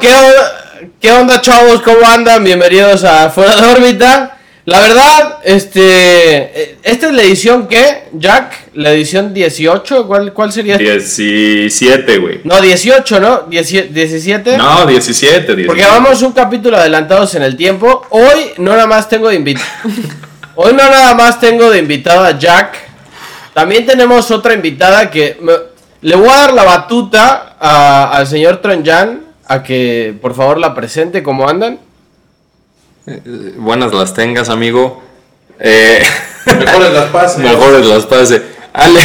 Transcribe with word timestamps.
¿Qué, 0.00 1.10
onda, 1.10 1.40
chavos? 1.40 1.82
¿Cómo 1.82 2.06
andan? 2.06 2.44
Bienvenidos 2.44 3.02
a 3.04 3.30
Fuera 3.30 3.56
de 3.56 3.66
órbita. 3.66 4.36
La 4.64 4.80
verdad, 4.80 5.38
este. 5.44 5.80
eh, 5.82 6.78
Esta 6.82 7.06
es 7.08 7.12
la 7.14 7.22
edición 7.22 7.66
¿qué? 7.66 8.04
Jack, 8.12 8.68
la 8.74 8.92
edición 8.92 9.34
18. 9.34 10.06
¿Cuál, 10.06 10.32
cuál 10.32 10.52
sería? 10.52 10.76
17, 10.76 12.18
güey. 12.18 12.40
No, 12.44 12.60
18, 12.60 13.18
¿no? 13.20 13.42
17. 13.48 13.88
17. 13.92 14.56
No, 14.58 14.86
17, 14.86 15.56
17. 15.56 15.66
Porque 15.66 15.84
vamos 15.84 16.22
un 16.22 16.32
capítulo 16.32 16.76
adelantados 16.76 17.34
en 17.34 17.42
el 17.42 17.56
tiempo. 17.56 18.06
Hoy 18.10 18.52
no 18.58 18.72
nada 18.72 18.86
más 18.86 19.08
tengo 19.08 19.28
de 19.30 19.34
invitado. 19.36 19.66
Hoy 20.54 20.72
no 20.72 20.78
nada 20.90 21.14
más 21.14 21.40
tengo 21.40 21.70
de 21.70 21.78
invitado 21.78 22.24
a 22.24 22.38
Jack. 22.38 22.76
También 23.54 23.84
tenemos 23.86 24.30
otra 24.30 24.54
invitada 24.54 25.10
que 25.10 25.38
me- 25.40 25.52
le 26.02 26.14
voy 26.14 26.28
a 26.28 26.36
dar 26.36 26.52
la 26.52 26.62
batuta 26.64 27.56
a- 27.58 28.10
al 28.16 28.26
señor 28.26 28.58
Tronjan 28.62 29.22
a 29.48 29.62
que 29.62 30.16
por 30.20 30.34
favor 30.34 30.58
la 30.58 30.74
presente. 30.74 31.22
¿Cómo 31.22 31.48
andan? 31.48 31.78
Buenas 33.56 33.92
las 33.92 34.14
tengas, 34.14 34.48
amigo. 34.50 35.02
Eh, 35.58 36.02
Mejores 36.46 36.92
las 36.92 37.06
pases. 37.10 37.38
mejores 37.38 37.86
las 37.86 38.06
pase. 38.06 38.42
Ale, 38.72 39.00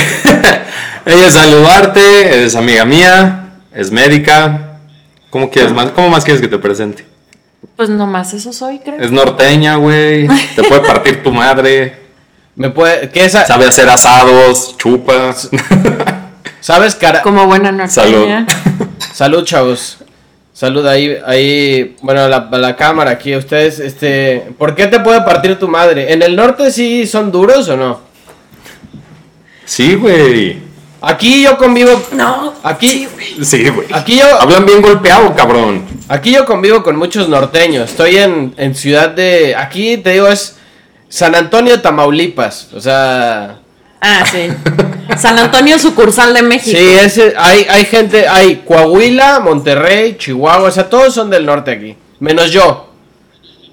ella 1.06 1.28
es 1.28 1.34
saludarte, 1.34 2.44
es 2.45 2.56
amiga 2.56 2.86
mía, 2.86 3.53
es 3.73 3.92
médica. 3.92 4.78
¿Cómo 5.30 5.50
quieres 5.50 5.72
más? 5.73 5.92
¿Cómo 5.92 6.09
más 6.09 6.23
quieres 6.23 6.42
que 6.42 6.48
te 6.48 6.59
presente? 6.59 7.06
Pues 7.75 7.90
nomás 7.90 8.34
eso 8.34 8.53
soy, 8.53 8.80
creo. 8.80 9.00
Es 9.00 9.09
norteña, 9.09 9.78
güey. 9.78 10.28
Te 10.56 10.64
puede 10.64 10.81
partir 10.81 11.23
tu 11.23 11.31
madre. 11.31 11.98
¿Me 12.56 12.70
puede, 12.70 13.09
¿qué 13.09 13.25
es? 13.25 13.31
Sabe 13.31 13.66
hacer 13.66 13.90
asados, 13.90 14.78
chupa. 14.78 15.34
¿Sabes, 16.59 16.94
cara? 16.94 17.22
Como 17.23 17.48
buena 17.48 17.72
norteña. 17.72 18.46
Salud, 19.14 19.44
chavos. 19.44 20.03
Salud 20.54 20.86
ahí, 20.86 21.18
ahí, 21.26 21.96
bueno, 22.04 22.28
la, 22.28 22.48
la 22.52 22.76
cámara 22.76 23.09
aquí, 23.12 23.36
ustedes, 23.36 23.80
este, 23.80 24.52
¿por 24.59 24.76
qué 24.76 24.86
te 24.86 25.00
puede 25.00 25.22
partir 25.22 25.58
tu 25.58 25.68
madre? 25.68 26.14
¿En 26.14 26.22
el 26.22 26.36
norte 26.36 26.70
sí 26.72 27.08
son 27.08 27.32
duros 27.32 27.68
o 27.70 27.76
no? 27.76 28.02
Sí, 29.66 29.96
güey. 29.96 30.58
Aquí 31.02 31.44
yo 31.44 31.58
convivo, 31.58 32.02
No. 32.14 32.54
aquí, 32.64 33.08
Sí, 33.42 33.68
güey. 33.70 33.88
aquí 33.92 34.18
yo, 34.20 34.40
Hablan 34.40 34.66
bien 34.66 34.81
golpeado, 34.81 35.36
cabrón. 35.36 35.86
aquí 36.08 36.31
yo 36.31 36.46
convivo 36.46 36.84
con 36.84 36.96
muchos 36.98 37.28
norteños. 37.28 37.90
Estoy 37.90 38.18
en, 38.18 38.54
en 38.58 38.76
ciudad 38.76 39.09
de, 39.09 39.56
aquí 39.56 39.98
te 39.98 40.12
digo 40.12 40.28
es 40.28 40.58
San 41.09 41.34
Antonio, 41.36 41.81
Tamaulipas, 41.81 42.70
o 42.74 42.80
sea, 42.80 43.58
Ah, 44.00 44.24
sí. 44.31 44.50
San 45.18 45.38
Antonio, 45.40 45.78
sucursal 45.80 46.34
de 46.34 46.42
México. 46.42 46.78
sí, 46.78 46.86
ese, 47.02 47.34
hay, 47.38 47.66
hay 47.70 47.86
gente, 47.86 48.28
hay 48.28 48.64
Coahuila, 48.66 49.40
Monterrey, 49.40 50.16
Chihuahua, 50.18 50.68
o 50.70 50.72
sea, 50.72 50.90
todos 50.90 51.14
son 51.14 51.30
del 51.30 51.46
norte 51.46 51.72
aquí, 51.72 51.96
menos 52.20 52.52
yo. 52.52 52.90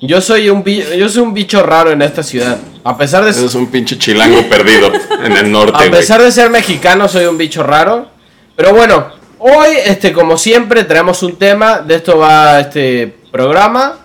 Yo 0.03 0.21
soy 0.23 0.49
un, 0.49 0.65
bi- 0.65 0.83
yo 0.97 1.09
soy 1.11 1.23
un 1.23 1.35
bicho 1.35 1.63
raro 1.63 1.91
en 1.91 2.01
esta 2.01 2.23
ciudad. 2.23 2.57
A 2.85 2.97
pesar 2.97 3.23
de 3.23 3.31
Es 3.31 3.55
un 3.55 3.67
pinche 3.71 3.99
chilango 3.99 4.43
perdido 4.49 4.91
en 5.23 5.37
el 5.37 5.53
norte, 5.53 5.75
A 5.77 5.81
güey. 5.81 5.91
pesar 5.91 6.23
de 6.23 6.33
ser 6.33 6.49
mexicano, 6.49 7.07
soy 7.07 7.27
un 7.27 7.37
bicho 7.37 7.63
raro. 7.63 8.09
Pero 8.57 8.73
bueno, 8.73 9.09
hoy, 9.39 9.69
este, 9.85 10.13
como 10.13 10.39
siempre, 10.39 10.85
traemos 10.85 11.23
un 11.23 11.37
tema. 11.37 11.81
De 11.81 11.97
esto 11.97 12.17
va 12.17 12.61
este 12.61 13.15
programa. 13.31 13.99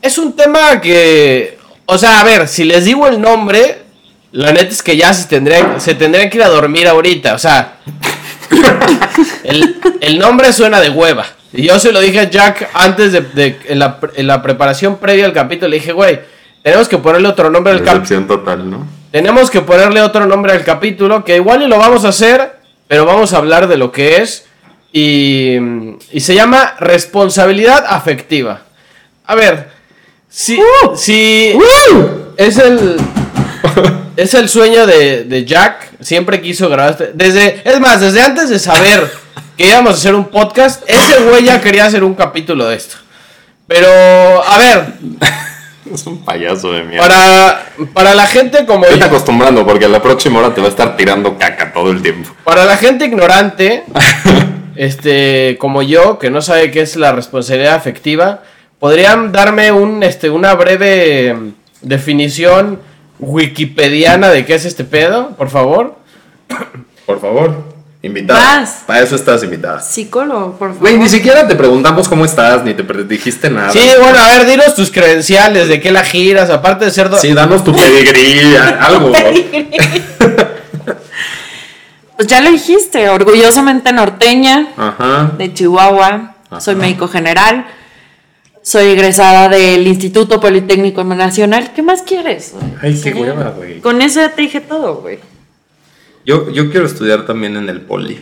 Es 0.00 0.18
un 0.18 0.34
tema 0.36 0.80
que. 0.80 1.58
O 1.86 1.98
sea, 1.98 2.20
a 2.20 2.24
ver, 2.24 2.46
si 2.46 2.62
les 2.62 2.84
digo 2.84 3.08
el 3.08 3.20
nombre, 3.20 3.78
la 4.36 4.52
neta 4.52 4.70
es 4.70 4.82
que 4.82 4.96
ya 4.96 5.14
se 5.14 5.26
tendrían, 5.28 5.80
se 5.80 5.94
tendrían 5.94 6.28
que 6.28 6.36
ir 6.36 6.42
a 6.44 6.48
dormir 6.48 6.86
ahorita. 6.88 7.34
O 7.34 7.38
sea, 7.38 7.78
el, 9.44 9.76
el 10.00 10.18
nombre 10.18 10.52
suena 10.52 10.80
de 10.80 10.90
hueva. 10.90 11.24
Y 11.52 11.62
yo 11.66 11.78
se 11.78 11.90
lo 11.92 12.00
dije 12.00 12.20
a 12.20 12.30
Jack 12.30 12.68
antes 12.74 13.12
de, 13.12 13.20
de- 13.22 13.58
en, 13.68 13.78
la, 13.78 13.98
en 14.14 14.26
la 14.26 14.42
preparación 14.42 14.98
previa 14.98 15.24
al 15.24 15.32
capítulo. 15.32 15.68
Le 15.70 15.76
dije, 15.76 15.92
güey, 15.92 16.20
tenemos 16.62 16.88
que 16.88 16.98
ponerle 16.98 17.28
otro 17.28 17.48
nombre 17.50 17.72
al 17.72 17.82
capítulo. 17.82 18.26
Total, 18.26 18.68
¿no? 18.70 18.86
Tenemos 19.10 19.50
que 19.50 19.62
ponerle 19.62 20.02
otro 20.02 20.26
nombre 20.26 20.52
al 20.52 20.64
capítulo, 20.64 21.24
que 21.24 21.36
igual 21.36 21.62
y 21.62 21.66
lo 21.68 21.78
vamos 21.78 22.04
a 22.04 22.08
hacer, 22.08 22.56
pero 22.88 23.06
vamos 23.06 23.32
a 23.32 23.38
hablar 23.38 23.68
de 23.68 23.78
lo 23.78 23.90
que 23.90 24.18
es. 24.18 24.44
Y, 24.92 25.56
y 26.12 26.20
se 26.20 26.34
llama 26.34 26.74
responsabilidad 26.78 27.84
afectiva. 27.88 28.62
A 29.26 29.34
ver, 29.34 29.70
si, 30.28 30.58
si 30.94 31.56
es 32.36 32.58
el 32.58 32.96
es 34.16 34.34
el 34.34 34.48
sueño 34.48 34.86
de, 34.86 35.24
de 35.24 35.44
Jack, 35.44 35.88
siempre 36.00 36.40
quiso 36.40 36.68
grabar 36.68 36.92
este- 36.92 37.10
desde 37.14 37.62
es 37.64 37.80
más, 37.80 38.00
desde 38.00 38.22
antes 38.22 38.48
de 38.48 38.58
saber 38.58 39.10
que 39.56 39.66
íbamos 39.68 39.92
a 39.92 39.94
hacer 39.94 40.14
un 40.14 40.26
podcast, 40.26 40.82
ese 40.86 41.22
güey 41.22 41.44
ya 41.44 41.60
quería 41.60 41.86
hacer 41.86 42.02
un 42.04 42.14
capítulo 42.14 42.66
de 42.66 42.76
esto. 42.76 42.96
Pero 43.66 43.88
a 44.46 44.58
ver, 44.58 44.84
Es 45.92 46.04
un 46.04 46.24
payaso 46.24 46.72
de 46.72 46.82
mierda. 46.82 47.06
para 47.06 47.62
para 47.94 48.14
la 48.14 48.26
gente 48.26 48.66
como 48.66 48.80
Vete 48.82 49.04
acostumbrando 49.04 49.64
porque 49.64 49.84
a 49.84 49.88
la 49.88 50.02
próxima 50.02 50.40
hora 50.40 50.52
te 50.52 50.60
va 50.60 50.66
a 50.66 50.70
estar 50.70 50.96
tirando 50.96 51.38
caca 51.38 51.72
todo 51.72 51.92
el 51.92 52.02
tiempo. 52.02 52.30
Para 52.42 52.64
la 52.64 52.76
gente 52.76 53.04
ignorante, 53.04 53.84
este, 54.76 55.56
como 55.60 55.82
yo, 55.82 56.18
que 56.18 56.28
no 56.30 56.42
sabe 56.42 56.70
qué 56.72 56.80
es 56.80 56.96
la 56.96 57.12
responsabilidad 57.12 57.74
afectiva, 57.74 58.42
¿podrían 58.80 59.30
darme 59.30 59.70
un, 59.72 60.02
este, 60.02 60.28
una 60.28 60.54
breve 60.54 61.34
mm, 61.34 61.52
definición 61.82 62.80
wikipediana 63.18 64.28
de 64.30 64.44
qué 64.44 64.54
es 64.54 64.64
este 64.64 64.84
pedo, 64.84 65.30
por 65.30 65.48
favor? 65.50 65.96
Por 67.06 67.20
favor, 67.20 67.64
invitada. 68.02 68.60
Vas. 68.60 68.82
Para 68.86 69.00
eso 69.00 69.16
estás 69.16 69.42
invitada. 69.42 69.80
Psicólogo, 69.80 70.52
por 70.58 70.68
favor. 70.68 70.80
Güey, 70.80 70.98
ni 70.98 71.08
siquiera 71.08 71.46
te 71.46 71.54
preguntamos 71.54 72.08
cómo 72.08 72.24
estás, 72.24 72.64
ni 72.64 72.74
te 72.74 72.82
dijiste 73.04 73.50
nada. 73.50 73.70
Sí, 73.70 73.80
bueno, 74.00 74.18
a 74.18 74.28
ver, 74.38 74.46
dinos 74.46 74.74
tus 74.74 74.90
credenciales, 74.90 75.68
de 75.68 75.80
qué 75.80 75.90
la 75.90 76.04
giras, 76.04 76.50
aparte 76.50 76.84
de 76.86 76.90
ser... 76.90 77.10
Sí, 77.18 77.32
danos 77.32 77.64
tu 77.64 77.74
pedigrí, 77.74 78.56
algo. 78.80 79.12
Pues 82.16 82.28
ya 82.28 82.40
lo 82.40 82.50
dijiste, 82.50 83.10
orgullosamente 83.10 83.92
norteña, 83.92 84.68
Ajá. 84.78 85.32
de 85.36 85.52
Chihuahua. 85.52 86.34
Ajá. 86.50 86.60
Soy 86.62 86.74
médico 86.74 87.08
general. 87.08 87.66
Soy 88.66 88.86
egresada 88.86 89.48
del 89.48 89.86
Instituto 89.86 90.40
Politécnico 90.40 91.04
Nacional. 91.04 91.72
¿Qué 91.72 91.82
más 91.82 92.02
quieres? 92.02 92.52
Ay, 92.82 93.00
qué 93.00 93.14
hueva, 93.14 93.50
güey. 93.50 93.78
Con 93.78 94.02
eso 94.02 94.18
ya 94.18 94.34
te 94.34 94.42
dije 94.42 94.60
todo, 94.60 94.96
güey. 95.02 95.20
Yo, 96.24 96.50
yo 96.50 96.68
quiero 96.72 96.84
estudiar 96.84 97.26
también 97.26 97.54
en 97.54 97.68
el 97.68 97.82
poli. 97.82 98.18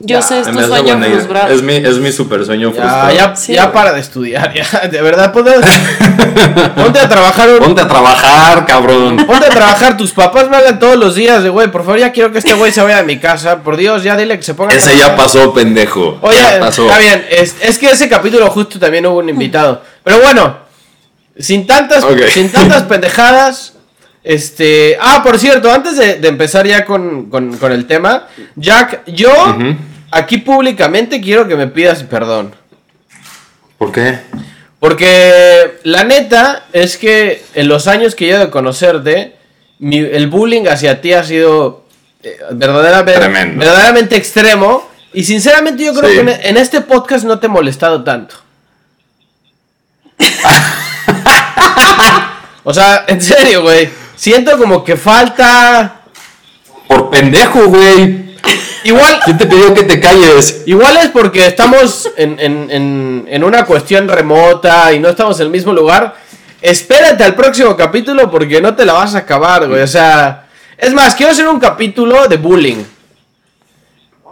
Yo 0.00 0.20
sé, 0.20 0.40
es 0.40 0.46
tu 0.50 0.60
sueño. 0.60 1.00
Es 1.48 1.62
mi, 1.62 1.74
es 1.76 1.98
mi 1.98 2.10
super 2.10 2.44
sueño 2.44 2.72
Ya, 2.72 2.80
frustrado. 2.82 3.14
ya, 3.14 3.36
Sí, 3.36 3.52
ya 3.54 3.70
para 3.72 3.92
de 3.92 4.00
estudiar, 4.00 4.52
ya, 4.72 4.88
de 4.88 5.00
verdad, 5.00 5.32
ponte, 5.32 5.52
ponte 6.74 6.98
a 6.98 7.08
trabajar 7.08 7.48
un- 7.50 7.58
Ponte 7.60 7.82
a 7.82 7.86
trabajar, 7.88 8.66
cabrón. 8.66 9.16
Ponte 9.26 9.46
a 9.46 9.50
trabajar, 9.50 9.96
tus 9.96 10.10
papás 10.12 10.48
me 10.48 10.56
hablan 10.56 10.78
todos 10.80 10.96
los 10.96 11.14
días 11.14 11.42
de 11.44 11.50
güey, 11.50 11.70
por 11.70 11.82
favor 11.84 12.00
ya 12.00 12.10
quiero 12.10 12.32
que 12.32 12.38
este 12.38 12.54
güey 12.54 12.72
se 12.72 12.82
vaya 12.82 12.96
de 12.96 13.04
mi 13.04 13.18
casa, 13.20 13.62
por 13.62 13.76
Dios, 13.76 14.02
ya 14.02 14.16
dile 14.16 14.36
que 14.36 14.42
se 14.42 14.54
ponga 14.54 14.74
Ese 14.74 14.90
trabajar". 14.90 15.10
ya 15.10 15.16
pasó, 15.16 15.54
pendejo. 15.54 16.18
Oye, 16.20 16.38
ya 16.38 16.58
pasó. 16.58 16.82
está 16.86 16.98
bien, 16.98 17.24
es, 17.30 17.54
es 17.62 17.78
que 17.78 17.90
ese 17.90 18.08
capítulo 18.08 18.50
justo 18.50 18.78
también 18.80 19.06
hubo 19.06 19.18
un 19.18 19.28
invitado. 19.28 19.82
Pero 20.02 20.18
bueno, 20.20 20.56
sin 21.38 21.64
tantas, 21.66 22.04
sin 22.32 22.50
tantas 22.50 22.82
pendejadas. 22.88 23.74
Este. 24.24 24.96
Ah, 25.00 25.20
por 25.24 25.38
cierto, 25.38 25.72
antes 25.72 25.96
de, 25.96 26.16
de 26.16 26.28
empezar 26.28 26.66
ya 26.66 26.84
con, 26.84 27.26
con- 27.28 27.56
con 27.56 27.72
el 27.72 27.86
tema, 27.86 28.28
Jack, 28.56 29.02
yo 29.06 29.32
aquí 30.10 30.38
públicamente 30.38 31.20
quiero 31.20 31.48
que 31.48 31.56
me 31.56 31.66
pidas 31.66 32.02
perdón. 32.04 32.54
¿Por 33.78 33.90
qué? 33.90 34.18
Porque 34.78 35.78
la 35.84 36.04
neta 36.04 36.66
es 36.72 36.96
que 36.96 37.44
en 37.54 37.68
los 37.68 37.86
años 37.88 38.14
que 38.14 38.28
yo 38.28 38.38
de 38.38 38.50
conocerte, 38.50 39.36
mi- 39.80 39.98
el 39.98 40.28
bullying 40.28 40.66
hacia 40.68 41.00
ti 41.00 41.12
ha 41.12 41.24
sido 41.24 41.84
eh, 42.22 42.38
verdaderamente, 42.52 43.18
Tremendo. 43.20 43.58
verdaderamente 43.58 44.16
extremo. 44.16 44.88
Y 45.12 45.24
sinceramente 45.24 45.84
yo 45.84 45.92
creo 45.94 46.08
Sí. 46.08 46.14
que 46.16 46.20
en, 46.20 46.28
en 46.28 46.56
este 46.56 46.80
podcast 46.80 47.24
no 47.24 47.38
te 47.38 47.46
he 47.46 47.50
molestado 47.50 48.02
tanto. 48.04 48.36
o 52.64 52.72
sea, 52.72 53.04
en 53.08 53.20
serio, 53.20 53.62
güey. 53.62 53.88
Siento 54.22 54.56
como 54.56 54.84
que 54.84 54.96
falta... 54.96 56.02
Por 56.86 57.10
pendejo, 57.10 57.64
güey. 57.66 58.36
Igual, 58.84 59.18
¿Quién 59.24 59.36
te 59.36 59.46
pidió 59.46 59.74
que 59.74 59.82
te 59.82 59.98
calles? 59.98 60.62
Igual 60.66 60.96
es 60.98 61.08
porque 61.08 61.44
estamos 61.44 62.08
en, 62.16 62.38
en- 62.38 62.70
en- 62.70 63.26
en 63.28 63.42
una 63.42 63.64
cuestión 63.64 64.06
remota 64.06 64.92
y 64.92 65.00
no 65.00 65.08
estamos 65.08 65.40
en 65.40 65.46
el 65.46 65.50
mismo 65.50 65.72
lugar. 65.72 66.14
Espérate 66.60 67.24
al 67.24 67.34
próximo 67.34 67.76
capítulo 67.76 68.30
porque 68.30 68.60
no 68.60 68.76
te 68.76 68.84
la 68.84 68.92
vas 68.92 69.16
a 69.16 69.18
acabar, 69.18 69.66
güey. 69.66 69.82
O 69.82 69.86
sea, 69.88 70.46
es 70.78 70.94
más, 70.94 71.16
quiero 71.16 71.32
hacer 71.32 71.48
un 71.48 71.58
capítulo 71.58 72.28
de 72.28 72.36
bullying. 72.36 72.84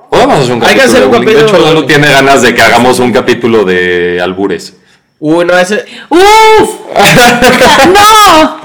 Podemos 0.08 0.38
hacer 0.38 0.52
un 0.54 0.62
Hay 0.62 0.74
que 0.76 0.82
capítulo 0.82 0.98
hacer 0.98 1.04
un 1.04 1.10
de 1.10 1.18
bullying. 1.18 1.26
De 1.26 1.34
capítulo 1.34 1.48
hecho, 1.48 1.56
de 1.56 1.62
Lalo 1.62 1.80
bullying. 1.82 1.88
tiene 1.98 2.12
ganas 2.12 2.42
de 2.42 2.54
que 2.54 2.62
hagamos 2.62 2.98
un 3.00 3.12
capítulo 3.12 3.64
de 3.64 4.20
albures. 4.22 4.74
Uy, 5.18 5.44
no, 5.44 5.58
ese. 5.58 5.84
¡Uf! 6.08 6.70
¡No! 7.88 8.60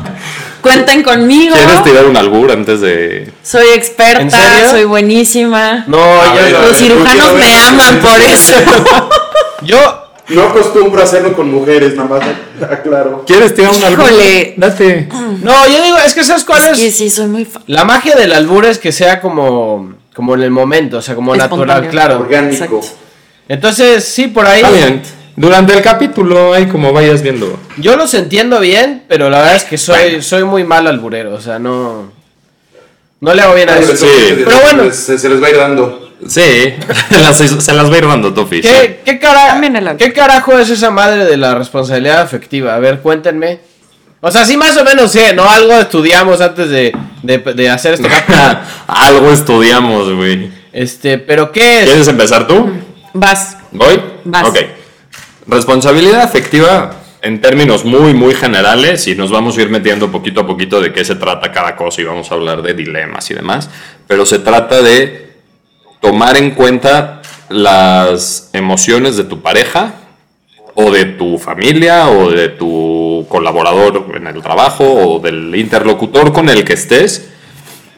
Cuenten 0.65 1.03
conmigo. 1.03 1.55
¿Quieres 1.55 1.83
tirar 1.83 2.05
un 2.05 2.17
albur 2.17 2.51
antes 2.51 2.81
de.? 2.81 3.31
Soy 3.43 3.67
¿En 3.69 3.73
experta, 3.75 4.29
serio? 4.53 4.69
soy 4.71 4.83
buenísima. 4.85 5.83
No, 5.87 5.97
ver, 6.33 6.51
ver. 6.51 6.61
Los 6.67 6.77
cirujanos 6.77 7.33
me 7.33 7.39
ver. 7.39 7.53
aman 7.67 7.99
por 8.01 8.19
eso. 8.21 8.53
Yo, 9.61 9.77
No 10.29 10.43
acostumbro 10.43 11.01
a 11.01 11.03
hacerlo 11.03 11.33
con 11.35 11.51
mujeres, 11.51 11.95
nada 11.95 12.09
más 12.09 12.69
aclaro. 12.71 13.23
¿Quieres 13.27 13.53
tirar 13.53 13.71
un 13.73 13.83
albur? 13.83 14.05
Híjole. 14.07 14.53
Date. 14.57 15.07
no, 15.41 15.67
yo 15.67 15.83
digo, 15.83 15.97
es 16.03 16.13
que 16.15 16.23
¿sabes 16.23 16.43
cuál 16.43 16.63
Es 16.63 16.67
es? 16.69 16.77
que 16.79 16.91
sí, 16.91 17.09
soy 17.09 17.27
muy 17.27 17.45
fan. 17.45 17.61
La 17.67 17.83
magia 17.85 18.15
del 18.15 18.33
albur 18.33 18.65
es 18.65 18.79
que 18.79 18.91
sea 18.91 19.21
como, 19.21 19.93
como 20.15 20.33
en 20.35 20.41
el 20.41 20.49
momento, 20.51 20.97
o 20.97 21.01
sea, 21.01 21.13
como 21.15 21.35
natural, 21.35 21.87
claro. 21.89 22.19
Orgánico. 22.21 22.53
Exacto. 22.79 22.81
Entonces, 23.47 24.03
sí, 24.03 24.27
por 24.27 24.47
ahí. 24.47 24.63
Durante 25.37 25.73
el 25.73 25.81
capítulo, 25.81 26.53
ahí 26.53 26.67
como 26.67 26.93
vayas 26.93 27.21
viendo. 27.21 27.59
Yo 27.77 27.97
los 27.97 28.13
entiendo 28.13 28.59
bien, 28.61 29.03
pero 29.07 29.29
la 29.29 29.39
verdad 29.39 29.55
es 29.55 29.63
que 29.65 29.77
soy, 29.77 30.21
soy 30.21 30.43
muy 30.45 30.63
mal 30.63 30.87
alburero, 30.87 31.33
o 31.33 31.41
sea, 31.41 31.59
no. 31.59 32.11
No 33.19 33.33
le 33.33 33.41
hago 33.41 33.53
bien 33.55 33.69
a 33.69 33.73
Pero, 33.73 33.93
eso. 33.93 34.05
Sí. 34.05 34.43
Pero 34.45 34.59
bueno. 34.61 34.91
Se, 34.93 35.17
se 35.17 35.29
les 35.29 35.41
va 35.41 35.47
a 35.47 35.49
ir 35.49 35.57
dando. 35.57 36.11
Sí, 36.27 36.41
las- 37.21 37.37
se 37.37 37.73
las 37.73 37.89
va 37.91 37.95
a 37.95 37.97
ir 37.97 38.07
dando 38.07 38.33
Tofi. 38.33 38.61
¿Qué, 38.61 39.01
qué, 39.03 39.19
cara- 39.19 39.47
También 39.47 39.75
el 39.75 39.87
albur. 39.87 39.97
¿Qué 40.05 40.13
carajo 40.13 40.57
es 40.57 40.69
esa 40.69 40.89
madre 40.91 41.25
de 41.25 41.35
la 41.37 41.53
responsabilidad 41.55 42.21
afectiva? 42.21 42.75
A 42.75 42.79
ver, 42.79 42.99
cuéntenme. 43.01 43.59
O 44.21 44.31
sea, 44.31 44.45
sí, 44.45 44.55
más 44.57 44.75
o 44.77 44.83
menos 44.85 45.11
sé, 45.11 45.33
¿no? 45.33 45.47
Algo 45.49 45.73
estudiamos 45.73 46.39
antes 46.41 46.69
de, 46.69 46.95
de, 47.23 47.37
de 47.39 47.69
hacer 47.69 47.95
este 47.95 48.07
capítulo. 48.07 48.59
Algo 48.87 49.31
estudiamos, 49.31 50.11
güey. 50.13 50.49
Este, 50.71 51.17
pero 51.17 51.51
¿qué 51.51 51.79
es? 51.81 51.85
¿Quieres 51.85 52.07
empezar 52.07 52.47
tú? 52.47 52.69
Vas. 53.13 53.57
¿Voy? 53.71 53.99
Vas. 54.23 54.47
Ok. 54.47 54.57
Responsabilidad 55.47 56.21
afectiva 56.21 56.95
en 57.21 57.39
términos 57.39 57.85
muy, 57.85 58.13
muy 58.13 58.33
generales 58.33 59.07
y 59.07 59.15
nos 59.15 59.29
vamos 59.29 59.57
a 59.57 59.61
ir 59.61 59.69
metiendo 59.69 60.11
poquito 60.11 60.41
a 60.41 60.47
poquito 60.47 60.81
de 60.81 60.91
qué 60.91 61.05
se 61.05 61.15
trata 61.15 61.51
cada 61.51 61.75
cosa 61.75 62.01
y 62.01 62.03
vamos 62.03 62.31
a 62.31 62.35
hablar 62.35 62.63
de 62.63 62.73
dilemas 62.73 63.29
y 63.29 63.35
demás, 63.35 63.69
pero 64.07 64.25
se 64.25 64.39
trata 64.39 64.81
de 64.81 65.33
tomar 66.01 66.37
en 66.37 66.51
cuenta 66.51 67.21
las 67.49 68.49
emociones 68.53 69.17
de 69.17 69.23
tu 69.23 69.41
pareja 69.41 69.93
o 70.73 70.89
de 70.89 71.05
tu 71.05 71.37
familia 71.37 72.09
o 72.09 72.31
de 72.31 72.49
tu 72.49 73.25
colaborador 73.29 74.05
en 74.15 74.25
el 74.27 74.41
trabajo 74.41 74.83
o 74.83 75.19
del 75.19 75.55
interlocutor 75.55 76.33
con 76.33 76.49
el 76.49 76.63
que 76.65 76.73
estés 76.73 77.29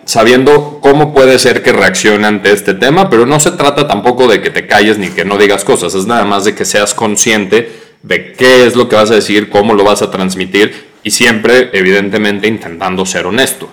sabiendo 0.07 0.79
cómo 0.81 1.13
puede 1.13 1.37
ser 1.37 1.61
que 1.61 1.71
reaccione 1.73 2.25
ante 2.25 2.51
este 2.51 2.73
tema, 2.73 3.09
pero 3.09 3.25
no 3.25 3.39
se 3.39 3.51
trata 3.51 3.87
tampoco 3.87 4.27
de 4.27 4.41
que 4.41 4.49
te 4.49 4.65
calles 4.65 4.97
ni 4.97 5.09
que 5.09 5.25
no 5.25 5.37
digas 5.37 5.63
cosas, 5.63 5.93
es 5.93 6.05
nada 6.07 6.25
más 6.25 6.45
de 6.45 6.55
que 6.55 6.65
seas 6.65 6.93
consciente 6.95 7.71
de 8.03 8.31
qué 8.33 8.65
es 8.65 8.75
lo 8.75 8.87
que 8.87 8.95
vas 8.95 9.11
a 9.11 9.15
decir, 9.15 9.49
cómo 9.49 9.73
lo 9.73 9.83
vas 9.83 10.01
a 10.01 10.09
transmitir 10.09 10.87
y 11.03 11.11
siempre, 11.11 11.69
evidentemente, 11.73 12.47
intentando 12.47 13.05
ser 13.05 13.25
honesto, 13.27 13.69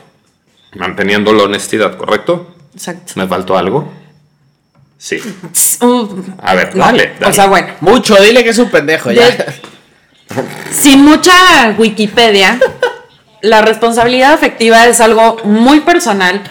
manteniendo 0.75 1.33
la 1.33 1.45
honestidad, 1.45 1.97
¿correcto? 1.97 2.55
Exacto. 2.75 3.13
¿Me 3.17 3.27
faltó 3.29 3.57
algo? 3.57 3.91
Sí. 4.99 5.19
Uh, 5.81 6.09
A 6.41 6.55
ver, 6.55 6.75
no. 6.77 6.85
dale. 6.85 7.13
dale. 7.19 7.31
O 7.31 7.33
sea, 7.35 7.47
bueno. 7.47 7.69
Mucho, 7.81 8.15
dile 8.23 8.43
que 8.45 8.51
es 8.51 8.59
un 8.59 8.71
pendejo 8.71 9.11
ya. 9.13 9.29
De- 9.29 9.47
Sin 10.71 11.05
mucha 11.05 11.75
Wikipedia, 11.77 12.59
la 13.45 13.61
responsabilidad 13.61 14.33
afectiva 14.33 14.87
es 14.87 15.03
algo 15.03 15.37
muy 15.45 15.81
personal 15.81 16.43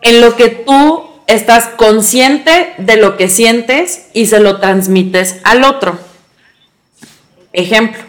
en 0.00 0.20
lo 0.20 0.36
que 0.36 0.48
tú 0.48 1.02
estás 1.26 1.70
consciente 1.76 2.72
de 2.78 2.96
lo 2.98 3.16
que 3.16 3.28
sientes 3.28 4.06
y 4.12 4.26
se 4.26 4.38
lo 4.38 4.60
transmites 4.60 5.40
al 5.42 5.64
otro. 5.64 5.98
Ejemplo, 7.52 8.00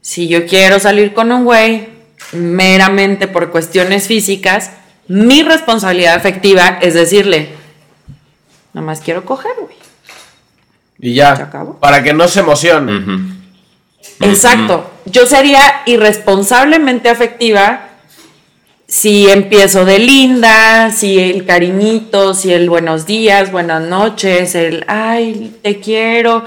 si 0.00 0.28
yo 0.28 0.46
quiero 0.46 0.78
salir 0.78 1.12
con 1.12 1.32
un 1.32 1.44
güey 1.44 1.88
meramente 2.30 3.26
por 3.26 3.50
cuestiones 3.50 4.06
físicas, 4.06 4.70
mi 5.08 5.42
responsabilidad 5.42 6.14
afectiva 6.14 6.78
es 6.80 6.94
decirle, 6.94 7.48
nada 8.72 8.86
más 8.86 9.00
quiero 9.00 9.24
coger, 9.24 9.54
güey. 9.60 9.74
Y 11.00 11.14
ya. 11.14 11.34
¿Se 11.34 11.42
acabó? 11.42 11.80
Para 11.80 12.04
que 12.04 12.12
no 12.12 12.28
se 12.28 12.40
emocione. 12.40 12.96
Ujú. 12.96 13.39
Exacto. 14.20 14.90
Yo 15.06 15.26
sería 15.26 15.82
irresponsablemente 15.86 17.08
afectiva 17.08 17.88
si 18.86 19.30
empiezo 19.30 19.84
de 19.84 20.00
linda, 20.00 20.90
si 20.90 21.18
el 21.20 21.46
cariñito, 21.46 22.34
si 22.34 22.52
el 22.52 22.68
buenos 22.68 23.06
días, 23.06 23.52
buenas 23.52 23.82
noches, 23.82 24.56
el 24.56 24.84
ay, 24.88 25.56
te 25.62 25.78
quiero, 25.78 26.44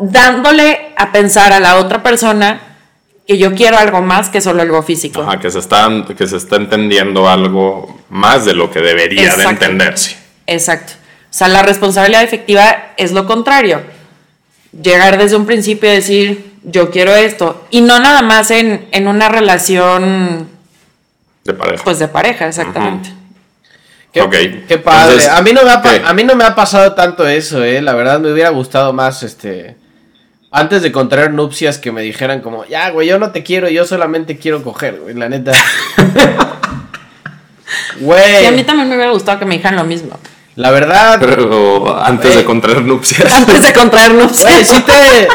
dándole 0.00 0.92
a 0.96 1.12
pensar 1.12 1.52
a 1.52 1.60
la 1.60 1.76
otra 1.76 2.02
persona 2.02 2.60
que 3.24 3.38
yo 3.38 3.54
quiero 3.54 3.78
algo 3.78 4.02
más 4.02 4.30
que 4.30 4.40
solo 4.40 4.62
algo 4.62 4.82
físico. 4.82 5.20
Ajá, 5.20 5.38
que 5.38 5.50
se, 5.50 5.60
está, 5.60 5.88
que 6.16 6.26
se 6.26 6.36
está 6.36 6.56
entendiendo 6.56 7.28
algo 7.28 8.00
más 8.08 8.44
de 8.44 8.54
lo 8.54 8.70
que 8.70 8.80
debería 8.80 9.22
de 9.22 9.28
Exacto. 9.28 9.50
entenderse. 9.50 10.16
Exacto. 10.46 10.94
O 11.30 11.32
sea, 11.32 11.46
la 11.48 11.62
responsabilidad 11.62 12.22
efectiva 12.22 12.94
es 12.96 13.12
lo 13.12 13.26
contrario. 13.26 13.82
Llegar 14.72 15.18
desde 15.18 15.36
un 15.36 15.46
principio 15.46 15.90
y 15.90 15.94
decir, 15.96 16.52
yo 16.64 16.90
quiero 16.90 17.14
esto. 17.14 17.64
Y 17.70 17.80
no 17.80 17.98
nada 17.98 18.22
más 18.22 18.50
en, 18.50 18.86
en 18.92 19.08
una 19.08 19.28
relación, 19.28 20.48
De 21.44 21.54
pareja. 21.54 21.84
pues, 21.84 21.98
de 21.98 22.08
pareja, 22.08 22.48
exactamente. 22.48 23.10
Qué, 24.12 24.22
Ok. 24.22 24.34
qué 24.66 24.78
padre. 24.78 25.14
Entonces, 25.14 25.28
a, 25.30 25.42
mí 25.42 25.52
no 25.52 25.62
me 25.64 25.70
ha, 25.70 25.82
a 26.08 26.14
mí 26.14 26.24
no 26.24 26.34
me 26.36 26.44
ha 26.44 26.54
pasado 26.54 26.94
tanto 26.94 27.26
eso, 27.26 27.62
eh. 27.64 27.80
La 27.82 27.94
verdad 27.94 28.20
me 28.20 28.32
hubiera 28.32 28.50
gustado 28.50 28.92
más, 28.92 29.22
este... 29.22 29.76
Antes 30.50 30.80
de 30.80 30.90
contraer 30.90 31.30
nupcias 31.32 31.76
que 31.76 31.92
me 31.92 32.00
dijeran 32.00 32.40
como, 32.40 32.64
ya, 32.64 32.88
güey, 32.88 33.06
yo 33.06 33.18
no 33.18 33.32
te 33.32 33.42
quiero, 33.42 33.68
yo 33.68 33.84
solamente 33.84 34.38
quiero 34.38 34.62
coger, 34.64 34.98
güey, 34.98 35.14
la 35.14 35.28
neta. 35.28 35.52
Güey, 38.00 38.44
Y 38.44 38.46
a 38.46 38.50
mí 38.52 38.64
también 38.64 38.88
me 38.88 38.94
hubiera 38.94 39.10
gustado 39.10 39.38
que 39.38 39.44
me 39.44 39.56
dijeran 39.56 39.76
lo 39.76 39.84
mismo. 39.84 40.18
La 40.58 40.70
verdad, 40.72 41.18
Pero 41.20 41.96
antes 42.04 42.34
de 42.34 42.44
contraer 42.44 42.82
nupcias. 42.82 43.32
Antes 43.40 43.62
de 43.62 43.72
contraer 43.72 44.12
nupcias. 44.14 44.68
sí 44.68 44.82
te, 44.82 45.28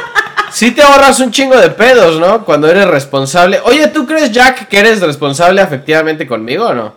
sí 0.52 0.72
te 0.72 0.82
ahorras 0.84 1.20
un 1.22 1.32
chingo 1.32 1.56
de 1.58 1.70
pedos, 1.70 2.20
¿no? 2.20 2.44
Cuando 2.44 2.70
eres 2.70 2.86
responsable. 2.88 3.62
Oye, 3.64 3.88
¿tú 3.88 4.06
crees, 4.06 4.32
Jack, 4.34 4.68
que 4.68 4.80
eres 4.80 5.00
responsable 5.00 5.62
afectivamente 5.62 6.28
conmigo 6.28 6.66
o 6.68 6.74
no? 6.74 6.96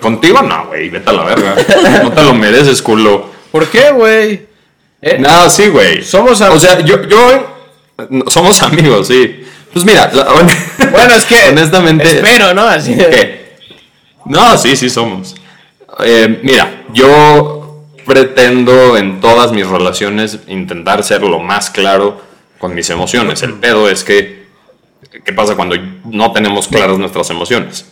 Contigo 0.00 0.42
no, 0.42 0.66
güey, 0.66 0.88
vete 0.88 1.08
a 1.08 1.12
la 1.12 1.22
verga. 1.24 1.54
No 2.02 2.10
te 2.12 2.22
lo 2.22 2.34
mereces, 2.34 2.82
culo. 2.82 3.30
¿Por 3.52 3.66
qué, 3.68 3.90
güey? 3.92 4.46
¿Eh? 5.00 5.18
No, 5.20 5.48
sí, 5.48 5.68
güey. 5.68 6.02
Somos 6.02 6.40
am- 6.42 6.52
O 6.52 6.58
sea, 6.58 6.80
yo, 6.80 7.02
yo. 7.04 7.56
Somos 8.28 8.60
amigos, 8.64 9.06
sí. 9.06 9.44
Pues 9.72 9.84
mira, 9.84 10.10
la- 10.12 10.24
Bueno, 10.90 11.14
es 11.14 11.24
que... 11.26 11.50
Honestamente. 11.50 12.08
Espero, 12.08 12.52
¿no? 12.54 12.62
Así 12.66 12.96
¿Qué? 12.96 13.56
No, 14.24 14.58
sí, 14.58 14.74
sí 14.76 14.90
somos. 14.90 15.36
Eh, 16.04 16.40
mira, 16.42 16.84
yo 16.92 17.84
pretendo 18.06 18.96
en 18.96 19.20
todas 19.20 19.52
mis 19.52 19.66
relaciones 19.66 20.38
intentar 20.46 21.02
ser 21.02 21.22
lo 21.22 21.38
más 21.40 21.70
claro 21.70 22.20
con 22.58 22.74
mis 22.74 22.90
emociones. 22.90 23.42
El 23.42 23.54
pedo 23.54 23.88
es 23.88 24.04
que, 24.04 24.46
¿qué 25.24 25.32
pasa 25.32 25.56
cuando 25.56 25.76
no 26.04 26.32
tenemos 26.32 26.68
claras 26.68 26.98
nuestras 26.98 27.30
emociones? 27.30 27.86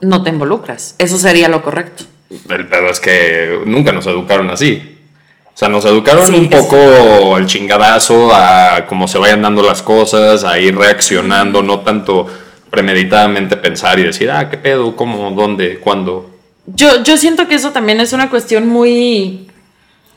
No 0.00 0.22
te 0.22 0.30
involucras. 0.30 0.96
Eso 0.98 1.18
sería 1.18 1.48
lo 1.48 1.62
correcto. 1.62 2.04
El 2.48 2.66
pedo 2.66 2.88
es 2.88 3.00
que 3.00 3.60
nunca 3.64 3.92
nos 3.92 4.06
educaron 4.06 4.50
así. 4.50 4.98
O 5.46 5.56
sea, 5.56 5.68
nos 5.68 5.84
educaron 5.84 6.26
Sí, 6.26 6.34
un 6.34 6.50
poco 6.50 7.36
al 7.36 7.46
chingadazo, 7.46 8.34
a 8.34 8.86
cómo 8.88 9.06
se 9.06 9.18
vayan 9.18 9.40
dando 9.40 9.62
las 9.62 9.82
cosas, 9.82 10.42
a 10.42 10.58
ir 10.58 10.76
reaccionando, 10.76 11.62
no 11.62 11.80
tanto 11.80 12.26
premeditadamente 12.70 13.56
pensar 13.56 14.00
y 14.00 14.02
decir, 14.02 14.32
ah, 14.32 14.50
qué 14.50 14.58
pedo, 14.58 14.96
cómo, 14.96 15.30
dónde, 15.30 15.78
cuándo. 15.78 16.33
Yo, 16.66 17.02
yo 17.02 17.16
siento 17.16 17.46
que 17.46 17.54
eso 17.54 17.72
también 17.72 18.00
es 18.00 18.12
una 18.12 18.30
cuestión 18.30 18.66
muy, 18.68 19.50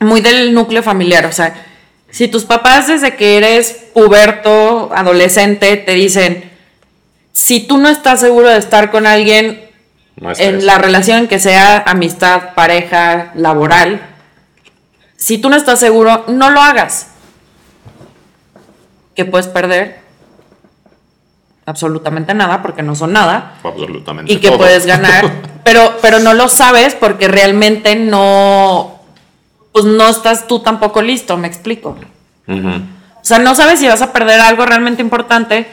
muy 0.00 0.20
del 0.20 0.54
núcleo 0.54 0.82
familiar. 0.82 1.26
O 1.26 1.32
sea, 1.32 1.66
si 2.10 2.28
tus 2.28 2.44
papás 2.44 2.88
desde 2.88 3.16
que 3.16 3.36
eres 3.36 3.86
puberto, 3.92 4.90
adolescente, 4.94 5.76
te 5.76 5.92
dicen, 5.92 6.50
si 7.32 7.60
tú 7.60 7.78
no 7.78 7.88
estás 7.88 8.20
seguro 8.20 8.48
de 8.48 8.58
estar 8.58 8.90
con 8.90 9.06
alguien 9.06 9.68
No 10.16 10.32
en 10.36 10.64
la 10.66 10.78
relación 10.78 11.28
que 11.28 11.38
sea 11.38 11.84
amistad, 11.86 12.54
pareja, 12.54 13.30
laboral, 13.34 14.00
si 15.16 15.38
tú 15.38 15.50
no 15.50 15.56
estás 15.56 15.80
seguro, 15.80 16.24
no 16.28 16.50
lo 16.50 16.60
hagas. 16.60 17.08
¿Qué 19.14 19.24
puedes 19.24 19.48
perder? 19.48 19.98
Absolutamente 21.66 22.32
nada, 22.32 22.62
porque 22.62 22.82
no 22.82 22.94
son 22.94 23.12
nada 23.12 23.58
Absolutamente. 23.62 24.32
y 24.32 24.38
que 24.38 24.48
todo. 24.48 24.58
puedes 24.58 24.86
ganar, 24.86 25.30
pero, 25.64 25.87
pero 26.00 26.18
no 26.18 26.34
lo 26.34 26.48
sabes 26.48 26.94
porque 26.94 27.28
realmente 27.28 27.94
no, 27.96 29.00
pues 29.72 29.84
no 29.84 30.08
estás 30.08 30.46
tú 30.46 30.60
tampoco 30.60 31.02
listo, 31.02 31.36
me 31.36 31.48
explico. 31.48 31.96
O 32.48 33.24
sea, 33.24 33.38
no 33.38 33.54
sabes 33.54 33.80
si 33.80 33.88
vas 33.88 34.02
a 34.02 34.12
perder 34.12 34.40
algo 34.40 34.64
realmente 34.64 35.02
importante 35.02 35.66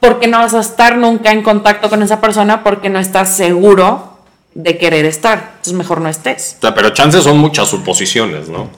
porque 0.00 0.26
no 0.26 0.38
vas 0.38 0.54
a 0.54 0.60
estar 0.60 0.96
nunca 0.96 1.30
en 1.32 1.42
contacto 1.42 1.88
con 1.88 2.02
esa 2.02 2.20
persona 2.20 2.64
porque 2.64 2.88
no 2.88 2.98
estás 2.98 3.36
seguro 3.36 4.18
de 4.54 4.78
querer 4.78 5.04
estar. 5.04 5.50
Entonces 5.50 5.74
mejor 5.74 6.00
no 6.00 6.08
estés. 6.08 6.56
O 6.58 6.60
sea, 6.62 6.74
pero 6.74 6.90
chances 6.90 7.22
son 7.24 7.38
muchas 7.38 7.68
suposiciones, 7.68 8.48
¿no? 8.48 8.62
O 8.62 8.70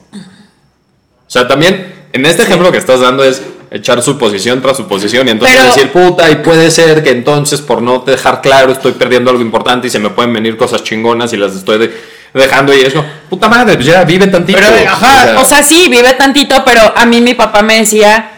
sea, 1.27 1.47
también 1.47 2.07
en 2.13 2.25
este 2.25 2.43
ejemplo 2.43 2.71
que 2.71 2.77
estás 2.77 2.99
dando 2.99 3.23
es 3.23 3.41
echar 3.73 4.01
suposición 4.03 4.61
tras 4.61 4.75
suposición 4.77 5.27
y 5.27 5.31
entonces 5.31 5.57
Pero- 5.57 5.73
decir, 5.73 5.91
puta, 5.91 6.29
y 6.29 6.35
puede 6.35 6.69
ser 6.69 7.01
que 7.03 7.11
entonces 7.11 7.61
por 7.61 7.81
no 7.81 7.99
dejar 7.99 8.41
claro 8.41 8.71
estoy 8.73 8.91
perdiendo 8.91 9.31
algo 9.31 9.41
importante 9.41 9.87
y 9.87 9.89
se 9.89 9.97
me 9.99 10.09
pueden 10.09 10.33
venir 10.33 10.57
cosas 10.57 10.83
chingonas 10.83 11.31
y 11.33 11.37
las 11.37 11.55
estoy 11.55 11.77
de- 11.79 11.93
dejando 12.33 12.73
y 12.75 12.81
eso. 12.81 13.03
Puta 13.29 13.47
madre, 13.49 13.75
pues 13.75 13.85
ya 13.87 14.03
vive 14.03 14.27
tantito. 14.27 14.59
Pero, 14.59 14.89
ajá, 14.89 15.39
O 15.39 15.45
sea, 15.45 15.63
sí, 15.63 15.87
vive 15.89 16.13
tantito, 16.13 16.63
pero 16.65 16.81
a 16.95 17.05
mí 17.05 17.21
mi 17.21 17.33
papá 17.33 17.61
me 17.61 17.79
decía, 17.79 18.29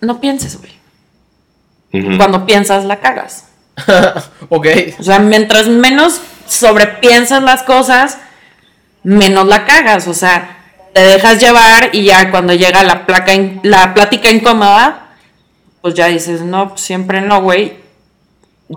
no 0.00 0.20
pienses, 0.20 0.58
güey. 0.58 2.16
Cuando 2.16 2.44
piensas, 2.46 2.84
la 2.84 3.00
cagas. 3.00 3.44
ok. 4.50 4.66
O 4.98 5.02
sea, 5.02 5.18
mientras 5.18 5.68
menos 5.68 6.20
sobrepiensas 6.46 7.42
las 7.42 7.62
cosas, 7.62 8.18
menos 9.02 9.46
la 9.46 9.64
cagas. 9.64 10.06
O 10.08 10.14
sea, 10.14 10.57
te 10.92 11.00
dejas 11.00 11.40
llevar 11.40 11.90
y 11.92 12.04
ya 12.04 12.30
cuando 12.30 12.54
llega 12.54 12.82
la, 12.82 13.06
placa 13.06 13.34
in- 13.34 13.60
la 13.62 13.94
plática 13.94 14.30
incómoda, 14.30 15.08
pues 15.80 15.94
ya 15.94 16.06
dices, 16.06 16.40
no, 16.42 16.70
pues 16.70 16.80
siempre 16.80 17.20
no, 17.20 17.40
güey. 17.42 17.76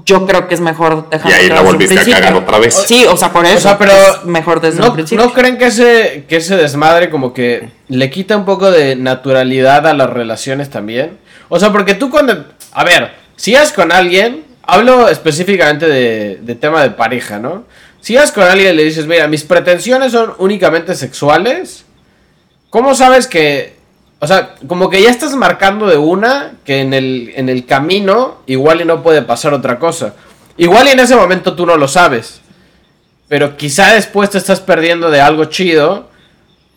Yo 0.06 0.26
creo 0.26 0.48
que 0.48 0.54
es 0.56 0.62
mejor 0.62 1.10
dejar 1.10 1.30
Y 1.32 1.34
ahí 1.34 1.50
la 1.50 1.60
volviste 1.62 2.00
a 2.00 2.06
cagar 2.06 2.34
otra 2.36 2.60
vez. 2.60 2.74
Sí, 2.88 3.06
o 3.06 3.18
sea, 3.18 3.34
por 3.34 3.46
eso. 3.46 3.58
O 3.58 3.60
sea, 3.60 3.78
pero 3.78 3.92
es 3.92 4.24
mejor 4.24 4.62
desde 4.62 4.80
¿no, 4.80 4.88
un 4.88 4.94
principio. 4.94 5.26
¿no 5.26 5.34
creen 5.34 5.58
que 5.58 5.66
ese, 5.66 6.24
que 6.30 6.38
ese 6.38 6.56
desmadre 6.56 7.10
como 7.10 7.34
que 7.34 7.70
le 7.90 8.10
quita 8.10 8.38
un 8.38 8.46
poco 8.46 8.72
de 8.72 8.96
naturalidad 8.96 9.86
a 9.86 9.94
las 9.94 10.10
relaciones 10.10 10.70
también? 10.70 11.18
O 11.50 11.60
sea, 11.60 11.74
porque 11.74 11.94
tú 11.94 12.10
cuando... 12.10 12.46
A 12.72 12.86
ver, 12.86 13.12
si 13.36 13.54
es 13.54 13.74
con 13.74 13.92
alguien, 13.92 14.46
hablo 14.64 15.10
específicamente 15.10 15.86
de, 15.88 16.40
de 16.42 16.56
tema 16.56 16.82
de 16.84 16.92
pareja, 16.92 17.40
¿no? 17.40 17.66
Si 18.00 18.16
es 18.16 18.32
con 18.32 18.44
alguien 18.46 18.74
y 18.74 18.78
le 18.78 18.84
dices, 18.86 19.08
mira, 19.08 19.28
mis 19.28 19.44
pretensiones 19.44 20.14
son 20.14 20.34
únicamente 20.38 20.96
sexuales, 20.96 21.84
¿cómo 22.72 22.96
sabes 22.96 23.28
que... 23.28 23.80
O 24.20 24.28
sea, 24.28 24.56
como 24.68 24.90
que 24.90 25.02
ya 25.02 25.10
estás 25.10 25.36
marcando 25.36 25.88
de 25.88 25.98
una 25.98 26.54
que 26.64 26.82
en 26.82 26.94
el, 26.94 27.32
en 27.36 27.50
el 27.50 27.66
camino 27.66 28.40
igual 28.46 28.82
y 28.82 28.86
no 28.86 29.04
puede 29.04 29.22
pasar 29.22 29.54
otra 29.54 29.78
cosa. 29.78 30.16
Igual 30.58 30.88
y 30.88 30.92
en 30.92 31.00
ese 31.00 31.16
momento 31.16 31.56
tú 31.56 31.66
no 31.66 31.76
lo 31.78 31.88
sabes. 31.88 32.42
Pero 33.28 33.58
quizá 33.58 33.94
después 33.94 34.30
te 34.30 34.38
estás 34.38 34.60
perdiendo 34.60 35.10
de 35.10 35.22
algo 35.22 35.46
chido 35.46 36.10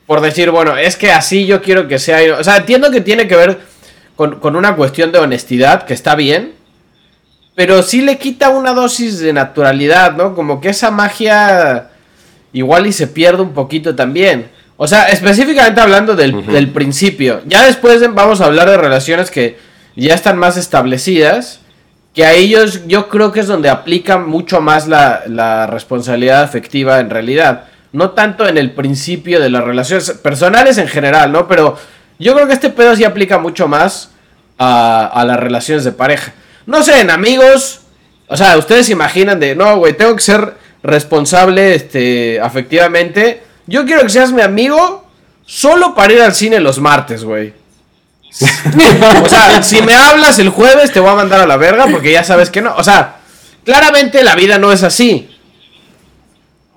por 0.07 0.21
decir, 0.21 0.51
bueno, 0.51 0.77
es 0.77 0.97
que 0.97 1.13
así 1.13 1.47
yo 1.47 1.63
quiero 1.63 1.89
que 1.89 1.99
sea. 1.99 2.39
O 2.39 2.45
sea, 2.45 2.57
entiendo 2.57 2.91
que 2.91 3.01
tiene 3.01 3.27
que 3.27 3.37
ver 3.37 3.61
con, 4.17 4.39
con 4.41 4.57
una 4.57 4.77
cuestión 4.77 5.13
de 5.13 5.19
honestidad, 5.19 5.85
que 5.85 5.95
está 5.95 6.15
bien. 6.15 6.55
Pero 7.55 7.83
sí 7.83 8.01
le 8.01 8.19
quita 8.19 8.49
una 8.49 8.73
dosis 8.73 9.21
de 9.21 9.33
naturalidad, 9.33 10.17
¿no? 10.17 10.35
Como 10.35 10.61
que 10.61 10.71
esa 10.71 10.91
magia 10.91 11.91
igual 12.53 12.87
y 12.87 12.93
se 12.93 13.07
pierde 13.07 13.43
un 13.43 13.53
poquito 13.53 13.95
también. 13.95 14.51
O 14.77 14.87
sea, 14.89 15.09
específicamente 15.09 15.81
hablando 15.81 16.17
del, 16.17 16.45
del 16.47 16.69
principio. 16.71 17.43
Ya 17.47 17.65
después 17.65 18.01
de- 18.01 18.09
vamos 18.09 18.41
a 18.41 18.47
hablar 18.47 18.69
de 18.69 18.77
relaciones 18.77 19.31
que 19.31 19.57
ya 19.97 20.15
están 20.15 20.37
más 20.37 20.57
establecidas. 20.57 21.61
Que 22.13 22.25
a 22.25 22.33
ellos 22.33 22.83
yo 22.87 23.09
creo 23.09 23.33
que 23.33 23.41
es 23.41 23.47
donde 23.49 23.69
aplica 23.69 24.19
mucho 24.19 24.61
más 24.61 24.87
la, 24.87 25.23
la 25.27 25.67
responsabilidad 25.67 26.43
afectiva 26.43 27.01
en 27.01 27.11
realidad. 27.11 27.65
No 27.93 28.11
tanto 28.11 28.47
en 28.49 28.57
el 28.57 28.71
principio 28.73 29.41
de 29.41 29.51
las 29.51 29.65
relaciones 29.65 30.11
personales 30.13 30.79
en 30.79 30.87
general, 30.89 31.33
¿no? 31.33 31.47
Pero 31.49 31.77
yo 32.19 32.35
creo 32.35 32.47
que 32.47 32.53
este 32.53 32.71
pedo 32.71 32.95
sí 32.95 33.03
aplica 33.05 33.39
mucho 33.39 33.67
más 33.69 34.11
a, 34.59 35.07
a 35.07 35.25
las 35.25 35.39
relaciones 35.41 35.83
de 35.85 35.91
pareja. 35.93 36.33
No 36.67 36.83
sé, 36.85 37.01
en 37.01 37.11
amigos. 37.11 37.81
O 38.29 38.37
sea, 38.37 38.57
ustedes 38.59 38.87
se 38.87 38.93
imaginan 38.93 39.39
de, 39.41 39.55
no, 39.57 39.77
güey, 39.79 39.93
tengo 39.97 40.15
que 40.17 40.23
ser 40.23 40.55
responsable 40.85 41.75
este, 41.75 42.41
afectivamente. 42.41 43.43
Yo 43.67 43.85
quiero 43.87 44.03
que 44.03 44.11
seas 44.11 44.33
mi 44.33 44.43
amigo 44.43 45.05
solo 45.47 45.95
para 45.95 46.13
ir 46.13 46.21
al 46.23 46.35
cine 46.35 46.61
los 46.61 46.79
martes, 46.81 47.25
güey. 47.25 47.53
O 49.23 49.29
sea, 49.29 49.63
si 49.63 49.81
me 49.83 49.95
hablas 49.95 50.39
el 50.39 50.49
jueves 50.49 50.93
te 50.93 51.01
voy 51.01 51.11
a 51.11 51.15
mandar 51.15 51.41
a 51.41 51.47
la 51.47 51.57
verga 51.57 51.87
porque 51.87 52.13
ya 52.13 52.25
sabes 52.25 52.51
que 52.51 52.61
no. 52.61 52.75
O 52.77 52.83
sea, 52.85 53.17
claramente 53.65 54.25
la 54.25 54.35
vida 54.35 54.59
no 54.59 54.73
es 54.73 54.83
así. 54.83 55.31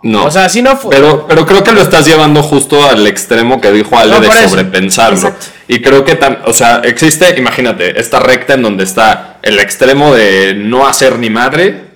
No. 0.03 0.25
O 0.25 0.31
sea, 0.31 0.47
si 0.47 0.61
no 0.61 0.77
fu- 0.77 0.89
Pero, 0.89 1.25
pero 1.27 1.45
creo 1.47 1.63
que 1.63 1.71
lo 1.71 1.81
estás 1.81 2.05
llevando 2.05 2.43
justo 2.43 2.87
al 2.87 3.05
extremo 3.07 3.59
que 3.59 3.71
dijo 3.71 3.97
Ale 3.97 4.11
No, 4.13 4.19
de 4.21 4.27
sobrepensarlo. 4.47 5.17
Exacto. 5.17 5.47
Y 5.67 5.81
creo 5.81 6.05
que, 6.05 6.17
tam- 6.19 6.37
o 6.45 6.53
sea, 6.53 6.81
existe, 6.85 7.33
imagínate, 7.37 7.99
esta 7.99 8.19
recta 8.19 8.53
en 8.53 8.61
donde 8.61 8.83
está 8.83 9.37
el 9.41 9.59
extremo 9.59 10.13
de 10.13 10.53
no 10.55 10.87
hacer 10.87 11.17
ni 11.17 11.31
madre 11.31 11.86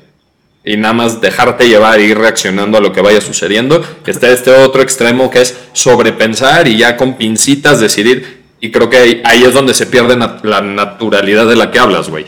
y 0.63 0.77
nada 0.77 0.93
más 0.93 1.21
dejarte 1.21 1.67
llevar 1.67 1.99
e 1.99 2.03
ir 2.05 2.17
reaccionando 2.17 2.77
a 2.77 2.81
lo 2.81 2.91
que 2.93 3.01
vaya 3.01 3.19
sucediendo. 3.21 3.83
Está 4.05 4.29
este 4.29 4.51
otro 4.51 4.81
extremo 4.81 5.29
que 5.31 5.41
es 5.41 5.57
sobrepensar 5.73 6.67
y 6.67 6.77
ya 6.77 6.97
con 6.97 7.15
pincitas 7.17 7.79
decidir. 7.79 8.41
Y 8.59 8.69
creo 8.71 8.89
que 8.89 8.97
ahí, 8.97 9.21
ahí 9.25 9.43
es 9.43 9.53
donde 9.53 9.73
se 9.73 9.87
pierde 9.87 10.15
nat- 10.15 10.43
la 10.43 10.61
naturalidad 10.61 11.47
de 11.47 11.55
la 11.55 11.71
que 11.71 11.79
hablas, 11.79 12.09
güey. 12.09 12.27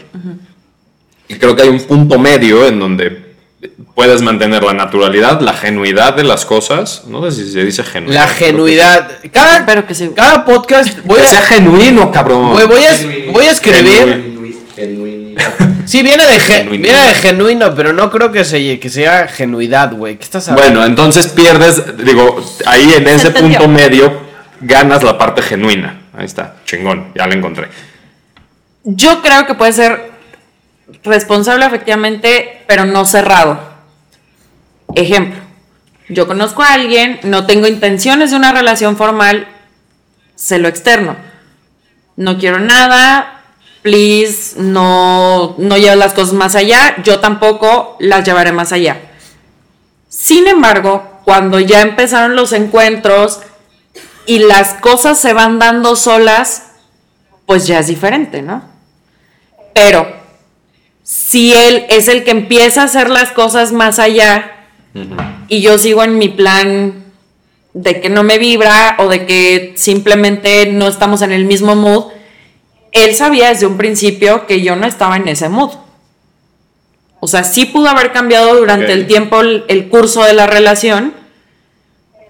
Y 1.27 1.35
creo 1.35 1.55
que 1.55 1.61
hay 1.61 1.69
un 1.69 1.79
punto 1.81 2.17
medio 2.17 2.65
en 2.67 2.79
donde 2.79 3.33
puedes 3.95 4.21
mantener 4.23 4.63
la 4.63 4.73
naturalidad, 4.73 5.39
la 5.41 5.53
genuidad 5.53 6.15
de 6.15 6.23
las 6.23 6.43
cosas. 6.45 7.03
No 7.07 7.29
sé 7.29 7.43
si 7.45 7.51
se 7.51 7.63
dice 7.63 7.83
genuidad. 7.83 8.21
la 8.21 8.27
genuidad. 8.27 9.11
Cada, 9.31 9.59
Espero 9.59 9.85
que 9.87 9.93
sí. 9.95 10.09
cada 10.15 10.43
podcast 10.43 10.97
voy 11.05 11.21
Que 11.21 11.27
sea 11.27 11.41
genuino, 11.43 12.11
cabrón. 12.11 12.51
voy, 12.51 12.65
voy 12.65 12.83
a, 12.83 13.31
voy 13.31 13.45
a 13.45 13.51
escribir. 13.51 13.83
Genuin- 13.85 14.55
genuinidad. 14.75 15.12
Sí, 15.85 16.01
viene 16.01 16.25
de, 16.25 16.39
ge- 16.39 16.53
Genuinidad. 16.59 16.93
viene 16.93 17.07
de 17.09 17.15
genuino, 17.15 17.75
pero 17.75 17.91
no 17.91 18.09
creo 18.09 18.31
que, 18.31 18.45
se, 18.45 18.79
que 18.79 18.89
sea 18.89 19.27
genuidad, 19.27 19.91
güey. 19.91 20.15
¿Qué 20.17 20.23
estás 20.23 20.47
hablando? 20.47 20.71
Bueno, 20.79 20.85
entonces 20.85 21.27
pierdes, 21.27 21.97
digo, 22.05 22.41
ahí 22.65 22.93
en 22.93 23.05
ese 23.09 23.31
punto 23.31 23.67
medio 23.67 24.21
ganas 24.61 25.03
la 25.03 25.17
parte 25.17 25.41
genuina. 25.41 26.01
Ahí 26.17 26.23
está, 26.25 26.55
chingón, 26.65 27.11
ya 27.15 27.27
la 27.27 27.33
encontré. 27.35 27.67
Yo 28.85 29.21
creo 29.21 29.45
que 29.45 29.55
puede 29.55 29.73
ser 29.73 30.11
responsable 31.03 31.65
efectivamente, 31.65 32.63
pero 32.65 32.85
no 32.85 33.03
cerrado. 33.05 33.59
Ejemplo, 34.95 35.39
yo 36.07 36.27
conozco 36.27 36.63
a 36.63 36.73
alguien, 36.73 37.19
no 37.23 37.45
tengo 37.45 37.67
intenciones 37.67 38.31
de 38.31 38.37
una 38.37 38.53
relación 38.53 38.95
formal, 38.95 39.47
se 40.35 40.59
lo 40.59 40.67
externo. 40.69 41.15
No 42.15 42.37
quiero 42.37 42.59
nada, 42.59 43.42
please, 43.83 44.59
no, 44.59 45.55
no 45.59 45.77
lleves 45.77 45.97
las 45.97 46.13
cosas 46.13 46.33
más 46.33 46.55
allá, 46.55 46.95
yo 47.03 47.19
tampoco 47.19 47.97
las 47.99 48.25
llevaré 48.25 48.51
más 48.51 48.71
allá. 48.71 48.99
Sin 50.09 50.47
embargo, 50.47 51.03
cuando 51.25 51.59
ya 51.59 51.81
empezaron 51.81 52.35
los 52.35 52.53
encuentros 52.53 53.41
y 54.25 54.39
las 54.39 54.75
cosas 54.75 55.19
se 55.19 55.33
van 55.33 55.59
dando 55.59 55.95
solas, 55.95 56.63
pues 57.45 57.67
ya 57.67 57.79
es 57.79 57.87
diferente, 57.87 58.41
¿no? 58.41 58.63
Pero 59.73 60.07
si 61.03 61.53
él 61.53 61.85
es 61.89 62.07
el 62.07 62.23
que 62.23 62.31
empieza 62.31 62.81
a 62.81 62.85
hacer 62.85 63.09
las 63.09 63.31
cosas 63.31 63.73
más 63.73 63.99
allá 63.99 64.51
y 65.49 65.61
yo 65.61 65.77
sigo 65.77 66.03
en 66.03 66.17
mi 66.17 66.29
plan 66.29 67.03
de 67.73 67.99
que 67.99 68.09
no 68.09 68.23
me 68.23 68.37
vibra 68.37 68.95
o 68.99 69.09
de 69.09 69.25
que 69.25 69.73
simplemente 69.75 70.67
no 70.67 70.87
estamos 70.87 71.21
en 71.21 71.31
el 71.31 71.45
mismo 71.45 71.75
mood, 71.75 72.13
él 72.93 73.15
sabía 73.15 73.49
desde 73.49 73.65
un 73.65 73.77
principio 73.77 74.47
que 74.47 74.61
yo 74.61 74.75
no 74.75 74.85
estaba 74.87 75.17
en 75.17 75.27
ese 75.27 75.49
mood. 75.49 75.71
O 77.19 77.27
sea, 77.27 77.43
sí 77.43 77.65
pudo 77.65 77.87
haber 77.89 78.11
cambiado 78.11 78.55
durante 78.55 78.91
el 78.93 79.07
tiempo 79.07 79.41
el, 79.41 79.63
el 79.67 79.89
curso 79.89 80.23
de 80.23 80.33
la 80.33 80.45
relación, 80.47 81.13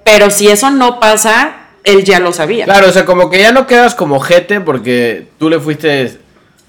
pero 0.04 0.30
si 0.30 0.48
eso 0.50 0.70
no 0.70 1.00
pasa, 1.00 1.56
él 1.84 2.04
ya 2.04 2.20
lo 2.20 2.32
sabía. 2.32 2.66
Claro, 2.66 2.90
o 2.90 2.92
sea, 2.92 3.06
como 3.06 3.30
que 3.30 3.40
ya 3.40 3.52
no 3.52 3.66
quedas 3.68 3.96
como 3.96 4.20
jete 4.20 4.62
porque 4.62 5.28
tú 5.40 5.50
le 5.50 5.60
fuiste 5.60 6.20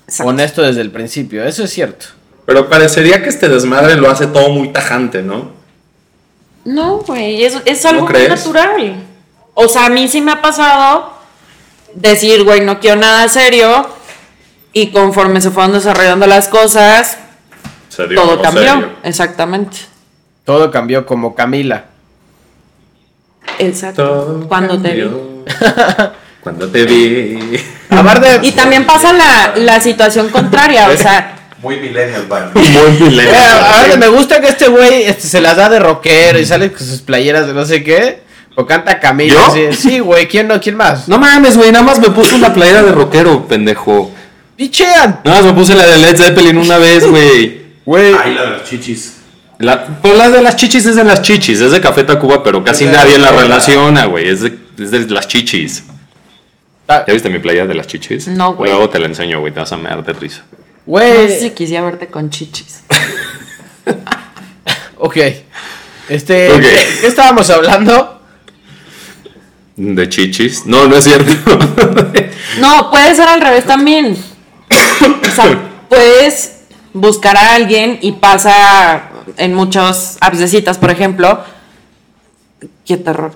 Exacto. 0.06 0.30
honesto 0.30 0.62
desde 0.62 0.80
el 0.80 0.90
principio. 0.90 1.44
Eso 1.44 1.64
es 1.64 1.70
cierto. 1.70 2.06
Pero 2.46 2.68
parecería 2.68 3.22
que 3.22 3.28
este 3.28 3.48
desmadre 3.48 3.96
lo 3.96 4.10
hace 4.10 4.26
todo 4.26 4.48
muy 4.50 4.68
tajante, 4.68 5.22
¿no? 5.22 5.52
No, 6.64 6.98
güey, 6.98 7.44
es, 7.44 7.58
es 7.66 7.84
algo 7.86 8.00
¿No 8.00 8.06
muy 8.06 8.14
crees? 8.14 8.30
natural. 8.30 8.94
O 9.54 9.68
sea, 9.68 9.86
a 9.86 9.90
mí 9.90 10.08
sí 10.08 10.20
me 10.20 10.32
ha 10.32 10.40
pasado 10.42 11.13
decir, 11.94 12.44
güey, 12.44 12.60
no 12.60 12.80
quiero 12.80 12.96
nada 12.96 13.28
serio. 13.28 13.88
Y 14.72 14.88
conforme 14.88 15.40
se 15.40 15.50
fueron 15.50 15.72
desarrollando 15.72 16.26
las 16.26 16.48
cosas, 16.48 17.16
todo 18.14 18.42
cambió. 18.42 18.62
serio. 18.72 18.90
Exactamente. 19.04 19.76
Todo 20.44 20.70
cambió 20.70 21.06
como 21.06 21.34
Camila. 21.34 21.84
Exacto. 23.58 24.02
Todo 24.04 24.48
Cuando 24.48 24.80
te 24.80 24.92
vi. 24.94 25.10
Cuando 26.42 26.68
te 26.68 26.84
vi. 26.84 27.56
Aparte, 27.88 28.40
Y 28.42 28.52
también 28.52 28.84
pasa 28.84 29.12
la, 29.12 29.54
la 29.56 29.80
situación 29.80 30.28
contraria, 30.28 30.88
o 30.90 30.96
sea, 30.96 31.36
Muy 31.62 31.76
millennial, 31.76 32.22
para 32.22 32.50
Muy 32.52 32.62
Eh, 32.66 32.96
millennial. 33.00 33.64
ahora 33.72 33.96
me 33.96 34.08
gusta 34.08 34.40
que 34.40 34.48
este 34.48 34.68
güey 34.68 35.04
este, 35.04 35.28
se 35.28 35.40
las 35.40 35.56
da 35.56 35.68
de 35.70 35.78
rockero 35.78 36.38
y 36.38 36.44
sale 36.44 36.70
con 36.72 36.84
sus 36.86 37.00
playeras 37.00 37.46
de 37.46 37.54
no 37.54 37.64
sé 37.64 37.82
qué. 37.84 38.23
O 38.56 38.64
canta 38.66 39.00
así. 39.48 39.72
Sí, 39.72 39.98
güey, 39.98 40.28
¿quién 40.28 40.46
no? 40.48 40.60
¿Quién 40.60 40.76
más? 40.76 41.08
No 41.08 41.18
mames, 41.18 41.56
güey, 41.56 41.72
nada 41.72 41.84
más 41.84 41.98
me 41.98 42.10
puse 42.10 42.34
una 42.36 42.52
playera 42.54 42.82
de 42.82 42.92
rockero, 42.92 43.46
pendejo. 43.48 44.10
Pichean. 44.56 45.20
Nada 45.24 45.38
más 45.42 45.44
me 45.46 45.52
puse 45.58 45.74
la 45.74 45.86
de 45.86 45.98
Led 45.98 46.16
Zeppelin 46.16 46.56
una 46.58 46.78
vez, 46.78 47.04
güey. 47.08 47.62
Güey. 47.84 48.14
Ay, 48.22 48.34
la 48.34 48.42
de 48.44 48.50
los 48.50 48.64
chichis. 48.64 49.14
La, 49.58 49.84
pues 49.86 50.16
la 50.16 50.30
de 50.30 50.42
las 50.42 50.56
chichis 50.56 50.84
es 50.86 50.96
de 50.96 51.04
las 51.04 51.22
chichis, 51.22 51.60
es 51.60 51.72
de 51.72 51.80
Café 51.80 52.04
Tacuba, 52.04 52.42
pero 52.42 52.62
casi 52.62 52.84
nadie 52.86 53.18
la 53.18 53.30
la- 53.32 53.40
relaciona, 53.42 54.06
güey. 54.06 54.28
Es 54.28 54.40
de, 54.42 54.56
es 54.78 54.90
de 54.90 55.00
las 55.10 55.26
chichis. 55.28 55.84
¿Ya 56.88 57.04
viste 57.12 57.30
mi 57.30 57.38
playa 57.38 57.66
de 57.66 57.74
las 57.74 57.86
chichis? 57.86 58.28
No, 58.28 58.54
güey. 58.54 58.70
Luego 58.70 58.88
te 58.90 58.98
la 58.98 59.06
enseño, 59.06 59.40
güey, 59.40 59.52
te 59.52 59.60
vas 59.60 59.72
a 59.72 59.76
mear 59.76 60.04
de 60.04 60.12
risa. 60.12 60.42
no 60.86 60.98
sé 60.98 61.28
si 61.28 61.38
Güey. 61.40 61.54
quisiera 61.54 61.82
verte 61.84 62.06
con 62.08 62.30
chichis. 62.30 62.82
Ok. 64.96 65.16
Este, 66.08 66.50
Ok. 66.52 66.60
¿qué, 66.60 66.78
qué 67.00 67.06
estábamos 67.06 67.48
hablando? 67.50 68.13
De 69.76 70.08
chichis. 70.08 70.66
No, 70.66 70.86
no 70.86 70.96
es 70.96 71.04
cierto. 71.04 71.32
No, 72.60 72.88
puede 72.88 73.16
ser 73.16 73.28
al 73.28 73.40
revés 73.40 73.64
también. 73.64 74.16
O 74.70 75.34
sea, 75.34 75.58
puedes 75.88 76.60
buscar 76.92 77.36
a 77.36 77.56
alguien 77.56 77.98
y 78.00 78.12
pasa 78.12 79.10
en 79.36 79.54
muchos 79.54 80.16
apps 80.20 80.78
por 80.78 80.90
ejemplo. 80.90 81.40
Qué 82.86 82.96
terror. 82.96 83.32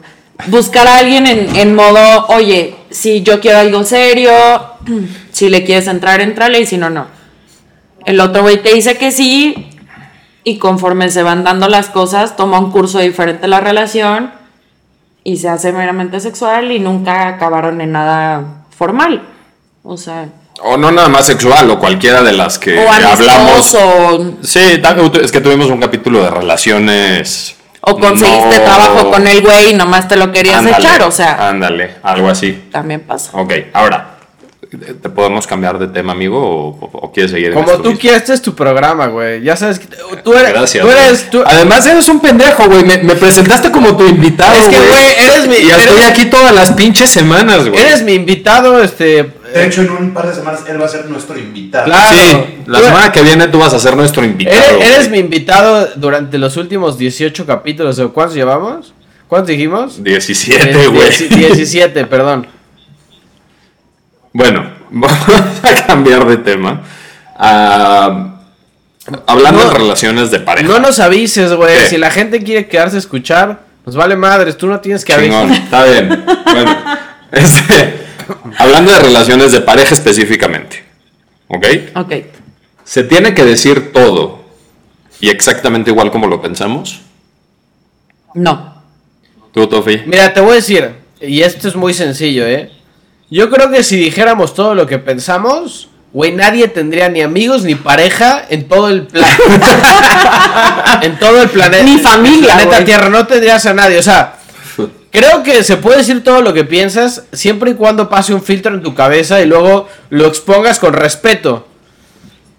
Buscar 0.46 0.86
a 0.86 0.98
alguien 0.98 1.26
en, 1.26 1.56
en 1.56 1.74
modo, 1.74 2.26
oye, 2.28 2.76
si 2.90 3.22
yo 3.22 3.40
quiero 3.40 3.58
algo 3.58 3.82
serio, 3.82 4.30
si 5.32 5.48
le 5.48 5.64
quieres 5.64 5.88
entrar, 5.88 6.20
entrale 6.20 6.60
y 6.60 6.66
si 6.66 6.78
no, 6.78 6.88
no. 6.88 7.08
El 8.06 8.20
otro 8.20 8.42
güey 8.42 8.62
te 8.62 8.72
dice 8.72 8.96
que 8.96 9.10
sí 9.10 9.70
y 10.44 10.58
conforme 10.58 11.10
se 11.10 11.24
van 11.24 11.42
dando 11.42 11.68
las 11.68 11.88
cosas, 11.88 12.36
toma 12.36 12.60
un 12.60 12.70
curso 12.70 13.00
diferente 13.00 13.48
la 13.48 13.60
relación 13.60 14.37
y 15.28 15.36
se 15.36 15.48
hace 15.50 15.72
meramente 15.72 16.20
sexual 16.20 16.72
y 16.72 16.78
nunca 16.80 17.28
acabaron 17.28 17.80
en 17.82 17.92
nada 17.92 18.42
formal. 18.76 19.22
O 19.82 19.96
sea, 19.98 20.26
o 20.62 20.76
no 20.78 20.90
nada 20.90 21.08
más 21.08 21.26
sexual, 21.26 21.70
o 21.70 21.78
cualquiera 21.78 22.22
de 22.22 22.32
las 22.32 22.58
que 22.58 22.78
o 22.78 22.90
hablamos. 22.90 23.74
amistoso, 23.74 24.34
Sí, 24.42 24.80
es 25.22 25.30
que 25.32 25.40
tuvimos 25.42 25.68
un 25.68 25.80
capítulo 25.80 26.22
de 26.22 26.30
relaciones. 26.30 27.56
o 27.82 27.98
conseguiste 27.98 28.58
no- 28.58 28.64
trabajo 28.64 29.10
con 29.10 29.26
el 29.26 29.40
güey 29.42 29.70
y 29.70 29.74
nomás 29.74 30.08
te 30.08 30.16
lo 30.16 30.32
querías 30.32 30.58
Ándale, 30.58 30.78
echar, 30.78 31.02
o 31.02 31.10
sea, 31.12 31.48
Ándale, 31.48 31.96
algo 32.02 32.28
así. 32.28 32.68
también 32.72 33.00
pasa. 33.02 33.30
Ok, 33.38 33.52
ahora, 33.74 34.17
¿te 34.76 35.08
podemos 35.08 35.46
cambiar 35.46 35.78
de 35.78 35.88
tema, 35.88 36.12
amigo? 36.12 36.78
¿O, 36.80 37.10
quieres 37.12 37.32
seguir 37.32 37.48
en 37.48 37.54
Como 37.54 37.72
tú 37.78 37.84
mismo? 37.88 37.98
quieres, 37.98 38.20
este 38.22 38.34
es 38.34 38.42
tu 38.42 38.54
programa, 38.54 39.06
güey. 39.06 39.42
Ya 39.42 39.56
sabes 39.56 39.78
que 39.78 39.86
tú 40.22 40.34
eres. 40.34 40.50
Gracias. 40.50 40.84
Tú 40.84 40.90
eres. 40.90 41.30
Tú, 41.30 41.42
Además, 41.46 41.86
eres 41.86 42.08
un 42.08 42.20
pendejo, 42.20 42.66
güey. 42.68 42.84
Me, 42.84 42.98
me 42.98 43.14
presentaste 43.14 43.70
como 43.70 43.96
tu 43.96 44.06
invitado. 44.06 44.54
Es 44.56 44.68
que, 44.68 44.76
güey, 44.78 45.06
eres 45.18 45.48
mi- 45.48 45.56
Y 45.66 45.70
estoy 45.70 46.02
aquí 46.02 46.26
todas 46.26 46.54
las 46.54 46.72
pinches 46.72 47.08
semanas, 47.10 47.68
güey. 47.68 47.80
eres 47.80 48.02
mi 48.02 48.12
invitado, 48.14 48.82
este. 48.82 49.30
De 49.54 49.64
hecho, 49.66 49.80
en 49.80 49.90
un 49.90 50.12
par 50.12 50.28
de 50.28 50.34
semanas 50.34 50.60
él 50.68 50.78
va 50.80 50.84
a 50.84 50.88
ser 50.88 51.06
nuestro 51.06 51.38
invitado. 51.38 51.86
Claro. 51.86 52.16
Sí, 52.18 52.36
la 52.66 52.78
Tú- 52.80 52.84
semana 52.84 53.12
que 53.12 53.22
viene 53.22 53.48
tú 53.48 53.58
vas 53.58 53.72
a 53.72 53.78
ser 53.78 53.96
nuestro 53.96 54.22
invitado. 54.24 54.56
Eres, 54.76 54.90
eres 54.90 55.10
mi 55.10 55.18
invitado 55.18 55.88
durante 55.96 56.36
los 56.36 56.56
últimos 56.58 56.98
18 56.98 57.46
capítulos. 57.46 57.98
¿o 57.98 58.12
¿Cuántos 58.12 58.36
llevamos? 58.36 58.92
¿Cuántos 59.26 59.48
dijimos? 59.48 60.02
17, 60.04 60.70
Eh, 60.70 60.86
güey. 60.88 61.08
dieci- 61.08 61.28
17, 61.28 62.04
perdón. 62.04 62.46
Bueno, 64.32 64.70
vamos 64.90 65.12
a 65.62 65.86
cambiar 65.86 66.26
de 66.26 66.36
tema. 66.38 66.82
Ah, 67.36 68.40
hablando 69.26 69.64
No. 69.64 69.70
de 69.70 69.78
relaciones 69.78 70.30
de 70.30 70.40
pareja. 70.40 70.68
No 70.68 70.78
nos 70.80 70.98
avises, 71.00 71.52
güey. 71.52 71.78
Si 71.88 71.96
la 71.98 72.10
gente 72.10 72.42
quiere 72.42 72.68
quedarse 72.68 72.96
a 72.96 72.98
escuchar, 72.98 73.60
nos 73.86 73.96
vale 73.96 74.16
madres. 74.16 74.56
Tú 74.56 74.66
no 74.66 74.80
tienes 74.80 75.04
que 75.04 75.12
avisar. 75.14 75.50
está 75.50 75.84
bien. 75.84 76.24
Bueno, 76.44 76.76
este, 77.32 78.06
hablando 78.58 78.92
de 78.92 78.98
relaciones 79.00 79.52
de 79.52 79.60
pareja 79.60 79.94
específicamente. 79.94 80.84
¿Ok? 81.48 81.66
Ok. 81.96 82.12
¿Se 82.84 83.04
tiene 83.04 83.34
que 83.34 83.44
decir 83.44 83.92
todo 83.92 84.44
y 85.20 85.28
exactamente 85.30 85.90
igual 85.90 86.10
como 86.10 86.26
lo 86.26 86.40
pensamos? 86.40 87.00
No. 88.34 88.82
¿Tú, 89.52 89.66
Tofi? 89.66 90.02
Mira, 90.06 90.32
te 90.32 90.40
voy 90.40 90.52
a 90.52 90.54
decir, 90.56 90.90
y 91.20 91.40
esto 91.42 91.68
es 91.68 91.76
muy 91.76 91.92
sencillo, 91.94 92.46
¿eh? 92.46 92.70
Yo 93.30 93.50
creo 93.50 93.70
que 93.70 93.82
si 93.82 93.96
dijéramos 93.96 94.54
todo 94.54 94.74
lo 94.74 94.86
que 94.86 94.98
pensamos, 94.98 95.88
güey, 96.12 96.32
nadie 96.32 96.68
tendría 96.68 97.10
ni 97.10 97.20
amigos 97.20 97.62
ni 97.62 97.74
pareja 97.74 98.42
en 98.48 98.66
todo 98.66 98.88
el 98.88 99.06
planeta. 99.06 101.00
en 101.02 101.18
todo 101.18 101.42
el 101.42 101.50
planeta. 101.50 101.82
Ni 101.84 101.98
familia, 101.98 102.54
Planeta 102.54 102.76
güey. 102.76 102.84
Tierra, 102.84 103.08
no 103.10 103.26
tendrías 103.26 103.66
a 103.66 103.74
nadie. 103.74 103.98
O 103.98 104.02
sea, 104.02 104.38
creo 105.10 105.42
que 105.42 105.62
se 105.62 105.76
puede 105.76 105.98
decir 105.98 106.24
todo 106.24 106.40
lo 106.40 106.54
que 106.54 106.64
piensas 106.64 107.24
siempre 107.32 107.72
y 107.72 107.74
cuando 107.74 108.08
pase 108.08 108.32
un 108.32 108.42
filtro 108.42 108.74
en 108.74 108.82
tu 108.82 108.94
cabeza 108.94 109.42
y 109.42 109.46
luego 109.46 109.88
lo 110.08 110.26
expongas 110.26 110.78
con 110.78 110.94
respeto. 110.94 111.66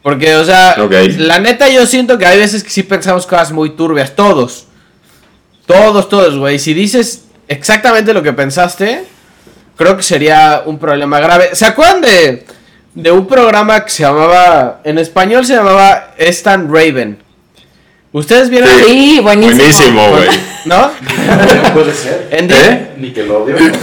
Porque, 0.04 0.36
o 0.36 0.46
sea, 0.46 0.76
la 1.18 1.40
neta 1.40 1.68
yo 1.68 1.86
siento 1.86 2.18
que 2.18 2.26
hay 2.26 2.38
veces 2.38 2.64
que 2.64 2.70
sí 2.70 2.84
pensamos 2.84 3.26
cosas 3.26 3.52
muy 3.52 3.72
turbias, 3.72 4.16
todos. 4.16 4.68
Todos, 5.66 6.08
todos, 6.10 6.38
güey. 6.38 6.58
Si 6.58 6.74
dices 6.74 7.26
exactamente 7.48 8.14
lo 8.14 8.24
que 8.24 8.34
pensaste, 8.34 9.04
creo 9.80 9.96
que 9.98 10.04
sería 10.04 10.62
un 10.66 10.78
problema 10.78 11.20
grave. 11.22 11.52
¿Se 11.54 11.66
acuerdan 11.66 12.02
de, 12.02 12.46
de 12.94 13.12
un 13.12 13.26
programa 13.26 13.84
que 13.84 13.90
se 13.90 14.04
llamaba, 14.04 14.82
en 14.84 15.00
español 15.00 15.46
se 15.46 15.56
llamaba 15.56 16.10
Stan 16.18 16.68
Raven? 16.72 17.18
¿Ustedes 18.12 18.50
vieron? 18.50 18.68
Sí. 18.70 18.84
Sí, 18.88 19.20
buenísimo. 19.22 19.58
Buenísimo, 19.58 20.10
güey. 20.10 20.28
¿No? 20.66 20.92
Puede 21.74 21.94
ser. 21.94 22.28
En 22.32 22.50
¿Eh? 22.52 22.92
Nickelodeon. 22.98 23.58
de. 23.72 23.78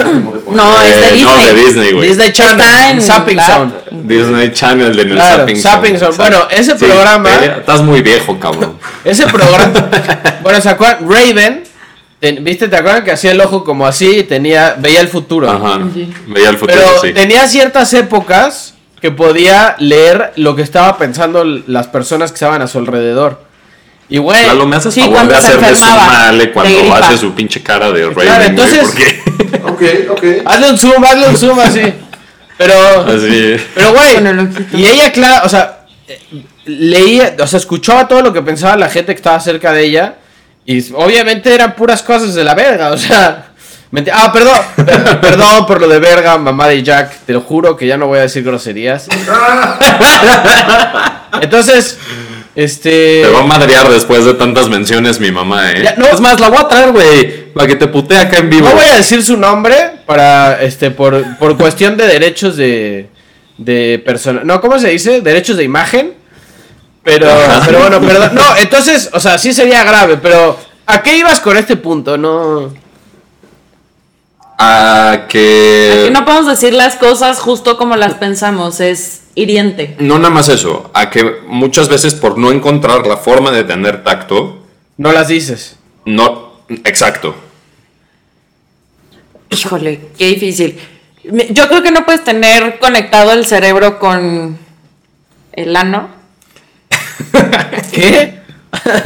No, 0.51 0.83
es 0.83 1.01
de 1.01 1.09
Eh, 1.19 1.23
no, 1.23 1.33
de 1.37 1.55
Disney. 1.55 1.65
Disney, 1.65 1.93
güey. 1.93 2.09
Disney 2.09 2.33
Channel, 2.33 2.59
la- 3.37 3.47
Zone. 3.47 3.73
Disney 3.91 4.53
Channel 4.53 4.99
en 4.99 5.09
el 5.11 5.15
Claro, 5.17 5.47
Zone. 5.57 6.13
Bueno, 6.17 6.49
ese 6.51 6.75
programa- 6.75 7.31
eh, 7.41 7.55
Estás 7.61 7.83
muy 7.83 8.03
viejo, 8.03 8.39
cabrón. 8.39 8.79
Ese 9.05 9.27
programa. 9.29 9.89
bueno, 10.43 10.61
¿se 10.61 10.69
acuerdan? 10.71 11.09
Raven. 11.09 11.63
Ten- 12.21 12.43
¿Viste? 12.45 12.69
¿Te 12.69 12.77
acuerdan 12.77 13.05
que 13.05 13.13
hacía 13.13 13.33
el 13.33 13.41
ojo 13.41 13.65
como 13.65 13.87
así 13.87 14.19
y 14.19 14.23
tenía, 14.25 14.77
veía 14.79 15.01
el 15.01 15.09
futuro? 15.09 15.51
Ajá. 15.51 15.81
Sí. 15.95 16.13
Veía 16.27 16.51
el 16.51 16.57
futuro, 16.59 16.79
Pero 16.79 17.01
sí. 17.03 17.13
tenía 17.13 17.47
ciertas 17.49 17.93
épocas 17.95 18.75
que 19.01 19.11
podía 19.11 19.77
leer 19.79 20.33
lo 20.37 20.57
que 20.57 20.63
estaba 20.63 20.97
pensando 20.99 21.45
las 21.45 21.87
personas 21.89 22.31
que 22.33 22.37
estaban 22.37 22.63
a 22.63 22.67
su 22.67 22.79
alrededor. 22.79 23.45
Y 24.09 24.19
güey, 24.19 24.47
Lalo, 24.47 24.67
me 24.67 24.77
haces 24.77 24.95
Sí, 24.95 25.01
favor 25.01 25.27
de 25.27 25.35
hacerle 25.37 25.75
su 25.75 25.85
male 25.85 26.53
cuando 26.53 26.95
hace 26.95 27.19
su 27.19 27.35
pinche 27.35 27.61
cara 27.63 27.91
de 27.91 28.05
Raven, 28.09 28.15
Claro, 28.15 28.37
güey, 28.37 28.49
entonces- 28.49 28.81
porque 28.83 29.61
Ok, 29.67 29.83
ok. 30.13 30.25
hazle 30.47 30.71
un 30.71 30.79
zoom, 30.79 31.05
hazle 31.05 31.29
un 31.29 31.37
zoom 31.37 31.59
así. 31.61 31.83
Pero, 32.57 32.75
así. 33.07 33.57
pero 33.75 33.93
güey, 33.93 34.17
y 34.75 34.87
ella, 34.87 35.13
claro, 35.13 35.45
o 35.45 35.49
sea, 35.49 35.81
eh, 36.09 36.19
leía, 36.65 37.35
o 37.41 37.47
sea, 37.47 37.59
escuchaba 37.59 38.09
todo 38.09 38.23
lo 38.23 38.33
que 38.33 38.41
pensaba 38.43 38.77
la 38.77 38.89
gente 38.89 39.13
que 39.13 39.17
estaba 39.19 39.39
cerca 39.41 39.73
de 39.73 39.85
ella. 39.85 40.15
Y 40.67 40.93
obviamente 40.95 41.55
eran 41.55 41.75
puras 41.77 42.03
cosas 42.03 42.35
de 42.35 42.43
la 42.45 42.55
verga, 42.55 42.91
o 42.91 42.99
sea. 42.99 43.47
Ah, 44.13 44.31
perdón, 44.33 44.59
per- 44.85 45.21
perdón 45.21 45.65
por 45.65 45.81
lo 45.81 45.89
de 45.89 46.01
verga, 46.01 46.37
mamá 46.39 46.67
de 46.69 46.83
Jack. 46.83 47.21
Te 47.25 47.33
lo 47.33 47.41
juro 47.41 47.77
que 47.77 47.87
ya 47.87 47.97
no 47.97 48.09
voy 48.09 48.19
a 48.19 48.23
decir 48.23 48.43
groserías. 48.43 49.07
Entonces, 51.41 51.99
este. 52.55 53.23
Te 53.25 53.31
va 53.31 53.41
a 53.41 53.47
madrear 53.47 53.89
después 53.89 54.25
de 54.25 54.35
tantas 54.35 54.69
menciones 54.69 55.21
mi 55.21 55.31
mamá, 55.31 55.73
eh. 55.73 55.83
Ya, 55.85 55.95
no. 55.97 56.07
Es 56.07 56.21
más, 56.21 56.41
la 56.41 56.49
voy 56.49 56.59
a 56.59 56.69
traer, 56.69 56.93
güey, 56.93 57.53
para 57.53 57.67
que 57.69 57.77
te 57.77 57.87
putee 57.87 58.19
acá 58.19 58.39
en 58.39 58.51
vivo. 58.51 58.69
No 58.69 58.75
voy 58.75 58.87
a 58.87 58.97
decir 58.97 59.23
su 59.23 59.37
nombre 59.37 59.77
para, 60.07 60.61
este, 60.63 60.91
por, 60.91 61.37
por 61.39 61.57
cuestión 61.57 61.97
de 61.97 62.07
derechos 62.07 62.57
de, 62.57 63.09
de 63.59 64.03
persona. 64.05 64.41
No, 64.45 64.61
¿cómo 64.61 64.79
se 64.79 64.89
dice? 64.89 65.21
Derechos 65.21 65.57
de 65.57 65.65
imagen. 65.65 66.15
Pero, 67.07 67.29
pero 67.65 67.79
bueno, 67.79 68.01
perdón. 68.01 68.31
No, 68.35 68.57
entonces, 68.57 69.11
o 69.13 69.21
sea, 69.21 69.39
sí 69.39 69.53
sería 69.53 69.85
grave, 69.85 70.17
pero 70.17 70.59
¿a 70.87 71.03
qué 71.05 71.17
ibas 71.17 71.39
con 71.39 71.57
este 71.57 71.77
punto? 71.77 72.19
No. 72.19 72.75
A 74.59 75.27
que... 75.29 76.01
Aquí 76.03 76.11
no 76.13 76.25
podemos 76.25 76.49
decir 76.49 76.73
las 76.75 76.97
cosas 76.97 77.39
justo 77.39 77.77
como 77.79 77.95
las 77.95 78.15
pensamos, 78.15 78.81
es 78.81 79.23
hiriente. 79.37 79.95
No 80.01 80.19
nada 80.19 80.35
más 80.35 80.49
eso, 80.49 80.91
a 80.95 81.09
que 81.09 81.23
muchas 81.47 81.89
veces 81.89 82.15
por 82.15 82.39
no 82.39 82.51
encontrar 82.51 83.07
la 83.07 83.19
forma 83.19 83.53
de 83.53 83.63
tener 83.63 84.03
tacto, 84.03 84.65
No 84.97 85.13
las 85.13 85.29
dices. 85.29 85.77
no... 86.05 86.57
Exacto. 86.85 87.37
Híjole, 89.51 90.09
qué 90.19 90.27
difícil. 90.27 90.81
Yo 91.51 91.69
creo 91.69 91.85
que 91.85 91.93
no 91.93 92.05
puedes 92.05 92.25
tener 92.25 92.81
conectado 92.81 93.31
el 93.31 93.47
cerebro 93.47 94.01
con 94.01 94.59
el 95.53 95.77
ano 95.77 96.17
¿Qué? 97.93 98.37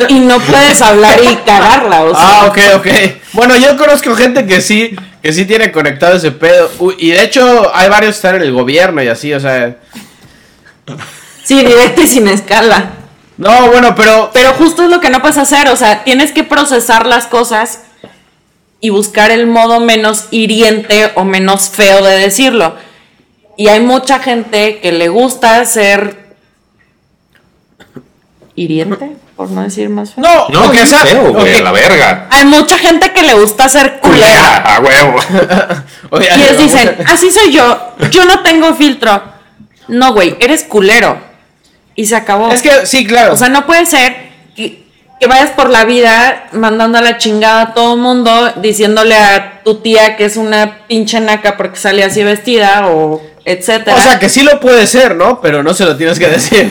y 0.09 0.21
no 0.21 0.39
puedes 0.41 0.81
hablar 0.83 1.21
y 1.23 1.37
cagarla. 1.37 2.03
O 2.03 2.15
sea, 2.15 2.41
Ah, 2.43 2.47
ok, 2.47 2.59
ok. 2.77 2.87
Bueno, 3.33 3.57
yo 3.57 3.77
conozco 3.77 4.15
gente 4.15 4.47
que 4.47 4.61
sí, 4.61 4.97
que 5.23 5.33
sí 5.33 5.45
tiene 5.45 5.71
conectado 5.71 6.17
ese 6.17 6.33
pedo. 6.33 6.71
Uy, 6.79 6.97
y 6.99 7.11
de 7.11 7.23
hecho, 7.23 7.71
hay 7.75 7.89
varios 7.89 8.15
que 8.15 8.17
están 8.17 8.37
en 8.37 8.43
el 8.43 8.53
gobierno 8.53 9.03
y 9.03 9.09
así, 9.09 9.33
o 9.33 9.41
sea. 9.41 9.77
Sí, 11.45 11.65
directo 11.65 12.03
y 12.03 12.07
sin 12.07 12.29
escala. 12.29 12.91
No, 13.37 13.69
bueno, 13.69 13.95
pero. 13.95 14.31
Pero 14.33 14.53
justo 14.55 14.85
es 14.85 14.91
lo 14.91 15.01
que 15.01 15.11
no 15.11 15.21
puedes 15.21 15.39
hacer, 15.39 15.69
o 15.69 15.77
sea, 15.77 16.05
tienes 16.05 16.33
que 16.33 16.45
procesar 16.45 17.07
las 17.07 17.27
cosas 17.27 17.81
y 18.81 18.91
buscar 18.91 19.31
el 19.31 19.47
modo 19.47 19.81
menos 19.81 20.27
hiriente 20.31 21.13
o 21.15 21.25
menos 21.25 21.69
feo 21.71 22.05
de 22.05 22.19
decirlo. 22.19 22.75
Y 23.57 23.69
hay 23.69 23.81
mucha 23.81 24.21
gente 24.21 24.81
que 24.81 24.93
le 24.93 25.09
gusta 25.09 25.63
ser 25.67 26.20
hiriente, 28.63 29.17
por 29.37 29.51
no 29.51 29.63
decir 29.63 29.89
más 29.89 30.15
feo. 30.15 30.23
No, 30.25 30.49
No, 30.49 30.71
qué 30.71 30.87
sea. 30.87 31.01
feo, 31.01 31.33
güey, 31.33 31.55
ok. 31.55 31.61
la 31.63 31.73
verga. 31.73 32.27
Hay 32.31 32.45
mucha 32.45 32.77
gente 32.79 33.13
que 33.13 33.23
le 33.23 33.35
gusta 33.35 33.69
ser 33.69 34.01
culera. 34.01 34.27
Culera, 34.27 34.57
a 34.77 34.81
huevo. 34.81 35.19
Oye, 36.11 36.29
Y 36.37 36.43
ellos 36.43 36.57
vamos 36.57 36.73
dicen, 36.73 36.97
a- 37.07 37.13
así 37.13 37.31
soy 37.31 37.53
yo, 37.53 37.95
yo 38.11 38.25
no 38.25 38.41
tengo 38.43 38.75
filtro. 38.75 39.23
No, 39.89 40.13
güey, 40.13 40.37
eres 40.41 40.65
culero. 40.65 41.19
Y 41.97 42.07
se 42.07 42.17
acabó. 42.17 42.51
Es 42.53 42.63
que 42.63 42.87
sí, 42.87 43.07
claro. 43.07 43.33
O 43.33 43.37
sea, 43.37 43.49
no 43.49 43.67
puede 43.67 43.87
ser 43.87 44.15
que 44.55 44.89
que 45.19 45.27
vayas 45.27 45.51
por 45.51 45.69
la 45.69 45.85
vida 45.85 46.47
mandando 46.53 46.97
a 46.97 47.03
la 47.03 47.19
chingada 47.19 47.61
a 47.61 47.75
todo 47.75 47.95
mundo, 47.99 48.55
diciéndole 48.57 49.15
a 49.17 49.61
tu 49.63 49.75
tía 49.83 50.17
que 50.17 50.25
es 50.25 50.39
una 50.39 50.79
pinche 50.89 51.21
naca 51.21 51.59
porque 51.59 51.79
sale 51.79 52.03
así 52.03 52.23
vestida 52.25 52.89
o 52.89 53.21
etcétera. 53.53 53.97
O 53.97 54.01
sea, 54.01 54.19
que 54.19 54.29
sí 54.29 54.43
lo 54.43 54.61
puede 54.61 54.87
ser, 54.87 55.17
¿no? 55.17 55.41
Pero 55.41 55.63
no 55.63 55.75
se 55.75 55.85
lo 55.85 55.97
tienes 55.97 56.19
que 56.19 56.29
decir. 56.29 56.71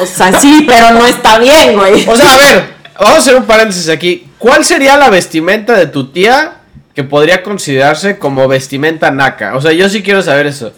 O 0.00 0.06
sea, 0.06 0.38
sí, 0.40 0.64
pero 0.66 0.90
no 0.90 1.06
está 1.06 1.38
bien, 1.38 1.76
güey. 1.76 2.06
O 2.08 2.16
sea, 2.16 2.34
a 2.34 2.36
ver, 2.38 2.74
vamos 2.98 3.14
a 3.16 3.18
hacer 3.18 3.34
un 3.36 3.44
paréntesis 3.44 3.88
aquí. 3.88 4.26
¿Cuál 4.38 4.64
sería 4.64 4.96
la 4.96 5.10
vestimenta 5.10 5.74
de 5.74 5.86
tu 5.86 6.10
tía 6.10 6.54
que 6.94 7.04
podría 7.04 7.42
considerarse 7.42 8.18
como 8.18 8.48
vestimenta 8.48 9.10
naca? 9.10 9.54
O 9.56 9.60
sea, 9.60 9.72
yo 9.72 9.88
sí 9.88 10.02
quiero 10.02 10.22
saber 10.22 10.46
eso. 10.46 10.72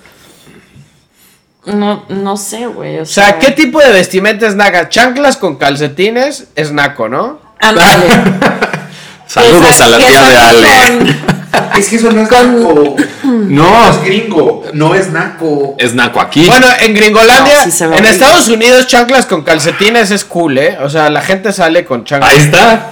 No, 1.67 2.05
no 2.09 2.37
sé, 2.37 2.67
güey. 2.67 2.99
O 2.99 3.03
O 3.03 3.07
sea, 3.07 3.39
¿qué 3.39 3.51
tipo 3.53 3.81
de 3.81 3.91
vestimenta 3.91 4.47
es 4.47 4.55
naca? 4.55 4.89
Chanclas 4.91 5.37
con 5.39 5.57
calcetines 5.57 6.49
es 6.57 6.73
naco, 6.73 7.09
¿no? 7.09 7.41
Ándale. 7.59 8.07
Saludos 9.27 9.81
a 9.81 9.87
la 9.89 9.97
tía 9.97 10.23
de 10.23 10.37
Ale. 10.37 10.69
con- 10.99 11.34
Es 11.79 11.89
que 11.89 11.97
eso 11.97 12.11
no 12.13 12.23
es 12.23 12.29
Con- 12.29 12.57
naco. 12.63 12.97
No, 13.25 13.91
Es 13.91 14.03
gringo, 14.05 14.65
no 14.73 14.95
es 14.95 15.11
naco. 15.11 15.75
es 15.79 15.95
naco 15.95 16.21
aquí. 16.21 16.47
Bueno, 16.47 16.67
en 16.81 16.95
Gringolandia, 16.95 17.67
No, 17.67 17.71
sí 17.73 17.85
en. 17.85 18.05
Estados 18.07 18.49
Unidos, 18.49 18.87
chanclas 18.87 19.27
con 19.27 19.43
calcetines 19.43 20.11
es 20.11 20.25
cool, 20.25 20.59
¿eh? 20.59 20.79
O 20.83 20.89
sea, 20.89 21.11
la 21.11 21.21
gente 21.21 21.53
sale 21.53 21.85
con 21.85 22.05
chanclas. 22.05 22.33
Ahí 22.33 22.39
está. 22.41 22.91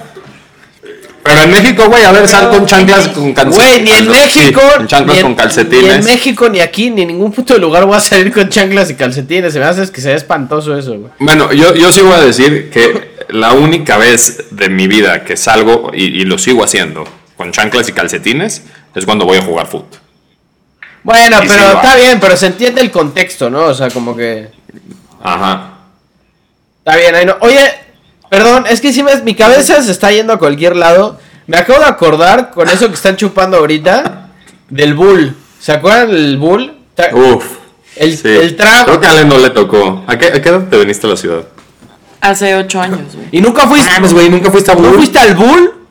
Pero 1.25 1.41
en 1.43 1.51
México, 1.53 1.85
güey, 1.87 2.03
a 2.05 2.11
ver, 2.11 2.27
sal 2.27 2.51
con 2.51 2.67
chanclas 2.67 3.07
con 3.09 3.33
calcetines. 3.33 3.57
Güey, 3.57 3.83
ni 3.85 3.93
en 3.93 4.09
México. 4.09 4.61
con 4.77 4.87
chanclas 4.89 5.15
ni 5.15 5.21
en- 5.21 5.27
con 5.27 5.35
calcetines. 5.37 5.85
Ni 5.85 5.91
en 5.91 6.05
México, 6.05 6.49
ni 6.49 6.61
aquí, 6.61 6.91
ni 6.91 7.03
en 7.03 7.09
ningún 7.09 7.31
puto 7.33 7.57
lugar 7.59 7.85
voy 7.85 7.97
a 7.97 8.01
salir 8.01 8.33
con 8.33 8.49
chanclas 8.49 8.91
y 8.91 8.95
calcetines. 8.95 9.53
Se 9.53 9.61
me 9.61 9.65
hace 9.67 9.89
que 9.93 10.01
se 10.01 10.09
ve 10.09 10.15
espantoso 10.17 10.77
eso, 10.77 10.91
güey. 10.99 11.13
Bueno, 11.21 11.53
yo, 11.53 11.75
yo 11.77 11.93
sí 11.93 12.01
voy 12.01 12.15
a 12.15 12.21
decir 12.21 12.71
que 12.71 13.13
la 13.29 13.53
única 13.53 13.97
vez 13.99 14.47
de 14.51 14.69
mi 14.69 14.89
vida 14.89 15.23
que 15.25 15.37
salgo, 15.37 15.93
y, 15.95 16.07
y 16.07 16.25
lo 16.25 16.39
sigo 16.39 16.65
haciendo, 16.65 17.05
con 17.43 17.51
chanclas 17.51 17.89
y 17.89 17.93
calcetines, 17.93 18.63
es 18.95 19.05
cuando 19.05 19.25
voy 19.27 19.39
a 19.39 19.43
jugar 19.43 19.67
fútbol. 19.67 19.89
Bueno, 21.03 21.39
Y 21.43 21.49
pero 21.49 21.73
está 21.73 21.97
bien, 21.97 22.21
pero 22.21 22.37
se 22.37 22.47
entiende 22.47 22.81
el 22.81 22.93
contexto, 22.93 23.51
¿no? 23.51 23.65
O 23.65 23.75
sea, 23.75 23.91
como 23.91 24.15
que. 24.15 24.49
Ajá. 25.21 25.73
Está 26.79 26.97
bien, 26.97 27.15
ahí 27.17 27.27
no. 27.27 27.37
Oye, 27.41 27.59
perdón, 28.31 28.67
es 28.69 28.81
que 28.81 28.93
si 28.93 29.03
me, 29.03 29.17
mi 29.23 29.35
cabeza 29.35 29.83
se 29.83 29.91
está 29.91 30.13
yendo 30.13 30.33
a 30.33 30.39
cualquier 30.39 30.77
lado. 30.77 31.19
Me 31.49 31.57
acabo 31.57 31.81
de 31.81 31.87
acordar 31.87 32.53
con 32.53 32.69
eso 32.69 32.87
que 32.89 32.95
están 32.95 33.17
chupando 33.17 33.57
ahorita 33.57 34.29
del 34.69 34.95
bull. 34.95 35.37
¿Se 35.59 35.73
acuerdan 35.73 36.13
del 36.13 36.37
bull? 36.39 36.73
Uf. 37.13 37.45
El, 37.97 38.17
sí. 38.17 38.29
el 38.29 38.55
trago. 38.57 38.85
Creo 38.85 39.01
que 39.01 39.07
a 39.09 39.11
Ale 39.11 39.25
no 39.25 39.39
le 39.39 39.51
tocó. 39.51 40.05
¿A 40.07 40.17
qué, 40.17 40.27
a 40.27 40.41
qué 40.41 40.49
edad 40.49 40.69
te 40.69 40.79
viniste 40.79 41.09
a 41.09 41.11
la 41.11 41.17
ciudad? 41.17 41.43
Hace 42.21 42.55
ocho 42.55 42.81
años, 42.81 43.17
güey. 43.17 43.27
¿Y 43.33 43.41
nunca 43.41 43.67
fuiste? 43.67 43.91
Mames, 43.91 44.13
güey, 44.15 44.31
¿nunca 44.31 44.49
fuiste 44.53 44.71
a 44.71 44.75
¿No 44.77 44.83
Bull? 44.83 44.95
fuiste 44.95 45.19
al 45.19 45.35
bull? 45.35 45.82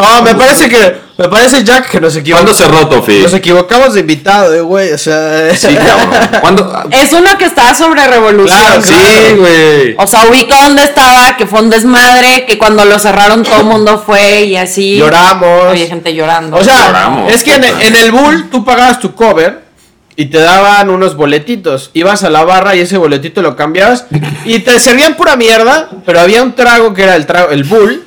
No, 0.00 0.22
me 0.22 0.34
parece 0.34 0.68
que. 0.68 1.10
Me 1.18 1.28
parece, 1.28 1.62
Jack, 1.62 1.90
que 1.90 2.00
nos 2.00 2.14
¿Cuándo 2.14 2.20
equivocamos. 2.20 2.56
cerró, 2.56 2.88
Tofi? 2.88 3.18
Nos 3.20 3.34
equivocamos 3.34 3.92
de 3.92 4.00
invitado, 4.00 4.54
eh, 4.54 4.60
güey. 4.62 4.90
O 4.92 4.98
sea. 4.98 5.54
Sí, 5.54 5.74
cabrón. 5.74 6.10
¿Cuándo? 6.40 6.88
Es 6.90 7.12
uno 7.12 7.36
que 7.36 7.44
estaba 7.44 7.74
sobre 7.74 8.06
revolución. 8.06 8.58
Claro, 8.58 8.82
Sí, 8.82 9.34
güey. 9.36 9.94
O 9.98 10.06
sea, 10.06 10.26
ubica 10.26 10.62
dónde 10.62 10.82
estaba, 10.84 11.36
que 11.36 11.46
fue 11.46 11.60
un 11.60 11.68
desmadre, 11.68 12.46
que 12.46 12.56
cuando 12.56 12.84
lo 12.86 12.98
cerraron 12.98 13.42
todo 13.42 13.60
el 13.60 13.66
mundo 13.66 14.02
fue 14.04 14.44
y 14.44 14.56
así. 14.56 14.96
Lloramos. 14.96 15.66
Había 15.66 15.88
gente 15.88 16.14
llorando. 16.14 16.56
O 16.56 16.64
sea, 16.64 16.86
Lloramos, 16.86 17.32
es 17.32 17.44
que 17.44 17.54
en 17.54 17.96
el 17.96 18.12
Bull 18.12 18.48
tú 18.50 18.64
pagabas 18.64 18.98
tu 18.98 19.14
cover 19.14 19.68
y 20.16 20.26
te 20.26 20.38
daban 20.38 20.90
unos 20.90 21.16
boletitos. 21.16 21.90
Ibas 21.94 22.24
a 22.24 22.30
la 22.30 22.44
barra 22.44 22.76
y 22.76 22.80
ese 22.80 22.98
boletito 22.98 23.40
lo 23.42 23.56
cambiabas 23.56 24.06
y 24.44 24.58
te 24.60 24.78
servían 24.80 25.14
pura 25.14 25.36
mierda, 25.36 25.88
pero 26.04 26.20
había 26.20 26.42
un 26.42 26.54
trago 26.54 26.92
que 26.92 27.04
era 27.04 27.16
el 27.16 27.26
trago, 27.26 27.50
el 27.50 27.64
Bull, 27.64 28.04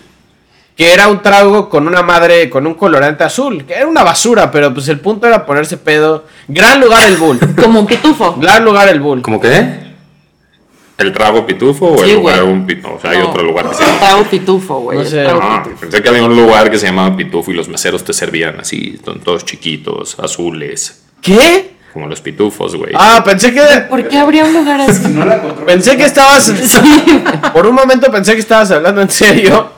que 0.75 0.93
era 0.93 1.07
un 1.07 1.21
trago 1.21 1.69
con 1.69 1.87
una 1.87 2.01
madre, 2.01 2.49
con 2.49 2.65
un 2.65 2.73
colorante 2.73 3.23
azul, 3.23 3.65
que 3.65 3.73
era 3.73 3.87
una 3.87 4.03
basura, 4.03 4.49
pero 4.51 4.73
pues 4.73 4.87
el 4.87 4.99
punto 4.99 5.27
era 5.27 5.45
ponerse 5.45 5.77
pedo. 5.77 6.25
Gran 6.47 6.81
lugar 6.81 7.07
el 7.07 7.17
Bull. 7.17 7.39
como 7.61 7.81
un 7.81 7.85
pitufo. 7.85 8.35
Gran 8.39 8.65
lugar 8.65 8.89
el 8.89 8.99
Bull. 8.99 9.21
¿Cómo 9.21 9.39
qué? 9.39 9.83
¿El 10.97 11.11
trago 11.11 11.45
pitufo 11.45 11.93
o 11.93 11.97
Sí, 12.03 12.11
el 12.11 12.17
lugar 12.17 12.43
un 12.43 12.65
pitufo? 12.65 12.95
O 12.95 12.99
sea, 12.99 13.11
hay 13.11 13.21
otro 13.21 13.43
lugar 13.43 13.69
que 13.69 13.75
se 13.75 13.83
llama. 13.83 13.99
Trago 13.99 14.23
pitufo, 14.23 14.79
güey. 14.79 14.97
No 14.99 15.03
el 15.03 15.09
sé. 15.09 15.27
Ah, 15.27 15.63
pensé 15.79 16.01
que 16.01 16.09
había 16.09 16.23
un 16.23 16.35
lugar 16.35 16.69
que 16.69 16.77
se 16.77 16.85
llamaba 16.85 17.15
Pitufo 17.15 17.51
y 17.51 17.55
los 17.55 17.67
meseros 17.67 18.03
te 18.03 18.13
servían 18.13 18.59
así, 18.59 18.99
son 19.03 19.19
todos 19.19 19.43
chiquitos, 19.43 20.19
azules, 20.19 21.03
¿Qué? 21.21 21.73
como 21.93 22.07
los 22.07 22.21
pitufos, 22.21 22.75
güey. 22.75 22.91
Ah, 22.95 23.21
pensé 23.23 23.53
que 23.53 23.61
¿Por 23.87 24.07
qué 24.07 24.17
habría 24.17 24.45
un 24.45 24.53
lugar 24.53 24.81
así? 24.81 25.07
No 25.09 25.25
la 25.25 25.39
controlo. 25.39 25.67
pensé 25.67 25.95
que 25.95 26.05
estabas 26.05 26.51
por 27.53 27.67
un 27.67 27.75
momento 27.75 28.11
pensé 28.11 28.33
que 28.33 28.39
estabas 28.39 28.71
hablando 28.71 29.01
en 29.01 29.11
serio. 29.11 29.69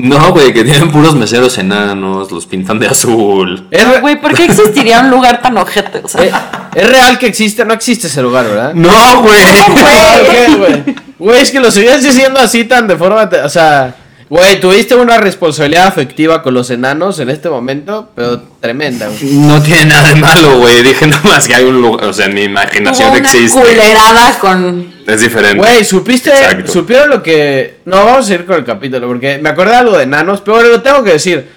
No, 0.00 0.30
güey, 0.32 0.52
que 0.52 0.62
tienen 0.62 0.92
puros 0.92 1.16
meseros 1.16 1.58
enanos, 1.58 2.30
los 2.30 2.46
pintan 2.46 2.78
de 2.78 2.86
azul. 2.86 3.66
Güey, 4.00 4.20
¿por 4.20 4.32
qué 4.32 4.44
existiría 4.44 5.00
un 5.00 5.10
lugar 5.10 5.42
tan 5.42 5.58
ojete? 5.58 6.02
O 6.04 6.08
sea, 6.08 6.22
eh, 6.24 6.32
es 6.76 6.88
real 6.88 7.18
que 7.18 7.26
existe, 7.26 7.64
no 7.64 7.74
existe 7.74 8.06
ese 8.06 8.22
lugar, 8.22 8.46
¿verdad? 8.46 8.74
No, 8.74 9.22
güey. 9.22 9.42
¿Por 9.66 10.30
qué, 10.30 10.54
güey? 10.56 10.96
Güey, 11.18 11.40
es 11.42 11.50
que 11.50 11.58
lo 11.58 11.72
seguías 11.72 12.00
diciendo 12.00 12.38
así 12.38 12.62
tan 12.62 12.86
de 12.86 12.96
forma. 12.96 13.28
te- 13.28 13.40
O 13.42 13.48
sea, 13.48 13.92
güey, 14.28 14.60
tuviste 14.60 14.94
una 14.94 15.18
responsabilidad 15.18 15.86
afectiva 15.86 16.42
con 16.42 16.54
los 16.54 16.70
enanos 16.70 17.18
en 17.20 17.30
este 17.30 17.48
momento, 17.48 18.10
pero 18.14 18.42
tremenda, 18.60 19.08
güey. 19.08 19.32
No 19.34 19.62
tiene 19.62 19.86
nada 19.86 20.08
de 20.10 20.16
malo, 20.20 20.58
güey. 20.58 20.82
Dije 20.82 21.06
nomás 21.06 21.46
que 21.46 21.54
hay 21.54 21.64
un 21.64 21.80
lugar, 21.80 22.04
o 22.06 22.12
sea, 22.12 22.26
en 22.26 22.34
mi 22.34 22.42
imaginación 22.42 23.10
una 23.10 23.18
existe. 23.18 23.58
culerada 23.60 24.38
con. 24.38 24.92
Es 25.06 25.20
diferente. 25.22 25.56
Güey, 25.58 25.84
supiste, 25.84 26.30
Exacto. 26.30 26.70
supieron 26.72 27.08
lo 27.10 27.22
que. 27.22 27.78
No, 27.86 28.04
vamos 28.04 28.28
a 28.28 28.34
ir 28.34 28.44
con 28.44 28.56
el 28.56 28.64
capítulo, 28.64 29.06
porque 29.06 29.38
me 29.38 29.48
acordé 29.48 29.70
de 29.70 29.76
algo 29.76 29.96
de 29.96 30.04
enanos, 30.04 30.40
pero 30.42 30.56
bueno, 30.56 30.70
lo 30.70 30.82
tengo 30.82 31.02
que 31.02 31.12
decir. 31.12 31.48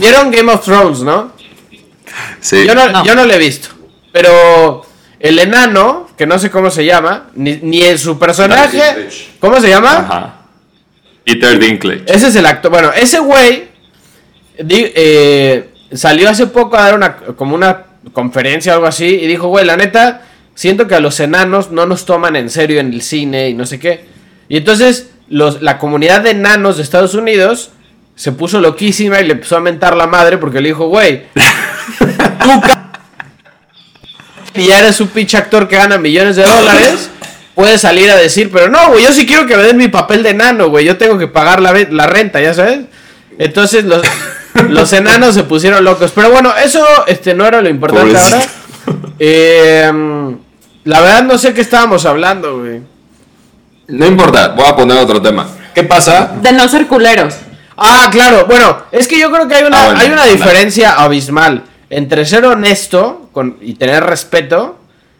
¿Vieron 0.00 0.30
Game 0.30 0.50
of 0.50 0.64
Thrones, 0.64 1.00
no? 1.00 1.32
Sí. 2.40 2.64
Yo 2.66 2.74
no, 2.74 2.88
No. 2.88 3.04
yo 3.04 3.14
no 3.14 3.24
lo 3.26 3.32
he 3.34 3.38
visto. 3.38 3.68
Pero 4.10 4.84
el 5.20 5.38
enano, 5.38 6.08
que 6.16 6.26
no 6.26 6.38
sé 6.38 6.50
cómo 6.50 6.70
se 6.70 6.84
llama, 6.84 7.26
ni, 7.34 7.56
ni 7.62 7.82
en 7.84 7.98
su 7.98 8.18
personaje. 8.18 9.08
¿Cómo 9.38 9.60
se 9.60 9.68
llama? 9.68 9.90
Ajá. 9.98 10.34
Peter 11.28 11.58
Dinklage. 11.58 12.04
Ese 12.06 12.28
es 12.28 12.36
el 12.36 12.46
actor. 12.46 12.70
Bueno, 12.70 12.90
ese 12.90 13.18
güey 13.18 13.68
eh, 14.56 15.68
salió 15.92 16.30
hace 16.30 16.46
poco 16.46 16.78
a 16.78 16.84
dar 16.84 16.94
una 16.94 17.16
como 17.16 17.54
una 17.54 17.84
conferencia 18.14 18.72
o 18.72 18.76
algo 18.76 18.86
así 18.86 19.04
y 19.04 19.26
dijo, 19.26 19.48
güey, 19.48 19.66
la 19.66 19.76
neta, 19.76 20.22
siento 20.54 20.88
que 20.88 20.94
a 20.94 21.00
los 21.00 21.20
enanos 21.20 21.70
no 21.70 21.84
nos 21.84 22.06
toman 22.06 22.34
en 22.34 22.48
serio 22.48 22.80
en 22.80 22.94
el 22.94 23.02
cine 23.02 23.50
y 23.50 23.54
no 23.54 23.66
sé 23.66 23.78
qué. 23.78 24.06
Y 24.48 24.56
entonces 24.56 25.10
los, 25.28 25.60
la 25.60 25.76
comunidad 25.76 26.22
de 26.22 26.30
enanos 26.30 26.78
de 26.78 26.82
Estados 26.82 27.12
Unidos 27.12 27.72
se 28.14 28.32
puso 28.32 28.58
loquísima 28.62 29.20
y 29.20 29.26
le 29.26 29.34
empezó 29.34 29.58
a 29.58 29.60
mentar 29.60 29.98
la 29.98 30.06
madre 30.06 30.38
porque 30.38 30.62
le 30.62 30.68
dijo, 30.68 30.88
güey, 30.88 31.24
tú 32.42 32.62
y 34.54 34.66
ya 34.66 34.78
eres 34.78 34.98
un 35.02 35.08
pinche 35.08 35.36
actor 35.36 35.68
que 35.68 35.76
gana 35.76 35.98
millones 35.98 36.36
de 36.36 36.44
dólares. 36.44 37.10
Puedes 37.58 37.80
salir 37.80 38.08
a 38.08 38.14
decir, 38.16 38.52
pero 38.52 38.68
no, 38.68 38.90
güey, 38.90 39.02
yo 39.02 39.12
sí 39.12 39.26
quiero 39.26 39.44
que 39.44 39.56
me 39.56 39.64
den 39.64 39.76
mi 39.76 39.88
papel 39.88 40.22
de 40.22 40.30
enano, 40.30 40.68
güey. 40.68 40.84
Yo 40.84 40.96
tengo 40.96 41.18
que 41.18 41.26
pagar 41.26 41.60
la, 41.60 41.72
ve- 41.72 41.88
la 41.90 42.06
renta, 42.06 42.40
ya 42.40 42.54
sabes. 42.54 42.82
Entonces 43.36 43.82
los, 43.84 44.00
los 44.68 44.92
enanos 44.92 45.34
se 45.34 45.42
pusieron 45.42 45.82
locos. 45.82 46.12
Pero 46.14 46.30
bueno, 46.30 46.52
eso 46.64 46.86
este, 47.08 47.34
no 47.34 47.44
era 47.44 47.60
lo 47.60 47.68
importante 47.68 48.12
Pobrecito. 48.14 48.36
ahora. 48.36 49.08
Eh, 49.18 49.92
la 50.84 51.00
verdad 51.00 51.24
no 51.24 51.36
sé 51.36 51.52
qué 51.52 51.60
estábamos 51.62 52.06
hablando, 52.06 52.60
güey. 52.60 52.80
No 53.88 54.06
importa, 54.06 54.48
voy 54.50 54.64
a 54.64 54.76
poner 54.76 54.96
otro 54.96 55.20
tema. 55.20 55.48
¿Qué 55.74 55.82
pasa? 55.82 56.34
De 56.40 56.52
no 56.52 56.68
ser 56.68 56.86
culeros. 56.86 57.34
Ah, 57.76 58.08
claro. 58.12 58.46
Bueno, 58.46 58.84
es 58.92 59.08
que 59.08 59.18
yo 59.18 59.32
creo 59.32 59.48
que 59.48 59.56
hay 59.56 59.64
una, 59.64 59.82
Ah, 59.82 59.84
bueno, 59.86 60.00
hay 60.00 60.10
una 60.12 60.26
diferencia 60.26 60.92
abismal 60.92 61.64
entre 61.90 62.24
ser 62.24 62.44
honesto 62.44 63.30
con, 63.32 63.56
y 63.60 63.74
tener 63.74 64.04
respeto 64.04 64.78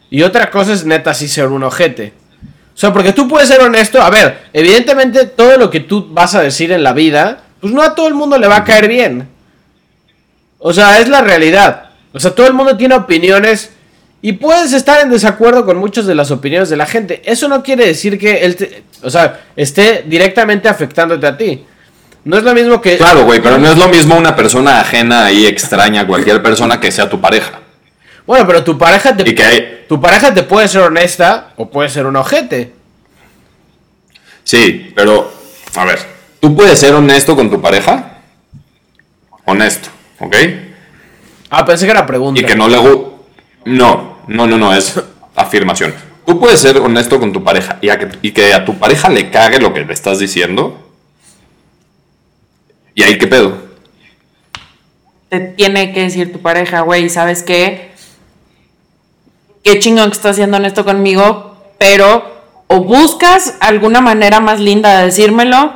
y 0.09 0.23
otra 0.23 0.51
cosa 0.51 0.73
es 0.73 0.85
neta 0.85 1.15
sí 1.15 1.27
ser 1.27 1.49
un 1.49 1.65
ojete. 1.65 2.13
O 2.79 2.81
sea, 2.81 2.93
porque 2.93 3.13
tú 3.13 3.27
puedes 3.27 3.49
ser 3.49 3.61
honesto. 3.61 4.01
A 4.01 4.09
ver, 4.09 4.45
evidentemente 4.53 5.27
todo 5.27 5.57
lo 5.59 5.69
que 5.69 5.81
tú 5.81 6.07
vas 6.13 6.37
a 6.37 6.43
decir 6.43 6.71
en 6.71 6.85
la 6.85 6.93
vida, 6.93 7.41
pues 7.61 7.73
no 7.73 7.83
a 7.83 7.97
todo 7.97 8.07
el 8.07 8.15
mundo 8.15 8.39
le 8.39 8.47
va 8.47 8.59
a 8.59 8.65
caer 8.65 8.87
bien. 8.87 9.27
O 10.61 10.73
sea, 10.73 11.01
es 11.01 11.09
la 11.09 11.21
realidad. 11.21 11.87
O 12.13 12.21
sea, 12.21 12.31
todo 12.37 12.47
el 12.47 12.53
mundo 12.53 12.77
tiene 12.77 12.95
opiniones 12.95 13.71
y 14.23 14.35
puedes 14.35 14.73
estar 14.75 15.01
en 15.01 15.11
desacuerdo 15.11 15.67
con 15.67 15.77
muchas 15.79 16.07
de 16.07 16.15
las 16.15 16.31
opiniones 16.31 16.69
de 16.69 16.77
la 16.77 16.87
gente. 16.87 17.21
Eso 17.25 17.49
no 17.49 17.65
quiere 17.65 17.85
decir 17.85 18.17
que 18.17 18.45
él, 18.45 18.55
te- 18.55 18.85
o 19.03 19.11
sea, 19.11 19.41
esté 19.57 20.05
directamente 20.07 20.69
afectándote 20.69 21.27
a 21.27 21.37
ti. 21.37 21.65
No 22.23 22.37
es 22.39 22.45
lo 22.45 22.55
mismo 22.55 22.81
que... 22.81 22.97
Claro, 22.97 23.25
güey, 23.25 23.41
pero 23.43 23.59
no 23.59 23.73
es 23.73 23.77
lo 23.77 23.89
mismo 23.89 24.17
una 24.17 24.37
persona 24.37 24.79
ajena 24.81 25.33
y 25.33 25.47
extraña 25.47 26.03
a 26.03 26.07
cualquier 26.07 26.41
persona 26.45 26.79
que 26.79 26.93
sea 26.93 27.11
tu 27.11 27.21
pareja. 27.21 27.59
Bueno, 28.25 28.47
pero 28.47 28.63
tu 28.63 28.79
pareja 28.79 29.17
te... 29.17 29.29
Y 29.29 29.35
que 29.35 29.43
hay- 29.43 29.78
Tu 29.89 30.01
pareja 30.01 30.35
te 30.35 30.43
puede 30.43 30.69
ser 30.69 30.83
honesta 30.83 31.53
o 31.57 31.69
puede 31.71 31.89
ser 31.89 32.07
un 32.07 32.17
ojete. 32.17 32.73
Sí, 34.45 34.93
pero, 34.95 35.31
a 35.75 35.85
ver, 35.85 35.99
¿tú 36.41 36.55
puedes 36.55 36.79
ser 36.79 36.95
honesto 36.95 37.35
con 37.35 37.51
tu 37.51 37.61
pareja? 37.61 38.19
Honesto, 39.45 39.89
¿ok? 40.21 40.37
Ah, 41.51 41.65
pensé 41.65 41.87
que 41.87 41.91
era 41.93 42.07
pregunta. 42.07 42.41
Y 42.41 42.45
que 42.45 42.55
no 42.55 42.69
le 42.69 42.77
gu- 42.79 43.13
No, 43.65 44.19
no, 44.27 44.47
no, 44.47 44.59
no, 44.59 44.75
es 44.75 45.01
afirmación. 45.37 45.95
Tú 46.27 46.39
puedes 46.39 46.61
ser 46.61 46.77
honesto 46.79 47.19
con 47.19 47.33
tu 47.33 47.43
pareja 47.43 47.79
y, 47.81 47.89
a 47.89 47.99
que, 47.99 48.09
y 48.21 48.33
que 48.33 48.53
a 48.53 48.65
tu 48.67 48.79
pareja 48.79 49.09
le 49.09 49.31
cague 49.31 49.59
lo 49.59 49.73
que 49.73 49.85
le 49.87 49.95
estás 49.95 50.19
diciendo. 50.19 50.91
¿Y 52.95 53.03
ahí 53.03 53.17
qué 53.17 53.27
pedo? 53.27 53.57
Te 55.31 55.41
tiene 55.41 55.93
que 55.95 56.03
decir 56.03 56.31
tu 56.33 56.41
pareja, 56.41 56.81
güey, 56.83 57.09
¿sabes 57.09 57.43
qué? 57.43 57.88
Qué 59.69 59.79
chingón 59.81 60.09
que 60.09 60.17
estás 60.17 60.31
haciendo 60.33 60.57
esto 60.57 60.83
conmigo, 60.83 61.55
pero 61.77 62.25
o 62.69 62.81
buscas 62.85 63.55
alguna 63.61 64.01
manera 64.01 64.41
más 64.41 64.61
linda 64.61 64.99
de 65.01 65.05
decírmelo, 65.07 65.75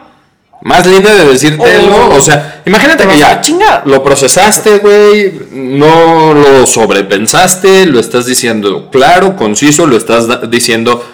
Más 0.62 0.87
linda 0.87 1.12
de 1.14 1.26
decírtelo, 1.26 1.94
Oh. 2.09 2.14
o 2.16 2.20
sea, 2.22 2.62
imagínate 2.64 3.05
Te 3.05 3.11
que 3.11 3.18
ya 3.18 3.35
la 3.35 3.40
chingada. 3.42 3.83
lo 3.85 4.02
procesaste, 4.02 4.78
güey, 4.78 5.33
no 5.50 6.33
lo 6.33 6.66
sobrepensaste, 6.66 7.85
lo 7.85 8.00
estás 8.00 8.24
diciendo 8.24 8.88
claro, 8.90 9.37
conciso, 9.37 9.87
lo 9.87 9.98
estás 9.98 10.48
diciendo 10.50 11.05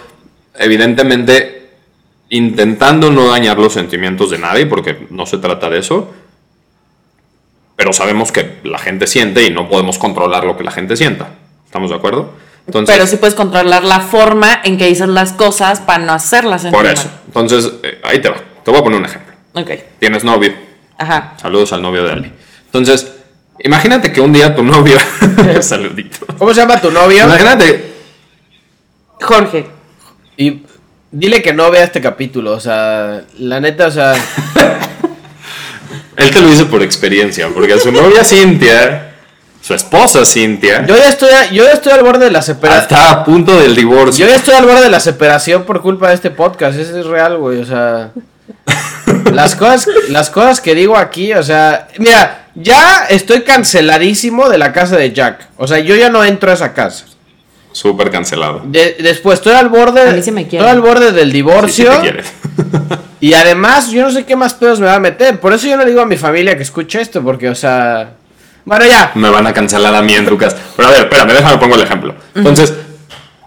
evidentemente 0.57 1.71
intentando 2.29 3.11
no 3.11 3.27
dañar 3.27 3.57
los 3.57 3.73
sentimientos 3.73 4.29
de 4.29 4.37
nadie, 4.37 4.67
porque 4.67 5.05
no 5.09 5.25
se 5.25 5.37
trata 5.39 5.69
de 5.69 5.79
eso, 5.79 6.07
pero 7.75 7.91
sabemos 7.91 8.31
que 8.31 8.59
la 8.63 8.77
gente 8.79 9.05
siente 9.05 9.43
y 9.43 9.49
no 9.49 9.67
podemos 9.67 9.97
controlar 9.97 10.45
lo 10.45 10.55
que 10.55 10.63
la 10.63 10.71
gente 10.71 10.95
sienta. 10.95 11.31
¿Estamos 11.65 11.89
de 11.89 11.97
acuerdo? 11.97 12.47
Entonces, 12.69 12.95
pero 12.95 13.07
sí 13.07 13.17
puedes 13.17 13.35
controlar 13.35 13.83
la 13.83 13.99
forma 13.99 14.61
en 14.63 14.77
que 14.77 14.87
dices 14.87 15.07
las 15.07 15.33
cosas 15.33 15.79
para 15.79 16.03
no 16.05 16.13
hacerlas 16.13 16.61
sentir 16.61 16.75
por 16.77 16.85
mal. 16.85 16.93
eso. 16.93 17.09
Entonces, 17.27 17.71
eh, 17.83 17.99
ahí 18.03 18.21
te 18.21 18.29
va. 18.29 18.37
Te 18.63 18.71
voy 18.71 18.79
a 18.79 18.83
poner 18.83 18.99
un 18.99 19.05
ejemplo. 19.05 19.33
Ok, 19.53 19.71
Tienes 19.99 20.23
novio. 20.23 20.53
ajá. 20.97 21.33
Saludos 21.41 21.73
al 21.73 21.81
novio 21.81 22.03
de 22.03 22.11
Ali. 22.11 22.31
Entonces, 22.65 23.11
imagínate 23.63 24.11
que 24.11 24.21
un 24.21 24.31
día 24.31 24.55
tu 24.55 24.63
novio. 24.63 24.97
Saludito. 25.61 26.25
¿Cómo 26.37 26.53
se 26.53 26.61
llama 26.61 26.79
tu 26.79 26.91
novio? 26.91 27.23
Imagínate. 27.25 27.93
Jorge, 29.21 29.65
Y 30.37 30.63
dile 31.11 31.41
que 31.41 31.53
no 31.53 31.69
vea 31.71 31.83
este 31.83 32.01
capítulo, 32.01 32.51
o 32.53 32.59
sea, 32.59 33.23
la 33.39 33.59
neta, 33.59 33.87
o 33.87 33.91
sea, 33.91 34.13
Él 36.15 36.31
te 36.31 36.41
lo 36.41 36.49
dice 36.49 36.65
por 36.65 36.83
experiencia, 36.83 37.47
porque 37.53 37.73
a 37.73 37.79
su 37.79 37.91
novia 37.91 38.23
Cintia, 38.23 39.08
su 39.69 39.75
esposa 39.75 40.25
Cintia, 40.25 40.83
yo 40.87 40.97
ya 40.97 41.09
estoy, 41.09 41.29
yo 41.51 41.63
ya 41.63 41.73
estoy 41.73 41.91
al 41.91 42.01
borde 42.01 42.25
de 42.25 42.31
la 42.31 42.41
separación. 42.41 42.81
está 42.81 43.11
a 43.11 43.23
punto 43.23 43.55
del 43.59 43.75
divorcio. 43.75 44.25
Yo 44.25 44.31
ya 44.31 44.37
estoy 44.37 44.55
al 44.55 44.65
borde 44.65 44.81
de 44.81 44.89
la 44.89 44.99
separación 44.99 45.63
por 45.63 45.83
culpa 45.83 46.09
de 46.09 46.15
este 46.15 46.31
podcast, 46.31 46.79
eso 46.79 46.97
es 46.99 47.05
real, 47.05 47.37
güey, 47.37 47.59
o 47.61 47.65
sea, 47.65 48.09
las 49.31 49.55
cosas, 49.55 49.87
las 50.09 50.31
cosas 50.31 50.59
que 50.59 50.73
digo 50.73 50.97
aquí, 50.97 51.33
o 51.33 51.43
sea, 51.43 51.87
mira, 51.99 52.47
ya 52.55 53.05
estoy 53.11 53.43
canceladísimo 53.43 54.49
de 54.49 54.57
la 54.57 54.73
casa 54.73 54.95
de 54.97 55.13
Jack, 55.13 55.47
o 55.57 55.67
sea, 55.67 55.77
yo 55.77 55.95
ya 55.95 56.09
no 56.09 56.25
entro 56.25 56.49
a 56.49 56.55
esa 56.55 56.73
casa. 56.73 57.05
Súper 57.71 58.09
cancelado. 58.09 58.63
De- 58.65 58.97
después 58.99 59.37
estoy 59.37 59.53
al 59.53 59.69
borde, 59.69 60.01
A 60.01 60.13
mí 60.13 60.23
sí 60.23 60.31
me 60.31 60.47
quiere. 60.47 60.65
estoy 60.65 60.75
al 60.77 60.81
borde 60.81 61.11
del 61.11 61.25
Sí, 61.25 61.31
sí 61.31 61.31
divorcio. 61.33 62.01
quieres. 62.01 62.33
Y 63.19 63.33
además, 63.35 63.91
yo 63.91 64.01
no 64.01 64.09
sé 64.09 64.25
qué 64.25 64.35
más 64.35 64.55
pedos 64.55 64.79
me 64.79 64.87
va 64.87 64.95
a 64.95 64.99
meter. 64.99 65.39
Por 65.39 65.53
eso 65.53 65.67
yo 65.67 65.77
no 65.77 65.83
le 65.83 65.89
digo 65.91 66.01
a 66.01 66.07
mi 66.07 66.17
familia 66.17 66.57
que 66.57 66.63
escuche 66.63 66.99
esto, 66.99 67.21
porque, 67.21 67.47
o 67.47 67.53
sea. 67.53 68.13
Bueno, 68.65 68.85
ya. 68.85 69.11
Me 69.15 69.29
van 69.29 69.47
a 69.47 69.53
cancelar 69.53 69.93
a 69.95 70.01
mí 70.01 70.13
en 70.13 70.25
tu 70.25 70.37
casa. 70.37 70.57
Pero 70.75 70.87
a 70.87 70.91
ver, 70.91 71.01
espérame, 71.01 71.33
déjame 71.33 71.57
pongo 71.57 71.75
el 71.75 71.81
ejemplo. 71.81 72.15
Entonces, 72.35 72.73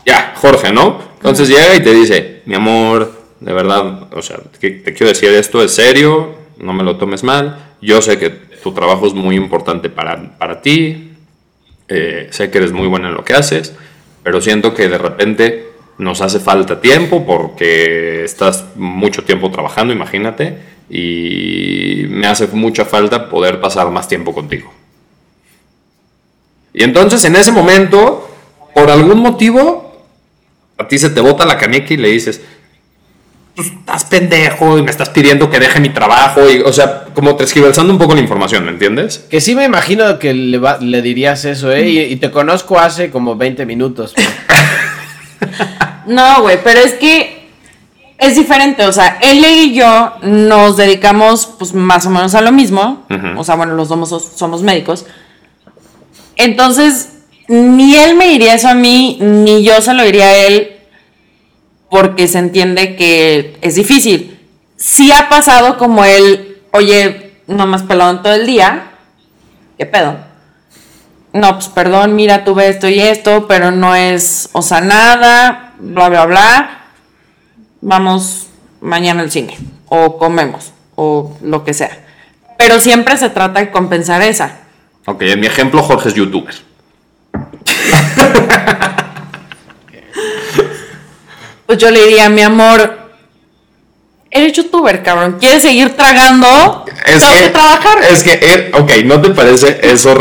ya, 0.04 0.32
Jorge, 0.36 0.72
¿no? 0.72 1.00
Entonces 1.16 1.48
llega 1.48 1.74
y 1.74 1.82
te 1.82 1.92
dice, 1.92 2.42
mi 2.46 2.54
amor, 2.54 3.12
de 3.40 3.52
verdad, 3.52 4.08
o 4.12 4.22
sea, 4.22 4.38
te 4.58 4.82
quiero 4.82 5.08
decir 5.08 5.30
esto 5.30 5.62
es 5.62 5.74
serio, 5.74 6.34
no 6.58 6.72
me 6.72 6.82
lo 6.82 6.96
tomes 6.96 7.22
mal. 7.22 7.74
Yo 7.80 8.02
sé 8.02 8.18
que 8.18 8.30
tu 8.30 8.72
trabajo 8.72 9.06
es 9.06 9.14
muy 9.14 9.36
importante 9.36 9.90
para, 9.90 10.38
para 10.38 10.62
ti, 10.62 11.12
eh, 11.88 12.28
sé 12.30 12.50
que 12.50 12.58
eres 12.58 12.72
muy 12.72 12.86
buena 12.86 13.08
en 13.08 13.14
lo 13.14 13.24
que 13.24 13.34
haces, 13.34 13.74
pero 14.22 14.40
siento 14.40 14.74
que 14.74 14.88
de 14.88 14.98
repente 14.98 15.66
nos 15.98 16.20
hace 16.20 16.40
falta 16.40 16.80
tiempo 16.80 17.26
porque 17.26 18.24
estás 18.24 18.64
mucho 18.76 19.24
tiempo 19.24 19.50
trabajando, 19.50 19.92
imagínate, 19.92 20.58
y 20.88 22.04
me 22.08 22.26
hace 22.26 22.46
mucha 22.48 22.84
falta 22.84 23.28
poder 23.28 23.60
pasar 23.60 23.90
más 23.90 24.08
tiempo 24.08 24.32
contigo. 24.32 24.72
Y 26.74 26.84
entonces 26.84 27.24
en 27.24 27.36
ese 27.36 27.52
momento, 27.52 28.28
por 28.74 28.90
algún 28.90 29.18
motivo, 29.20 30.04
a 30.78 30.88
ti 30.88 30.98
se 30.98 31.10
te 31.10 31.20
bota 31.20 31.44
la 31.44 31.58
caneca 31.58 31.92
y 31.94 31.96
le 31.98 32.08
dices, 32.08 32.40
"Pues, 33.54 33.68
estás 33.68 34.04
pendejo 34.04 34.78
y 34.78 34.82
me 34.82 34.90
estás 34.90 35.10
pidiendo 35.10 35.50
que 35.50 35.60
deje 35.60 35.80
mi 35.80 35.90
trabajo, 35.90 36.40
y, 36.50 36.60
o 36.60 36.72
sea, 36.72 37.04
como 37.14 37.36
transgiversando 37.36 37.92
un 37.92 37.98
poco 37.98 38.14
la 38.14 38.20
información, 38.20 38.64
¿me 38.64 38.70
entiendes? 38.70 39.18
Que 39.30 39.40
sí 39.42 39.54
me 39.54 39.64
imagino 39.64 40.18
que 40.18 40.32
le, 40.32 40.58
va- 40.58 40.78
le 40.80 41.02
dirías 41.02 41.44
eso, 41.44 41.70
¿eh? 41.70 41.86
Y, 41.88 41.98
y 42.00 42.16
te 42.16 42.30
conozco 42.30 42.78
hace 42.78 43.10
como 43.10 43.36
20 43.36 43.66
minutos. 43.66 44.14
güey. 44.14 44.26
No, 46.06 46.42
güey, 46.42 46.58
pero 46.64 46.80
es 46.80 46.94
que 46.94 47.48
es 48.18 48.34
diferente. 48.36 48.86
O 48.86 48.92
sea, 48.92 49.18
él 49.22 49.44
y 49.44 49.74
yo 49.74 50.14
nos 50.22 50.76
dedicamos, 50.76 51.46
pues, 51.58 51.74
más 51.74 52.06
o 52.06 52.10
menos 52.10 52.34
a 52.34 52.40
lo 52.40 52.50
mismo. 52.52 53.06
O 53.36 53.44
sea, 53.44 53.54
bueno, 53.54 53.74
los 53.74 53.88
dos 53.88 54.08
somos, 54.08 54.32
somos 54.36 54.62
médicos. 54.62 55.06
Entonces, 56.36 57.14
ni 57.48 57.96
él 57.96 58.16
me 58.16 58.28
diría 58.28 58.54
eso 58.54 58.68
a 58.68 58.74
mí, 58.74 59.18
ni 59.20 59.62
yo 59.62 59.80
se 59.80 59.94
lo 59.94 60.02
diría 60.02 60.26
a 60.26 60.36
él, 60.36 60.76
porque 61.90 62.28
se 62.28 62.38
entiende 62.38 62.96
que 62.96 63.58
es 63.60 63.74
difícil. 63.74 64.38
Sí 64.76 65.12
ha 65.12 65.28
pasado 65.28 65.78
como 65.78 66.04
él, 66.04 66.58
oye, 66.72 67.32
no 67.46 67.66
me 67.66 67.76
has 67.76 67.82
pelado 67.82 68.10
en 68.10 68.22
todo 68.22 68.34
el 68.34 68.46
día. 68.46 68.90
¿Qué 69.78 69.86
pedo? 69.86 70.32
no, 71.32 71.54
pues 71.54 71.68
perdón, 71.68 72.14
mira, 72.14 72.44
tuve 72.44 72.68
esto 72.68 72.88
y 72.88 73.00
esto, 73.00 73.46
pero 73.48 73.70
no 73.70 73.94
es, 73.94 74.50
o 74.52 74.62
sea, 74.62 74.80
nada, 74.80 75.72
bla, 75.78 76.08
bla, 76.08 76.26
bla. 76.26 76.78
Vamos 77.80 78.48
mañana 78.80 79.22
al 79.22 79.30
cine, 79.30 79.56
o 79.88 80.18
comemos, 80.18 80.72
o 80.94 81.36
lo 81.42 81.64
que 81.64 81.74
sea. 81.74 82.04
Pero 82.58 82.80
siempre 82.80 83.16
se 83.16 83.30
trata 83.30 83.60
de 83.60 83.70
compensar 83.70 84.22
esa. 84.22 84.58
Ok, 85.06 85.22
en 85.22 85.40
mi 85.40 85.46
ejemplo, 85.46 85.82
Jorge 85.82 86.08
es 86.08 86.14
youtuber. 86.14 86.54
Pues 91.66 91.80
yo 91.80 91.90
le 91.90 92.04
diría, 92.04 92.28
mi 92.28 92.42
amor, 92.42 92.98
eres 94.30 94.52
youtuber, 94.52 95.02
cabrón, 95.02 95.38
¿quieres 95.40 95.62
seguir 95.62 95.96
tragando? 95.96 96.84
Es 97.06 97.24
que, 97.24 97.44
que 97.44 97.48
trabajar. 97.48 97.98
es 98.10 98.22
que, 98.22 98.32
eh, 98.32 98.72
ok, 98.74 98.90
¿no 99.06 99.22
te 99.22 99.30
parece 99.30 99.80
eso 99.82 100.14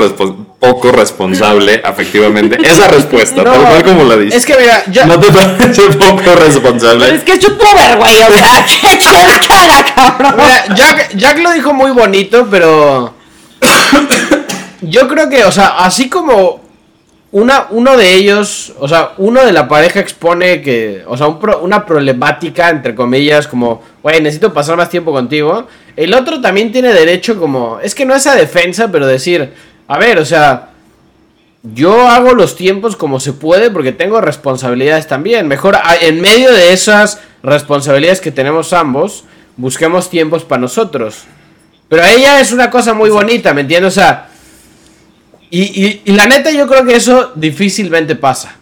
poco 0.60 0.91
responsable, 0.94 1.82
efectivamente? 1.84 2.58
Esa 2.63 2.88
respuesta, 2.88 3.44
No, 3.44 3.52
tal 3.52 3.63
cual 3.63 3.84
como 3.84 4.04
la 4.06 4.15
dices. 4.15 4.39
Es 4.39 4.46
que 4.46 4.56
mira, 4.62 4.84
ya. 4.91 5.06
¿No 5.06 5.20
te 5.20 5.30
parece 5.30 5.82
poco 5.89 6.22
Pero 6.24 6.36
responsable? 6.36 7.15
es 7.15 7.24
que 7.24 7.34
es 7.34 7.39
youtuber, 7.39 7.98
güey, 7.98 8.22
o 8.24 8.32
sea, 8.32 8.65
¿qué 8.82 8.98
quieres 8.98 9.39
que 9.39 9.54
haga, 9.54 9.94
cabrón? 9.94 10.36
Mira, 10.38 10.76
Jack, 10.76 11.10
Jack 11.15 11.39
lo 11.39 11.52
dijo 11.52 11.74
muy 11.74 11.91
bonito, 11.91 12.48
pero. 12.50 13.13
Yo 14.82 15.08
creo 15.08 15.30
que, 15.30 15.44
o 15.46 15.52
sea, 15.52 15.78
así 15.80 16.10
como 16.10 16.62
una, 17.32 17.67
uno 17.70 17.96
de 17.96 18.13
ellos, 18.15 18.74
o 18.80 18.88
sea, 18.88 19.12
uno 19.17 19.46
de 19.46 19.52
la 19.54 19.67
pareja 19.67 20.00
expone 20.00 20.62
que, 20.62 21.04
o 21.08 21.15
sea, 21.15 21.28
un 21.28 21.39
pro- 21.39 21.62
una 21.62 21.86
problemática, 21.86 22.70
entre 22.70 22.96
comillas, 22.96 23.48
como, 23.48 23.82
güey, 24.04 24.22
necesito 24.22 24.52
pasar 24.52 24.76
más 24.78 24.89
tiempo 24.89 25.12
contigo. 25.12 25.67
El 25.96 26.13
otro 26.13 26.41
también 26.41 26.72
tiene 26.72 26.94
derecho, 26.94 27.39
como, 27.39 27.80
es 27.82 27.94
que 27.96 28.06
no 28.06 28.15
es 28.15 28.26
a 28.28 28.36
defensa, 28.36 28.91
pero 28.91 29.06
decir, 29.08 29.54
a 29.88 29.98
ver, 29.98 30.17
o 30.17 30.26
sea, 30.26 30.70
yo 31.63 32.08
hago 32.10 32.34
los 32.34 32.56
tiempos 32.56 32.96
como 32.96 33.20
se 33.20 33.34
puede 33.34 33.70
porque 33.70 33.91
tengo 33.91 34.20
responsabilidades 34.20 35.08
también. 35.08 35.48
Mejor 35.48 35.78
en 36.02 36.20
medio 36.20 36.52
de 36.52 36.74
esas 36.74 37.20
responsabilidades 37.44 38.20
que 38.20 38.32
tenemos 38.32 38.74
ambos, 38.74 39.26
busquemos 39.58 40.10
tiempos 40.10 40.44
para 40.44 40.62
nosotros. 40.62 41.26
Pero 41.88 42.04
ella 42.04 42.39
es 42.39 42.52
una 42.52 42.72
cosa 42.72 42.96
muy 42.96 43.12
bonita, 43.12 43.54
¿me 43.54 43.62
entiendes? 43.62 43.94
O 43.94 44.00
sea, 44.00 44.31
y, 45.52 45.62
y- 45.86 46.02
y 46.06 46.12
la 46.14 46.26
neta 46.26 46.50
yo 46.52 46.68
creo 46.68 46.84
que 46.86 46.96
eso 46.96 47.32
difícilmente 47.36 48.16
pasa. 48.16 48.56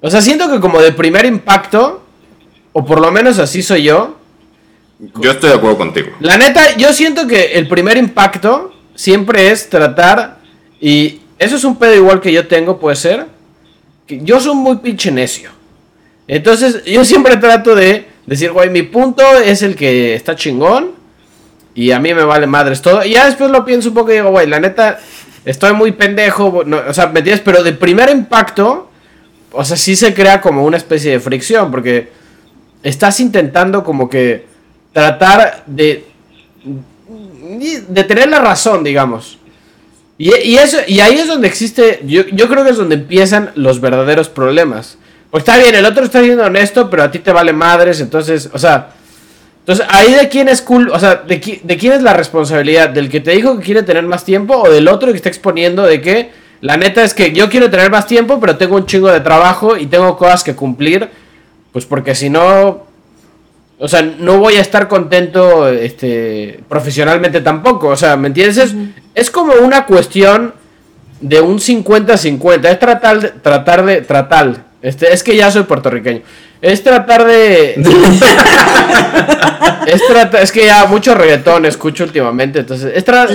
O 0.00 0.10
sea, 0.10 0.20
siento 0.20 0.50
que 0.50 0.58
como 0.58 0.80
de 0.80 0.90
primer 0.92 1.24
impacto, 1.26 2.02
o 2.72 2.84
por 2.84 3.00
lo 3.00 3.12
menos 3.12 3.38
así 3.38 3.62
soy 3.62 3.84
yo, 3.84 4.16
Yo 5.20 5.30
estoy 5.30 5.50
de 5.50 5.56
acuerdo 5.56 5.78
contigo. 5.78 6.08
la 6.20 6.36
neta, 6.38 6.76
yo 6.76 6.92
siento 6.92 7.26
que 7.28 7.52
el 7.52 7.68
primer 7.68 7.96
impacto 7.96 8.72
siempre 8.94 9.50
es 9.50 9.68
tratar, 9.68 10.38
y 10.80 11.20
eso 11.38 11.56
es 11.56 11.64
un 11.64 11.76
pedo 11.76 11.94
igual 11.94 12.20
que 12.20 12.32
yo 12.32 12.46
tengo, 12.48 12.78
puede 12.80 12.96
ser, 12.96 13.26
que 14.06 14.20
yo 14.24 14.40
soy 14.40 14.54
muy 14.56 14.76
pinche 14.78 15.10
necio. 15.12 15.50
Entonces, 16.26 16.84
yo 16.84 17.04
siempre 17.04 17.36
trato 17.36 17.74
de 17.74 18.08
decir, 18.26 18.52
güey, 18.52 18.70
mi 18.70 18.82
punto 18.82 19.22
es 19.44 19.62
el 19.62 19.74
que 19.76 20.14
está 20.14 20.34
chingón, 20.36 20.92
y 21.74 21.90
a 21.90 21.98
mí 21.98 22.12
me 22.14 22.24
vale 22.24 22.46
madres 22.46 22.80
todo. 22.82 23.04
Y 23.04 23.10
ya 23.12 23.26
después 23.26 23.50
lo 23.50 23.64
pienso 23.64 23.88
un 23.88 23.94
poco 23.94 24.10
y 24.10 24.14
digo, 24.14 24.30
güey, 24.30 24.46
la 24.46 24.60
neta, 24.60 25.00
estoy 25.44 25.72
muy 25.72 25.92
pendejo, 25.92 26.46
o 26.46 26.94
sea, 26.94 27.06
¿me 27.06 27.20
entiendes? 27.20 27.42
Pero 27.44 27.62
de 27.62 27.72
primer 27.72 28.10
impacto, 28.10 28.90
o 29.52 29.64
sea, 29.64 29.76
sí 29.76 29.96
se 29.96 30.14
crea 30.14 30.40
como 30.40 30.64
una 30.64 30.76
especie 30.76 31.12
de 31.12 31.20
fricción, 31.20 31.70
porque 31.70 32.10
estás 32.82 33.20
intentando 33.20 33.84
como 33.84 34.08
que 34.08 34.46
tratar 34.92 35.64
de 35.66 36.12
de 37.88 38.04
tener 38.04 38.28
la 38.28 38.38
razón, 38.38 38.84
digamos. 38.84 39.38
Y, 40.18 40.34
y 40.34 40.56
eso, 40.56 40.78
y 40.86 41.00
ahí 41.00 41.18
es 41.18 41.26
donde 41.26 41.48
existe, 41.48 42.00
yo, 42.04 42.22
yo 42.32 42.48
creo 42.48 42.64
que 42.64 42.70
es 42.70 42.76
donde 42.76 42.94
empiezan 42.94 43.50
los 43.54 43.80
verdaderos 43.80 44.28
problemas. 44.28 44.98
Pues 45.30 45.42
está 45.42 45.56
bien, 45.56 45.74
el 45.74 45.84
otro 45.84 46.04
está 46.04 46.22
siendo 46.22 46.44
honesto, 46.44 46.90
pero 46.90 47.02
a 47.02 47.10
ti 47.10 47.18
te 47.18 47.32
vale 47.32 47.52
madres, 47.52 48.00
entonces, 48.00 48.50
o 48.52 48.58
sea, 48.58 48.90
Entonces, 49.62 49.86
ahí 49.90 50.12
de 50.14 50.28
quién 50.28 50.48
es 50.48 50.60
cool, 50.60 50.90
o 50.90 50.98
sea, 50.98 51.22
de, 51.26 51.40
qui- 51.40 51.60
de 51.62 51.76
quién 51.76 51.92
es 51.92 52.02
la 52.02 52.12
responsabilidad, 52.14 52.88
del 52.88 53.08
que 53.08 53.20
te 53.20 53.30
dijo 53.30 53.56
que 53.58 53.64
quiere 53.64 53.82
tener 53.84 54.04
más 54.04 54.24
tiempo 54.24 54.56
o 54.56 54.68
del 54.70 54.88
otro 54.88 55.10
que 55.10 55.16
está 55.16 55.28
exponiendo 55.28 55.84
de 55.84 56.00
que 56.00 56.30
la 56.60 56.76
neta 56.76 57.04
es 57.04 57.14
que 57.14 57.32
yo 57.32 57.48
quiero 57.48 57.70
tener 57.70 57.88
más 57.90 58.06
tiempo, 58.06 58.40
pero 58.40 58.56
tengo 58.56 58.74
un 58.76 58.86
chingo 58.86 59.10
de 59.12 59.20
trabajo 59.20 59.76
y 59.76 59.86
tengo 59.86 60.16
cosas 60.16 60.42
que 60.42 60.54
cumplir, 60.56 61.08
pues 61.72 61.86
porque 61.86 62.14
si 62.16 62.28
no, 62.28 62.86
o 63.78 63.88
sea, 63.88 64.02
no 64.02 64.38
voy 64.38 64.54
a 64.56 64.60
estar 64.60 64.88
contento 64.88 65.68
este, 65.68 66.60
profesionalmente 66.68 67.40
tampoco, 67.40 67.88
o 67.88 67.96
sea, 67.96 68.16
¿me 68.16 68.28
entiendes? 68.28 68.58
Es, 68.58 68.74
es 69.14 69.30
como 69.30 69.52
una 69.54 69.86
cuestión 69.86 70.54
de 71.20 71.40
un 71.40 71.58
50-50, 71.60 72.64
es 72.68 72.78
tratar 72.80 73.20
de, 73.20 73.28
tratar 73.30 73.84
de, 73.84 74.00
tratar, 74.02 74.64
este, 74.82 75.12
es 75.12 75.22
que 75.22 75.36
ya 75.36 75.50
soy 75.52 75.62
puertorriqueño, 75.64 76.22
es 76.62 76.82
tratar 76.82 77.26
de... 77.26 77.74
es, 79.86 80.06
trata- 80.06 80.40
es 80.40 80.52
que 80.52 80.66
ya 80.66 80.86
mucho 80.86 81.14
reggaetón 81.14 81.66
escucho 81.66 82.04
últimamente, 82.04 82.60
entonces 82.60 82.92
es, 82.94 83.06
tra- 83.06 83.28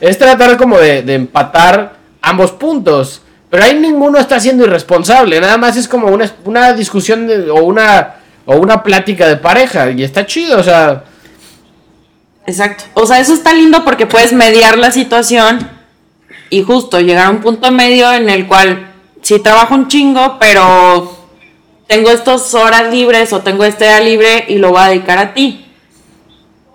es 0.00 0.18
tratar 0.18 0.56
como 0.56 0.78
de, 0.78 1.02
de 1.02 1.14
empatar 1.14 1.96
ambos 2.22 2.52
puntos. 2.52 3.22
Pero 3.48 3.62
ahí 3.62 3.74
ninguno 3.78 4.18
está 4.18 4.40
siendo 4.40 4.64
irresponsable. 4.64 5.40
Nada 5.40 5.56
más 5.56 5.76
es 5.76 5.86
como 5.86 6.08
una, 6.08 6.28
una 6.44 6.72
discusión 6.72 7.26
de- 7.28 7.48
o 7.50 7.62
una 7.62 8.16
o 8.44 8.56
una 8.56 8.82
plática 8.82 9.26
de 9.28 9.36
pareja. 9.36 9.90
Y 9.90 10.02
está 10.02 10.26
chido, 10.26 10.58
o 10.58 10.62
sea. 10.62 11.04
Exacto. 12.46 12.84
O 12.94 13.06
sea, 13.06 13.20
eso 13.20 13.34
está 13.34 13.52
lindo 13.52 13.84
porque 13.84 14.06
puedes 14.06 14.32
mediar 14.32 14.78
la 14.78 14.90
situación 14.90 15.68
y 16.50 16.62
justo 16.62 17.00
llegar 17.00 17.26
a 17.26 17.30
un 17.30 17.40
punto 17.40 17.70
medio 17.70 18.12
en 18.12 18.28
el 18.28 18.46
cual 18.46 18.88
sí 19.22 19.38
trabajo 19.40 19.74
un 19.74 19.88
chingo, 19.88 20.38
pero 20.38 21.15
tengo 21.86 22.10
estas 22.10 22.54
horas 22.54 22.92
libres 22.92 23.32
o 23.32 23.42
tengo 23.42 23.64
este 23.64 23.84
día 23.84 24.00
libre 24.00 24.44
y 24.48 24.58
lo 24.58 24.70
voy 24.70 24.80
a 24.80 24.88
dedicar 24.88 25.18
a 25.18 25.34
ti. 25.34 25.66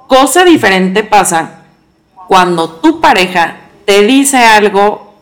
Cosa 0.08 0.44
diferente 0.46 1.04
pasa 1.04 1.64
cuando 2.28 2.70
tu 2.70 3.02
pareja 3.02 3.58
te 3.86 4.04
dice 4.04 4.38
algo 4.38 5.16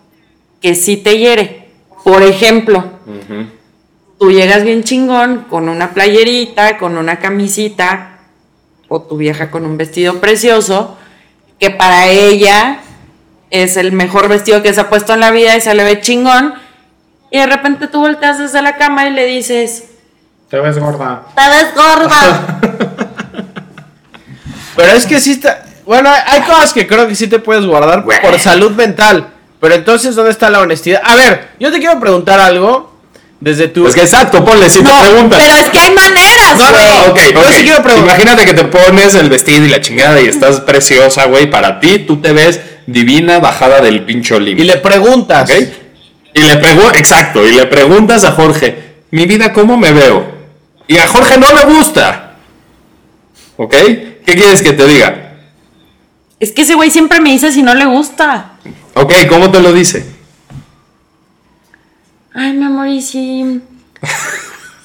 que 0.62 0.76
sí 0.76 0.98
te 0.98 1.18
hiere. 1.18 1.70
Por 2.04 2.24
ejemplo, 2.24 2.86
tú 4.20 4.32
llegas 4.32 4.64
bien 4.64 4.84
chingón 4.84 5.46
con 5.50 5.70
una 5.70 5.92
playerita, 5.92 6.78
con 6.78 6.98
una 6.98 7.20
camisita, 7.20 8.20
o 8.88 9.02
tu 9.02 9.18
vieja 9.18 9.52
con 9.52 9.66
un 9.66 9.78
vestido 9.78 10.20
precioso, 10.20 10.98
que 11.60 11.70
para 11.70 12.08
ella 12.08 12.80
es 13.50 13.78
el 13.78 13.92
mejor 13.92 14.28
vestido 14.28 14.62
que 14.62 14.74
se 14.74 14.82
ha 14.82 14.90
puesto 14.90 15.14
en 15.14 15.20
la 15.20 15.32
vida 15.32 15.56
y 15.56 15.62
se 15.62 15.74
le 15.74 15.84
ve 15.84 16.02
chingón, 16.02 16.54
y 17.32 17.38
de 17.40 17.46
repente 17.46 17.88
tú 17.88 18.00
volteas 18.00 18.40
desde 18.40 18.62
la 18.62 18.78
cama 18.78 19.08
y 19.08 19.12
le 19.14 19.26
dices, 19.26 19.84
Te 20.50 20.60
ves 20.60 20.78
gorda. 20.80 21.24
te 21.36 21.50
ves 21.50 21.76
gorda. 21.76 22.60
Pero 24.76 24.92
es 24.94 25.06
que 25.06 25.20
sí 25.20 25.32
está. 25.34 25.64
Bueno, 25.86 26.10
hay- 26.28 26.42
cosas 26.42 26.74
que 26.74 26.88
creo 26.88 27.08
que 27.08 27.16
sí 27.16 27.28
te 27.28 27.40
puedes 27.40 27.66
guardar 27.66 28.06
por 28.06 28.40
salud 28.40 28.72
mental. 28.72 29.28
Pero 29.60 29.76
entonces, 29.76 30.16
¿dónde 30.16 30.32
está 30.32 30.50
la 30.50 30.60
honestidad? 30.62 31.02
A 31.04 31.16
ver, 31.16 31.50
yo 31.60 31.72
te 31.72 31.80
quiero 31.80 32.00
preguntar 32.00 32.40
algo. 32.40 32.90
Desde 33.42 33.70
tu. 33.70 33.88
Es 33.88 33.96
que 33.96 34.02
exacto, 34.02 34.44
ponle 34.44 34.70
si 34.70 34.82
no, 34.84 34.90
te 34.92 35.10
preguntas. 35.10 35.40
pero 35.42 35.56
es 35.56 35.70
que 35.70 35.80
hay 35.80 35.92
maneras, 35.94 36.58
No, 36.58 36.72
no, 36.72 36.78
no, 37.06 37.12
Ok, 37.12 37.20
Yo 37.34 37.40
ok. 37.40 37.48
sí 37.54 37.64
quiero 37.64 37.82
preguntar. 37.82 38.16
Imagínate 38.20 38.46
que 38.46 38.54
te 38.54 38.66
pones 38.66 39.16
el 39.16 39.30
vestido 39.30 39.66
y 39.66 39.70
la 39.70 39.80
chingada 39.80 40.20
y 40.22 40.28
estás 40.28 40.60
preciosa, 40.62 41.26
güey. 41.26 41.50
Para 41.50 41.80
ti, 41.80 42.00
tú 42.00 42.18
te 42.22 42.34
ves 42.34 42.60
divina, 42.86 43.40
bajada 43.40 43.80
del 43.80 44.04
pincho 44.04 44.38
Y 44.38 44.42
límite. 44.42 44.66
le 44.66 44.78
preguntas. 44.78 45.50
¿Ok? 45.50 45.56
Y 46.34 46.42
le 46.42 46.54
exacto, 46.98 47.46
y 47.46 47.52
le 47.52 47.66
preguntas 47.66 48.24
a 48.24 48.32
Jorge, 48.32 48.96
mi 49.12 49.26
vida, 49.26 49.52
¿cómo 49.52 49.78
me 49.78 49.92
veo? 49.92 50.26
Y 50.88 50.98
a 50.98 51.08
Jorge 51.08 51.38
no 51.38 51.52
le 51.54 51.66
gusta. 51.66 52.36
¿Ok? 53.58 53.72
¿Qué 53.72 54.36
quieres 54.36 54.62
que 54.62 54.74
te 54.74 54.86
diga? 54.88 55.34
Es 56.40 56.52
que 56.52 56.62
ese 56.62 56.76
güey 56.76 56.90
siempre 56.90 57.20
me 57.20 57.32
dice 57.32 57.52
si 57.52 57.62
no 57.62 57.74
le 57.74 57.86
gusta. 57.86 58.54
Ok, 58.94 59.12
¿cómo 59.28 59.52
te 59.52 59.60
lo 59.60 59.74
dice? 59.74 60.06
Ay, 62.34 62.54
mi 62.54 62.66
amor, 62.66 62.88
¿y 62.88 63.02
si 63.02 63.62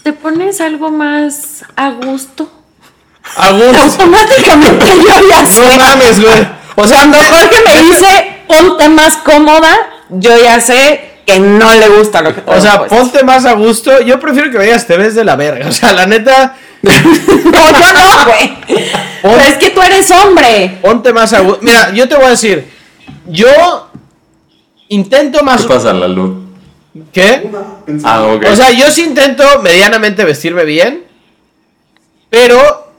te 0.02 0.12
pones 0.12 0.60
algo 0.60 0.90
más 0.90 1.64
a 1.76 1.90
gusto? 1.90 2.50
A 3.36 3.52
gusto. 3.52 3.82
Automáticamente 3.82 4.86
yo 4.98 5.28
ya 5.28 5.46
sé. 5.50 5.60
No 5.60 5.76
mames, 5.76 6.20
güey. 6.20 6.48
O 6.76 6.86
sea, 6.86 6.98
Cuando 6.98 7.18
Jorge 7.18 7.56
me 7.66 7.82
dice 7.82 8.36
ponte 8.48 8.88
más 8.88 9.16
cómoda, 9.18 9.74
yo 10.10 10.36
ya 10.42 10.60
sé 10.60 11.13
que 11.26 11.40
no 11.40 11.72
le 11.74 11.88
gusta 11.88 12.22
lo 12.22 12.34
que 12.34 12.42
O 12.46 12.60
sea, 12.60 12.86
ponte 12.86 13.24
más 13.24 13.44
a 13.44 13.52
gusto. 13.52 14.00
Yo 14.02 14.20
prefiero 14.20 14.50
que 14.50 14.58
digas 14.58 14.86
te 14.86 14.96
ves 14.96 15.14
de 15.14 15.24
la 15.24 15.36
verga. 15.36 15.66
O 15.68 15.72
sea, 15.72 15.92
la 15.92 16.06
neta, 16.06 16.56
No, 16.82 16.90
yo 16.92 17.92
no, 17.92 18.24
güey. 18.26 18.56
Pero 19.22 19.40
es 19.40 19.56
que 19.56 19.70
tú 19.70 19.80
eres 19.82 20.10
hombre. 20.10 20.78
ponte 20.82 21.12
más 21.12 21.32
a 21.32 21.40
gusto. 21.40 21.60
Mira, 21.62 21.92
yo 21.92 22.08
te 22.08 22.14
voy 22.14 22.26
a 22.26 22.30
decir. 22.30 22.68
Yo 23.26 23.90
intento 24.88 25.42
más. 25.42 25.62
¿Qué 25.62 25.68
pasa, 25.68 25.92
Lalo? 25.92 26.42
¿Qué? 27.12 27.50
Ah, 28.04 28.22
ok. 28.24 28.44
O 28.50 28.56
sea, 28.56 28.70
yo 28.70 28.90
sí 28.90 29.02
intento 29.02 29.44
medianamente 29.62 30.24
vestirme 30.24 30.64
bien. 30.64 31.04
Pero 32.30 32.92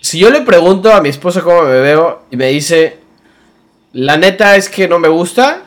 si 0.00 0.18
yo 0.18 0.30
le 0.30 0.40
pregunto 0.42 0.92
a 0.92 1.00
mi 1.00 1.08
esposa 1.08 1.42
cómo 1.42 1.62
me 1.62 1.80
veo 1.80 2.22
y 2.30 2.36
me 2.36 2.48
dice, 2.48 2.98
la 3.92 4.16
neta 4.16 4.56
es 4.56 4.68
que 4.68 4.88
no 4.88 4.98
me 4.98 5.08
gusta, 5.08 5.62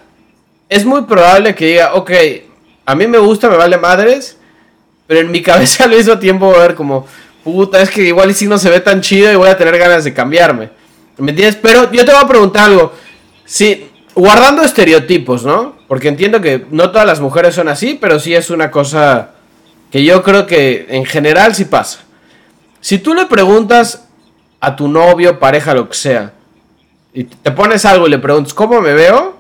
es 0.70 0.86
muy 0.86 1.04
probable 1.04 1.56
que 1.56 1.68
diga, 1.68 1.94
ok, 1.94 2.12
a 2.86 2.96
mí 2.96 3.08
me 3.08 3.18
gusta, 3.18 3.50
me 3.50 3.58
vale 3.58 3.78
madres, 3.78 4.38
pero 5.08 5.20
en 5.20 5.32
mi 5.32 5.42
cabeza 5.42 5.84
al 5.86 5.92
mismo 5.92 6.18
tiempo 6.20 6.54
a 6.56 6.60
ver 6.60 6.76
como, 6.76 7.06
puta, 7.44 7.82
es 7.82 7.90
que 7.90 8.04
igual 8.04 8.34
si 8.34 8.48
no 8.48 8.58
se 8.58 8.70
ve 8.70 8.80
tan 8.80 9.02
chido 9.02 9.32
y 9.32 9.36
voy 9.36 9.50
a 9.50 9.58
tener 9.58 9.78
ganas 9.78 10.04
de 10.04 10.14
cambiarme. 10.14 10.70
¿Me 11.18 11.32
entiendes? 11.32 11.60
Pero 11.62 11.92
yo 11.92 12.06
te 12.06 12.12
voy 12.12 12.24
a 12.24 12.28
preguntar 12.28 12.64
algo. 12.66 12.92
Si, 13.46 13.88
guardando 14.16 14.64
estereotipos, 14.64 15.46
¿no? 15.46 15.76
Porque 15.88 16.08
entiendo 16.08 16.42
que 16.42 16.66
no 16.72 16.90
todas 16.92 17.06
las 17.06 17.20
mujeres 17.20 17.54
son 17.56 17.68
así, 17.68 17.98
pero 18.00 18.20
sí 18.20 18.34
es 18.34 18.50
una 18.50 18.72
cosa 18.72 19.32
que 19.92 20.04
yo 20.04 20.24
creo 20.24 20.48
que 20.48 20.88
en 20.90 21.06
general 21.06 21.54
sí 21.54 21.66
pasa. 21.66 22.00
Si 22.82 22.98
tú 22.98 23.14
le 23.14 23.28
preguntas 23.28 24.08
a 24.60 24.76
tu 24.76 24.88
novio, 24.88 25.40
pareja, 25.40 25.74
lo 25.74 25.88
que 25.88 25.96
sea, 25.96 26.34
y 27.14 27.26
te 27.26 27.52
pones 27.52 27.86
algo 27.86 28.08
y 28.08 28.10
le 28.10 28.18
preguntas, 28.18 28.54
¿cómo 28.54 28.82
me 28.82 28.94
veo? 28.94 29.38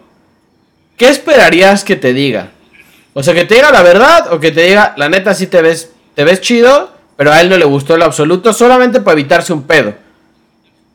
¿Qué 0.97 1.09
esperarías 1.09 1.83
que 1.83 1.95
te 1.95 2.13
diga? 2.13 2.51
O 3.13 3.21
sea, 3.23 3.33
que 3.33 3.45
te 3.45 3.55
diga 3.55 3.71
la 3.71 3.81
verdad 3.83 4.31
o 4.33 4.39
que 4.39 4.51
te 4.51 4.63
diga, 4.63 4.93
la 4.97 5.09
neta 5.09 5.33
sí 5.33 5.47
te 5.47 5.61
ves, 5.61 5.91
te 6.15 6.23
ves 6.23 6.41
chido, 6.41 6.91
pero 7.15 7.31
a 7.31 7.41
él 7.41 7.49
no 7.49 7.57
le 7.57 7.65
gustó 7.65 7.93
en 7.93 7.99
lo 7.99 8.05
absoluto, 8.05 8.53
solamente 8.53 9.01
para 9.01 9.19
evitarse 9.19 9.53
un 9.53 9.63
pedo. 9.63 9.93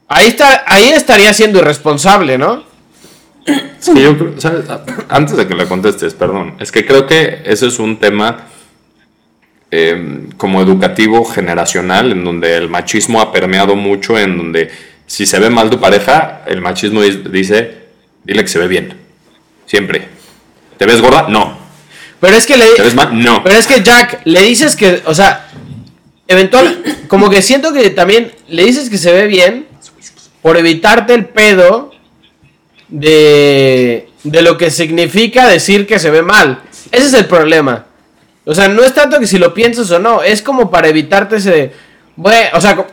Ahí, 0.09 0.29
está, 0.29 0.65
ahí 0.67 0.89
estaría 0.91 1.33
siendo 1.35 1.59
irresponsable, 1.59 2.39
¿no? 2.39 2.65
Que 3.45 4.03
yo 4.03 4.17
creo- 4.19 4.41
¿sabes? 4.41 4.65
Antes 5.09 5.37
de 5.37 5.47
que 5.47 5.55
le 5.55 5.67
contestes, 5.67 6.15
perdón, 6.15 6.55
es 6.59 6.73
que 6.73 6.85
creo 6.87 7.07
que 7.07 7.43
eso 7.45 7.67
es 7.67 7.79
un 7.79 7.99
tema 7.99 8.47
eh, 9.71 10.29
como 10.37 10.63
educativo 10.63 11.25
generacional, 11.25 12.13
en 12.13 12.25
donde 12.25 12.57
el 12.57 12.69
machismo 12.69 13.21
ha 13.21 13.33
permeado 13.33 13.77
mucho, 13.77 14.19
en 14.19 14.37
donde 14.39 14.71
si 15.07 15.27
se 15.27 15.39
ve 15.39 15.51
mal 15.51 15.69
tu 15.71 15.79
pareja, 15.79 16.43
el 16.47 16.61
machismo 16.63 17.03
dice, 17.03 17.75
dile 18.25 18.43
que 18.43 18.49
se 18.49 18.59
ve 18.59 18.67
bien, 18.69 18.95
siempre. 19.69 20.09
¿Te 20.77 20.87
ves 20.87 21.01
gorda? 21.01 21.27
No. 21.29 21.57
Pero 22.21 22.37
es 22.37 22.47
que 22.47 22.57
le... 22.57 22.67
¿Te 22.75 22.83
ves 22.83 22.95
mal? 22.95 23.23
No. 23.23 23.45
Pero 23.45 23.57
es 23.57 23.67
que 23.67 23.83
Jack, 23.83 24.23
le 24.25 24.43
dices 24.43 24.75
que, 24.75 25.03
o 25.05 25.15
sea, 25.15 25.49
eventual, 26.27 26.83
como 27.07 27.31
que 27.31 27.43
siento 27.43 27.73
que 27.73 27.91
también 27.91 28.33
le 28.49 28.65
dices 28.65 28.91
que 28.91 28.99
se 28.99 29.13
ve 29.13 29.27
bien 29.27 29.69
por 30.43 30.57
evitarte 30.57 31.15
el 31.15 31.27
pedo 31.27 31.93
de, 32.89 34.09
de 34.25 34.43
lo 34.43 34.57
que 34.57 34.71
significa 34.71 35.47
decir 35.47 35.87
que 35.87 35.99
se 35.99 36.11
ve 36.11 36.23
mal. 36.23 36.63
Ese 36.91 37.07
es 37.07 37.15
el 37.15 37.27
problema. 37.27 37.87
O 38.45 38.55
sea, 38.55 38.69
no 38.69 38.83
es 38.83 38.95
tanto 38.95 39.21
que 39.21 39.27
si 39.27 39.39
lo 39.39 39.53
piensas 39.53 39.91
o 39.91 39.99
no, 39.99 40.23
es 40.23 40.41
como 40.41 40.71
para 40.71 40.89
evitarte 40.89 41.37
ese, 41.37 41.73
güey, 42.17 42.47
o 42.55 42.61
sea, 42.61 42.87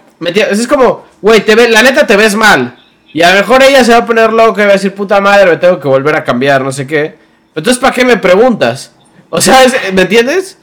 es 0.51 0.67
como, 0.67 1.05
güey, 1.21 1.45
te 1.45 1.55
ve, 1.55 1.69
la 1.69 1.81
neta 1.81 2.05
te 2.05 2.17
ves 2.17 2.35
mal. 2.35 2.77
Y 3.15 3.21
a 3.21 3.31
lo 3.33 3.39
mejor 3.39 3.63
ella 3.63 3.81
se 3.85 3.93
va 3.93 3.99
a 3.99 4.05
poner 4.05 4.33
loca 4.33 4.61
y 4.61 4.65
va 4.65 4.71
a 4.71 4.73
decir, 4.73 4.93
puta 4.93 5.21
madre, 5.21 5.51
me 5.51 5.55
tengo 5.55 5.79
que 5.79 5.87
volver 5.87 6.17
a 6.17 6.23
cambiar, 6.25 6.61
no 6.61 6.73
sé 6.73 6.85
qué. 6.85 7.15
Entonces, 7.55 7.79
¿para 7.81 7.93
qué 7.95 8.03
me 8.03 8.17
preguntas? 8.17 8.91
O 9.29 9.39
sea, 9.39 9.55
¿me 9.93 10.01
entiendes? 10.01 10.57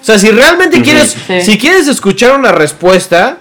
O 0.00 0.04
sea, 0.06 0.18
si 0.18 0.30
realmente 0.30 0.80
quieres, 0.80 1.14
Sí. 1.26 1.42
si 1.42 1.58
quieres 1.58 1.86
escuchar 1.86 2.34
una 2.34 2.50
respuesta, 2.50 3.36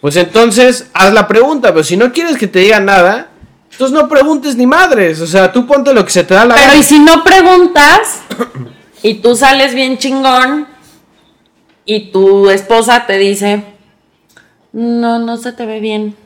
pues 0.00 0.16
entonces 0.16 0.88
haz 0.94 1.12
la 1.12 1.28
pregunta. 1.28 1.68
Pero 1.72 1.84
si 1.84 1.96
no 1.96 2.12
quieres 2.12 2.36
que 2.36 2.48
te 2.48 2.58
digan 2.58 2.86
nada, 2.86 3.28
entonces 3.70 3.94
no 3.96 4.08
preguntes 4.08 4.56
ni 4.56 4.66
madres. 4.66 5.20
O 5.20 5.26
sea, 5.28 5.52
tú 5.52 5.64
ponte 5.64 5.94
lo 5.94 6.04
que 6.04 6.10
se 6.10 6.24
te 6.24 6.34
da 6.34 6.44
la 6.44 6.54
Pero 6.56 6.66
gana. 6.66 6.80
y 6.80 6.82
si 6.82 6.98
no 6.98 7.22
preguntas 7.22 8.22
y 9.00 9.14
tú 9.14 9.36
sales 9.36 9.74
bien 9.74 9.96
chingón 9.98 10.66
y 11.84 12.10
tu 12.10 12.50
esposa 12.50 13.06
te 13.06 13.16
dice, 13.16 13.62
no, 14.72 15.20
no 15.20 15.36
se 15.36 15.52
te 15.52 15.64
ve 15.66 15.78
bien. 15.78 16.16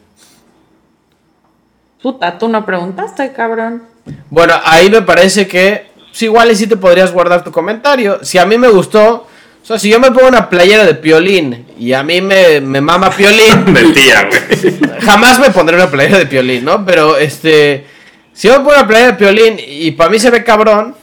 Puta, 2.03 2.39
tú 2.39 2.49
no 2.49 2.65
preguntaste, 2.65 3.33
cabrón. 3.33 3.83
Bueno, 4.31 4.55
ahí 4.65 4.89
me 4.89 5.03
parece 5.03 5.47
que 5.47 5.91
pues 6.11 6.23
igual 6.23 6.51
y 6.51 6.57
sí 6.57 6.67
te 6.67 6.77
podrías 6.77 7.13
guardar 7.13 7.45
tu 7.45 7.53
comentario. 7.53 8.21
Si 8.23 8.39
a 8.39 8.47
mí 8.47 8.59
me 8.59 8.69
gustó, 8.69 9.27
O 9.63 9.67
sea, 9.67 9.79
si 9.79 9.91
yo 9.91 10.01
me 10.01 10.11
pongo 10.11 10.29
una 10.29 10.49
playera 10.49 10.85
de 10.85 10.95
piolín 10.95 11.67
y 11.79 11.93
a 11.93 12.03
mí 12.03 12.21
me, 12.21 12.61
me 12.61 12.81
mama 12.81 13.11
piolín, 13.11 13.65
tía, 13.95 14.27
güey. 14.29 14.79
jamás 15.03 15.39
me 15.39 15.51
pondré 15.51 15.77
una 15.77 15.91
playera 15.91 16.19
de 16.19 16.27
piolín, 16.27 16.65
¿no? 16.65 16.85
Pero 16.85 17.17
este. 17.17 17.87
Si 18.33 18.49
yo 18.49 18.55
me 18.55 18.61
pongo 18.61 18.77
una 18.79 18.87
playera 18.87 19.13
de 19.13 19.19
piolín 19.19 19.57
y 19.59 19.91
para 19.93 20.11
mí 20.11 20.19
se 20.19 20.31
ve 20.31 20.43
cabrón. 20.43 20.97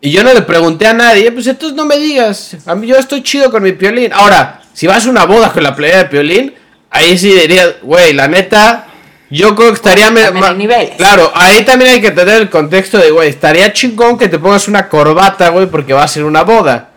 Y 0.00 0.10
yo 0.12 0.22
no 0.22 0.32
le 0.34 0.42
pregunté 0.42 0.86
a 0.86 0.92
nadie, 0.92 1.32
pues 1.32 1.46
entonces 1.46 1.74
no 1.74 1.86
me 1.86 1.98
digas. 1.98 2.56
A 2.66 2.74
mí 2.74 2.86
yo 2.86 2.96
estoy 2.96 3.22
chido 3.22 3.50
con 3.50 3.62
mi 3.62 3.72
piolín. 3.72 4.12
Ahora, 4.12 4.60
si 4.72 4.86
vas 4.86 5.06
a 5.06 5.10
una 5.10 5.24
boda 5.24 5.50
con 5.50 5.62
la 5.62 5.74
playera 5.74 6.00
de 6.00 6.08
piolín, 6.10 6.54
ahí 6.90 7.18
sí 7.18 7.32
diría, 7.32 7.76
güey, 7.82 8.12
la 8.12 8.28
neta. 8.28 8.86
Yo 9.34 9.54
creo 9.56 9.68
que 9.70 9.74
estaría. 9.74 10.10
me- 10.10 10.22
También 10.22 10.44
hay 10.44 10.50
ma- 10.52 10.56
niveles. 10.56 10.96
Claro, 10.96 11.32
ahí 11.34 11.64
también 11.64 11.92
hay 11.92 12.00
que 12.00 12.10
tener 12.10 12.40
el 12.42 12.50
contexto 12.50 12.98
de, 12.98 13.10
güey, 13.10 13.28
estaría 13.30 13.72
chingón 13.72 14.16
que 14.16 14.28
te 14.28 14.38
pongas 14.38 14.68
una 14.68 14.88
corbata, 14.88 15.48
güey, 15.48 15.66
porque 15.66 15.92
va 15.92 16.04
a 16.04 16.08
ser 16.08 16.24
una 16.24 16.42
boda. 16.42 16.90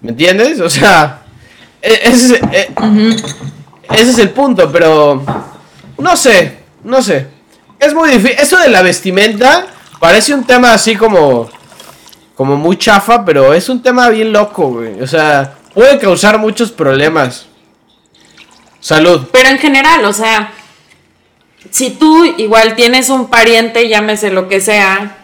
¿Me 0.00 0.10
entiendes? 0.10 0.60
O 0.60 0.68
sea, 0.68 1.22
e- 1.80 2.00
ese 2.04 2.34
es, 2.36 2.42
e- 2.52 2.70
ese 3.92 4.10
es 4.10 4.18
el 4.18 4.30
punto, 4.30 4.70
pero 4.72 5.22
no 5.98 6.16
sé, 6.16 6.58
no 6.82 7.00
sé. 7.02 7.28
Es 7.78 7.94
muy 7.94 8.10
difícil. 8.10 8.36
Eso 8.38 8.58
de 8.58 8.68
la 8.68 8.82
vestimenta 8.82 9.66
parece 10.00 10.34
un 10.34 10.44
tema 10.44 10.72
así 10.72 10.96
como 10.96 11.48
como 12.34 12.56
muy 12.56 12.76
chafa, 12.76 13.24
pero 13.24 13.54
es 13.54 13.68
un 13.68 13.80
tema 13.80 14.08
bien 14.08 14.32
loco, 14.32 14.68
güey. 14.72 15.00
O 15.00 15.06
sea, 15.06 15.54
puede 15.72 15.98
causar 16.00 16.36
muchos 16.38 16.72
problemas. 16.72 17.46
Salud. 18.80 19.28
Pero 19.32 19.48
en 19.50 19.58
general, 19.58 20.04
o 20.04 20.12
sea, 20.12 20.52
si 21.70 21.90
tú 21.90 22.24
igual 22.38 22.74
tienes 22.76 23.08
un 23.10 23.28
pariente, 23.28 23.88
llámese 23.88 24.30
lo 24.30 24.48
que 24.48 24.60
sea, 24.60 25.18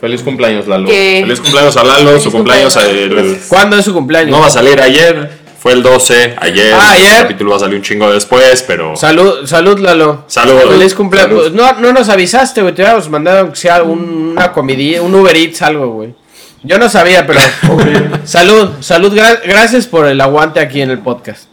Feliz 0.00 0.22
cumpleaños, 0.22 0.66
Lalo. 0.66 0.88
¿Qué? 0.88 1.18
Feliz 1.22 1.40
cumpleaños 1.40 1.76
a 1.76 1.84
Lalo. 1.84 2.08
Feliz 2.08 2.22
su 2.22 2.32
cumpleaños 2.32 2.74
cumpleaños. 2.74 3.22
el- 3.36 3.40
¿Cuándo 3.48 3.76
es 3.78 3.84
su 3.84 3.92
cumpleaños? 3.92 4.30
no 4.30 4.40
va 4.40 4.46
a 4.46 4.50
salir 4.50 4.80
ayer. 4.80 5.38
Fue 5.60 5.72
el 5.72 5.82
12, 5.82 6.36
ayer. 6.40 6.72
Ah, 6.72 6.92
ayer. 6.92 7.16
El 7.16 7.22
capítulo 7.24 7.50
va 7.50 7.56
a 7.56 7.60
salir 7.60 7.76
un 7.76 7.82
chingo 7.82 8.10
después, 8.10 8.62
pero. 8.66 8.96
Salud, 8.96 9.44
salud, 9.46 9.78
Lalo. 9.78 10.24
Salud. 10.26 10.58
Feliz 10.70 10.94
cumpleaños. 10.94 11.42
Salud. 11.44 11.54
No, 11.54 11.74
no 11.74 11.92
nos 11.92 12.08
avisaste, 12.08 12.62
güey. 12.62 12.74
Te 12.74 12.80
hubiéramos 12.80 13.10
mandado 13.10 13.40
aunque 13.40 13.56
sea 13.56 13.82
un- 13.82 14.30
una 14.38 14.52
comidilla, 14.52 15.02
un 15.02 15.14
Uber 15.14 15.36
Eats, 15.36 15.60
algo, 15.60 15.88
güey. 15.88 16.14
Yo 16.62 16.78
no 16.78 16.88
sabía, 16.88 17.26
pero. 17.26 17.40
salud, 18.24 18.70
salud. 18.80 19.12
gra- 19.14 19.40
gracias 19.44 19.86
por 19.86 20.06
el 20.06 20.18
aguante 20.22 20.60
aquí 20.60 20.80
en 20.80 20.92
el 20.92 21.00
podcast. 21.00 21.44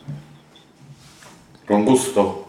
Con 1.68 1.84
gusto. 1.84 2.47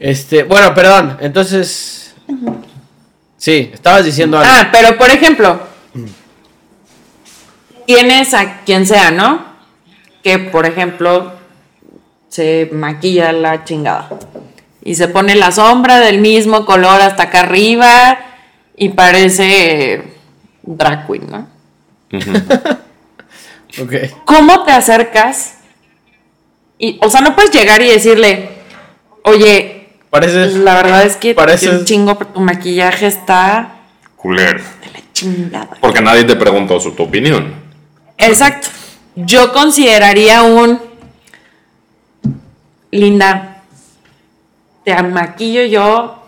Este, 0.00 0.44
bueno, 0.44 0.74
perdón. 0.74 1.16
Entonces. 1.20 2.14
Sí, 3.36 3.70
estabas 3.72 4.04
diciendo 4.04 4.38
algo. 4.38 4.50
Ah, 4.52 4.68
pero 4.72 4.98
por 4.98 5.10
ejemplo, 5.10 5.60
tienes 7.86 8.34
a 8.34 8.60
quien 8.62 8.86
sea, 8.86 9.10
¿no? 9.10 9.46
Que 10.22 10.38
por 10.38 10.66
ejemplo 10.66 11.32
se 12.28 12.68
maquilla 12.72 13.32
la 13.32 13.64
chingada 13.64 14.10
y 14.82 14.94
se 14.96 15.08
pone 15.08 15.34
la 15.36 15.52
sombra 15.52 16.00
del 16.00 16.18
mismo 16.18 16.66
color 16.66 17.00
hasta 17.00 17.24
acá 17.24 17.40
arriba 17.40 18.18
y 18.76 18.90
parece 18.90 20.02
drag 20.62 21.06
queen, 21.06 21.30
¿no? 21.30 21.48
Ok. 23.80 23.92
¿Cómo 24.24 24.64
te 24.64 24.72
acercas? 24.72 25.58
Y, 26.78 26.98
o 27.02 27.10
sea, 27.10 27.20
no 27.20 27.36
puedes 27.36 27.52
llegar 27.52 27.80
y 27.82 27.88
decirle, 27.88 28.48
oye, 29.22 29.77
Pareces. 30.10 30.54
la 30.54 30.74
verdad 30.74 31.02
es 31.04 31.16
que 31.16 31.34
Pareces- 31.34 31.70
un 31.80 31.84
chingo, 31.84 32.16
tu 32.16 32.40
maquillaje 32.40 33.06
está 33.06 33.72
Culero. 34.16 34.58
de 34.82 34.90
la 34.92 35.00
chingada. 35.12 35.68
Porque 35.80 36.00
nadie 36.00 36.24
te 36.24 36.34
preguntó 36.36 36.80
su 36.80 36.92
tu 36.92 37.02
opinión. 37.04 37.52
Exacto. 38.16 38.68
Yo 39.16 39.52
consideraría 39.52 40.42
un 40.42 40.80
linda. 42.90 43.62
Te 44.84 45.02
maquillo 45.02 45.64
yo, 45.64 46.22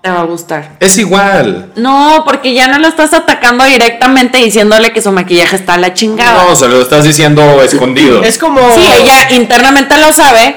te 0.00 0.08
va 0.10 0.20
a 0.20 0.24
gustar. 0.24 0.76
Es 0.80 0.96
igual. 0.96 1.72
No, 1.76 2.22
porque 2.24 2.54
ya 2.54 2.66
no 2.68 2.78
lo 2.78 2.88
estás 2.88 3.12
atacando 3.12 3.64
directamente 3.64 4.38
diciéndole 4.38 4.92
que 4.92 5.02
su 5.02 5.12
maquillaje 5.12 5.56
está 5.56 5.74
a 5.74 5.78
la 5.78 5.92
chingada. 5.92 6.44
No, 6.44 6.56
se 6.56 6.68
lo 6.68 6.80
estás 6.80 7.04
diciendo 7.04 7.62
escondido. 7.62 8.22
Es 8.22 8.38
como. 8.38 8.72
Sí, 8.72 8.80
ella 8.80 9.32
internamente 9.32 9.98
lo 9.98 10.10
sabe, 10.12 10.56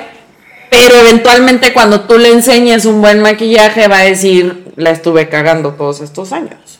pero 0.71 0.95
eventualmente 0.95 1.73
cuando 1.73 2.01
tú 2.01 2.17
le 2.17 2.31
enseñes 2.31 2.85
un 2.85 3.01
buen 3.01 3.19
maquillaje 3.19 3.89
va 3.89 3.97
a 3.97 4.03
decir, 4.03 4.71
la 4.77 4.91
estuve 4.91 5.27
cagando 5.27 5.73
todos 5.73 5.99
estos 5.99 6.31
años. 6.31 6.79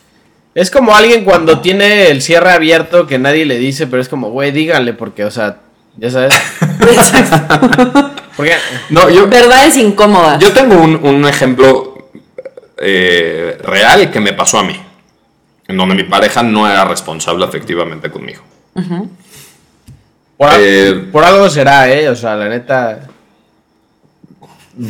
Es 0.54 0.70
como 0.70 0.96
alguien 0.96 1.24
cuando 1.24 1.60
tiene 1.60 2.08
el 2.08 2.22
cierre 2.22 2.52
abierto 2.52 3.06
que 3.06 3.18
nadie 3.18 3.44
le 3.44 3.58
dice, 3.58 3.86
pero 3.86 4.00
es 4.00 4.08
como, 4.08 4.30
güey, 4.30 4.50
díganle, 4.50 4.94
porque, 4.94 5.26
o 5.26 5.30
sea, 5.30 5.58
ya 5.98 6.10
sabes. 6.10 6.32
Porque. 8.34 8.54
No, 8.88 9.10
yo, 9.10 9.28
Verdades 9.28 9.76
incómodas. 9.76 10.38
yo 10.38 10.52
tengo 10.52 10.76
un, 10.76 10.96
un 11.04 11.26
ejemplo 11.26 12.08
eh, 12.78 13.58
real 13.62 14.10
que 14.10 14.20
me 14.20 14.32
pasó 14.32 14.58
a 14.58 14.62
mí. 14.62 14.80
En 15.68 15.76
donde 15.76 15.94
mi 15.94 16.04
pareja 16.04 16.42
no 16.42 16.66
era 16.66 16.86
responsable 16.86 17.44
efectivamente 17.44 18.10
conmigo. 18.10 18.40
Por, 20.38 20.50
Eh, 20.56 21.08
por 21.12 21.24
algo 21.24 21.50
será, 21.50 21.90
¿eh? 21.92 22.08
O 22.08 22.16
sea, 22.16 22.36
la 22.36 22.48
neta. 22.48 23.00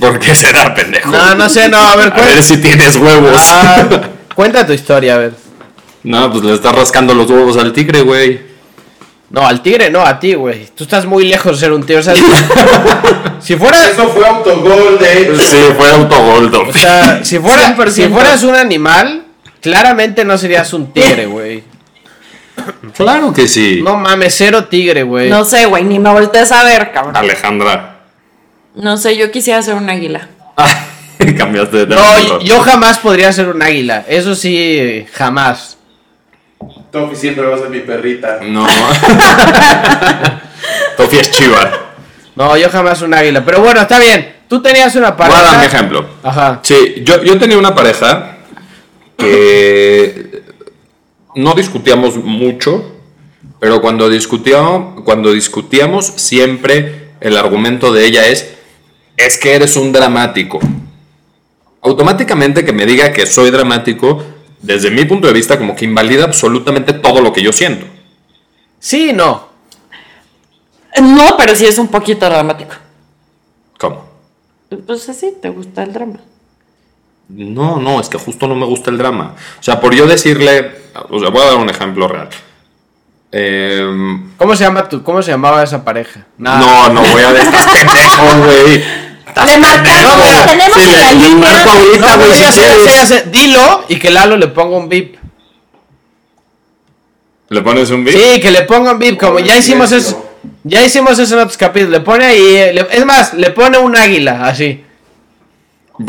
¿Por 0.01 0.19
qué 0.21 0.35
será, 0.35 0.75
pendejo? 0.75 1.11
No, 1.11 1.35
no 1.35 1.49
sé, 1.49 1.69
no, 1.69 1.79
a 1.79 1.97
ver, 1.97 2.13
A 2.13 2.21
ver 2.21 2.43
si 2.43 2.59
tienes 2.59 2.97
huevos. 2.97 3.37
Ah, 3.37 3.85
cuenta 4.35 4.67
tu 4.67 4.73
historia, 4.73 5.15
a 5.15 5.19
ver. 5.19 5.35
No, 6.05 6.31
pues 6.31 6.45
le 6.45 6.55
estás 6.55 6.75
rascando 6.75 7.15
los 7.15 7.29
huevos 7.31 7.57
al 7.57 7.73
tigre, 7.73 8.03
güey. 8.03 8.53
No, 9.31 9.47
al 9.47 9.63
tigre, 9.63 9.91
no, 9.91 10.03
a 10.03 10.21
ti, 10.21 10.35
güey. 10.35 10.69
Tú 10.75 10.85
estás 10.85 11.07
muy 11.07 11.25
lejos 11.25 11.53
de 11.53 11.59
ser 11.67 11.73
un 11.73 11.85
tío. 11.85 11.99
O 11.99 12.03
sea, 12.03 12.15
si 13.41 13.57
fueras. 13.57 13.91
Eso 13.91 14.09
fue 14.09 14.27
autogol 14.27 14.99
de. 14.99 15.37
Sí, 15.39 15.57
fue. 15.77 15.91
O 15.93 16.73
sea, 16.73 17.25
si, 17.25 17.39
fuera, 17.39 17.75
100%. 17.75 17.89
si 17.89 18.09
fueras 18.09 18.43
un 18.43 18.55
animal, 18.55 19.25
claramente 19.61 20.25
no 20.25 20.37
serías 20.37 20.73
un 20.75 20.93
tigre, 20.93 21.27
güey. 21.27 21.65
Claro 22.95 23.33
que 23.33 23.49
sí. 23.49 23.81
No 23.83 23.97
mames, 23.97 24.35
cero 24.37 24.65
tigre, 24.65 25.03
güey. 25.03 25.31
No 25.31 25.45
sé, 25.45 25.67
güey, 25.67 25.83
ni 25.85 25.99
me 25.99 26.11
voltees 26.11 26.53
a 26.53 26.63
ver, 26.65 26.93
cabrón. 26.93 27.17
Alejandra. 27.17 27.92
No 28.75 28.97
sé, 28.97 29.17
yo 29.17 29.31
quisiera 29.31 29.63
ser 29.63 29.75
un 29.75 29.89
águila. 29.91 30.29
Ah, 30.57 30.87
Cambiaste 31.39 31.77
de 31.79 31.87
tema. 31.87 32.01
No, 32.01 32.41
yo 32.41 32.61
jamás 32.61 32.99
podría 32.99 33.33
ser 33.33 33.49
un 33.49 33.63
águila. 33.63 34.05
Eso 34.09 34.35
sí, 34.35 35.07
jamás. 35.13 35.79
Tofi 36.91 37.17
siempre 37.17 37.45
va 37.47 37.57
a 37.57 37.59
ser 37.59 37.71
mi 37.71 37.81
perrita. 37.81 38.39
No. 38.43 38.67
Tofi 40.97 41.17
es 41.17 41.31
chiva. 41.31 41.71
No, 42.35 42.57
yo 42.57 42.69
jamás 42.71 43.03
un 43.03 43.15
águila. 43.15 43.45
Pero 43.45 43.61
bueno, 43.61 43.81
está 43.81 43.99
bien. 43.99 44.37
Tú 44.49 44.63
tenías 44.63 44.95
una 44.97 45.13
Voy 45.13 45.27
a 45.27 45.31
dar 45.31 45.43
mi 45.43 45.49
pareja. 45.57 45.77
ejemplo. 45.77 46.07
Ajá. 46.23 46.61
Sí, 46.63 47.03
yo, 47.05 47.23
yo 47.23 47.39
tenía 47.39 47.59
una 47.59 47.75
pareja 47.75 48.37
que 49.17 50.43
no 51.35 51.55
discutíamos 51.55 52.17
mucho, 52.17 52.93
pero 53.61 53.81
cuando 53.81 54.09
discutíamos, 54.09 55.03
cuando 55.05 55.33
discutíamos 55.33 56.07
siempre 56.07 57.11
el 57.21 57.37
argumento 57.37 57.93
de 57.93 58.07
ella 58.07 58.27
es, 58.27 58.55
es 59.27 59.39
que 59.39 59.55
eres 59.55 59.77
un 59.77 59.93
dramático. 59.93 60.61
Automáticamente 61.81 62.65
que 62.65 62.73
me 62.73 62.87
diga 62.87 63.13
que 63.13 63.27
soy 63.27 63.51
dramático, 63.51 64.23
desde 64.61 64.91
mi 64.91 65.05
punto 65.05 65.27
de 65.27 65.33
vista, 65.33 65.59
como 65.59 65.75
que 65.75 65.85
invalida 65.85 66.25
absolutamente 66.25 66.93
todo 66.93 67.21
lo 67.21 67.33
que 67.33 67.43
yo 67.43 67.53
siento. 67.53 67.87
Sí, 68.79 69.11
y 69.11 69.13
no. 69.13 69.49
No, 71.01 71.37
pero 71.37 71.55
sí 71.57 71.67
es 71.67 71.79
un 71.79 71.89
poquito 71.89 72.27
dramático. 72.27 72.75
¿Cómo? 73.79 74.05
Pues 74.87 75.09
así, 75.09 75.35
¿te 75.41 75.49
gusta 75.49 75.83
el 75.83 75.93
drama? 75.93 76.21
No, 77.29 77.79
no, 77.79 78.01
es 78.01 78.09
que 78.09 78.19
justo 78.19 78.47
no 78.47 78.55
me 78.55 78.67
gusta 78.67 78.91
el 78.91 78.99
drama. 78.99 79.35
O 79.59 79.63
sea, 79.63 79.81
por 79.81 79.95
yo 79.95 80.07
decirle, 80.07 80.73
o 81.09 81.19
sea, 81.19 81.31
voy 81.31 81.43
a 81.43 81.47
dar 81.47 81.57
un 81.57 81.71
ejemplo 81.71 82.07
real. 82.09 82.29
Em, 83.31 84.37
¿Cómo 84.37 84.55
se 84.55 84.65
llama 84.65 84.89
tu, 84.89 85.03
cómo 85.03 85.23
se 85.23 85.31
llamaba 85.31 85.63
esa 85.63 85.83
pareja? 85.83 86.27
No, 86.37 86.91
no 86.91 87.01
voy 87.01 87.23
a 87.23 87.33
decir, 87.33 87.49
estás 87.55 87.73
pendejo, 87.73 88.45
güey. 88.45 89.02
Le 89.27 89.59
marcamos, 89.59 90.15
pendejo. 90.17 90.45
tenemos 90.47 90.79
Sí, 90.83 90.91
en 90.91 91.01
la 91.01 91.13
le- 91.13 91.19
le 91.19 91.29
línea. 91.29 91.49
marco 91.51 91.71
ahorita, 91.71 91.99
No, 92.17 92.17
güey, 92.19 92.41
no 92.41 92.53
si 92.53 92.61
quieres. 92.61 93.33
Dilo 93.33 93.85
y 93.89 93.99
que 93.99 94.11
Lalo 94.11 94.37
le 94.37 94.49
ponga 94.49 94.77
un 94.77 94.89
bip. 94.89 95.17
¿Le 97.49 97.61
pones 97.63 97.91
un 97.91 98.05
beat? 98.05 98.17
Sí, 98.17 98.41
que 98.41 98.51
le 98.51 98.63
ponga 98.63 98.93
un 98.93 98.99
bip. 98.99 99.19
Como 99.21 99.39
ya 99.39 99.57
hicimos 99.59 99.93
eso. 99.93 100.29
Ya 100.65 100.83
hicimos 100.85 101.19
eso 101.19 101.35
en 101.35 101.41
otros 101.41 101.57
capítulos. 101.57 101.93
Le 101.93 102.01
pone 102.01 102.25
ahí. 102.25 102.57
eh, 102.57 102.73
le- 102.73 102.89
es 102.91 103.05
más, 103.07 103.35
le 103.35 103.51
pone 103.51 103.79
un 103.79 103.97
águila, 103.97 104.47
así. 104.47 104.83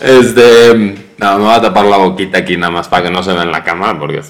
Este. 0.00 0.74
No, 1.18 1.38
me 1.38 1.44
voy 1.44 1.54
a 1.54 1.60
tapar 1.60 1.84
la 1.84 1.96
boquita 1.98 2.38
aquí 2.38 2.56
nada 2.56 2.72
más 2.72 2.88
para 2.88 3.04
que 3.04 3.10
no 3.10 3.22
se 3.22 3.32
vea 3.32 3.42
en 3.42 3.52
la 3.52 3.62
cámara 3.62 3.96
porque 3.98 4.22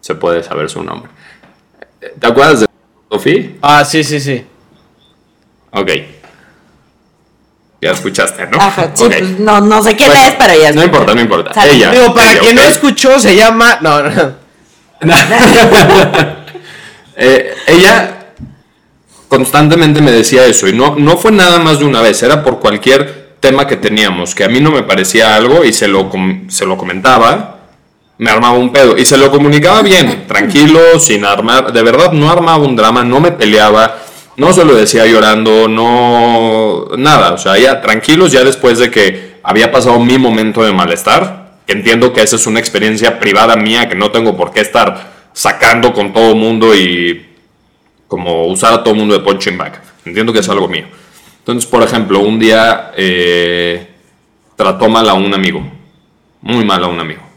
se 0.00 0.14
puede 0.14 0.42
saber 0.42 0.68
su 0.68 0.82
nombre. 0.82 1.10
¿Te 2.18 2.26
acuerdas 2.26 2.60
de 2.60 2.66
Sofi? 3.10 3.56
Ah, 3.62 3.84
sí, 3.84 4.04
sí, 4.04 4.20
sí. 4.20 4.44
Ok. 5.72 5.90
Ya 7.82 7.92
escuchaste, 7.92 8.46
¿no? 8.46 8.58
Ajá, 8.60 8.90
sí, 8.94 9.04
pues 9.06 9.38
no, 9.40 9.60
no 9.60 9.82
sé 9.82 9.96
quién 9.96 10.10
Bueno, 10.10 10.26
es, 10.28 10.34
pero 10.34 10.60
ya 10.60 10.72
No 10.72 10.84
importa, 10.84 11.14
no 11.14 11.20
importa. 11.20 11.54
Sale. 11.54 11.74
Ella. 11.74 11.90
Digo, 11.90 12.14
para 12.14 12.32
ella, 12.32 12.40
quien 12.40 12.56
no 12.56 12.62
escuchó, 12.62 13.18
se 13.18 13.34
llama. 13.34 13.78
No, 13.80 14.02
no. 14.02 14.34
Eh, 17.22 17.54
ella 17.66 18.32
constantemente 19.28 20.00
me 20.00 20.10
decía 20.10 20.46
eso 20.46 20.66
y 20.68 20.72
no, 20.72 20.96
no 20.96 21.18
fue 21.18 21.30
nada 21.32 21.58
más 21.58 21.78
de 21.78 21.84
una 21.84 22.00
vez, 22.00 22.22
era 22.22 22.42
por 22.42 22.60
cualquier 22.60 23.34
tema 23.40 23.66
que 23.66 23.76
teníamos, 23.76 24.34
que 24.34 24.44
a 24.44 24.48
mí 24.48 24.58
no 24.60 24.70
me 24.70 24.84
parecía 24.84 25.34
algo 25.36 25.62
y 25.62 25.74
se 25.74 25.86
lo, 25.86 26.08
com- 26.08 26.48
se 26.48 26.64
lo 26.64 26.78
comentaba, 26.78 27.49
me 28.20 28.30
armaba 28.30 28.58
un 28.58 28.70
pedo 28.70 28.98
y 28.98 29.06
se 29.06 29.16
lo 29.16 29.30
comunicaba 29.30 29.80
bien, 29.80 30.26
tranquilo, 30.28 31.00
sin 31.00 31.24
armar, 31.24 31.72
de 31.72 31.82
verdad 31.82 32.12
no 32.12 32.30
armaba 32.30 32.58
un 32.58 32.76
drama, 32.76 33.02
no 33.02 33.18
me 33.18 33.32
peleaba, 33.32 33.96
no 34.36 34.52
se 34.52 34.62
lo 34.62 34.74
decía 34.74 35.06
llorando, 35.06 35.68
no, 35.68 36.84
nada, 36.98 37.32
o 37.32 37.38
sea, 37.38 37.56
ya 37.56 37.80
tranquilos 37.80 38.30
ya 38.30 38.44
después 38.44 38.78
de 38.78 38.90
que 38.90 39.36
había 39.42 39.72
pasado 39.72 39.98
mi 40.00 40.18
momento 40.18 40.62
de 40.62 40.70
malestar, 40.70 41.52
entiendo 41.66 42.12
que 42.12 42.20
esa 42.20 42.36
es 42.36 42.46
una 42.46 42.60
experiencia 42.60 43.18
privada 43.18 43.56
mía 43.56 43.88
que 43.88 43.94
no 43.94 44.10
tengo 44.10 44.36
por 44.36 44.52
qué 44.52 44.60
estar 44.60 45.30
sacando 45.32 45.94
con 45.94 46.12
todo 46.12 46.34
mundo 46.34 46.74
y 46.74 47.26
como 48.06 48.48
usar 48.48 48.74
a 48.74 48.84
todo 48.84 48.94
mundo 48.94 49.14
de 49.14 49.20
punching 49.20 49.56
bag. 49.56 49.80
Entiendo 50.04 50.34
que 50.34 50.40
es 50.40 50.48
algo 50.50 50.68
mío. 50.68 50.84
Entonces, 51.38 51.64
por 51.64 51.82
ejemplo, 51.82 52.18
un 52.18 52.38
día 52.38 52.92
eh, 52.98 53.88
trató 54.56 54.90
mal 54.90 55.08
a 55.08 55.14
un 55.14 55.32
amigo. 55.32 55.62
Muy 56.42 56.66
mal 56.66 56.84
a 56.84 56.88
un 56.88 57.00
amigo. 57.00 57.29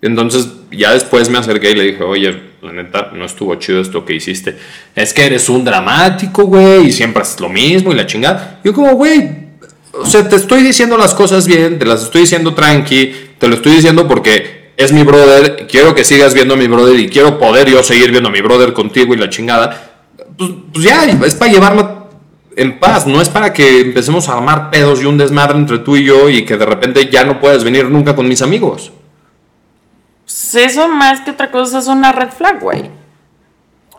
Entonces, 0.00 0.48
ya 0.70 0.92
después 0.92 1.28
me 1.28 1.38
acerqué 1.38 1.72
y 1.72 1.74
le 1.74 1.82
dije, 1.84 2.02
oye, 2.04 2.40
la 2.62 2.72
neta, 2.72 3.10
no 3.14 3.24
estuvo 3.24 3.54
chido 3.56 3.80
esto 3.80 4.04
que 4.04 4.14
hiciste. 4.14 4.56
Es 4.94 5.12
que 5.12 5.26
eres 5.26 5.48
un 5.48 5.64
dramático, 5.64 6.44
güey, 6.44 6.88
y 6.88 6.92
siempre 6.92 7.22
haces 7.22 7.40
lo 7.40 7.48
mismo 7.48 7.92
y 7.92 7.96
la 7.96 8.06
chingada. 8.06 8.60
Yo 8.64 8.72
como, 8.72 8.92
güey, 8.94 9.48
o 9.92 10.06
sea, 10.06 10.28
te 10.28 10.36
estoy 10.36 10.62
diciendo 10.62 10.96
las 10.96 11.14
cosas 11.14 11.46
bien, 11.46 11.78
te 11.78 11.86
las 11.86 12.02
estoy 12.02 12.22
diciendo 12.22 12.54
tranqui, 12.54 13.12
te 13.38 13.48
lo 13.48 13.56
estoy 13.56 13.72
diciendo 13.72 14.06
porque 14.06 14.72
es 14.76 14.92
mi 14.92 15.02
brother, 15.02 15.66
quiero 15.68 15.94
que 15.94 16.04
sigas 16.04 16.34
viendo 16.34 16.54
a 16.54 16.56
mi 16.56 16.68
brother 16.68 16.98
y 16.98 17.08
quiero 17.08 17.38
poder 17.38 17.68
yo 17.68 17.82
seguir 17.82 18.10
viendo 18.10 18.28
a 18.28 18.32
mi 18.32 18.40
brother 18.40 18.72
contigo 18.72 19.14
y 19.14 19.16
la 19.16 19.28
chingada. 19.28 20.04
Pues, 20.36 20.50
pues 20.72 20.84
ya, 20.84 21.04
es 21.04 21.34
para 21.34 21.50
llevarlo 21.50 22.08
en 22.54 22.78
paz, 22.78 23.06
no 23.06 23.20
es 23.20 23.28
para 23.28 23.52
que 23.52 23.80
empecemos 23.80 24.28
a 24.28 24.34
armar 24.34 24.70
pedos 24.70 25.02
y 25.02 25.06
un 25.06 25.18
desmadre 25.18 25.58
entre 25.58 25.78
tú 25.78 25.96
y 25.96 26.04
yo 26.04 26.28
y 26.28 26.44
que 26.44 26.56
de 26.56 26.66
repente 26.66 27.08
ya 27.10 27.24
no 27.24 27.40
puedes 27.40 27.64
venir 27.64 27.86
nunca 27.86 28.14
con 28.14 28.28
mis 28.28 28.42
amigos. 28.42 28.92
Pues 30.40 30.54
eso 30.54 30.88
más 30.88 31.20
que 31.22 31.32
otra 31.32 31.50
cosa 31.50 31.78
es 31.80 31.88
una 31.88 32.12
red 32.12 32.28
flag, 32.30 32.60
güey. 32.60 32.90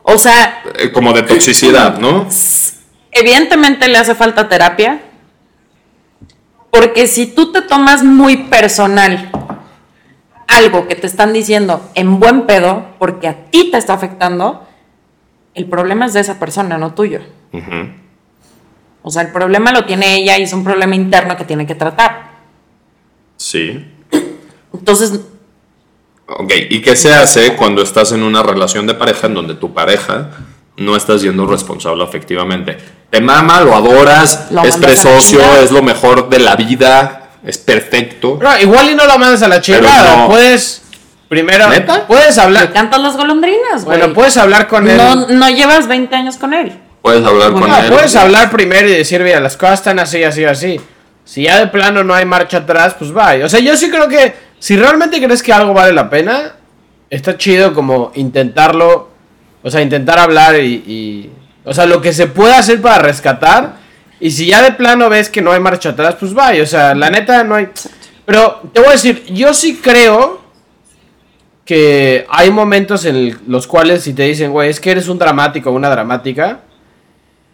O 0.04 0.18
sea, 0.18 0.64
Eh, 0.76 0.92
como 0.92 1.12
de 1.12 1.24
toxicidad, 1.24 2.00
¿no? 2.00 2.28
evidentemente 3.12 3.88
le 3.90 3.98
hace 3.98 4.16
falta 4.16 4.48
terapia. 4.48 5.02
Porque 6.72 7.08
si 7.08 7.26
tú 7.28 7.52
te 7.52 7.62
tomas 7.62 8.04
muy 8.04 8.38
personal 8.44 9.32
algo 10.48 10.88
que 10.88 10.96
te 10.96 11.08
están 11.08 11.34
diciendo 11.34 11.90
en 11.94 12.20
buen 12.20 12.46
pedo, 12.46 12.86
porque 13.00 13.28
a 13.28 13.46
ti 13.52 13.70
te 13.72 13.78
está 13.78 13.94
afectando, 13.96 14.66
el 15.56 15.66
problema 15.66 16.06
es 16.06 16.14
de 16.14 16.22
esa 16.22 16.40
persona, 16.40 16.78
no 16.78 16.94
tuyo. 16.94 17.20
O 19.02 19.12
sea, 19.12 19.24
el 19.24 19.32
problema 19.32 19.72
lo 19.74 19.86
tiene 19.86 20.16
ella 20.16 20.38
y 20.38 20.44
es 20.44 20.54
un 20.54 20.64
problema 20.64 20.96
interno 20.96 21.36
que 21.36 21.44
tiene 21.44 21.68
que 21.68 21.76
tratar. 21.76 22.30
Sí. 23.36 23.86
Entonces, 24.74 25.20
Ok, 26.38 26.52
¿y 26.70 26.82
qué 26.82 26.96
se 26.96 27.12
hace 27.14 27.56
cuando 27.56 27.82
estás 27.82 28.12
en 28.12 28.22
una 28.24 28.44
relación 28.44 28.86
de 28.86 28.94
pareja 28.94 29.28
en 29.28 29.34
donde 29.34 29.56
tu 29.56 29.74
pareja 29.74 30.30
no 30.78 30.96
está 30.96 31.18
siendo 31.18 31.48
responsable 31.48 32.04
afectivamente? 32.04 32.78
Te 33.10 33.20
mama, 33.20 33.62
lo 33.62 33.76
adoras, 33.76 34.48
Lo 34.52 34.64
es 34.64 34.78
presocio, 34.78 35.42
es 35.62 35.72
lo 35.72 35.82
mejor 35.82 36.30
de 36.30 36.40
la 36.40 36.56
vida, 36.56 37.30
es 37.44 37.58
perfecto. 37.58 38.38
No, 38.42 38.60
igual 38.60 38.92
y 38.92 38.96
no 38.96 39.06
la 39.08 39.18
mandas 39.18 39.42
a 39.42 39.48
la 39.48 39.60
chingada. 39.62 40.18
no. 40.18 40.28
Puedes. 40.28 40.84
Primero. 41.28 41.68
¿Neta? 41.70 42.06
Puedes 42.08 42.36
le 42.38 42.42
hablar. 42.44 42.74
cantas 42.74 43.00
las 43.02 43.16
golondrinas, 43.18 43.84
güey. 43.86 43.98
Bueno, 44.00 44.14
puedes 44.14 44.36
hablar 44.38 44.68
con 44.68 44.88
él. 44.88 44.98
no, 44.98 45.16
no 45.28 45.50
llevas 45.50 45.88
20 45.88 46.16
años 46.16 46.38
con 46.38 46.54
él. 46.54 46.80
Puedes 47.02 47.26
hablar 47.26 47.52
con 47.54 47.68
No, 47.70 47.78
él. 47.78 47.92
puedes 47.92 48.16
hablar 48.16 48.52
primero 48.52 48.88
y 48.88 48.92
decir, 48.94 49.22
mira, 49.24 49.40
las 49.40 49.56
cosas 49.58 49.80
están 49.80 50.00
así, 50.00 50.24
así, 50.24 50.44
así. 50.46 50.80
Si 51.26 51.44
ya 51.44 51.60
de 51.60 51.68
plano 51.68 52.04
no 52.04 52.14
hay 52.16 52.26
marcha 52.26 52.58
atrás, 52.58 52.96
pues 52.98 53.16
va. 53.16 53.34
O 53.44 53.50
sea, 53.50 53.60
yo 53.60 53.78
sí 53.78 53.90
creo 53.92 54.08
que 54.08 54.34
si 54.60 54.76
realmente 54.76 55.22
crees 55.24 55.42
que 55.42 55.54
algo 55.54 55.74
vale 55.74 55.94
la 55.94 56.10
pena, 56.10 56.56
está 57.10 57.38
chido 57.38 57.74
como 57.74 58.12
intentarlo. 58.16 59.10
O 59.64 59.70
sea, 59.70 59.82
intentar 59.82 60.20
hablar 60.20 60.60
y, 60.60 61.30
O 61.66 61.74
sea, 61.74 61.86
lo 61.86 62.02
que 62.02 62.14
se 62.14 62.28
pueda 62.28 62.58
hacer 62.58 62.82
para 62.82 63.00
rescatar. 63.00 63.78
Y 64.20 64.32
si 64.32 64.48
ya 64.48 64.62
de 64.62 64.74
plano 64.74 65.10
ves 65.10 65.30
que 65.30 65.42
no 65.42 65.52
hay 65.52 65.60
marcha 65.60 65.90
atrás, 65.90 66.16
pues 66.20 66.38
va. 66.38 66.52
O 66.62 66.66
sea, 66.66 66.94
la 66.94 67.10
neta 67.10 67.44
no 67.44 67.56
hay... 67.56 67.70
Pero 68.26 68.62
te 68.74 68.80
voy 68.80 68.90
a 68.90 68.94
decir, 68.94 69.26
yo 69.28 69.54
sí 69.54 69.80
creo 69.82 70.42
que 71.66 72.26
hay 72.30 72.50
momentos 72.52 73.06
en 73.06 73.40
los 73.48 73.68
cuales 73.68 74.04
si 74.04 74.14
te 74.14 74.24
dicen, 74.24 74.52
güey, 74.52 74.70
es 74.70 74.80
que 74.80 74.92
eres 74.92 75.08
un 75.08 75.20
dramático 75.20 75.70
o 75.70 75.74
una 75.74 75.90
dramática, 75.90 76.62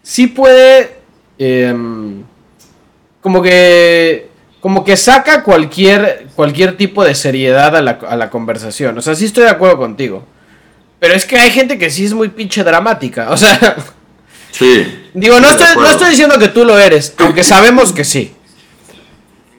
sí 0.02 0.28
puede 0.28 1.00
em, 1.38 2.24
como 3.20 3.42
que 3.42 4.30
como 4.66 4.84
que 4.84 4.98
saca 4.98 5.44
cualquier 5.44 6.26
cualquier 6.34 6.76
tipo 6.76 7.04
de 7.04 7.14
seriedad 7.14 7.76
a 7.76 7.84
la, 7.84 8.00
a 8.10 8.16
la 8.16 8.32
conversación. 8.32 8.98
O 8.98 9.02
sea, 9.04 9.14
sí 9.14 9.26
estoy 9.26 9.44
de 9.44 9.52
acuerdo 9.52 9.78
contigo. 9.78 10.26
Pero 11.00 11.14
es 11.14 11.24
que 11.24 11.38
hay 11.38 11.52
gente 11.52 11.78
que 11.78 11.92
sí 11.92 12.04
es 12.04 12.16
muy 12.16 12.30
pinche 12.30 12.64
dramática. 12.64 13.30
O 13.30 13.38
sea, 13.38 13.76
Sí. 14.50 15.12
digo, 15.14 15.40
no 15.40 15.50
estoy, 15.52 15.68
no 15.76 15.86
estoy 15.86 16.10
diciendo 16.10 16.40
que 16.40 16.48
tú 16.48 16.66
lo 16.66 16.80
eres, 16.80 17.14
aunque 17.20 17.44
sabemos 17.44 17.94
que 17.94 18.04
sí. 18.04 18.34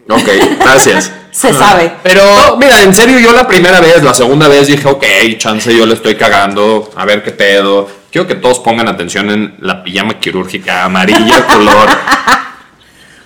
Ok, 0.08 0.28
gracias. 0.58 1.12
Se 1.30 1.52
sabe. 1.52 1.92
Pero 2.02 2.24
No, 2.24 2.56
mira, 2.56 2.82
en 2.82 2.92
serio, 2.92 3.20
yo 3.20 3.30
la 3.30 3.46
primera 3.46 3.80
vez, 3.80 4.02
la 4.02 4.12
segunda 4.12 4.48
vez 4.48 4.66
dije, 4.66 4.88
ok, 4.88 5.04
chance, 5.38 5.72
yo 5.72 5.86
le 5.86 5.94
estoy 5.94 6.16
cagando, 6.16 6.90
a 6.96 7.04
ver 7.04 7.22
qué 7.22 7.30
pedo. 7.30 7.88
Quiero 8.10 8.26
que 8.26 8.34
todos 8.34 8.58
pongan 8.58 8.88
atención 8.88 9.30
en 9.30 9.54
la 9.60 9.84
pijama 9.84 10.18
quirúrgica 10.18 10.82
amarilla, 10.82 11.46
color 11.46 11.88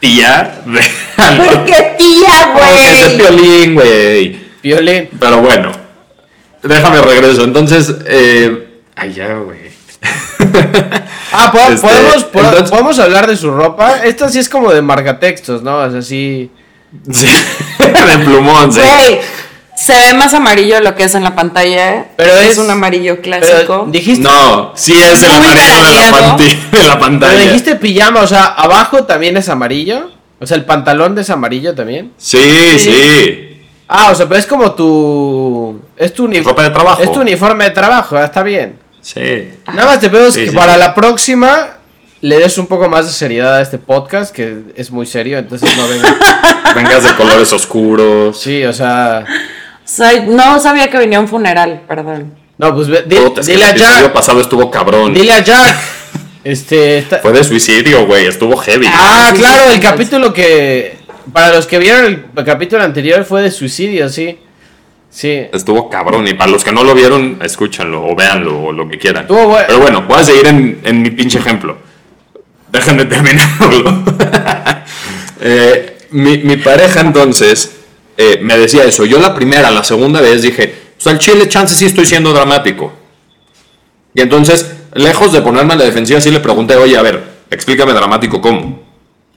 tía. 0.00 0.60
De... 0.66 0.80
Porque 1.54 1.94
tía, 1.98 2.52
Como 2.52 2.58
que 2.76 2.88
ese 2.90 3.04
güey. 3.04 3.16
piolín, 3.18 3.74
güey. 3.74 4.40
Violín. 4.62 5.08
Pero 5.18 5.40
bueno, 5.42 5.72
déjame 6.62 7.00
regreso. 7.02 7.44
Entonces, 7.44 7.94
eh... 8.06 8.68
ay, 8.96 9.12
ya, 9.12 9.34
güey. 9.34 9.70
Ah, 11.32 11.52
po- 11.52 11.58
Este, 11.72 11.86
podemos, 11.86 12.24
po- 12.24 12.40
entonces- 12.40 12.70
podemos 12.70 12.98
hablar 12.98 13.26
de 13.28 13.36
su 13.36 13.50
ropa. 13.52 13.98
Esta 14.04 14.28
sí 14.28 14.40
es 14.40 14.48
como 14.48 14.72
de 14.72 14.82
marcatextos, 14.82 15.62
¿no? 15.62 15.76
O 15.78 15.90
sea, 15.90 16.02
sí. 16.02 16.50
Sí, 17.12 17.26
de 17.78 18.18
plumón, 18.24 18.72
sí. 18.72 18.80
Güey, 18.80 19.20
se 19.80 19.94
ve 19.94 20.14
más 20.14 20.34
amarillo 20.34 20.80
lo 20.80 20.94
que 20.94 21.04
es 21.04 21.14
en 21.14 21.24
la 21.24 21.34
pantalla. 21.34 21.94
¿eh? 21.94 22.04
Pero 22.16 22.34
es, 22.36 22.48
es- 22.52 22.58
un 22.58 22.70
amarillo 22.70 23.16
Pero 23.22 23.40
clásico. 23.40 23.86
dijiste, 23.90 24.22
No, 24.24 24.72
sí 24.74 24.92
es 24.92 25.22
el 25.22 25.30
amarillo 25.30 25.74
de 25.74 26.82
la, 26.82 26.94
de 26.94 26.96
pantalla. 27.00 27.32
pero 27.34 27.46
dijiste 27.46 27.76
pijama, 27.76 28.20
o 28.20 28.26
sea, 28.26 28.44
abajo 28.46 29.04
también 29.04 29.36
es 29.36 29.48
amarillo. 29.48 30.10
O 30.38 30.46
sea, 30.46 30.56
el 30.56 30.64
pantalón 30.64 31.18
es 31.18 31.28
amarillo 31.30 31.74
también. 31.74 32.12
Sí, 32.16 32.78
sí. 32.78 33.62
Ah, 33.88 34.10
o 34.12 34.14
sea, 34.14 34.26
pero 34.26 34.38
es 34.38 34.46
como 34.46 34.72
tu. 34.72 35.80
Es 35.96 36.14
tu 36.14 36.24
uniforme. 36.24 36.62
De 36.62 36.70
trabajo. 36.70 37.02
Es 37.02 37.12
tu 37.12 37.20
uniforme 37.20 37.64
de 37.64 37.70
trabajo, 37.70 38.16
ah, 38.16 38.24
está 38.24 38.42
bien. 38.42 38.78
Sí. 39.02 39.50
Nada 39.66 39.86
más 39.86 40.00
te 40.00 40.08
pido 40.08 40.30
Sí, 40.30 40.44
que 40.44 40.50
sí, 40.50 40.56
para 40.56 40.74
sí. 40.74 40.78
la 40.78 40.94
próxima 40.94 41.68
le 42.22 42.38
des 42.38 42.56
un 42.58 42.66
poco 42.66 42.88
más 42.88 43.06
de 43.06 43.12
seriedad 43.12 43.56
a 43.56 43.60
este 43.62 43.78
podcast, 43.78 44.34
que 44.34 44.58
es 44.76 44.90
muy 44.90 45.06
serio, 45.06 45.38
entonces 45.38 45.74
no 45.76 45.88
venga. 45.88 46.16
Vengas 46.74 47.02
de 47.02 47.14
colores 47.16 47.52
oscuros. 47.52 48.40
Sí, 48.40 48.64
o 48.64 48.72
sea. 48.72 49.24
No 50.28 50.60
sabía 50.60 50.88
que 50.90 50.98
venía 50.98 51.20
un 51.20 51.28
funeral, 51.28 51.82
perdón. 51.88 52.34
No, 52.58 52.74
pues 52.74 52.88
ve- 52.88 53.04
di- 53.06 53.16
Puta, 53.16 53.40
es 53.40 53.46
que 53.46 53.52
dile 53.54 53.64
a 53.64 53.70
el 53.70 53.76
episodio 53.80 54.12
pasado 54.12 54.40
estuvo 54.40 54.70
cabrón. 54.70 55.14
Dile 55.14 55.32
a 55.32 55.40
Jack. 55.40 55.76
Este. 56.44 56.98
está- 56.98 57.18
Fue 57.18 57.32
de 57.32 57.44
suicidio, 57.44 58.06
güey. 58.06 58.26
Estuvo 58.26 58.56
heavy. 58.56 58.86
Ah, 58.88 59.30
sí, 59.34 59.38
claro, 59.40 59.70
el 59.70 59.80
capítulo 59.80 60.32
que. 60.32 60.98
Para 61.32 61.50
los 61.54 61.66
que 61.66 61.78
vieron 61.78 62.26
el 62.34 62.44
capítulo 62.44 62.82
anterior 62.82 63.24
fue 63.24 63.42
de 63.42 63.50
suicidio, 63.50 64.08
sí. 64.08 64.38
Sí. 65.10 65.46
Estuvo 65.52 65.90
cabrón. 65.90 66.26
Y 66.28 66.34
para 66.34 66.50
los 66.50 66.64
que 66.64 66.72
no 66.72 66.82
lo 66.82 66.94
vieron, 66.94 67.38
escúchanlo 67.42 68.04
o 68.06 68.14
véanlo 68.16 68.62
o 68.64 68.72
lo 68.72 68.88
que 68.88 68.96
quieran. 68.98 69.22
Estuvo 69.24 69.48
bueno. 69.48 69.64
Pero 69.66 69.80
bueno, 69.80 70.02
voy 70.08 70.18
a 70.20 70.24
seguir 70.24 70.46
en, 70.46 70.80
en 70.82 71.02
mi 71.02 71.10
pinche 71.10 71.38
ejemplo. 71.38 71.76
Déjenme 72.70 73.04
terminarlo. 73.06 74.04
Eh, 75.42 75.96
mi, 76.10 76.36
mi 76.38 76.56
pareja 76.58 77.00
entonces 77.00 77.79
eh, 78.22 78.38
me 78.42 78.58
decía 78.58 78.84
eso. 78.84 79.06
Yo 79.06 79.18
la 79.18 79.34
primera, 79.34 79.70
la 79.70 79.82
segunda 79.82 80.20
vez 80.20 80.42
dije, 80.42 80.74
pues 80.94 81.06
al 81.06 81.18
chile 81.18 81.48
chance 81.48 81.74
sí 81.74 81.86
estoy 81.86 82.04
siendo 82.04 82.34
dramático. 82.34 82.92
Y 84.12 84.20
entonces, 84.20 84.76
lejos 84.92 85.32
de 85.32 85.40
ponerme 85.40 85.72
a 85.72 85.76
la 85.76 85.84
defensiva, 85.84 86.20
sí 86.20 86.30
le 86.30 86.40
pregunté, 86.40 86.76
oye, 86.76 86.98
a 86.98 87.02
ver, 87.02 87.24
explícame 87.50 87.94
dramático 87.94 88.42
cómo. 88.42 88.82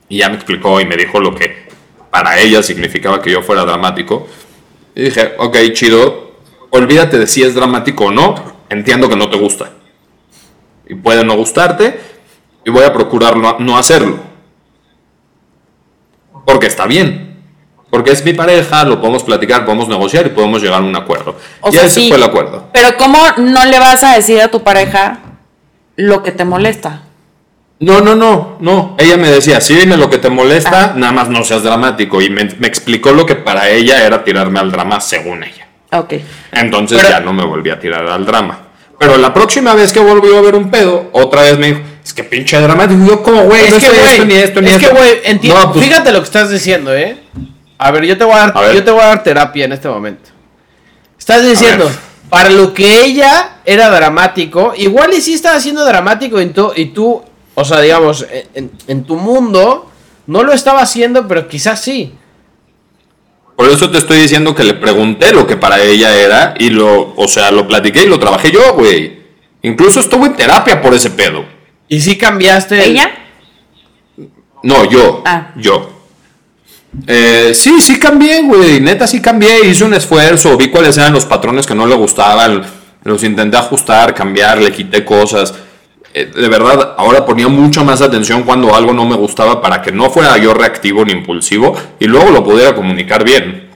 Y 0.10 0.18
ya 0.18 0.28
me 0.28 0.36
explicó 0.36 0.82
y 0.82 0.86
me 0.86 0.98
dijo 0.98 1.22
lo 1.22 1.34
que 1.34 1.66
para 2.12 2.38
ella 2.38 2.62
significaba 2.62 3.22
que 3.22 3.32
yo 3.32 3.42
fuera 3.42 3.64
dramático. 3.64 4.28
Y 4.96 5.04
dije, 5.04 5.32
ok, 5.38 5.58
chido, 5.72 6.34
olvídate 6.70 7.20
de 7.20 7.28
si 7.28 7.42
es 7.42 7.56
dramático 7.56 8.08
o 8.08 8.12
no, 8.12 8.36
entiendo 8.68 9.08
que 9.08 9.16
no 9.16 9.30
te 9.30 9.38
gusta. 9.38 9.72
Y 10.90 10.96
puede 10.96 11.24
no 11.24 11.38
gustarte, 11.38 11.98
y 12.66 12.70
voy 12.70 12.84
a 12.84 12.92
procurar 12.92 13.38
no, 13.38 13.60
no 13.60 13.78
hacerlo. 13.78 14.20
Porque 16.46 16.68
está 16.68 16.86
bien. 16.86 17.33
Porque 17.94 18.10
es 18.10 18.26
mi 18.26 18.34
pareja, 18.34 18.84
lo 18.86 19.00
podemos 19.00 19.22
platicar, 19.24 19.66
podemos 19.66 19.88
negociar 19.88 20.26
y 20.26 20.30
podemos 20.30 20.64
llegar 20.64 20.82
a 20.82 20.84
un 20.84 20.96
acuerdo. 20.96 21.38
O 21.62 21.70
y 21.70 21.74
sea, 21.74 21.84
ese 21.84 22.02
sí, 22.02 22.08
fue 22.08 22.18
el 22.18 22.24
acuerdo. 22.24 22.70
Pero 22.74 22.98
¿cómo 22.98 23.20
no 23.38 23.66
le 23.66 23.78
vas 23.78 24.04
a 24.04 24.16
decir 24.16 24.42
a 24.42 24.48
tu 24.50 24.64
pareja 24.64 25.20
lo 25.96 26.24
que 26.24 26.32
te 26.32 26.44
molesta? 26.44 27.04
No, 27.80 28.02
no, 28.02 28.16
no, 28.16 28.58
no. 28.62 28.96
Ella 28.98 29.16
me 29.18 29.30
decía, 29.30 29.62
sí, 29.62 29.76
dime 29.76 29.96
lo 29.96 30.10
que 30.10 30.18
te 30.18 30.32
molesta, 30.32 30.94
nada 30.96 31.14
más 31.14 31.30
no 31.30 31.44
seas 31.44 31.62
dramático. 31.62 32.20
Y 32.20 32.32
me, 32.32 32.46
me 32.58 32.66
explicó 32.66 33.12
lo 33.12 33.28
que 33.28 33.36
para 33.36 33.70
ella 33.70 34.04
era 34.04 34.24
tirarme 34.24 34.60
al 34.60 34.72
drama, 34.72 35.00
según 35.00 35.44
ella. 35.44 35.68
Ok. 35.92 36.14
Entonces 36.52 36.98
Pero- 36.98 37.10
ya 37.12 37.20
no 37.20 37.32
me 37.32 37.46
volví 37.46 37.70
a 37.70 37.80
tirar 37.80 38.08
al 38.08 38.26
drama. 38.26 38.58
Pero 38.98 39.18
la 39.18 39.32
próxima 39.36 39.76
vez 39.76 39.94
que 39.94 40.00
volvió 40.00 40.40
a 40.40 40.42
ver 40.42 40.56
un 40.56 40.72
pedo, 40.72 41.10
otra 41.12 41.42
vez 41.44 41.60
me 41.60 41.68
dijo, 41.68 41.82
es 42.04 42.12
que 42.12 42.24
pinche 42.24 42.60
dramático. 42.60 43.04
Y 43.04 43.08
yo, 43.08 43.22
como, 43.22 43.44
güey, 43.44 43.66
Es 43.66 43.72
no 43.72 43.80
que, 43.80 43.86
sé 43.86 44.04
esto, 44.14 44.26
ni 44.26 44.34
esto, 44.34 44.62
ni 44.62 44.70
es 44.70 44.78
que, 44.80 44.86
esto. 44.86 44.96
güey, 44.98 45.12
entiendo. 45.26 45.60
No, 45.62 45.74
pues, 45.74 45.86
Fíjate 45.86 46.12
lo 46.12 46.18
que 46.20 46.26
estás 46.26 46.50
diciendo, 46.50 46.92
¿eh? 46.96 47.18
A 47.84 47.92
ver, 47.92 48.06
yo 48.06 48.18
te 48.18 48.24
voy 48.24 48.34
a 48.34 48.38
dar, 48.38 48.54
A 48.58 48.74
yo 48.74 48.84
te 48.84 48.92
voy 48.92 49.02
a 49.02 49.08
dar 49.08 49.24
terapia 49.24 49.66
en 49.66 49.72
este 49.74 49.88
momento. 49.90 50.30
Estás 51.18 51.46
diciendo, 51.46 51.90
para 52.30 52.50
lo 52.50 52.74
que 52.74 53.04
ella 53.04 53.58
era 53.66 53.90
dramático, 53.90 54.74
igual 54.78 55.14
y 55.14 55.22
sí 55.22 55.34
estaba 55.34 55.60
siendo 55.60 55.86
dramático 55.86 56.40
y 56.42 56.48
tú, 56.48 56.72
y 56.76 56.86
tú 56.88 57.22
o 57.56 57.64
sea, 57.66 57.82
digamos, 57.82 58.26
en, 58.32 58.48
en- 58.56 58.72
en 58.88 59.04
tu 59.04 59.16
mundo 59.16 59.90
no 60.28 60.44
lo 60.44 60.54
estaba 60.54 60.82
haciendo, 60.82 61.28
pero 61.28 61.48
quizás 61.48 61.82
sí. 61.82 62.14
Por 63.56 63.70
eso 63.70 63.92
te 63.92 64.00
estoy 64.00 64.20
diciendo 64.20 64.56
que 64.56 64.64
le 64.64 64.74
pregunté 64.74 65.32
lo 65.32 65.46
que 65.46 65.56
para 65.58 65.80
ella 65.82 66.16
era 66.18 66.56
y 66.58 66.72
lo, 66.72 67.14
o 67.16 67.28
sea, 67.28 67.52
lo 67.52 67.68
platiqué 67.68 68.04
y 68.04 68.08
lo 68.08 68.18
trabajé 68.20 68.52
yo, 68.52 68.74
güey. 68.74 69.22
Incluso 69.62 70.00
estuve 70.00 70.26
en 70.28 70.36
terapia 70.36 70.82
por 70.82 70.94
ese 70.94 71.12
pedo. 71.12 71.46
Y 71.88 72.02
sí 72.02 72.18
cambiaste. 72.18 72.84
el- 72.84 72.92
¿Ella? 72.92 73.12
No, 74.64 74.86
yo. 74.90 75.22
Ah. 75.26 75.52
Yo. 75.58 75.93
Eh, 77.08 77.52
sí, 77.54 77.82
sí 77.82 78.00
cambié, 78.00 78.44
güey. 78.44 78.80
Neta, 78.80 79.08
sí 79.08 79.22
cambié. 79.22 79.68
Hice 79.68 79.84
un 79.84 79.94
esfuerzo. 79.94 80.58
Vi 80.58 80.70
cuáles 80.70 80.98
eran 80.98 81.14
los 81.14 81.26
patrones 81.26 81.66
que 81.66 81.76
no 81.76 81.86
le 81.86 81.96
gustaban. 81.96 82.64
Los 83.04 83.24
intenté 83.24 83.58
ajustar, 83.58 84.14
cambiar, 84.14 84.62
le 84.62 84.72
quité 84.72 85.04
cosas. 85.04 85.54
Eh, 86.14 86.32
de 86.34 86.48
verdad, 86.48 86.94
ahora 86.98 87.26
ponía 87.26 87.48
mucha 87.48 87.84
más 87.84 88.02
atención 88.02 88.44
cuando 88.44 88.76
algo 88.76 88.94
no 88.94 89.06
me 89.06 89.16
gustaba 89.16 89.62
para 89.62 89.82
que 89.82 89.92
no 89.92 90.10
fuera 90.10 90.38
yo 90.38 90.54
reactivo 90.54 91.04
ni 91.04 91.12
impulsivo 91.12 91.76
y 92.00 92.06
luego 92.06 92.32
lo 92.32 92.44
pudiera 92.44 92.76
comunicar 92.76 93.24
bien. 93.24 93.70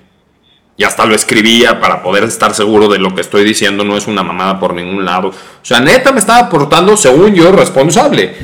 Y 0.77 0.83
hasta 0.83 1.05
lo 1.05 1.15
escribía 1.15 1.79
para 1.81 2.03
poder 2.03 2.23
estar 2.25 2.53
seguro 2.53 2.87
de 2.87 2.99
lo 2.99 3.15
que 3.15 3.21
estoy 3.21 3.43
diciendo 3.43 3.83
no 3.83 3.97
es 3.97 4.05
una 4.05 4.21
mamada 4.21 4.59
por 4.59 4.75
ningún 4.75 5.03
lado. 5.03 5.29
O 5.29 5.65
sea, 5.65 5.79
neta 5.79 6.11
me 6.11 6.19
estaba 6.19 6.47
portando, 6.47 6.95
según 6.95 7.33
yo, 7.33 7.51
responsable. 7.51 8.35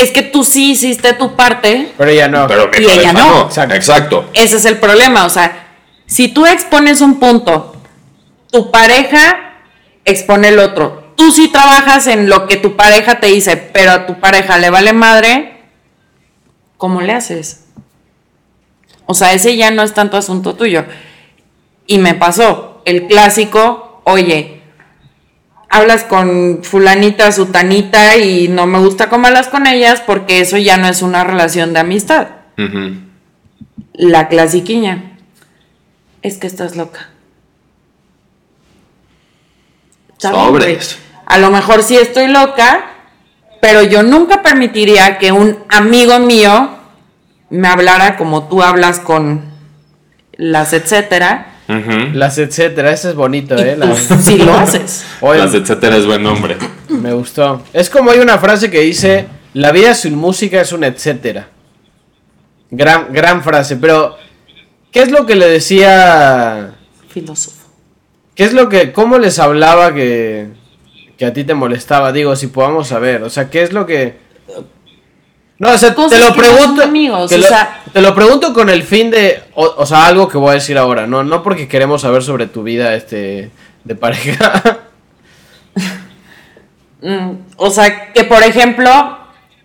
Es 0.00 0.10
que 0.12 0.22
tú 0.22 0.44
sí 0.44 0.72
hiciste 0.72 1.12
tu 1.12 1.36
parte. 1.36 1.92
Pero 1.98 2.10
ya 2.10 2.26
no. 2.26 2.46
Pero 2.46 2.70
Y 2.78 2.84
ella 2.84 3.12
no. 3.12 3.42
Exacto. 3.42 3.74
Exacto. 3.74 4.30
Ese 4.32 4.56
es 4.56 4.64
el 4.64 4.78
problema. 4.78 5.26
O 5.26 5.30
sea, 5.30 5.68
si 6.06 6.28
tú 6.28 6.46
expones 6.46 7.02
un 7.02 7.20
punto, 7.20 7.76
tu 8.50 8.70
pareja 8.70 9.58
expone 10.04 10.48
el 10.48 10.58
otro. 10.58 11.12
Tú 11.16 11.30
sí 11.30 11.48
trabajas 11.48 12.06
en 12.06 12.28
lo 12.30 12.46
que 12.46 12.56
tu 12.56 12.76
pareja 12.76 13.20
te 13.20 13.26
dice, 13.26 13.56
pero 13.56 13.92
a 13.92 14.06
tu 14.06 14.20
pareja 14.20 14.56
le 14.56 14.70
vale 14.70 14.94
madre, 14.94 15.60
¿cómo 16.78 17.02
le 17.02 17.12
haces? 17.12 17.66
O 19.04 19.12
sea, 19.12 19.34
ese 19.34 19.56
ya 19.56 19.70
no 19.70 19.82
es 19.82 19.92
tanto 19.92 20.16
asunto 20.16 20.54
tuyo. 20.54 20.84
Y 21.86 21.98
me 21.98 22.14
pasó 22.14 22.80
el 22.86 23.06
clásico, 23.06 24.00
oye, 24.04 24.59
hablas 25.70 26.04
con 26.04 26.60
fulanita, 26.62 27.32
sutanita 27.32 28.16
y 28.18 28.48
no 28.48 28.66
me 28.66 28.80
gusta 28.80 29.08
cómo 29.08 29.28
hablas 29.28 29.48
con 29.48 29.66
ellas 29.66 30.02
porque 30.04 30.40
eso 30.40 30.58
ya 30.58 30.76
no 30.76 30.88
es 30.88 31.00
una 31.00 31.24
relación 31.24 31.72
de 31.72 31.80
amistad. 31.80 32.28
La 33.94 34.28
clasiquiña. 34.28 35.16
Es 36.20 36.36
que 36.36 36.46
estás 36.46 36.76
loca. 36.76 37.08
Sobres. 40.18 40.98
A 41.24 41.38
lo 41.38 41.50
mejor 41.50 41.82
sí 41.82 41.96
estoy 41.96 42.26
loca, 42.26 42.90
pero 43.62 43.82
yo 43.82 44.02
nunca 44.02 44.42
permitiría 44.42 45.16
que 45.16 45.32
un 45.32 45.64
amigo 45.70 46.18
mío 46.18 46.76
me 47.48 47.68
hablara 47.68 48.16
como 48.16 48.48
tú 48.48 48.62
hablas 48.62 49.00
con 49.00 49.44
las 50.32 50.72
etcétera. 50.72 51.54
Las 52.14 52.38
etcétera, 52.38 52.92
ese 52.92 53.10
es 53.10 53.14
bonito, 53.14 53.56
¿eh? 53.56 53.74
tú 53.74 53.86
La- 53.86 53.94
sí 53.96 54.36
lo 54.38 54.54
haces. 54.54 55.04
Oye, 55.20 55.38
Las 55.40 55.54
etcétera 55.54 55.96
es 55.96 56.06
buen 56.06 56.22
nombre. 56.22 56.56
me 56.88 57.12
gustó. 57.12 57.62
Es 57.72 57.88
como 57.90 58.10
hay 58.10 58.18
una 58.18 58.38
frase 58.38 58.70
que 58.70 58.80
dice, 58.80 59.26
la 59.54 59.72
vida 59.72 59.94
sin 59.94 60.14
música 60.16 60.60
es 60.60 60.72
un 60.72 60.84
etcétera. 60.84 61.48
Gran, 62.70 63.12
gran 63.12 63.42
frase, 63.42 63.76
pero 63.76 64.16
¿qué 64.92 65.02
es 65.02 65.10
lo 65.10 65.26
que 65.26 65.34
le 65.34 65.48
decía? 65.48 66.74
Filósofo. 67.08 67.56
¿Qué 68.34 68.44
es 68.44 68.52
lo 68.52 68.68
que, 68.68 68.92
cómo 68.92 69.18
les 69.18 69.38
hablaba 69.38 69.92
que, 69.92 70.48
que 71.18 71.26
a 71.26 71.32
ti 71.32 71.44
te 71.44 71.54
molestaba? 71.54 72.12
Digo, 72.12 72.36
si 72.36 72.46
podamos 72.46 72.88
saber, 72.88 73.22
o 73.22 73.30
sea, 73.30 73.50
¿qué 73.50 73.62
es 73.62 73.72
lo 73.72 73.86
que... 73.86 74.16
No, 75.60 75.72
o 75.72 75.78
sea, 75.78 75.94
Cosas 75.94 76.18
te 76.18 76.18
lo 76.18 76.30
no 76.30 76.36
pregunto... 76.36 76.82
amigos, 76.82 77.28
te 77.28 77.34
o 77.36 77.38
lo- 77.38 77.46
sea- 77.46 77.82
te 77.92 78.00
lo 78.00 78.14
pregunto 78.14 78.52
con 78.54 78.68
el 78.70 78.82
fin 78.82 79.10
de, 79.10 79.42
o, 79.54 79.74
o 79.76 79.84
sea, 79.86 80.06
algo 80.06 80.26
que 80.26 80.38
voy 80.38 80.50
a 80.50 80.54
decir 80.54 80.76
ahora, 80.78 81.06
no, 81.06 81.22
no 81.22 81.42
porque 81.42 81.68
queremos 81.68 82.00
saber 82.02 82.22
sobre 82.22 82.46
tu 82.46 82.62
vida, 82.62 82.94
este, 82.94 83.50
de 83.84 83.94
pareja. 83.94 84.62
Mm, 87.02 87.30
o 87.56 87.70
sea, 87.70 88.12
que 88.12 88.24
por 88.24 88.42
ejemplo, 88.42 88.90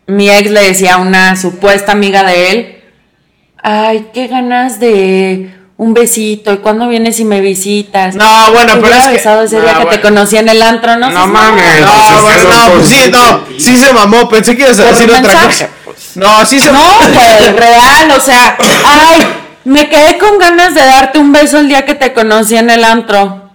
mi 0.08 0.30
ex 0.30 0.50
le 0.52 0.62
decía 0.62 0.94
a 0.94 0.98
una 1.00 1.36
supuesta 1.36 1.92
amiga 1.92 2.24
de 2.24 2.52
él, 2.52 2.84
ay, 3.62 4.08
qué 4.14 4.28
ganas 4.28 4.80
de 4.80 5.54
un 5.76 5.94
besito, 5.94 6.54
¿y 6.54 6.60
cuándo 6.60 6.88
vienes 6.88 7.20
y 7.20 7.26
me 7.26 7.42
visitas? 7.42 8.16
No, 8.16 8.24
bueno, 8.54 8.76
Te 8.76 8.80
pero 8.80 8.88
hubiera 8.88 9.00
es 9.00 9.08
que- 9.08 9.14
besado 9.16 9.42
ese 9.44 9.60
día 9.60 9.74
no, 9.74 9.80
que 9.80 9.86
bueno. 9.86 10.02
te 10.02 10.08
conocí 10.08 10.38
en 10.38 10.48
el 10.48 10.62
antro, 10.62 10.96
no 10.96 11.10
No 11.10 11.28
mames. 11.28 11.82
No, 11.82 11.88
no, 11.92 12.66
por- 12.70 12.74
pues 12.78 12.88
sí, 12.88 13.12
no, 13.12 13.42
sí 13.60 13.76
se 13.76 13.92
mamó, 13.92 14.30
pensé 14.30 14.56
que 14.56 14.64
ibas 14.64 14.80
a 14.80 14.86
decir 14.86 15.10
otra 15.10 15.20
mensaje, 15.22 15.46
cosa. 15.66 15.70
No, 16.16 16.46
sí 16.46 16.60
se 16.60 16.72
No, 16.72 16.80
güey, 17.14 17.52
real, 17.58 18.12
o 18.12 18.20
sea, 18.20 18.58
ay, 18.86 19.22
me 19.66 19.90
quedé 19.90 20.18
con 20.18 20.38
ganas 20.38 20.74
de 20.74 20.82
darte 20.82 21.20
un 21.20 21.32
beso 21.32 21.60
el 21.60 21.68
día 21.68 21.86
que 21.86 21.96
te 21.96 22.14
conocí 22.14 22.56
en 22.56 22.70
el 22.70 22.84
antro. 22.84 23.52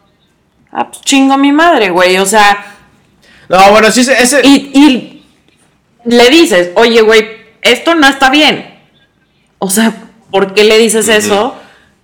Ah, 0.73 0.89
pues 0.89 1.03
chingo 1.03 1.37
mi 1.37 1.53
madre, 1.53 1.91
güey, 1.91 2.19
o 2.19 2.27
sea, 2.27 2.77
No, 3.49 3.71
bueno, 3.71 3.91
sí 3.91 4.05
se, 4.05 4.21
ese... 4.23 4.41
y, 4.45 4.71
y 4.75 5.25
le 6.05 6.31
dices, 6.31 6.71
oye, 6.77 7.01
güey, 7.03 7.27
esto 7.63 7.95
no 7.95 8.07
está 8.07 8.31
bien. 8.31 8.79
O 9.59 9.69
sea, 9.71 9.93
¿por 10.31 10.55
qué 10.55 10.65
le 10.65 10.79
dices 10.79 11.09
eso? 11.09 11.57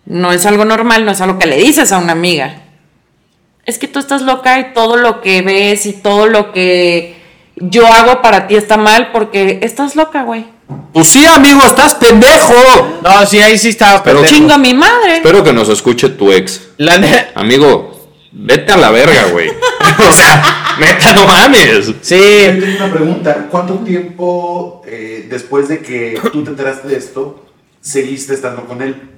No 0.04 0.32
es 0.32 0.44
algo 0.46 0.64
normal, 0.64 1.04
no 1.04 1.12
es 1.12 1.20
algo 1.20 1.38
que 1.38 1.46
le 1.46 1.56
dices 1.56 1.92
a 1.92 1.98
una 1.98 2.12
amiga. 2.12 2.62
Es 3.64 3.78
que 3.78 3.88
tú 3.88 3.98
estás 3.98 4.22
loca 4.22 4.58
y 4.60 4.72
todo 4.74 4.96
lo 4.96 5.20
que 5.20 5.42
ves 5.42 5.86
y 5.86 5.92
todo 5.92 6.26
lo 6.26 6.52
que 6.52 7.15
yo 7.56 7.86
hago 7.86 8.22
para 8.22 8.46
ti 8.46 8.54
está 8.56 8.76
mal 8.76 9.10
porque 9.12 9.60
estás 9.62 9.96
loca, 9.96 10.22
güey. 10.22 10.46
Pues 10.92 11.08
sí, 11.08 11.24
amigo, 11.26 11.62
estás 11.64 11.94
pendejo. 11.94 12.54
No, 13.02 13.26
sí, 13.26 13.40
ahí 13.40 13.56
sí 13.58 13.68
estaba 13.68 14.02
Pero 14.02 14.16
pendejo. 14.20 14.36
Chingo 14.36 14.52
a 14.54 14.58
mi 14.58 14.74
madre. 14.74 15.16
Espero 15.16 15.42
que 15.44 15.52
nos 15.52 15.68
escuche 15.68 16.08
tu 16.10 16.32
ex. 16.32 16.60
La 16.78 16.98
ne- 16.98 17.28
Amigo, 17.34 18.10
vete 18.32 18.72
a 18.72 18.76
la 18.76 18.90
verga, 18.90 19.24
güey. 19.32 19.48
o 20.08 20.12
sea, 20.12 20.76
neta, 20.78 21.12
no 21.12 21.26
mames. 21.26 21.92
Sí, 22.02 22.18
Yo 22.46 22.60
tengo 22.60 22.76
una 22.84 22.92
pregunta. 22.92 23.46
¿Cuánto 23.50 23.74
tiempo 23.74 24.82
eh, 24.86 25.26
después 25.30 25.68
de 25.68 25.80
que 25.80 26.20
tú 26.32 26.42
te 26.42 26.50
enteraste 26.50 26.88
de 26.88 26.96
esto, 26.96 27.44
seguiste 27.80 28.34
estando 28.34 28.64
con 28.66 28.82
él? 28.82 29.10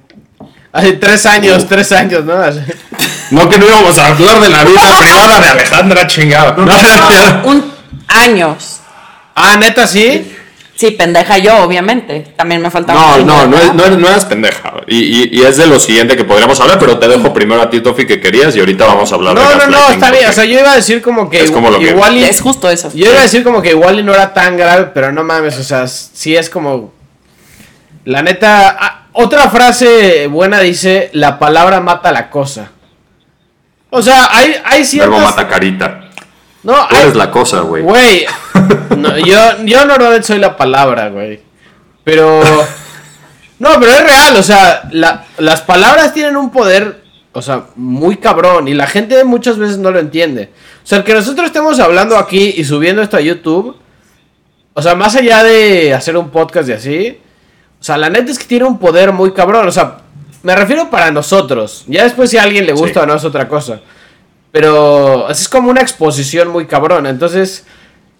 hace 0.71 0.93
tres 0.93 1.25
años, 1.25 1.65
tres 1.67 1.91
años, 1.91 2.23
¿no? 2.25 2.35
No 3.31 3.49
que 3.49 3.57
no 3.57 3.65
íbamos 3.65 3.97
a 3.97 4.07
hablar 4.07 4.39
de 4.39 4.49
la 4.49 4.63
vida 4.63 4.97
privada 4.99 5.39
de 5.39 5.47
Alejandra, 5.49 6.07
chingada. 6.07 6.55
No, 6.57 7.49
Un 7.49 7.68
años. 8.09 8.81
Ah, 9.35 9.55
neta, 9.57 9.87
sí. 9.87 10.35
Sí, 10.75 10.91
pendeja 10.91 11.37
yo, 11.37 11.57
obviamente. 11.57 12.33
También 12.37 12.61
me 12.61 12.71
faltaba 12.71 13.17
No, 13.17 13.25
no, 13.25 13.47
no, 13.47 13.73
no 13.73 13.83
eres, 13.85 13.97
no 13.97 14.07
eres 14.09 14.23
pendeja. 14.25 14.73
Y, 14.87 14.97
y- 14.97 15.29
y 15.33 15.41
es 15.43 15.57
de 15.57 15.67
lo 15.67 15.77
siguiente 15.77 16.15
que 16.15 16.23
podríamos 16.23 16.57
hablar, 16.61 16.79
pero 16.79 16.97
te 16.97 17.07
dejo 17.09 17.33
primero 17.33 17.61
a 17.61 17.69
ti, 17.69 17.81
Tofi, 17.81 18.05
que 18.07 18.21
querías, 18.21 18.55
y 18.55 18.59
ahorita 18.61 18.85
vamos 18.85 19.11
a 19.11 19.15
hablar 19.15 19.35
de 19.37 19.43
No, 19.43 19.55
no, 19.55 19.67
no, 19.67 19.89
está 19.89 20.09
bien. 20.09 20.29
O 20.29 20.31
sea, 20.33 20.45
yo 20.45 20.57
iba 20.57 20.71
a 20.71 20.75
decir 20.77 21.01
como 21.01 21.29
que 21.29 21.43
Es 21.43 21.51
como 21.51 21.69
lo 21.69 21.79
que- 21.79 21.89
igual 21.89 22.15
y... 22.17 22.23
Es 22.23 22.39
justo 22.39 22.69
eso. 22.69 22.89
Yo 22.93 23.07
iba 23.11 23.19
a 23.19 23.23
decir 23.23 23.43
como 23.43 23.61
que 23.61 23.71
igual 23.71 23.99
y 23.99 24.03
no 24.03 24.13
era 24.13 24.33
tan 24.33 24.55
grave, 24.55 24.91
pero 24.93 25.11
no 25.11 25.23
mames, 25.25 25.57
o 25.59 25.63
sea, 25.63 25.85
sí 25.87 26.35
es 26.37 26.49
como... 26.49 26.93
La 28.05 28.21
neta... 28.23 28.69
ah, 28.79 28.95
otra 29.11 29.49
frase 29.49 30.27
buena 30.27 30.61
dice, 30.61 31.09
la 31.11 31.39
palabra 31.39 31.81
mata 31.81 32.11
la 32.13 32.29
cosa. 32.29 32.71
O 33.89 34.01
sea, 34.01 34.29
hay, 34.31 34.55
hay 34.63 34.85
ciertas... 34.85 35.11
Verbo 35.11 35.25
mata 35.25 35.47
carita. 35.47 36.08
No, 36.63 36.87
Tú 36.87 36.95
eres 36.95 37.15
la 37.15 37.31
cosa, 37.31 37.61
güey. 37.61 37.83
Güey, 37.83 38.25
no, 38.97 39.17
yo, 39.17 39.37
yo 39.65 39.85
normalmente 39.85 40.27
soy 40.27 40.39
la 40.39 40.55
palabra, 40.57 41.09
güey. 41.09 41.41
Pero... 42.03 42.41
No, 43.59 43.71
pero 43.77 43.91
es 43.91 44.03
real, 44.03 44.37
o 44.37 44.41
sea, 44.43 44.87
la- 44.93 45.25
las 45.37 45.59
palabras 45.59 46.13
tienen 46.13 46.37
un 46.37 46.49
poder, 46.49 47.03
o 47.33 47.41
sea, 47.41 47.65
muy 47.75 48.15
cabrón 48.15 48.69
y 48.69 48.73
la 48.73 48.87
gente 48.87 49.21
muchas 49.25 49.57
veces 49.57 49.77
no 49.79 49.91
lo 49.91 49.99
entiende. 49.99 50.49
O 50.81 50.87
sea, 50.87 50.99
el 50.99 51.03
que 51.03 51.13
nosotros 51.13 51.47
estemos 51.47 51.77
hablando 51.81 52.17
aquí 52.17 52.53
y 52.55 52.63
subiendo 52.63 53.01
esto 53.01 53.17
a 53.17 53.19
YouTube, 53.19 53.75
o 54.73 54.81
sea, 54.81 54.95
más 54.95 55.13
allá 55.17 55.43
de 55.43 55.93
hacer 55.93 56.15
un 56.15 56.29
podcast 56.29 56.69
y 56.69 56.71
así, 56.71 57.19
o 57.81 57.83
sea, 57.83 57.97
la 57.97 58.09
neta 58.09 58.31
es 58.31 58.39
que 58.39 58.45
tiene 58.45 58.63
un 58.63 58.79
poder 58.79 59.11
muy 59.11 59.33
cabrón, 59.33 59.67
o 59.67 59.71
sea, 59.73 59.97
me 60.41 60.55
refiero 60.55 60.89
para 60.89 61.11
nosotros. 61.11 61.83
Ya 61.87 62.03
después 62.05 62.29
si 62.29 62.37
a 62.37 62.43
alguien 62.43 62.65
le 62.65 62.71
gusta 62.71 63.01
Sí. 63.01 63.03
o 63.03 63.05
no 63.07 63.15
es 63.15 63.25
otra 63.25 63.49
cosa. 63.49 63.81
Pero 64.51 65.29
es 65.29 65.47
como 65.47 65.69
una 65.69 65.81
exposición 65.81 66.47
muy 66.49 66.65
cabrona. 66.65 67.09
Entonces, 67.09 67.65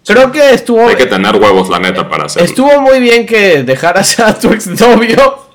creo 0.06 0.30
que 0.30 0.54
estuvo... 0.54 0.88
Hay 0.88 0.96
que 0.96 1.06
tener 1.06 1.36
huevos, 1.36 1.68
la 1.68 1.78
neta, 1.78 2.08
para 2.08 2.26
hacerlo. 2.26 2.48
Estuvo 2.48 2.80
muy 2.80 3.00
bien 3.00 3.26
que 3.26 3.62
dejaras 3.62 4.18
a 4.20 4.38
tu 4.38 4.52
exnovio. 4.52 5.50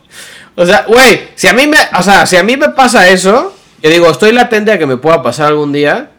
O 0.55 0.65
sea, 0.65 0.86
güey, 0.88 1.30
si 1.36 1.47
a 1.47 1.53
mí 1.53 1.67
me, 1.67 1.78
o 1.97 2.03
sea, 2.03 2.26
si 2.26 2.38
a 2.38 2.43
mí 2.43 2.55
me 2.55 2.69
pasa 2.69 3.09
eso, 3.09 3.53
que 3.82 3.89
digo, 3.89 4.09
estoy 4.09 4.32
latente 4.32 4.71
a 4.71 4.80
que 4.80 4.86
me 4.86 4.97
pueda 4.97 5.21
pasar 5.21 5.47
algún 5.47 5.73
día, 5.73 6.11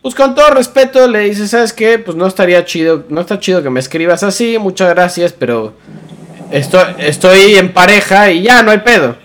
pues 0.00 0.14
con 0.14 0.34
todo 0.34 0.50
respeto 0.50 1.08
le 1.08 1.20
dices, 1.20 1.50
¿sabes 1.50 1.72
qué? 1.72 1.98
Pues 1.98 2.16
no 2.16 2.26
estaría 2.26 2.64
chido, 2.64 3.04
no 3.08 3.22
está 3.22 3.40
chido 3.40 3.62
que 3.62 3.70
me 3.70 3.80
escribas 3.80 4.22
así, 4.22 4.58
muchas 4.58 4.90
gracias, 4.90 5.32
pero 5.32 5.74
estoy, 6.52 6.84
estoy 6.98 7.56
en 7.56 7.72
pareja 7.72 8.30
y 8.30 8.42
ya, 8.42 8.62
no 8.62 8.70
hay 8.70 8.78
pedo. 8.78 9.16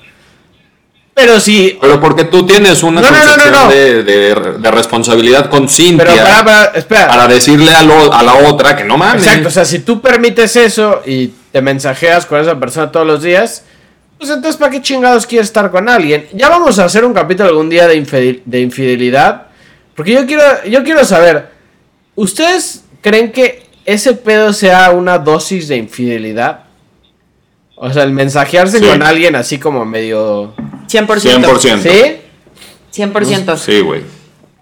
Pero 1.19 1.39
si, 1.39 1.77
Pero 1.81 1.99
porque 1.99 2.25
tú 2.25 2.45
tienes 2.45 2.81
una 2.83 3.01
No. 3.01 3.69
De, 3.69 4.03
de- 4.03 4.35
de 4.59 4.71
responsabilidad 4.71 5.49
con 5.49 5.67
Cintia 5.69 6.05
pero 6.05 6.15
para, 6.23 6.43
para, 6.45 6.65
espera. 6.77 7.07
para 7.07 7.27
decirle 7.27 7.73
a, 7.73 7.83
lo- 7.83 8.13
a 8.13 8.23
la 8.23 8.35
otra 8.35 8.75
que 8.75 8.83
no 8.83 8.97
mames. 8.97 9.25
Exacto, 9.25 9.47
o 9.49 9.51
sea, 9.51 9.65
si 9.65 9.79
tú 9.79 10.01
permites 10.01 10.55
eso 10.55 11.01
y 11.05 11.27
te 11.51 11.61
mensajeas 11.61 12.25
con 12.25 12.39
esa 12.39 12.59
persona 12.59 12.91
todos 12.91 13.05
los 13.07 13.21
días, 13.23 13.63
pues 14.17 14.29
entonces 14.29 14.57
¿para 14.57 14.71
qué 14.71 14.81
chingados 14.81 15.25
quieres 15.25 15.47
estar 15.47 15.71
con 15.71 15.89
alguien? 15.89 16.27
Ya 16.33 16.49
vamos 16.49 16.77
a 16.79 16.85
hacer 16.85 17.03
un 17.05 17.13
capítulo 17.13 17.49
algún 17.49 17.69
día 17.69 17.87
de, 17.87 17.95
infidel- 17.95 18.41
de 18.45 18.61
infidelidad, 18.61 19.47
porque 19.95 20.13
yo 20.13 20.25
quiero, 20.25 20.43
yo 20.69 20.83
quiero 20.83 21.03
saber, 21.05 21.49
¿ustedes 22.15 22.83
creen 23.01 23.31
que 23.31 23.63
ese 23.85 24.13
pedo 24.13 24.53
sea 24.53 24.91
una 24.91 25.17
dosis 25.17 25.67
de 25.67 25.77
infidelidad? 25.77 26.61
O 27.75 27.91
sea, 27.91 28.03
el 28.03 28.11
mensajearse 28.11 28.79
Sí. 28.79 28.85
con 28.85 29.01
alguien 29.01 29.35
así 29.35 29.57
como 29.57 29.85
medio... 29.85 30.53
100%. 30.89 31.07
100%. 31.07 32.21
¿Sí? 32.91 33.01
100%. 33.01 33.57
Sí, 33.57 33.79
güey. 33.81 34.01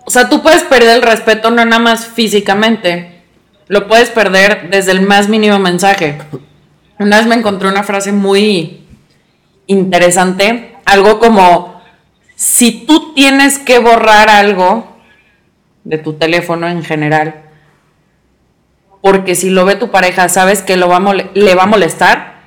O 0.05 0.11
sea, 0.11 0.30
tú 0.30 0.41
puedes 0.41 0.63
perder 0.63 0.97
el 0.97 1.01
respeto 1.01 1.51
no 1.51 1.65
nada 1.65 1.80
más 1.80 2.05
físicamente, 2.05 3.23
lo 3.67 3.88
puedes 3.88 4.09
perder 4.09 4.69
desde 4.69 4.91
el 4.91 5.01
más 5.01 5.28
mínimo 5.28 5.59
mensaje. 5.59 6.17
Una 6.97 7.17
vez 7.17 7.28
me 7.28 7.36
encontré 7.36 7.67
una 7.67 7.84
frase 7.84 8.11
muy 8.11 8.86
interesante, 9.67 10.78
algo 10.86 11.19
como, 11.19 11.82
si 12.36 12.86
tú 12.86 13.13
tienes 13.13 13.59
que 13.59 13.80
borrar 13.80 14.30
algo 14.30 14.95
de 15.84 15.97
tu 15.97 16.13
teléfono 16.13 16.69
en 16.69 16.84
general, 16.84 17.43
porque 19.01 19.36
si 19.36 19.49
lo 19.49 19.65
ve 19.65 19.75
tu 19.75 19.91
pareja, 19.91 20.30
sabes 20.30 20.61
que 20.61 20.78
lo 20.78 20.88
va 20.88 20.97
a 20.97 21.13
le 21.13 21.55
va 21.55 21.63
a 21.63 21.67
molestar, 21.67 22.43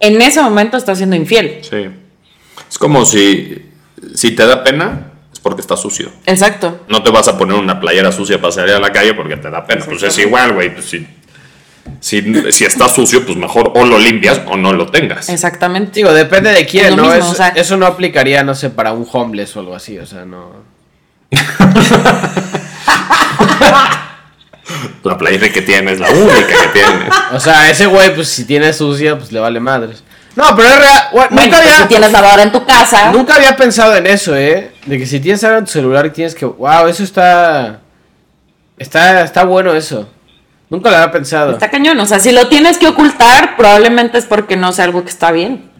en 0.00 0.20
ese 0.20 0.42
momento 0.42 0.76
estás 0.76 0.98
siendo 0.98 1.14
infiel. 1.14 1.60
Sí. 1.62 1.86
Es 2.74 2.78
como 2.78 3.04
si, 3.04 3.70
si 4.16 4.32
te 4.32 4.44
da 4.44 4.64
pena, 4.64 5.12
es 5.32 5.38
porque 5.38 5.60
está 5.60 5.76
sucio. 5.76 6.10
Exacto. 6.26 6.80
No 6.88 7.04
te 7.04 7.12
vas 7.12 7.28
a 7.28 7.38
poner 7.38 7.56
una 7.56 7.78
playera 7.78 8.10
sucia 8.10 8.40
para 8.40 8.52
salir 8.52 8.74
a 8.74 8.80
la 8.80 8.90
calle 8.90 9.14
porque 9.14 9.36
te 9.36 9.48
da 9.48 9.64
pena. 9.64 9.84
Pues 9.84 10.02
es 10.02 10.18
igual, 10.18 10.54
güey. 10.54 10.74
Pues 10.74 10.86
si, 10.86 11.06
si, 12.00 12.50
si 12.50 12.64
está 12.64 12.88
sucio, 12.88 13.24
pues 13.24 13.38
mejor 13.38 13.70
o 13.76 13.84
lo 13.84 13.96
limpias 14.00 14.40
o 14.48 14.56
no 14.56 14.72
lo 14.72 14.86
tengas. 14.88 15.28
Exactamente. 15.28 15.92
Digo, 15.94 16.12
depende 16.12 16.50
de 16.50 16.66
quién, 16.66 16.86
Es 16.86 16.96
lo 16.96 17.04
¿no? 17.04 17.10
mismo, 17.14 17.26
Es- 17.26 17.30
o 17.30 17.34
sea- 17.36 17.48
eso 17.50 17.76
no 17.76 17.86
aplicaría, 17.86 18.42
no 18.42 18.56
sé, 18.56 18.70
para 18.70 18.92
un 18.92 19.06
homeless 19.12 19.56
o 19.56 19.60
algo 19.60 19.76
así, 19.76 19.96
o 20.00 20.04
sea, 20.06 20.24
no... 20.24 20.50
La 25.04 25.16
playera 25.18 25.52
que 25.52 25.62
tienes, 25.62 26.00
la 26.00 26.10
única 26.10 26.46
que 26.48 26.68
tienes. 26.72 27.08
O 27.32 27.38
sea, 27.40 27.70
ese 27.70 27.86
güey, 27.86 28.12
pues 28.14 28.28
si 28.28 28.46
tiene 28.46 28.72
sucia, 28.72 29.16
pues 29.18 29.30
le 29.30 29.38
vale 29.38 29.60
madres. 29.60 30.02
No, 30.36 30.56
pero 30.56 30.68
es 30.68 30.78
real. 30.78 31.02
Bueno, 31.12 31.28
nunca, 31.30 31.42
pues, 31.48 31.60
había, 31.60 31.76
si 31.76 31.84
tienes 31.88 32.12
lavadora 32.12 32.42
en 32.42 32.52
tu 32.52 32.64
casa, 32.66 33.12
nunca 33.12 33.36
había 33.36 33.56
pensado 33.56 33.94
en 33.96 34.06
eso, 34.06 34.36
¿eh? 34.36 34.72
De 34.86 34.98
que 34.98 35.06
si 35.06 35.20
tienes 35.20 35.42
algo 35.44 35.58
en 35.58 35.64
tu 35.64 35.70
celular 35.70 36.06
y 36.06 36.10
tienes 36.10 36.34
que. 36.34 36.44
¡Wow! 36.44 36.86
Eso 36.88 37.02
está. 37.04 37.80
Está, 38.76 39.22
está 39.22 39.44
bueno 39.44 39.72
eso. 39.74 40.08
Nunca 40.70 40.90
lo 40.90 40.96
había 40.96 41.12
pensado. 41.12 41.52
está 41.52 41.70
cañón. 41.70 41.98
O 42.00 42.06
sea, 42.06 42.18
si 42.18 42.32
lo 42.32 42.48
tienes 42.48 42.78
que 42.78 42.88
ocultar, 42.88 43.56
probablemente 43.56 44.18
es 44.18 44.24
porque 44.26 44.56
no 44.56 44.72
sea 44.72 44.86
algo 44.86 45.04
que 45.04 45.10
está 45.10 45.30
bien. 45.30 45.70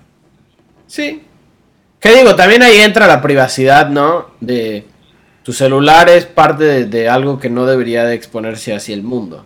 Sí. 0.86 1.22
¿Qué 1.98 2.14
digo? 2.14 2.36
También 2.36 2.62
ahí 2.62 2.78
entra 2.80 3.06
la 3.08 3.20
privacidad, 3.22 3.88
¿no? 3.88 4.26
De. 4.40 4.86
Tu 5.42 5.52
celular 5.52 6.08
es 6.08 6.24
parte 6.24 6.64
de, 6.64 6.84
de 6.86 7.08
algo 7.08 7.38
que 7.38 7.50
no 7.50 7.66
debería 7.66 8.04
de 8.04 8.14
exponerse 8.14 8.74
hacia 8.74 8.94
el 8.94 9.02
mundo. 9.02 9.44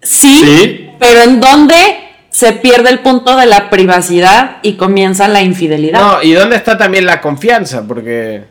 Sí, 0.00 0.38
Sí. 0.44 0.90
pero 0.98 1.22
¿en 1.22 1.40
dónde 1.40 2.07
se 2.38 2.52
pierde 2.52 2.90
el 2.90 3.00
punto 3.00 3.36
de 3.36 3.46
la 3.46 3.68
privacidad 3.68 4.58
y 4.62 4.74
comienza 4.74 5.26
la 5.26 5.42
infidelidad? 5.42 6.00
No, 6.00 6.22
¿y 6.22 6.34
dónde 6.34 6.54
está 6.54 6.78
también 6.78 7.04
la 7.04 7.20
confianza? 7.20 7.84
Porque. 7.84 8.44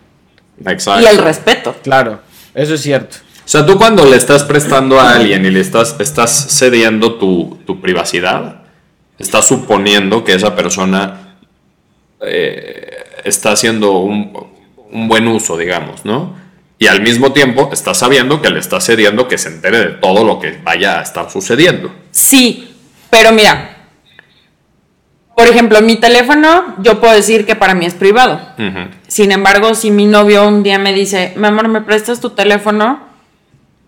Exacto. 0.65 1.05
y 1.05 1.07
el 1.07 1.17
respeto. 1.17 1.73
Claro, 1.83 2.19
eso 2.53 2.73
es 2.73 2.81
cierto. 2.81 3.15
O 3.37 3.47
sea, 3.47 3.65
tú 3.65 3.77
cuando 3.77 4.03
le 4.03 4.17
estás 4.17 4.43
prestando 4.43 4.99
a 4.99 5.13
alguien 5.13 5.45
y 5.45 5.51
le 5.51 5.61
estás, 5.61 5.95
estás 5.99 6.47
cediendo 6.49 7.15
tu, 7.15 7.59
tu 7.65 7.79
privacidad, 7.79 8.63
estás 9.17 9.47
suponiendo 9.47 10.25
que 10.25 10.33
esa 10.33 10.53
persona 10.53 11.37
eh, 12.19 13.05
está 13.23 13.53
haciendo 13.53 13.99
un, 13.99 14.33
un 14.91 15.07
buen 15.07 15.29
uso, 15.29 15.55
digamos, 15.57 16.03
¿no? 16.03 16.35
Y 16.77 16.87
al 16.87 16.99
mismo 16.99 17.31
tiempo 17.31 17.69
estás 17.71 17.99
sabiendo 17.99 18.41
que 18.41 18.49
le 18.49 18.59
estás 18.59 18.85
cediendo 18.85 19.29
que 19.29 19.37
se 19.37 19.47
entere 19.47 19.77
de 19.77 19.89
todo 19.93 20.25
lo 20.25 20.39
que 20.39 20.59
vaya 20.61 20.99
a 20.99 21.03
estar 21.03 21.31
sucediendo. 21.31 21.89
Sí, 22.11 22.75
pero 23.09 23.31
mira, 23.31 23.76
por 25.37 25.47
ejemplo, 25.47 25.83
mi 25.83 25.97
teléfono, 25.97 26.73
yo 26.79 26.99
puedo 26.99 27.13
decir 27.13 27.45
que 27.45 27.55
para 27.55 27.75
mí 27.75 27.85
es 27.85 27.93
privado. 27.93 28.41
Ujú. 28.57 28.89
Sin 29.07 29.31
embargo, 29.31 29.75
si 29.75 29.91
mi 29.91 30.07
novio 30.07 30.47
un 30.47 30.63
día 30.63 30.79
me 30.79 30.93
dice, 30.93 31.33
mi 31.37 31.45
amor, 31.45 31.67
¿me 31.67 31.81
prestas 31.81 32.19
tu 32.19 32.31
teléfono? 32.31 33.01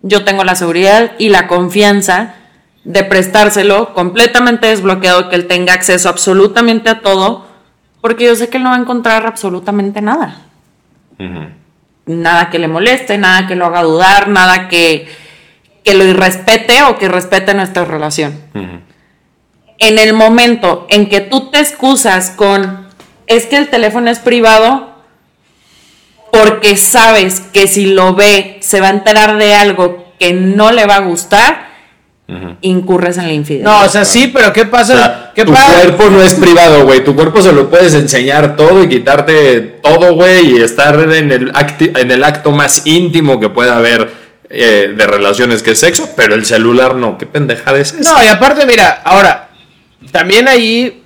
Yo 0.03 0.23
tengo 0.23 0.43
la 0.43 0.53
seguridad 0.53 1.13
y 1.17 1.29
la 1.29 1.47
confianza 1.47 2.35
de 2.83 3.03
prestárselo 3.03 3.95
completamente 3.95 4.67
desbloqueado, 4.67 5.27
que 5.29 5.37
él 5.37 5.47
tenga 5.47 5.73
acceso 5.73 6.07
absolutamente 6.07 6.87
a 6.87 7.01
todo, 7.01 7.47
porque 7.99 8.25
yo 8.25 8.35
sé 8.35 8.49
que 8.49 8.57
él 8.57 8.63
no 8.63 8.69
va 8.69 8.75
a 8.75 8.81
encontrar 8.81 9.25
absolutamente 9.25 10.01
nada. 10.01 10.41
Ujú. 11.17 11.47
Nada 12.05 12.51
que 12.51 12.59
le 12.59 12.67
moleste, 12.67 13.17
nada 13.17 13.47
que 13.47 13.55
lo 13.55 13.65
haga 13.65 13.81
dudar, 13.81 14.27
nada 14.27 14.67
que, 14.67 15.07
que 15.83 15.95
lo 15.95 16.03
irrespete 16.03 16.83
o 16.83 16.99
que 16.99 17.09
respete 17.09 17.55
nuestra 17.55 17.85
relación. 17.85 18.39
Ujú. 18.53 18.88
En 19.79 19.97
el 19.97 20.13
momento 20.13 20.85
en 20.89 21.07
que 21.07 21.21
tú 21.21 21.49
te 21.49 21.59
excusas 21.59 22.31
con, 22.31 22.87
es 23.27 23.45
que 23.45 23.57
el 23.57 23.69
teléfono 23.69 24.09
es 24.11 24.19
privado, 24.19 24.89
porque 26.31 26.77
sabes 26.77 27.41
que 27.53 27.67
si 27.67 27.87
lo 27.87 28.13
ve 28.13 28.57
se 28.61 28.81
va 28.81 28.87
a 28.87 28.91
enterar 28.91 29.37
de 29.37 29.55
algo 29.55 30.13
que 30.19 30.33
no 30.33 30.71
le 30.71 30.85
va 30.85 30.95
a 30.95 30.99
gustar, 30.99 31.69
incurres 32.61 33.17
en 33.17 33.25
la 33.25 33.33
infidelidad. 33.33 33.71
No, 33.71 33.85
o 33.85 33.89
sea, 33.89 34.05
sí, 34.05 34.29
pero 34.31 34.53
¿qué 34.53 34.65
pasa? 34.65 34.93
O 34.93 34.97
sea, 34.97 35.31
¿Qué 35.33 35.45
tu 35.45 35.51
pasa? 35.51 35.73
cuerpo 35.73 36.09
no 36.11 36.21
es 36.21 36.35
privado, 36.35 36.85
güey. 36.85 37.03
Tu 37.03 37.15
cuerpo 37.15 37.41
se 37.41 37.51
lo 37.51 37.69
puedes 37.69 37.95
enseñar 37.95 38.55
todo 38.55 38.83
y 38.83 38.89
quitarte 38.89 39.61
todo, 39.81 40.13
güey, 40.13 40.57
y 40.57 40.61
estar 40.61 40.99
en 40.99 41.31
el, 41.31 41.51
en 41.79 42.11
el 42.11 42.23
acto 42.23 42.51
más 42.51 42.85
íntimo 42.85 43.39
que 43.39 43.49
pueda 43.49 43.77
haber 43.77 44.11
eh, 44.51 44.93
de 44.95 45.07
relaciones 45.07 45.63
que 45.63 45.71
es 45.71 45.79
sexo, 45.79 46.09
pero 46.15 46.35
el 46.35 46.45
celular 46.45 46.95
no. 46.95 47.17
¿Qué 47.17 47.25
pendejada 47.25 47.79
es 47.79 47.93
esa? 47.93 48.13
No, 48.13 48.23
y 48.23 48.27
aparte, 48.27 48.65
mira, 48.67 49.01
ahora, 49.03 49.48
también 50.11 50.47
ahí 50.47 51.03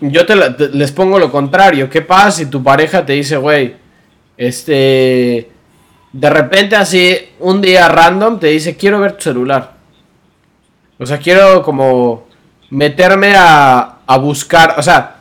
yo 0.00 0.24
te, 0.26 0.34
les 0.72 0.92
pongo 0.92 1.18
lo 1.18 1.30
contrario. 1.30 1.88
¿Qué 1.90 2.02
pasa 2.02 2.30
si 2.30 2.46
tu 2.46 2.62
pareja 2.62 3.04
te 3.04 3.12
dice, 3.14 3.36
güey, 3.36 3.76
este, 4.36 5.50
de 6.12 6.30
repente 6.30 6.76
así, 6.76 7.16
un 7.40 7.60
día 7.60 7.88
random 7.88 8.38
te 8.38 8.48
dice, 8.48 8.76
quiero 8.76 9.00
ver 9.00 9.12
tu 9.12 9.24
celular? 9.24 9.74
O 10.98 11.06
sea, 11.06 11.18
quiero 11.18 11.62
como 11.62 12.26
meterme 12.70 13.34
a, 13.36 13.98
a 14.06 14.18
buscar, 14.18 14.74
o 14.78 14.82
sea, 14.82 15.16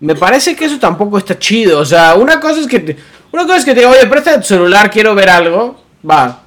me 0.00 0.14
parece 0.14 0.56
que 0.56 0.64
eso 0.64 0.78
tampoco 0.78 1.18
está 1.18 1.38
chido. 1.38 1.78
O 1.78 1.84
sea, 1.84 2.14
una 2.14 2.40
cosa 2.40 2.60
es 2.60 2.66
que 2.66 2.80
te, 2.80 2.96
una 3.32 3.44
cosa 3.44 3.58
es 3.58 3.64
que 3.64 3.74
te 3.74 3.86
oye, 3.86 4.06
presta 4.06 4.40
tu 4.40 4.46
celular, 4.46 4.90
quiero 4.90 5.14
ver 5.14 5.30
algo. 5.30 5.82
Va. 6.08 6.40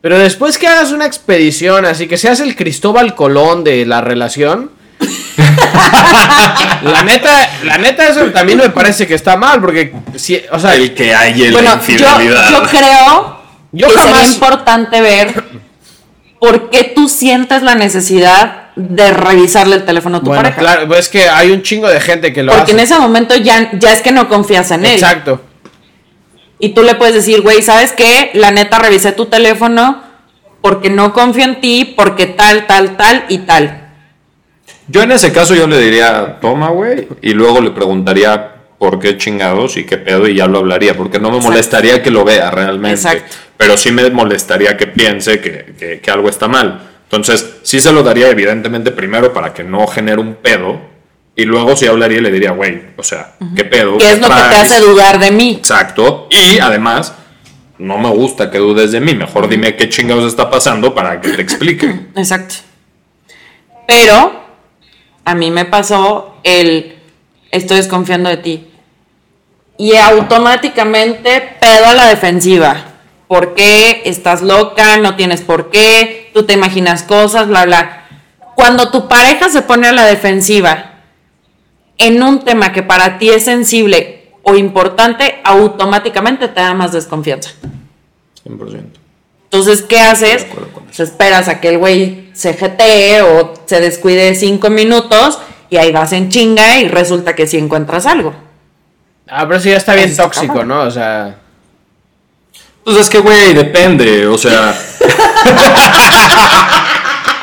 Pero 0.00 0.18
después 0.18 0.58
que 0.58 0.66
hagas 0.68 0.92
una 0.92 1.06
expedición, 1.06 1.84
así 1.84 2.06
que 2.06 2.16
seas 2.16 2.40
el 2.40 2.54
Cristóbal 2.54 3.14
Colón 3.14 3.64
de 3.64 3.84
la 3.86 4.00
relación. 4.00 4.70
la 6.82 7.02
neta, 7.04 7.50
la 7.64 7.78
neta, 7.78 8.08
eso 8.08 8.26
también 8.26 8.58
me 8.58 8.70
parece 8.70 9.06
que 9.06 9.14
está 9.14 9.36
mal, 9.36 9.60
porque 9.60 9.92
si, 10.14 10.40
o 10.50 10.58
sea, 10.58 10.74
el 10.74 10.94
que 10.94 11.14
hay 11.14 11.44
en 11.44 11.52
bueno, 11.52 11.70
la 11.70 11.80
yo, 11.86 12.62
creo 12.62 13.40
Yo 13.72 13.88
que 13.88 13.94
sería 13.94 14.14
jamás- 14.14 14.34
importante 14.34 15.00
ver 15.00 15.44
por 16.40 16.70
qué 16.70 16.84
tú 16.94 17.08
sientes 17.08 17.62
la 17.62 17.74
necesidad 17.74 18.66
de 18.76 19.10
revisarle 19.10 19.76
el 19.76 19.84
teléfono 19.84 20.18
a 20.18 20.20
tu 20.20 20.26
bueno, 20.26 20.42
pareja. 20.42 20.58
claro, 20.60 20.86
pues 20.86 21.00
es 21.00 21.08
que 21.08 21.28
hay 21.28 21.50
un 21.50 21.62
chingo 21.62 21.88
de 21.88 22.00
gente 22.00 22.32
que 22.32 22.42
lo 22.42 22.52
Porque 22.52 22.72
en 22.72 22.80
hace. 22.80 22.92
ese 22.94 23.00
momento 23.00 23.34
ya, 23.36 23.70
ya 23.72 23.92
es 23.92 24.02
que 24.02 24.12
no 24.12 24.28
confías 24.28 24.70
en 24.70 24.84
él. 24.84 24.92
Exacto. 24.92 25.40
Y 26.58 26.70
tú 26.70 26.82
le 26.82 26.94
puedes 26.94 27.14
decir, 27.14 27.42
güey, 27.42 27.62
¿sabes 27.62 27.92
qué? 27.92 28.30
La 28.34 28.50
neta 28.50 28.78
revisé 28.78 29.12
tu 29.12 29.26
teléfono 29.26 30.02
porque 30.62 30.88
no 30.90 31.12
confío 31.12 31.44
en 31.44 31.60
ti, 31.60 31.92
porque 31.96 32.26
tal, 32.26 32.66
tal, 32.66 32.96
tal 32.96 33.24
y 33.28 33.38
tal. 33.38 33.82
Yo 34.88 35.02
en 35.02 35.12
ese 35.12 35.32
caso 35.32 35.54
yo 35.54 35.66
le 35.66 35.78
diría, 35.80 36.38
toma, 36.40 36.70
güey, 36.70 37.08
y 37.22 37.34
luego 37.34 37.60
le 37.60 37.70
preguntaría 37.70 38.52
por 38.78 38.98
qué 38.98 39.16
chingados 39.16 39.76
y 39.76 39.84
qué 39.84 39.96
pedo 39.98 40.26
y 40.28 40.34
ya 40.36 40.46
lo 40.46 40.58
hablaría, 40.58 40.96
porque 40.96 41.18
no 41.18 41.28
me 41.30 41.36
Exacto. 41.36 41.50
molestaría 41.52 42.02
que 42.02 42.10
lo 42.10 42.24
vea 42.24 42.50
realmente, 42.50 42.94
Exacto. 43.00 43.36
pero 43.56 43.76
sí 43.76 43.90
me 43.90 44.08
molestaría 44.10 44.76
que 44.76 44.86
piense 44.86 45.40
que, 45.40 45.74
que- 45.78 46.00
que 46.00 46.10
algo 46.10 46.28
está 46.28 46.46
mal. 46.48 46.82
Entonces, 47.04 47.56
sí 47.62 47.80
se 47.80 47.92
lo 47.92 48.02
daría 48.02 48.28
evidentemente 48.28 48.90
primero 48.90 49.32
para 49.32 49.54
que 49.54 49.62
no 49.64 49.86
genere 49.86 50.20
un 50.20 50.34
pedo, 50.34 50.80
y 51.38 51.44
luego 51.44 51.76
sí 51.76 51.86
hablaría 51.86 52.22
le 52.22 52.32
diría, 52.32 52.52
güey, 52.52 52.82
o 52.96 53.02
sea, 53.02 53.34
¿qué 53.54 53.64
pedo? 53.64 53.98
¿Qué 53.98 54.12
es 54.12 54.20
lo 54.20 54.26
que 54.26 54.34
te 54.34 54.40
traes?" 54.40 54.72
hace 54.72 54.80
dudar 54.80 55.18
de 55.20 55.30
mí? 55.30 55.52
Exacto. 55.58 56.28
Y 56.30 56.58
además, 56.58 57.12
no 57.76 57.98
me 57.98 58.08
gusta 58.08 58.50
que 58.50 58.56
dudes 58.56 58.90
de 58.92 59.00
mí. 59.00 59.14
Mejor 59.14 59.46
dime 59.46 59.76
qué 59.76 59.90
chingados 59.90 60.24
está 60.24 60.50
pasando 60.50 60.94
para 60.94 61.20
que 61.20 61.28
te 61.28 61.42
explique. 61.42 62.06
Exacto. 62.16 62.54
Pero 63.86 64.44
a 65.26 65.34
mí 65.34 65.50
me 65.50 65.66
pasó 65.66 66.36
el 66.42 66.96
estoy 67.50 67.76
desconfiando 67.76 68.30
de 68.30 68.38
ti. 68.38 68.70
Y 69.76 69.94
automáticamente 69.94 71.56
pedo 71.60 71.86
a 71.86 71.94
la 71.94 72.08
defensiva. 72.08 72.76
¿Por 73.28 73.54
qué? 73.54 74.02
¿Estás 74.06 74.40
loca? 74.40 74.96
¿No 74.96 75.16
tienes 75.16 75.42
por 75.42 75.70
qué? 75.70 76.30
¿Tú 76.32 76.44
te 76.44 76.54
imaginas 76.54 77.02
cosas? 77.02 77.46
Bla, 77.46 77.66
bla. 77.66 78.06
Cuando 78.54 78.90
tu 78.90 79.06
pareja 79.06 79.50
se 79.50 79.60
pone 79.60 79.86
a 79.86 79.92
la 79.92 80.06
defensiva 80.06 80.95
en 81.98 82.22
un 82.22 82.44
tema 82.44 82.72
que 82.72 82.82
para 82.82 83.18
ti 83.18 83.30
es 83.30 83.44
sensible 83.44 84.28
o 84.42 84.54
importante, 84.54 85.40
automáticamente 85.44 86.48
te 86.48 86.60
da 86.60 86.74
más 86.74 86.92
desconfianza. 86.92 87.50
100%. 88.44 88.84
Entonces, 89.44 89.82
¿qué 89.82 90.00
haces? 90.00 90.46
Pues 90.84 91.00
esperas 91.00 91.48
a 91.48 91.60
que 91.60 91.70
el 91.70 91.78
güey 91.78 92.30
se 92.32 92.54
jetee 92.54 93.22
o 93.22 93.54
se 93.64 93.80
descuide 93.80 94.34
cinco 94.34 94.70
minutos 94.70 95.38
y 95.70 95.78
ahí 95.78 95.92
vas 95.92 96.12
en 96.12 96.28
chinga 96.28 96.78
y 96.78 96.88
resulta 96.88 97.34
que 97.34 97.46
sí 97.46 97.56
encuentras 97.56 98.06
algo. 98.06 98.34
Ah, 99.28 99.44
pero 99.46 99.58
eso 99.58 99.68
ya 99.68 99.76
está 99.76 99.94
bien 99.94 100.14
tóxico. 100.14 100.64
¿no? 100.64 100.82
O 100.82 100.90
sea. 100.90 101.36
Pues 102.84 102.98
es 102.98 103.10
que, 103.10 103.18
güey, 103.18 103.52
depende. 103.52 104.28
O 104.28 104.38
sea, 104.38 104.72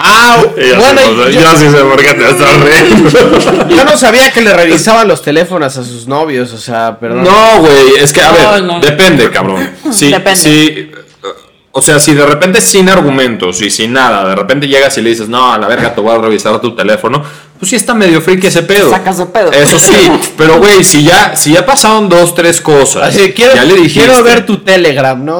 Ah, 0.05 0.43
bueno, 0.55 1.01
sea, 1.01 1.29
yo, 1.29 1.39
yo 1.41 1.57
sí 1.57 1.69
sé 1.69 1.77
por 1.77 1.95
qué 2.01 2.13
te 2.13 2.29
estás 2.29 2.59
riendo. 2.59 3.09
yo 3.69 3.85
no 3.85 3.97
sabía 3.97 4.31
que 4.31 4.41
le 4.41 4.53
revisaban 4.53 5.07
los 5.07 5.21
teléfonos 5.21 5.77
a 5.77 5.83
sus 5.83 6.07
novios, 6.07 6.51
o 6.51 6.57
sea, 6.57 6.99
perdón. 6.99 7.23
No, 7.23 7.59
güey, 7.61 7.95
es 8.01 8.11
que, 8.11 8.21
a 8.21 8.31
No, 8.31 8.51
ver, 8.51 8.63
no. 8.63 8.79
depende, 8.81 9.29
cabrón. 9.31 9.69
Sí, 9.91 10.11
Depende. 10.11 10.35
sí, 10.39 10.91
o 11.71 11.81
sea, 11.81 11.99
si 11.99 12.13
de 12.13 12.25
repente 12.25 12.59
sin 12.61 12.87
argumentos 12.89 13.61
y 13.61 13.69
sin 13.71 13.93
nada, 13.93 14.27
de 14.27 14.35
repente 14.35 14.67
llegas 14.67 14.95
y 14.97 15.01
le 15.01 15.09
dices, 15.11 15.29
no, 15.29 15.53
a 15.53 15.57
la 15.57 15.67
verga, 15.67 15.95
te 15.95 16.01
voy 16.01 16.13
a 16.15 16.19
revisar 16.19 16.59
tu 16.61 16.75
teléfono, 16.75 17.23
pues 17.57 17.69
sí 17.69 17.75
está 17.77 17.93
medio 17.93 18.21
friki 18.21 18.47
ese 18.47 18.61
pedo. 18.63 18.89
Sacas 18.89 19.17
de 19.19 19.25
pedo. 19.27 19.51
Eso 19.51 19.79
sí, 19.79 19.95
pero 20.37 20.57
güey, 20.59 20.83
si 20.83 21.03
ya, 21.03 21.35
si 21.35 21.53
ya 21.53 21.65
pasaron 21.65 22.09
dos, 22.09 22.35
tres 22.35 22.59
cosas, 22.61 23.15
Así, 23.15 23.31
quiero, 23.31 23.55
ya 23.55 23.63
le 23.63 23.75
dijiste. 23.75 24.01
quiero 24.05 24.21
ver 24.23 24.45
tu 24.45 24.57
Telegram, 24.57 25.23
¿no? 25.23 25.39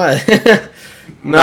No. 1.23 1.37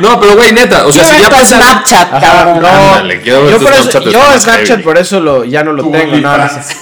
No, 0.00 0.18
pero 0.20 0.34
güey, 0.36 0.52
neta, 0.52 0.86
o 0.86 0.92
sea, 0.92 1.02
Quiero 1.04 1.18
si 1.18 1.22
ver 1.22 1.30
ya 1.32 1.38
tu. 1.40 1.54
Snapchat, 1.54 2.14
Ajá, 2.14 2.20
cabrón. 2.44 2.62
no. 2.62 2.68
Ándale, 2.68 3.20
quiero 3.20 3.42
ver 3.42 3.50
yo 3.52 3.58
tu 3.58 3.64
por 3.64 3.72
eso, 3.74 3.82
Snapchat, 3.90 4.12
yo 4.12 4.20
está 4.20 4.38
Snapchat 4.40 4.66
heavy. 4.68 4.82
por 4.82 4.98
eso 4.98 5.20
lo, 5.20 5.44
ya 5.44 5.62
no 5.62 5.72
lo 5.72 5.82
Tu 5.84 5.90
tengo. 5.92 6.16
No, 6.16 6.20
no 6.22 6.34
OnlyFans. 6.34 6.66
sé. 6.66 6.76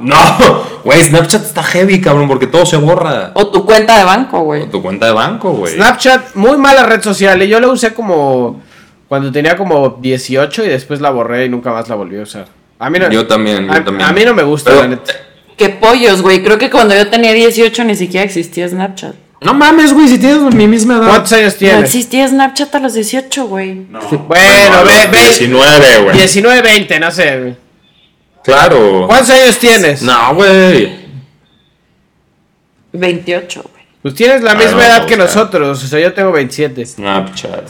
No, 0.00 0.64
güey, 0.84 1.02
Snapchat 1.02 1.42
está 1.44 1.62
heavy, 1.62 2.00
cabrón, 2.00 2.28
porque 2.28 2.46
todo 2.46 2.66
se 2.66 2.76
borra. 2.76 3.30
O 3.34 3.46
tu 3.48 3.64
cuenta 3.64 3.96
de 3.96 4.04
banco, 4.04 4.40
güey. 4.40 4.68
Tu 4.68 4.82
cuenta 4.82 5.06
de 5.06 5.12
banco, 5.12 5.52
güey. 5.52 5.74
Snapchat, 5.74 6.34
muy 6.34 6.58
mala 6.58 6.82
red 6.84 7.00
social. 7.02 7.42
y 7.42 7.48
Yo 7.48 7.58
la 7.58 7.68
usé 7.68 7.94
como 7.94 8.60
cuando 9.08 9.32
tenía 9.32 9.56
como 9.56 9.96
18 10.00 10.64
y 10.64 10.68
después 10.68 11.00
la 11.00 11.08
borré 11.10 11.46
y 11.46 11.48
nunca 11.48 11.72
más 11.72 11.88
la 11.88 11.94
volví 11.94 12.18
a 12.18 12.22
usar. 12.22 12.46
A 12.78 12.90
mí 12.90 12.98
no, 12.98 13.10
Yo 13.10 13.26
también, 13.26 13.66
yo 13.66 13.72
a, 13.72 13.82
también. 13.82 14.08
a 14.08 14.12
mí 14.12 14.24
no 14.26 14.34
me 14.34 14.42
gusta, 14.42 14.70
Pero- 14.70 14.82
la 14.82 14.88
neta. 14.88 15.12
Qué 15.56 15.70
pollos, 15.70 16.20
güey. 16.22 16.42
Creo 16.44 16.58
que 16.58 16.70
cuando 16.70 16.94
yo 16.94 17.08
tenía 17.08 17.32
18 17.32 17.82
ni 17.84 17.96
siquiera 17.96 18.24
existía 18.24 18.68
Snapchat. 18.68 19.14
No 19.40 19.54
mames, 19.54 19.92
güey, 19.92 20.08
si 20.08 20.18
tienes 20.18 20.40
mi 20.54 20.66
misma 20.66 20.96
edad. 20.96 21.08
¿Cuántos 21.08 21.32
años 21.32 21.52
No 21.54 21.58
tienes? 21.58 21.84
existía 21.84 22.26
Snapchat 22.26 22.74
a 22.74 22.78
los 22.80 22.94
18, 22.94 23.46
güey. 23.46 23.74
No. 23.88 24.00
Bueno, 24.00 24.84
ve, 24.84 25.06
ve. 25.12 25.18
19, 25.28 25.98
güey. 26.02 26.16
19, 26.16 26.62
20, 26.62 27.00
no 27.00 27.10
sé. 27.10 27.56
Claro. 28.42 29.04
¿Cuántos 29.06 29.30
años 29.30 29.58
tienes? 29.58 30.02
No, 30.02 30.34
güey. 30.34 31.06
28, 32.92 33.62
güey. 33.62 33.84
Pues 34.02 34.14
tienes 34.14 34.42
la 34.42 34.52
A 34.52 34.54
ver, 34.54 34.66
misma 34.66 34.86
edad 34.86 35.06
que 35.06 35.16
nosotros. 35.16 35.82
O 35.84 35.86
sea, 35.86 36.00
yo 36.00 36.12
tengo 36.12 36.32
27. 36.32 36.84
Snapchat. 36.84 37.68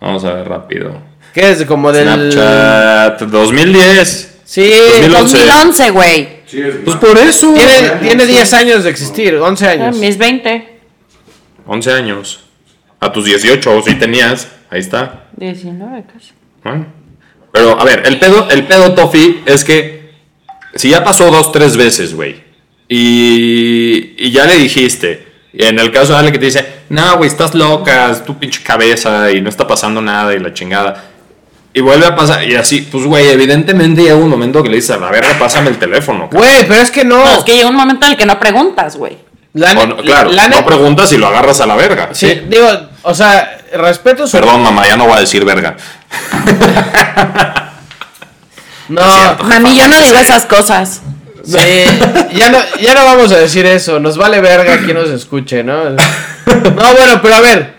Vamos 0.00 0.24
a 0.24 0.32
ver 0.34 0.48
rápido. 0.48 1.00
¿Qué 1.32 1.50
es? 1.50 1.64
Como 1.64 1.92
del. 1.92 2.32
Snapchat 2.32 3.20
2010. 3.22 4.34
Sí. 4.44 4.70
2011. 4.70 5.38
2011, 5.38 5.90
güey. 5.90 6.28
Sí, 6.46 6.60
es 6.62 6.74
Pues 6.84 6.96
por 6.96 7.16
eso. 7.18 7.52
Tiene, 7.54 7.90
tiene 8.02 8.26
10 8.26 8.52
años 8.54 8.84
de 8.84 8.90
existir, 8.90 9.34
11 9.36 9.66
Ah, 9.66 9.70
años. 9.72 9.96
Mis 9.98 10.16
20. 10.16 10.77
11 11.68 11.92
años. 11.92 12.40
A 12.98 13.12
tus 13.12 13.24
18, 13.26 13.82
si 13.82 13.94
tenías. 13.94 14.48
Ahí 14.70 14.80
está. 14.80 15.26
19 15.36 16.04
casi. 16.12 16.32
Bueno. 16.64 16.86
Pero, 17.52 17.80
a 17.80 17.84
ver, 17.84 18.02
el 18.06 18.18
pedo, 18.18 18.48
el 18.50 18.64
pedo, 18.66 18.94
Tofi, 18.94 19.42
es 19.46 19.64
que 19.64 20.10
si 20.74 20.90
ya 20.90 21.04
pasó 21.04 21.30
dos, 21.30 21.52
tres 21.52 21.76
veces, 21.76 22.14
güey, 22.14 22.42
y, 22.88 24.14
y 24.18 24.30
ya 24.30 24.44
le 24.44 24.56
dijiste, 24.56 25.26
y 25.52 25.64
en 25.64 25.78
el 25.78 25.90
caso 25.90 26.12
de 26.12 26.18
alguien 26.18 26.32
que 26.34 26.38
te 26.38 26.44
dice, 26.46 26.66
no, 26.90 27.16
güey, 27.16 27.28
estás 27.28 27.54
loca, 27.54 28.10
es 28.10 28.24
tu 28.24 28.38
pinche 28.38 28.62
cabeza 28.62 29.30
y 29.30 29.40
no 29.40 29.48
está 29.48 29.66
pasando 29.66 30.02
nada 30.02 30.34
y 30.34 30.40
la 30.40 30.52
chingada, 30.52 31.04
y 31.72 31.80
vuelve 31.80 32.06
a 32.06 32.14
pasar, 32.14 32.46
y 32.46 32.54
así, 32.54 32.82
pues, 32.82 33.04
güey, 33.04 33.28
evidentemente 33.28 34.02
llega 34.02 34.16
un 34.16 34.28
momento 34.28 34.62
que 34.62 34.68
le 34.68 34.76
dices, 34.76 34.90
a 34.90 34.98
la 34.98 35.10
verga, 35.10 35.38
pásame 35.38 35.70
el 35.70 35.78
teléfono. 35.78 36.28
cabrón". 36.28 36.42
Güey, 36.42 36.68
pero 36.68 36.82
es 36.82 36.90
que 36.90 37.04
no. 37.04 37.24
No, 37.24 37.38
es 37.38 37.44
que 37.44 37.54
llega 37.54 37.68
un 37.68 37.76
momento 37.76 38.04
en 38.06 38.12
el 38.12 38.18
que 38.18 38.26
no 38.26 38.38
preguntas, 38.38 38.96
güey. 38.96 39.16
La 39.54 39.74
no- 39.74 39.96
claro, 39.96 40.30
la 40.30 40.48
no 40.48 40.64
preguntas 40.64 41.10
y 41.12 41.16
lo 41.16 41.26
agarras 41.26 41.60
a 41.60 41.66
la 41.66 41.74
verga. 41.74 42.10
Sí, 42.12 42.28
Sí. 42.28 42.42
digo, 42.48 42.68
o 43.02 43.14
sea, 43.14 43.58
respeto 43.72 44.26
su. 44.26 44.36
Perdón, 44.38 44.62
mamá, 44.62 44.86
ya 44.86 44.96
no 44.96 45.06
voy 45.06 45.16
a 45.16 45.20
decir 45.20 45.44
verga. 45.44 45.76
No, 48.88 49.02
Mami, 49.44 49.76
yo 49.76 49.86
no 49.86 50.00
digo 50.00 50.16
esas 50.18 50.46
cosas. 50.46 51.02
sí, 51.44 51.58
ya 52.32 52.48
no, 52.50 52.58
ya 52.80 52.94
no 52.94 53.04
vamos 53.04 53.30
a 53.32 53.36
decir 53.36 53.66
eso. 53.66 54.00
Nos 54.00 54.16
vale 54.16 54.40
verga 54.40 54.78
quien 54.78 54.96
nos 54.96 55.10
escuche, 55.10 55.62
¿no? 55.62 55.90
No, 55.90 55.96
bueno, 56.94 57.20
pero 57.20 57.34
a 57.34 57.40
ver, 57.42 57.74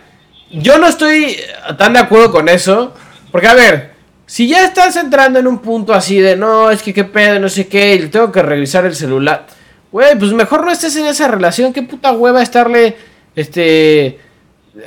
yo 0.51 0.77
no 0.77 0.87
estoy 0.87 1.35
tan 1.79 1.93
de 1.93 1.99
acuerdo 1.99 2.31
con 2.31 2.47
eso. 2.47 2.93
Porque, 3.31 3.47
a 3.47 3.55
ver, 3.55 3.93
si 4.27 4.47
ya 4.47 4.63
estás 4.65 4.95
entrando 4.97 5.39
en 5.39 5.47
un 5.47 5.59
punto 5.59 5.93
así 5.95 6.19
de 6.19 6.35
no, 6.35 6.69
es 6.69 6.83
que 6.83 6.93
qué 6.93 7.05
pedo, 7.05 7.39
no 7.39 7.49
sé 7.49 7.67
qué, 7.67 7.95
y 7.95 8.07
tengo 8.09 8.31
que 8.31 8.43
revisar 8.43 8.85
el 8.85 8.95
celular. 8.95 9.47
Güey, 9.91 10.17
pues 10.19 10.31
mejor 10.33 10.63
no 10.65 10.71
estés 10.71 10.95
en 10.95 11.05
esa 11.07 11.27
relación. 11.27 11.73
Qué 11.73 11.81
puta 11.81 12.11
hueva 12.11 12.41
estarle, 12.43 12.95
este, 13.35 14.19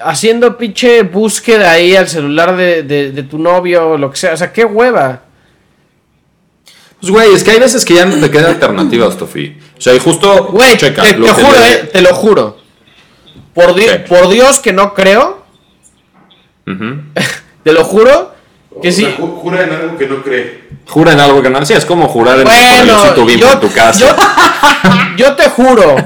haciendo 0.04 0.56
pinche 0.56 1.02
búsqueda 1.02 1.72
ahí 1.72 1.96
al 1.96 2.08
celular 2.08 2.56
de, 2.56 2.82
de, 2.84 3.10
de 3.10 3.22
tu 3.24 3.38
novio 3.38 3.90
o 3.90 3.98
lo 3.98 4.10
que 4.10 4.16
sea. 4.16 4.34
O 4.34 4.36
sea, 4.36 4.52
qué 4.52 4.64
hueva. 4.64 5.22
Pues, 7.00 7.10
güey, 7.12 7.34
es 7.34 7.42
que 7.42 7.50
hay 7.50 7.58
veces 7.58 7.84
que 7.84 7.94
ya 7.94 8.04
no 8.06 8.14
te 8.14 8.30
quedan 8.30 8.52
alternativas, 8.54 9.16
Tofi. 9.16 9.56
O 9.76 9.80
sea, 9.80 9.92
y 9.92 9.98
justo, 9.98 10.44
Güey, 10.52 10.76
checa, 10.76 11.02
te, 11.02 11.16
lo 11.16 11.26
te 11.26 11.32
que 11.34 11.42
juro, 11.42 11.58
le- 11.58 11.72
eh, 11.74 11.78
te 11.92 12.00
lo 12.00 12.14
juro. 12.14 12.58
Por, 13.54 13.74
di- 13.74 13.86
por 14.08 14.28
Dios 14.28 14.60
que 14.60 14.72
no 14.72 14.94
creo. 14.94 15.42
Te 17.64 17.72
lo 17.72 17.82
juro. 17.84 18.32
Que 18.80 18.88
O 18.88 18.92
sí. 18.92 19.02
sea, 19.02 19.16
ju- 19.18 19.36
jura 19.40 19.64
en 19.64 19.72
algo 19.72 19.98
que 19.98 20.06
no 20.06 20.22
cree. 20.22 20.62
Jura 20.88 21.12
en 21.12 21.20
algo 21.20 21.42
que 21.42 21.50
no. 21.50 21.64
Sí, 21.66 21.72
es 21.74 21.84
como 21.84 22.08
jurar 22.08 22.38
en 22.38 22.44
Bueno, 22.44 22.60
el 22.82 23.38
yo, 23.38 23.50
en 23.52 23.60
tu 23.60 23.70
casa. 23.72 24.16
yo- 25.16 25.16
yo 25.16 25.34
te 25.36 25.48
juro, 25.50 25.96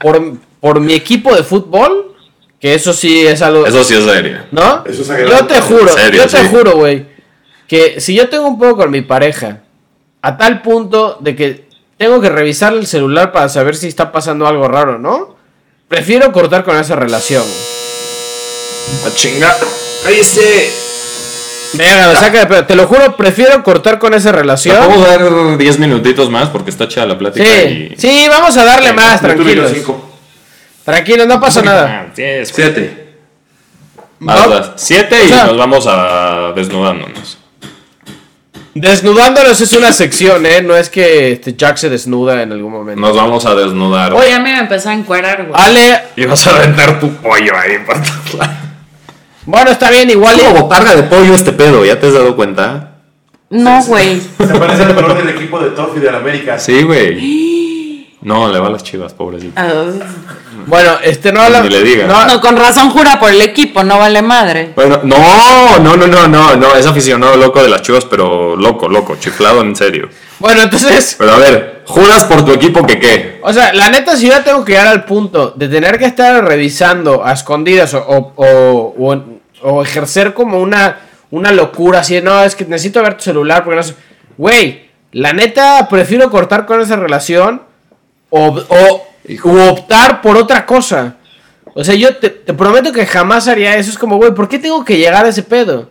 por, 0.00 0.20
por 0.60 0.80
mi 0.80 0.94
equipo 0.94 1.34
de 1.34 1.42
fútbol, 1.44 2.16
que 2.60 2.74
eso 2.74 2.92
sí 2.92 3.26
es 3.26 3.42
algo. 3.42 3.66
Eso 3.66 3.84
sí 3.84 3.94
es 3.94 4.04
serio. 4.04 4.38
¿No? 4.50 4.84
Eso 4.86 5.02
es 5.02 5.06
sagrado. 5.08 5.30
yo 5.38 5.46
te 5.46 5.60
juro, 5.60 5.88
serio, 5.94 6.22
yo 6.24 6.28
te 6.28 6.40
sí. 6.42 6.48
juro, 6.50 6.72
güey, 6.76 7.06
que 7.68 8.00
si 8.00 8.14
yo 8.14 8.28
tengo 8.28 8.46
un 8.48 8.58
poco 8.58 8.76
con 8.78 8.90
mi 8.90 9.02
pareja, 9.02 9.60
a 10.22 10.36
tal 10.36 10.62
punto 10.62 11.18
de 11.20 11.36
que 11.36 11.68
tengo 11.98 12.20
que 12.20 12.28
revisar 12.30 12.72
el 12.72 12.86
celular 12.86 13.30
para 13.32 13.48
saber 13.48 13.76
si 13.76 13.86
está 13.88 14.10
pasando 14.12 14.46
algo 14.46 14.66
raro, 14.68 14.98
¿no? 14.98 15.36
Prefiero 15.88 16.32
cortar 16.32 16.64
con 16.64 16.76
esa 16.76 16.96
relación. 16.96 17.44
A 19.06 19.14
chinga. 19.14 19.54
¡Cállese! 20.02 20.83
Venga, 21.74 22.14
saca 22.16 22.40
de 22.40 22.46
pedo. 22.46 22.64
Te 22.66 22.74
lo 22.76 22.86
juro, 22.86 23.16
prefiero 23.16 23.62
cortar 23.62 23.98
con 23.98 24.14
esa 24.14 24.30
¿Te 24.30 24.38
relación. 24.38 24.84
puedo 24.86 25.02
dar 25.04 25.58
10 25.58 25.78
minutitos 25.78 26.30
más? 26.30 26.48
Porque 26.48 26.70
está 26.70 26.88
chida 26.88 27.06
la 27.06 27.18
plática. 27.18 27.44
Sí, 27.44 27.90
y... 27.92 27.94
sí, 28.00 28.26
vamos 28.28 28.56
a 28.56 28.64
darle 28.64 28.92
más, 28.92 29.20
Yo 29.20 29.34
tuve 29.34 29.54
los 29.56 29.70
tranquilos. 29.72 29.96
Tranquilos, 30.84 31.26
no 31.26 31.40
pasa 31.40 31.62
nada. 31.62 32.06
Ah, 32.08 32.12
diez, 32.14 32.50
Siete. 32.54 33.04
Vas, 34.20 34.40
No- 34.44 34.50
vas. 34.50 34.70
Siete 34.76 35.16
y 35.22 35.26
O 35.26 35.28
sea- 35.28 35.46
nos 35.46 35.56
vamos 35.56 35.84
a 35.88 36.52
desnudándonos. 36.54 37.38
Desnudándonos 38.76 39.60
es 39.60 39.72
una 39.74 39.92
sección, 39.92 40.44
¿eh? 40.46 40.60
No 40.60 40.76
es 40.76 40.90
que 40.90 41.30
este 41.32 41.54
Jack 41.54 41.76
se 41.76 41.88
desnuda 41.88 42.42
en 42.42 42.50
algún 42.50 42.72
momento. 42.72 43.00
Nos 43.00 43.14
vamos 43.16 43.46
a 43.46 43.54
desnudar. 43.54 44.12
Oye, 44.14 44.32
a 44.32 44.40
mí 44.40 44.50
me 44.50 44.58
empezó 44.58 44.88
a 44.88 44.94
encuerar, 44.94 45.46
güey. 45.46 45.52
Ale, 45.62 46.00
Y 46.16 46.24
vas 46.26 46.44
a 46.48 46.56
aventar 46.56 46.98
tu 46.98 47.08
pollo 47.16 47.56
ahí 47.56 47.78
para 47.86 48.02
todos 48.02 48.34
lados. 48.34 48.56
Bueno, 49.46 49.70
está 49.70 49.90
bien, 49.90 50.10
igual. 50.10 50.38
como 50.38 50.62
botarga 50.62 50.94
de 50.96 51.02
pollo 51.04 51.34
este 51.34 51.52
pedo, 51.52 51.84
¿ya 51.84 51.98
te 52.00 52.06
has 52.08 52.14
dado 52.14 52.34
cuenta? 52.36 52.90
No, 53.50 53.82
güey. 53.84 54.20
Se 54.20 54.46
parece 54.58 54.82
al 54.84 54.94
color 54.94 55.16
del 55.18 55.28
equipo 55.28 55.58
de 55.60 55.70
Toff 55.70 55.96
y 55.96 56.00
de 56.00 56.10
la 56.10 56.18
América. 56.18 56.58
Sí, 56.58 56.82
güey. 56.82 58.08
No, 58.22 58.50
le 58.50 58.58
va 58.58 58.68
a 58.68 58.70
las 58.70 58.82
chivas, 58.82 59.12
pobrecito. 59.12 59.52
Ah, 59.54 59.70
Bueno, 60.66 60.92
este 61.02 61.30
no 61.30 61.42
habla. 61.42 61.60
Ni 61.60 61.68
le 61.68 61.82
diga. 61.82 62.06
No, 62.06 62.24
no, 62.24 62.40
con 62.40 62.56
razón 62.56 62.88
jura 62.88 63.20
por 63.20 63.30
el 63.30 63.40
equipo, 63.42 63.84
no 63.84 63.98
vale 63.98 64.22
madre. 64.22 64.72
Bueno, 64.74 65.00
no, 65.04 65.78
no, 65.78 65.94
no, 65.94 66.06
no, 66.06 66.26
no, 66.26 66.56
no, 66.56 66.74
es 66.74 66.86
aficionado 66.86 67.36
loco 67.36 67.62
de 67.62 67.68
las 67.68 67.82
chivas, 67.82 68.06
pero 68.06 68.56
loco, 68.56 68.88
loco, 68.88 69.16
chiflado 69.20 69.60
en 69.60 69.76
serio. 69.76 70.08
Bueno, 70.38 70.62
entonces. 70.62 71.16
Pero 71.18 71.32
a 71.34 71.38
ver, 71.38 71.82
¿juras 71.86 72.24
por 72.24 72.44
tu 72.46 72.52
equipo 72.52 72.84
que 72.86 72.98
qué? 72.98 73.40
O 73.42 73.52
sea, 73.52 73.74
la 73.74 73.90
neta, 73.90 74.16
si 74.16 74.26
yo 74.26 74.42
tengo 74.42 74.64
que 74.64 74.72
llegar 74.72 74.86
al 74.88 75.04
punto 75.04 75.52
de 75.54 75.68
tener 75.68 75.98
que 75.98 76.06
estar 76.06 76.42
revisando 76.44 77.22
a 77.24 77.32
escondidas 77.34 77.92
o, 77.92 77.98
o, 78.06 78.32
o- 78.36 78.94
o- 78.98 79.33
o 79.64 79.82
ejercer 79.82 80.34
como 80.34 80.60
una, 80.60 81.00
una 81.30 81.50
locura 81.50 82.00
así, 82.00 82.14
de, 82.14 82.22
no, 82.22 82.42
es 82.44 82.54
que 82.54 82.64
necesito 82.66 83.02
ver 83.02 83.16
tu 83.16 83.24
celular 83.24 83.64
porque 83.64 83.76
no 83.76 83.82
sé. 83.82 83.94
Güey, 84.36 84.90
la 85.12 85.32
neta, 85.32 85.88
prefiero 85.88 86.30
cortar 86.30 86.66
con 86.66 86.80
esa 86.80 86.96
relación 86.96 87.62
o, 88.28 88.48
o 88.48 89.06
u 89.44 89.58
optar 89.70 90.20
por 90.20 90.36
otra 90.36 90.66
cosa. 90.66 91.16
O 91.74 91.82
sea, 91.82 91.94
yo 91.94 92.14
te, 92.16 92.30
te 92.30 92.52
prometo 92.52 92.92
que 92.92 93.06
jamás 93.06 93.48
haría 93.48 93.76
eso. 93.76 93.90
Es 93.90 93.98
como, 93.98 94.16
güey, 94.16 94.34
¿por 94.34 94.48
qué 94.48 94.58
tengo 94.58 94.84
que 94.84 94.98
llegar 94.98 95.24
a 95.24 95.30
ese 95.30 95.42
pedo? 95.42 95.90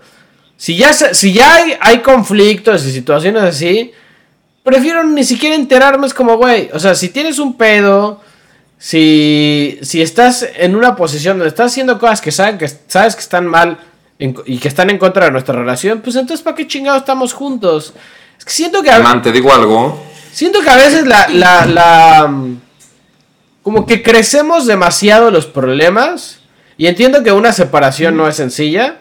Si 0.55 0.78
ya, 0.78 0.93
si 0.93 1.34
ya 1.34 1.55
hay, 1.55 1.74
hay 1.80 1.99
conflictos 1.99 2.86
y 2.86 2.91
situaciones 2.91 3.41
así, 3.43 3.91
prefiero 4.63 5.03
ni 5.03 5.24
siquiera 5.24 5.55
enterarme. 5.55 6.05
Es 6.05 6.13
como, 6.13 6.38
güey, 6.38 6.69
o 6.74 6.80
sea, 6.80 6.93
si 6.93 7.09
tienes 7.09 7.39
un 7.39 7.57
pedo, 7.57 8.21
si, 8.86 9.80
si 9.82 10.02
estás 10.02 10.46
en 10.58 10.76
una 10.76 10.94
posición 10.98 11.38
donde 11.38 11.48
estás 11.48 11.72
haciendo 11.72 11.98
cosas 11.98 12.20
que, 12.20 12.34
saben 12.34 12.58
que 12.58 12.68
sabes 12.68 13.16
que 13.16 13.22
están 13.22 13.46
mal 13.48 13.78
en- 14.20 14.36
y 14.46 14.58
que 14.58 14.68
están 14.68 14.90
en 14.90 14.98
contra 14.98 15.24
de 15.28 15.32
nuestra 15.32 15.56
relación, 15.56 16.02
pues 16.02 16.18
entonces, 16.18 16.44
¿para 16.44 16.54
qué 16.58 16.68
chingados 16.68 17.00
estamos 17.04 17.32
juntos? 17.32 17.94
Es 18.38 18.44
que 18.44 18.52
siento 18.52 18.84
que 18.84 18.92
a, 18.92 19.00
Man, 19.00 19.22
te 19.22 19.32
digo 19.32 19.54
algo. 19.54 20.04
siento 20.34 20.60
que 20.60 20.70
a 20.70 20.76
veces 20.76 21.08
la, 21.08 21.30
la, 21.30 21.66
la, 21.66 22.28
mm, 22.28 22.60
como 23.62 23.86
que 23.86 24.04
crecemos 24.04 24.66
demasiado 24.66 25.32
los 25.32 25.46
problemas 25.46 26.40
y 26.78 26.88
entiendo 26.88 27.24
que 27.24 27.32
una 27.32 27.54
separación 27.54 28.18
no 28.18 28.28
es 28.28 28.36
sencilla, 28.36 28.98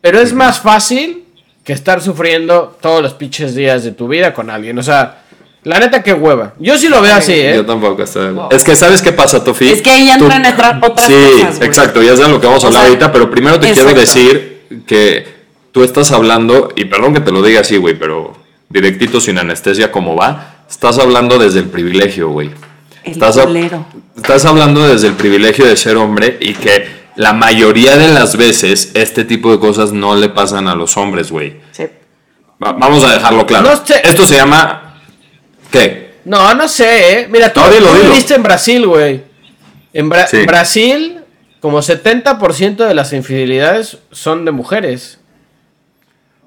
pero 0.00 0.18
es 0.18 0.32
más 0.32 0.60
fácil 0.60 1.24
que 1.62 1.74
estar 1.74 2.00
sufriendo 2.00 2.78
todos 2.80 3.02
los 3.02 3.12
pinches 3.12 3.54
días 3.54 3.84
de 3.84 3.92
tu 3.92 4.08
vida 4.08 4.32
con 4.32 4.48
alguien. 4.48 4.78
O 4.78 4.82
sea, 4.82 5.23
la 5.64 5.78
neta 5.80 6.02
que 6.02 6.12
hueva. 6.12 6.54
Yo 6.58 6.76
sí 6.78 6.88
lo 6.88 7.00
veo 7.02 7.14
así, 7.14 7.32
¿eh? 7.32 7.54
Yo 7.56 7.66
tampoco 7.66 8.02
estoy. 8.02 8.36
Es 8.50 8.64
que, 8.64 8.76
¿sabes 8.76 9.02
qué 9.02 9.12
pasa, 9.12 9.42
Tofi? 9.42 9.68
Es 9.70 9.82
que 9.82 9.90
ahí 9.90 10.08
Tú- 10.18 10.24
entran 10.24 10.46
otra- 10.46 10.78
otras 10.82 11.06
sí, 11.06 11.14
cosas, 11.14 11.56
güey. 11.56 11.68
exacto, 11.68 12.02
ya 12.02 12.12
es 12.12 12.18
de 12.18 12.28
lo 12.28 12.40
que 12.40 12.46
vamos 12.46 12.62
a 12.64 12.66
O 12.66 12.68
hablar 12.68 12.82
sea, 12.82 12.88
ahorita, 12.90 13.12
pero 13.12 13.30
primero 13.30 13.58
te 13.58 13.72
quiero 13.72 13.92
decir 13.94 14.82
que 14.86 15.26
tú 15.72 15.82
estás 15.82 16.12
hablando, 16.12 16.70
y 16.76 16.84
perdón 16.84 17.14
que 17.14 17.20
te 17.20 17.32
lo 17.32 17.42
diga 17.42 17.60
así, 17.60 17.76
güey, 17.78 17.98
pero 17.98 18.36
directito 18.68 19.20
sin 19.20 19.38
anestesia, 19.38 19.90
como 19.90 20.14
va, 20.16 20.64
estás 20.70 20.98
hablando 20.98 21.38
desde 21.38 21.60
el 21.60 21.66
privilegio, 21.66 22.28
güey. 22.30 22.50
El 23.04 23.12
Estás, 23.12 23.38
estás 24.16 24.44
hablando 24.46 24.86
desde 24.88 25.08
el 25.08 25.14
privilegio 25.14 25.66
de 25.66 25.76
ser 25.76 25.96
hombre 25.96 26.38
y 26.40 26.54
que 26.54 27.04
la 27.16 27.32
mayoría 27.34 27.96
de 27.96 28.08
las 28.12 28.36
veces 28.36 28.90
este 28.94 29.24
tipo 29.24 29.50
de 29.52 29.58
cosas 29.58 29.92
no 29.92 30.16
le 30.16 30.28
pasan 30.30 30.68
a 30.68 30.74
los 30.74 30.96
hombres, 30.96 31.30
güey. 31.30 31.56
Sí. 31.72 31.84
Va- 32.64 32.72
vamos 32.72 33.04
a 33.04 33.12
dejarlo 33.12 33.46
claro. 33.46 33.68
No 33.70 33.84
sé. 33.86 34.00
Esto 34.04 34.24
se 34.24 34.36
llama... 34.36 34.83
¿Qué? 35.78 36.14
No, 36.24 36.54
no 36.54 36.68
sé, 36.68 37.20
¿eh? 37.20 37.28
Mira, 37.30 37.52
tú, 37.52 37.60
No, 37.60 37.68
dilo, 37.70 37.88
tú 37.88 37.94
dilo. 37.96 38.08
viviste 38.10 38.34
en 38.34 38.42
Brasil, 38.42 38.86
güey. 38.86 39.22
En 39.92 40.08
Bra- 40.10 40.26
Sí. 40.26 40.44
Brasil, 40.46 41.20
como 41.60 41.82
70% 41.82 42.86
de 42.86 42.94
las 42.94 43.12
infidelidades 43.12 43.98
son 44.10 44.44
de 44.44 44.50
mujeres. 44.52 45.18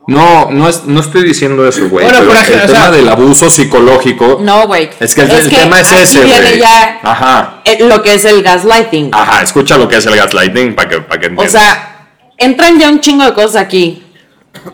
No, 0.07 0.49
no, 0.51 0.69
es, 0.69 0.85
no 0.85 1.01
estoy 1.01 1.23
diciendo 1.23 1.67
eso, 1.67 1.89
güey. 1.89 2.05
Bueno, 2.05 2.19
ejemplo, 2.31 2.33
el 2.55 2.59
o 2.61 2.65
tema 2.65 2.79
sea- 2.83 2.91
del 2.91 3.09
abuso 3.09 3.49
psicológico. 3.49 4.39
No, 4.41 4.65
güey. 4.65 4.89
Es 5.01 5.13
que 5.13 5.21
el, 5.23 5.31
el 5.31 5.49
tema 5.49 5.81
es 5.81 5.91
ese, 5.91 6.21
güey. 6.23 6.59
ya 6.59 6.99
Ajá. 7.03 7.61
eh, 7.65 7.77
lo 7.83 8.01
que 8.01 8.13
es 8.13 8.23
el 8.23 8.41
gaslighting. 8.41 9.09
Ajá, 9.13 9.43
escucha 9.43 9.77
lo 9.77 9.89
que 9.89 9.97
es 9.97 10.05
el 10.05 10.15
gaslighting 10.15 10.75
para 10.75 10.87
que, 10.89 11.01
para 11.01 11.19
que 11.19 11.27
O 11.27 11.29
entiendas. 11.31 11.51
sea, 11.61 12.07
entran 12.37 12.79
ya 12.79 12.89
un 12.89 13.01
chingo 13.01 13.25
de 13.25 13.33
cosas 13.33 13.57
aquí. 13.57 14.01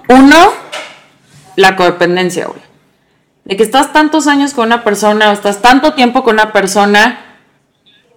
Uno, 0.07 0.53
la 1.55 1.75
codependencia, 1.75 2.45
güey. 2.45 2.61
De 3.45 3.57
que 3.57 3.63
estás 3.63 3.91
tantos 3.91 4.27
años 4.27 4.53
con 4.53 4.67
una 4.67 4.83
persona 4.83 5.29
o 5.29 5.33
estás 5.33 5.61
tanto 5.61 5.93
tiempo 5.93 6.23
con 6.23 6.35
una 6.35 6.53
persona 6.53 7.19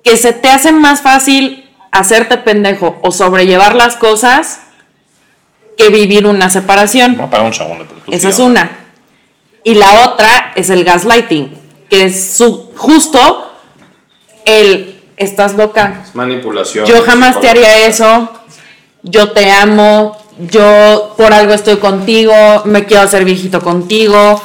que 0.05 0.17
se 0.17 0.33
te 0.33 0.49
hace 0.49 0.71
más 0.73 1.03
fácil 1.03 1.69
hacerte 1.91 2.39
pendejo 2.39 2.99
o 3.03 3.11
sobrellevar 3.11 3.75
las 3.75 3.97
cosas 3.97 4.61
que 5.77 5.89
vivir 5.89 6.27
una 6.27 6.51
separación. 6.51 7.17
No, 7.17 7.29
para 7.29 7.43
un 7.43 7.53
segundo. 7.53 7.87
Esa 8.11 8.29
es 8.29 8.39
una. 8.39 8.71
Y 9.65 9.75
la 9.75 10.07
otra 10.07 10.53
es 10.55 10.71
el 10.71 10.85
gaslighting, 10.85 11.53
que 11.91 12.05
es 12.05 12.37
su, 12.37 12.73
justo 12.77 13.53
el 14.45 15.03
estás 15.17 15.55
loca. 15.55 16.03
Es 16.07 16.15
manipulación. 16.15 16.87
Yo 16.87 17.03
jamás 17.03 17.41
te 17.41 17.49
haría 17.49 17.87
eso. 17.87 18.31
Yo 19.03 19.33
te 19.33 19.51
amo. 19.51 20.17
Yo 20.39 21.15
por 21.17 21.33
algo 21.33 21.53
estoy 21.53 21.77
contigo. 21.79 22.33
Me 22.65 22.85
quiero 22.85 23.03
hacer 23.03 23.25
viejito 23.25 23.61
contigo. 23.61 24.41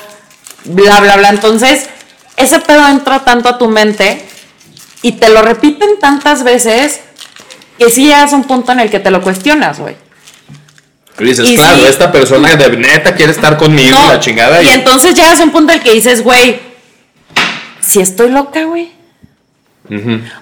Bla, 0.65 0.99
bla, 0.99 1.17
bla. 1.17 1.29
Entonces, 1.29 1.87
ese 2.37 2.59
pedo 2.59 2.87
entra 2.87 3.23
tanto 3.23 3.49
a 3.49 3.57
tu 3.57 3.67
mente 3.67 4.25
y 5.01 5.13
te 5.13 5.29
lo 5.29 5.41
repiten 5.41 5.99
tantas 5.99 6.43
veces 6.43 7.01
que 7.77 7.89
sí 7.89 8.05
llegas 8.05 8.33
a 8.33 8.35
un 8.35 8.43
punto 8.43 8.71
en 8.71 8.79
el 8.79 8.89
que 8.89 8.99
te 8.99 9.09
lo 9.11 9.21
cuestionas, 9.21 9.79
güey. 9.79 9.95
Y 11.19 11.23
dices, 11.23 11.47
Y 11.49 11.55
claro, 11.55 11.77
sí. 11.77 11.85
esta 11.85 12.11
persona 12.11 12.55
de 12.55 12.77
neta 12.77 13.13
quiere 13.15 13.31
estar 13.31 13.57
conmigo, 13.57 13.97
No, 13.99 14.13
la 14.13 14.19
chingada. 14.19 14.61
y 14.61 14.67
Y, 14.67 14.69
entonces 14.69 15.13
llegas 15.13 15.39
a 15.39 15.43
un 15.43 15.51
punto 15.51 15.71
en 15.73 15.79
el 15.79 15.83
que 15.83 15.93
dices, 15.93 16.23
güey, 16.23 16.59
si 17.79 17.99
estoy 17.99 18.29
loca, 18.29 18.63
güey. 18.63 18.91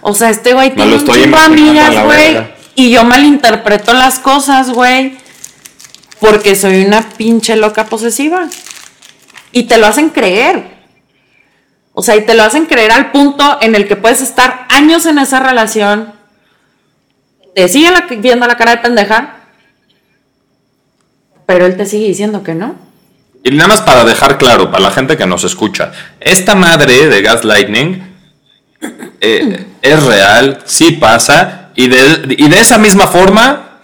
O 0.01 0.13
sea, 0.13 0.29
este 0.29 0.53
güey 0.53 0.75
tiene 0.75 0.95
un 0.95 1.07
chingo 1.07 1.37
amigas, 1.37 2.03
güey. 2.03 2.37
Y 2.75 2.91
yo 2.91 3.03
malinterpreto 3.03 3.93
las 3.93 4.19
cosas, 4.19 4.69
güey. 4.69 5.17
Porque 6.19 6.55
soy 6.55 6.85
una 6.85 7.01
pinche 7.01 7.55
loca 7.55 7.85
posesiva. 7.87 8.47
Y 9.51 9.63
te 9.63 9.77
lo 9.77 9.87
hacen 9.87 10.09
creer. 10.09 10.77
O 11.93 12.01
sea, 12.01 12.15
y 12.15 12.21
te 12.25 12.33
lo 12.33 12.43
hacen 12.43 12.65
creer 12.65 12.91
al 12.91 13.11
punto 13.11 13.57
en 13.61 13.75
el 13.75 13.87
que 13.87 13.95
puedes 13.95 14.21
estar 14.21 14.65
años 14.69 15.05
en 15.05 15.17
esa 15.19 15.39
relación. 15.39 16.13
Te 17.55 17.67
siguen 17.67 17.93
la- 17.93 18.05
viendo 18.17 18.47
la 18.47 18.55
cara 18.57 18.71
de 18.71 18.77
pendeja. 18.77 19.35
Pero 21.45 21.65
él 21.65 21.75
te 21.77 21.85
sigue 21.85 22.07
diciendo 22.07 22.43
que 22.43 22.53
no. 22.53 22.75
y 23.43 23.51
nada 23.51 23.69
más 23.69 23.81
para 23.81 24.03
dejar 24.03 24.37
claro, 24.37 24.69
para 24.69 24.83
la 24.83 24.91
gente 24.91 25.15
que 25.17 25.25
nos 25.25 25.43
escucha, 25.45 25.91
esta 26.19 26.55
madre 26.55 27.07
de 27.07 27.21
gaslighting 27.21 28.03
eh, 29.21 29.65
es 29.81 30.03
real, 30.03 30.61
sí 30.65 30.91
pasa, 30.91 31.69
y 31.75 31.87
de, 31.87 32.35
y 32.37 32.49
de 32.49 32.59
esa 32.59 32.77
misma 32.77 33.07
forma 33.07 33.79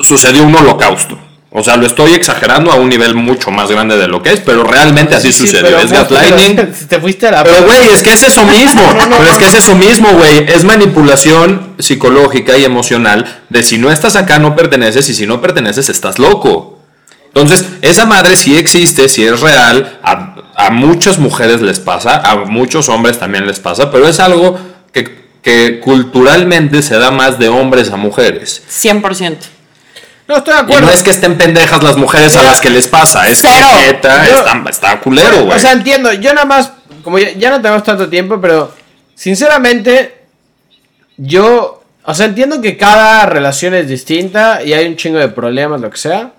sucedió 0.00 0.44
un 0.44 0.54
holocausto. 0.54 1.18
O 1.58 1.62
sea, 1.64 1.78
lo 1.78 1.86
estoy 1.86 2.12
exagerando 2.12 2.70
a 2.70 2.74
un 2.74 2.90
nivel 2.90 3.14
mucho 3.14 3.50
más 3.50 3.70
grande 3.70 3.96
de 3.96 4.08
lo 4.08 4.22
que 4.22 4.30
es, 4.34 4.40
pero 4.40 4.62
realmente 4.62 5.14
así 5.14 5.32
Sí, 5.32 5.46
sucedió. 5.46 5.62
pero 5.64 5.78
es 5.80 5.90
gaslighting. 5.90 6.54
pero 6.54 6.68
Te 6.86 7.00
fuiste 7.00 7.28
a 7.28 7.30
la. 7.30 7.44
Pero, 7.44 7.62
güey, 7.64 7.88
es 7.94 8.02
que 8.02 8.12
es 8.12 8.22
eso 8.24 8.44
mismo. 8.44 8.82
pero 9.16 9.24
es 9.30 9.38
que 9.38 9.46
es 9.46 9.54
eso 9.54 9.74
mismo, 9.74 10.10
güey. 10.12 10.44
Es 10.52 10.64
manipulación 10.64 11.74
psicológica 11.78 12.58
y 12.58 12.64
emocional 12.64 13.40
de 13.48 13.62
si 13.62 13.78
no 13.78 13.90
estás 13.90 14.16
acá 14.16 14.38
no 14.38 14.54
perteneces 14.54 15.08
y 15.08 15.14
si 15.14 15.26
no 15.26 15.40
perteneces 15.40 15.88
estás 15.88 16.18
loco. 16.18 16.78
Entonces, 17.28 17.64
esa 17.80 18.04
madre 18.04 18.36
sí 18.36 18.56
existe, 18.58 19.08
sí 19.08 19.24
es 19.24 19.40
real. 19.40 19.98
A, 20.02 20.34
a 20.56 20.70
muchas 20.70 21.18
mujeres 21.18 21.62
les 21.62 21.80
pasa, 21.80 22.16
a 22.18 22.36
muchos 22.44 22.90
hombres 22.90 23.18
también 23.18 23.46
les 23.46 23.60
pasa, 23.60 23.90
pero 23.90 24.06
es 24.08 24.20
algo 24.20 24.58
que, 24.92 25.24
que 25.42 25.80
culturalmente 25.80 26.82
se 26.82 26.98
da 26.98 27.10
más 27.10 27.38
de 27.38 27.48
hombres 27.48 27.90
a 27.92 27.96
mujeres. 27.96 28.62
100%. 28.70 29.36
No, 30.28 30.36
estoy 30.38 30.54
de 30.54 30.60
Y 30.60 30.62
acuerdo. 30.64 30.86
no 30.86 30.92
es 30.92 31.02
que 31.02 31.10
estén 31.10 31.38
pendejas 31.38 31.82
las 31.82 31.96
mujeres 31.96 32.36
a 32.36 32.42
las 32.42 32.60
que 32.60 32.70
les 32.70 32.88
pasa, 32.88 33.28
es 33.28 33.38
cero. 33.40 33.66
que 33.80 33.92
neta, 33.92 34.26
Yo- 34.26 34.36
está, 34.38 34.62
está 34.70 35.00
culero, 35.00 35.44
güey. 35.44 35.56
O 35.56 35.60
sea, 35.60 35.72
entiendo. 35.72 36.12
Yo 36.12 36.32
nada 36.34 36.46
más. 36.46 36.72
Como 37.04 37.18
ya, 37.18 37.30
ya 37.32 37.50
no 37.50 37.60
tenemos 37.62 37.84
tanto 37.84 38.08
tiempo, 38.08 38.40
pero. 38.40 38.72
Sinceramente. 39.14 40.22
Yo. 41.16 41.82
O 42.04 42.14
sea, 42.14 42.26
entiendo 42.26 42.60
que 42.60 42.76
cada 42.76 43.26
relación 43.26 43.74
es 43.74 43.88
distinta 43.88 44.62
y 44.64 44.72
hay 44.72 44.86
un 44.86 44.96
chingo 44.96 45.18
de 45.18 45.28
problemas, 45.28 45.80
lo 45.80 45.90
que 45.90 45.98
sea. 45.98 46.32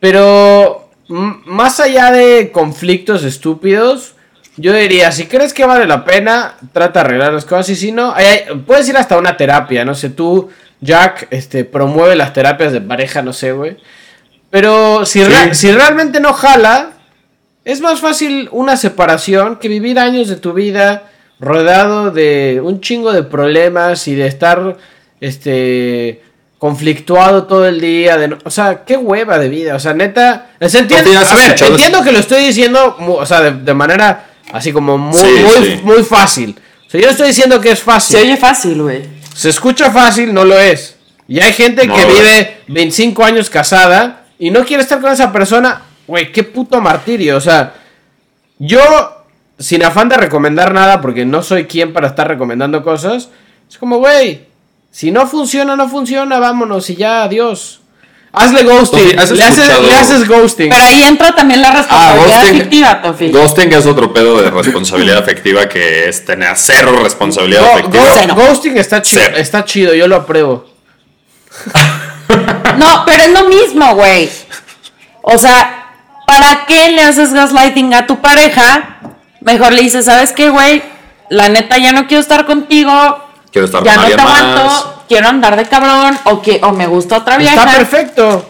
Pero. 0.00 0.88
Más 1.08 1.78
allá 1.80 2.10
de 2.10 2.50
conflictos 2.52 3.22
estúpidos. 3.24 4.14
Yo 4.56 4.72
diría, 4.72 5.12
si 5.12 5.26
crees 5.26 5.52
que 5.52 5.64
vale 5.66 5.86
la 5.86 6.04
pena, 6.04 6.54
trata 6.72 7.00
de 7.00 7.06
arreglar 7.06 7.32
las 7.32 7.44
cosas. 7.44 7.70
Y 7.70 7.76
si 7.76 7.92
no, 7.92 8.12
hay- 8.14 8.44
puedes 8.66 8.88
ir 8.88 8.96
hasta 8.96 9.18
una 9.18 9.36
terapia. 9.36 9.84
No 9.84 9.94
sé, 9.94 10.10
tú, 10.10 10.50
Jack, 10.82 11.28
este, 11.30 11.64
promueve 11.64 12.14
las 12.16 12.32
terapias 12.34 12.72
de 12.72 12.80
pareja, 12.82 13.22
no 13.22 13.32
sé, 13.32 13.52
güey. 13.52 13.78
Pero 14.50 15.06
si, 15.06 15.24
rea- 15.24 15.54
si 15.54 15.72
realmente 15.72 16.20
no 16.20 16.34
jala, 16.34 16.90
es 17.64 17.80
más 17.80 18.00
fácil 18.00 18.48
una 18.52 18.76
separación 18.76 19.56
que 19.56 19.68
vivir 19.68 19.98
años 19.98 20.28
de 20.28 20.36
tu 20.36 20.52
vida 20.52 21.04
rodeado 21.40 22.10
de 22.10 22.60
un 22.62 22.80
chingo 22.80 23.12
de 23.12 23.22
problemas 23.22 24.06
y 24.08 24.14
de 24.14 24.26
estar 24.26 24.76
este 25.20 26.22
conflictuado 26.58 27.44
todo 27.44 27.66
el 27.66 27.80
día. 27.80 28.16
De, 28.16 28.28
no- 28.28 28.38
o 28.44 28.50
sea, 28.50 28.84
qué 28.84 28.96
hueva 28.96 29.38
de 29.38 29.48
vida. 29.48 29.74
O 29.74 29.80
sea, 29.80 29.94
neta. 29.94 30.50
es- 30.60 30.74
entiendo, 30.74 31.10
¿No 31.12 31.18
te 31.20 31.24
has 31.24 31.32
a 31.32 31.36
ver, 31.36 31.62
entiendo 31.70 32.02
que 32.02 32.12
lo 32.12 32.18
estoy 32.18 32.44
diciendo, 32.44 32.96
mu- 32.98 33.14
o 33.14 33.26
sea, 33.26 33.40
de, 33.40 33.52
de 33.52 33.74
manera 33.74 34.26
así 34.52 34.72
como 34.72 34.98
muy, 34.98 35.18
Sí, 35.18 35.44
muy, 35.44 35.66
sí. 35.66 35.80
muy 35.82 36.02
fácil. 36.02 36.56
O 36.86 36.90
sea, 36.90 37.00
yo 37.00 37.08
estoy 37.10 37.28
diciendo 37.28 37.60
que 37.60 37.70
es 37.70 37.80
fácil. 37.80 38.16
Se 38.18 38.22
oye 38.22 38.36
fácil, 38.36 38.82
güey. 38.82 39.21
Se 39.34 39.48
escucha 39.50 39.90
fácil, 39.90 40.32
no 40.32 40.44
lo 40.44 40.58
es. 40.58 40.96
Y 41.28 41.40
hay 41.40 41.52
gente 41.52 41.86
No 41.86 41.94
que 41.94 42.04
vive 42.04 42.60
25 42.68 43.24
años 43.24 43.50
casada 43.50 44.26
y 44.38 44.50
no 44.50 44.64
quiere 44.64 44.82
estar 44.82 45.00
con 45.00 45.12
esa 45.12 45.32
persona. 45.32 45.82
Güey, 46.06 46.32
qué 46.32 46.42
puto 46.42 46.80
martirio. 46.80 47.36
O 47.36 47.40
sea, 47.40 47.74
yo, 48.58 48.80
sin 49.58 49.84
afán 49.84 50.08
de 50.08 50.16
recomendar 50.16 50.74
nada, 50.74 51.00
porque 51.00 51.24
no 51.24 51.42
soy 51.42 51.66
quien 51.66 51.92
para 51.92 52.08
estar 52.08 52.28
recomendando 52.28 52.82
cosas, 52.82 53.28
es 53.68 53.78
como, 53.78 53.98
güey, 53.98 54.46
si 54.90 55.10
no 55.10 55.26
funciona, 55.26 55.76
no 55.76 55.88
funciona, 55.88 56.38
vámonos 56.38 56.90
y 56.90 56.96
ya, 56.96 57.24
adiós. 57.24 57.81
Hazle 58.34 58.62
ghosting. 58.64 59.04
Tofi, 59.04 59.16
¿has 59.18 59.30
le, 59.30 59.42
haces, 59.44 59.58
escuchado- 59.68 59.82
le 59.86 59.94
haces 59.94 60.28
ghosting. 60.28 60.70
Pero 60.70 60.82
ahí 60.82 61.02
entra 61.02 61.34
también 61.34 61.60
la 61.60 61.68
Ah, 61.68 61.72
responsabilidad 61.76 62.26
ghosting. 62.40 62.56
afectiva, 62.56 63.02
Tofi. 63.02 63.28
Ghosting 63.30 63.72
es 63.74 63.86
otro 63.86 64.12
pedo 64.12 64.40
de 64.42 64.50
responsabilidad 64.50 65.18
afectiva 65.22 65.68
que 65.68 66.08
es 66.08 66.24
tener 66.24 66.56
cero 66.56 66.98
responsabilidad 67.02 67.62
Go- 67.62 67.72
afectiva. 67.72 68.04
Cero. 68.14 68.34
ghosting 68.36 68.76
está 68.78 69.02
chido, 69.02 69.22
Cero. 69.24 69.36
está 69.36 69.64
chido, 69.64 69.94
yo 69.94 70.06
lo 70.08 70.16
apruebo. 70.16 70.64
No, 72.78 73.04
pero 73.04 73.22
es 73.24 73.30
lo 73.30 73.44
mismo, 73.48 73.94
güey. 73.94 74.30
O 75.20 75.36
sea, 75.36 75.92
¿para 76.26 76.64
qué 76.66 76.88
le 76.90 77.02
haces 77.02 77.32
gaslighting 77.34 77.92
a 77.92 78.06
tu 78.06 78.20
pareja? 78.22 78.96
Mejor 79.40 79.72
le 79.72 79.82
dices, 79.82 80.06
¿sabes 80.06 80.32
qué, 80.32 80.48
güey? 80.48 80.82
La 81.28 81.50
neta, 81.50 81.76
ya 81.76 81.92
no 81.92 82.06
quiero 82.06 82.22
estar 82.22 82.46
contigo. 82.46 82.90
Quiero 83.50 83.66
estar 83.66 83.84
ya 83.84 83.94
con 83.96 84.02
no 84.04 84.08
te 84.16 84.20
aguanto. 84.22 84.64
más. 84.64 84.84
Quiero 85.12 85.28
andar 85.28 85.56
de 85.56 85.64
cabrón. 85.66 86.18
O, 86.24 86.40
que, 86.42 86.60
o 86.62 86.72
me 86.72 86.86
gusta 86.86 87.18
otra 87.18 87.36
vieja. 87.38 87.54
Está 87.54 87.76
perfecto. 87.76 88.48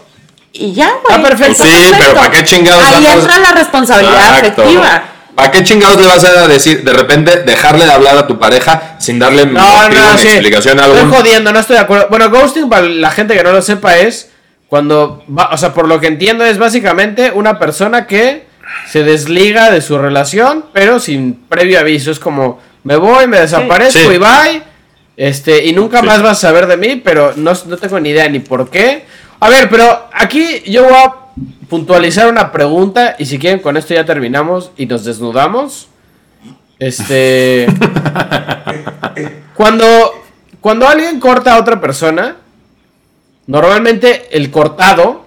Y 0.51 0.73
ya, 0.73 0.87
güey. 1.03 1.15
Está 1.17 1.29
perfecto. 1.29 1.63
Sí, 1.63 1.91
pero 1.97 2.13
¿para 2.13 2.31
qué 2.31 2.43
chingados 2.43 2.83
Ahí 2.83 3.05
entra 3.07 3.39
la 3.39 3.51
responsabilidad 3.51 4.37
Exacto. 4.37 4.61
afectiva. 4.61 5.03
¿Para 5.35 5.51
qué 5.51 5.63
chingados 5.63 5.97
le 5.99 6.05
vas 6.05 6.23
a 6.23 6.47
decir 6.47 6.83
de 6.83 6.93
repente 6.93 7.37
dejarle 7.37 7.85
de 7.85 7.91
hablar 7.91 8.15
a 8.17 8.27
tu 8.27 8.37
pareja 8.37 8.95
sin 8.99 9.17
darle 9.17 9.47
No, 9.47 9.53
motivo 9.59 10.01
no, 10.03 10.13
ni 10.13 10.19
sí. 10.19 10.27
explicación 10.27 10.79
Estoy 10.79 10.95
alguna? 10.99 11.17
jodiendo, 11.17 11.51
no 11.51 11.59
estoy 11.59 11.75
de 11.77 11.81
acuerdo. 11.81 12.07
Bueno, 12.11 12.29
ghosting, 12.29 12.69
para 12.69 12.83
la 12.83 13.09
gente 13.09 13.33
que 13.35 13.43
no 13.43 13.51
lo 13.51 13.61
sepa, 13.63 13.97
es 13.97 14.29
cuando, 14.69 15.23
va- 15.27 15.49
o 15.51 15.57
sea, 15.57 15.73
por 15.73 15.87
lo 15.87 15.99
que 15.99 16.05
entiendo, 16.07 16.45
es 16.45 16.59
básicamente 16.59 17.31
una 17.33 17.57
persona 17.57 18.05
que 18.05 18.45
se 18.91 19.03
desliga 19.03 19.71
de 19.71 19.81
su 19.81 19.97
relación, 19.97 20.65
pero 20.71 20.99
sin 20.99 21.33
previo 21.49 21.79
aviso. 21.79 22.11
Es 22.11 22.19
como, 22.19 22.59
me 22.83 22.95
voy, 22.95 23.25
me 23.27 23.39
desaparezco 23.39 23.99
Sí. 23.99 24.05
y 24.13 24.17
bye. 24.19 24.63
Este, 25.15 25.65
y 25.65 25.73
nunca 25.73 25.99
Sí. 25.99 26.05
más 26.05 26.21
vas 26.21 26.37
a 26.39 26.41
saber 26.47 26.67
de 26.67 26.77
mí, 26.77 26.95
pero 27.03 27.33
no, 27.35 27.53
no 27.67 27.77
tengo 27.77 27.99
ni 27.99 28.09
idea 28.09 28.27
ni 28.29 28.39
por 28.39 28.69
qué. 28.69 29.05
A 29.39 29.49
ver, 29.49 29.69
pero 29.69 30.07
aquí 30.13 30.63
yo 30.65 30.83
voy 30.85 30.93
a 30.93 31.13
puntualizar 31.69 32.27
una 32.27 32.51
pregunta 32.51 33.15
y 33.19 33.25
si 33.25 33.37
quieren 33.39 33.59
con 33.59 33.77
esto 33.77 33.93
ya 33.93 34.05
terminamos 34.05 34.71
y 34.77 34.85
nos 34.85 35.03
desnudamos. 35.05 35.87
Este... 36.79 37.67
Cuando, 39.55 39.85
cuando 40.61 40.87
alguien 40.87 41.19
corta 41.19 41.53
a 41.53 41.59
otra 41.59 41.79
persona, 41.79 42.37
normalmente 43.45 44.27
el 44.31 44.49
cortado 44.49 45.25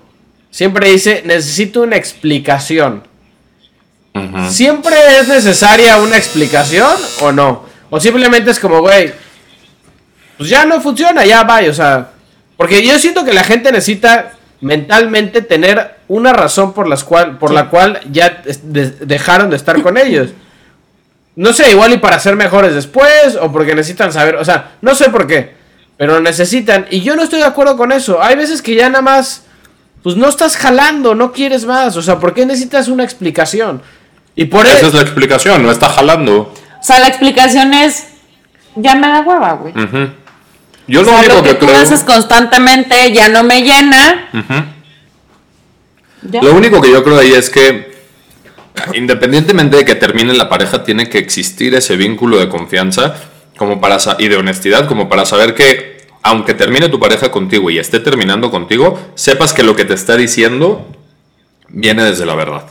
siempre 0.51 0.91
dice, 0.91 1.23
necesito 1.25 1.83
una 1.83 1.97
explicación. 1.97 3.05
¿Siempre 4.49 4.97
es 5.21 5.29
necesaria 5.29 5.99
una 5.99 6.17
explicación 6.17 6.91
o 7.21 7.31
no? 7.31 7.65
O 7.91 8.01
simplemente 8.01 8.51
es 8.51 8.59
como, 8.59 8.81
güey, 8.81 9.13
pues 10.39 10.49
ya 10.51 10.65
no 10.65 10.81
funciona, 10.81 11.25
ya 11.25 11.45
vaya, 11.45 11.71
o 11.71 11.75
sea... 11.75 12.11
Porque 12.57 12.83
yo 12.87 12.99
siento 12.99 13.23
que 13.25 13.35
la 13.35 13.45
gente 13.45 13.71
necesita 13.71 14.33
mentalmente 14.63 15.43
tener 15.43 15.97
una 16.09 16.33
razón 16.33 16.73
por, 16.73 16.89
las 16.89 17.05
cual, 17.05 17.37
por 17.37 17.51
la 17.51 17.69
cual 17.69 18.01
ya 18.11 18.43
de- 18.63 18.91
dejaron 18.91 19.51
de 19.51 19.57
estar 19.57 19.83
con 19.83 19.99
ellos. 19.99 20.31
No 21.35 21.53
sé, 21.53 21.71
igual 21.71 21.93
y 21.93 21.99
para 21.99 22.19
ser 22.19 22.35
mejores 22.35 22.75
después, 22.75 23.37
o 23.39 23.53
porque 23.53 23.75
necesitan 23.75 24.11
saber, 24.11 24.37
o 24.37 24.45
sea, 24.47 24.73
no 24.81 24.95
sé 24.95 25.11
por 25.11 25.27
qué, 25.27 25.53
pero 25.99 26.19
necesitan. 26.23 26.87
Y 26.91 27.03
yo 27.03 27.15
no 27.15 27.25
estoy 27.25 27.41
de 27.41 27.45
acuerdo 27.45 27.77
con 27.77 27.93
eso. 27.93 28.23
Hay 28.23 28.37
veces 28.37 28.63
que 28.63 28.75
ya 28.75 28.89
nada 28.89 29.03
más, 29.03 29.45
pues 30.03 30.17
no 30.17 30.27
estás 30.27 30.57
jalando, 30.57 31.15
no 31.15 31.33
quieres 31.33 31.67
más. 31.67 31.95
O 31.99 32.01
sea, 32.03 32.19
¿por 32.19 32.33
qué 32.33 32.47
necesitas 32.47 32.89
una 32.89 33.05
explicación? 33.05 33.83
Y 34.35 34.47
por 34.47 34.65
Esa 34.65 34.79
eso... 34.79 34.87
es 34.87 34.95
la 34.95 35.03
explicación, 35.03 35.63
no 35.63 35.71
está 35.71 35.91
jalando. 35.91 36.55
O 36.81 36.83
sea, 36.83 37.01
la 37.01 37.09
explicación 37.09 37.75
es, 37.75 38.07
ya 38.77 38.95
me 38.95 39.09
da 39.09 39.21
hueva, 39.21 39.53
güey. 39.53 39.75
Yo 40.89 41.01
O 41.01 41.03
lo 41.03 41.11
sea, 41.11 41.19
único 41.21 41.35
lo 41.35 41.43
que 41.43 41.49
que 41.51 41.55
tú 41.57 41.67
creo. 41.67 41.79
haces 41.79 42.03
constantemente 42.05 43.13
ya 43.13 43.29
no 43.29 43.43
me 43.43 43.63
llena. 43.63 44.29
Ya. 46.23 46.43
Lo 46.43 46.55
único 46.55 46.81
que 46.81 46.91
yo 46.91 47.03
creo 47.05 47.19
ahí 47.19 47.33
es 47.33 47.51
que, 47.51 47.97
independientemente 48.95 49.77
de 49.77 49.85
que 49.85 49.95
termine 49.95 50.33
la 50.35 50.49
pareja, 50.49 50.85
tiene 50.85 51.09
que 51.09 51.19
existir 51.19 51.75
ese 51.75 51.97
vínculo 51.97 52.39
de 52.39 52.49
confianza 52.49 53.15
como 53.57 53.81
para 53.81 53.99
y 54.19 54.29
de 54.29 54.37
honestidad, 54.37 54.87
como 54.87 55.09
para 55.09 55.25
saber 55.25 55.55
que, 55.55 56.07
aunque 56.23 56.55
termine 56.55 56.89
tu 56.89 56.99
pareja 57.01 57.31
contigo 57.31 57.71
y 57.71 57.79
esté 57.79 58.01
terminando 58.01 58.51
contigo, 58.51 58.99
sepas 59.15 59.53
que 59.53 59.63
lo 59.63 59.77
que 59.77 59.85
te 59.85 59.95
está 59.95 60.17
diciendo 60.17 60.87
viene 61.69 62.05
desde 62.05 62.27
la 62.27 62.35
verdad. 62.35 62.67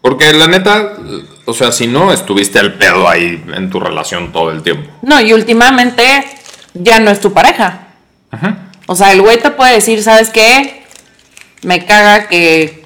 Porque 0.00 0.32
la 0.32 0.48
neta, 0.48 0.96
o 1.44 1.54
sea, 1.54 1.72
si 1.72 1.86
no, 1.86 2.12
estuviste 2.12 2.58
al 2.58 2.74
pedo 2.74 3.08
ahí 3.08 3.42
en 3.54 3.70
tu 3.70 3.80
relación 3.80 4.32
todo 4.32 4.50
el 4.50 4.62
tiempo. 4.62 4.90
No, 5.02 5.20
y 5.20 5.32
últimamente 5.32 6.24
ya 6.74 7.00
no 7.00 7.10
es 7.10 7.20
tu 7.20 7.32
pareja. 7.32 7.88
O 8.86 8.94
sea, 8.94 9.12
el 9.12 9.20
güey 9.22 9.38
te 9.40 9.50
puede 9.50 9.74
decir, 9.74 10.02
¿sabes 10.02 10.30
qué? 10.30 10.82
Me 11.62 11.84
caga 11.84 12.28
que 12.28 12.82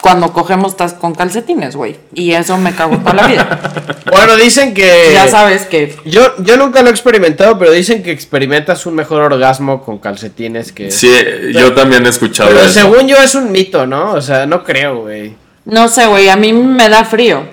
cuando 0.00 0.32
cogemos 0.32 0.72
estás 0.72 0.94
con 0.94 1.14
calcetines, 1.14 1.76
güey. 1.76 1.96
Y 2.14 2.32
eso 2.32 2.56
me 2.56 2.74
cago 2.74 2.98
toda 2.98 3.14
la 3.14 3.26
vida. 3.26 3.60
Bueno, 4.10 4.36
dicen 4.36 4.74
que... 4.74 5.10
ya 5.14 5.28
sabes 5.28 5.66
que... 5.66 5.96
Yo, 6.04 6.34
yo 6.42 6.56
nunca 6.56 6.82
lo 6.82 6.88
he 6.88 6.90
experimentado, 6.90 7.58
pero 7.58 7.70
dicen 7.70 8.02
que 8.02 8.10
experimentas 8.10 8.84
un 8.84 8.96
mejor 8.96 9.22
orgasmo 9.22 9.82
con 9.84 9.98
calcetines 9.98 10.72
que... 10.72 10.90
Sí, 10.90 11.10
yo 11.52 11.72
también 11.74 12.04
he 12.04 12.08
escuchado 12.08 12.50
Pero 12.50 12.62
eso. 12.62 12.72
según 12.72 13.06
yo 13.06 13.16
es 13.18 13.36
un 13.36 13.52
mito, 13.52 13.86
¿no? 13.86 14.12
O 14.14 14.20
sea, 14.20 14.46
no 14.46 14.64
creo, 14.64 15.02
güey. 15.02 15.36
No 15.64 15.88
sé, 15.88 16.06
güey, 16.06 16.28
a 16.28 16.34
mí 16.34 16.52
me 16.52 16.88
da 16.88 17.04
frío. 17.04 17.44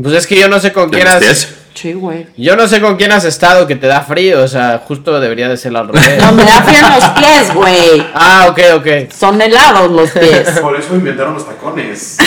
Pues 0.00 0.14
es 0.14 0.26
que 0.26 0.38
yo 0.38 0.48
no 0.48 0.60
sé 0.60 0.72
con 0.72 0.90
quién 0.90 1.06
¿Tienes 1.06 1.30
has... 1.30 1.48
Sí, 1.74 1.92
güey. 1.92 2.26
Yo 2.38 2.56
no 2.56 2.66
sé 2.66 2.80
con 2.80 2.96
quién 2.96 3.12
has 3.12 3.24
estado 3.24 3.66
que 3.66 3.76
te 3.76 3.86
da 3.86 4.00
frío, 4.00 4.42
o 4.42 4.48
sea, 4.48 4.82
justo 4.86 5.20
debería 5.20 5.48
de 5.48 5.56
ser 5.58 5.76
al 5.76 5.88
revés. 5.88 6.22
No, 6.22 6.32
me 6.32 6.42
da 6.44 6.62
frío 6.62 6.78
en 6.86 6.94
los 6.94 7.04
pies, 7.10 7.54
güey. 7.54 8.06
ah, 8.14 8.46
ok, 8.48 8.58
ok. 8.76 8.86
Son 9.12 9.40
helados 9.42 9.90
los 9.90 10.10
pies. 10.10 10.48
Por 10.60 10.74
eso 10.78 10.94
inventaron 10.94 11.34
los 11.34 11.46
tacones. 11.46 12.16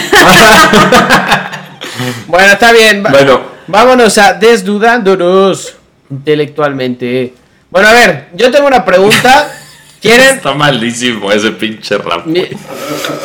Bueno, 2.28 2.54
está 2.54 2.72
bien. 2.72 3.04
Bueno. 3.04 3.42
Vámonos 3.68 4.18
a 4.18 4.34
desnudándonos 4.34 5.76
intelectualmente. 6.10 7.34
Bueno, 7.70 7.90
a 7.90 7.94
ver, 7.94 8.30
yo 8.36 8.50
tengo 8.52 8.68
una 8.68 8.86
pregunta. 8.86 9.52
¿Quieren? 10.02 10.38
Está 10.38 10.54
malísimo 10.54 11.30
ese 11.32 11.52
pinche 11.52 11.98
rap. 11.98 12.26
Mi- 12.26 12.48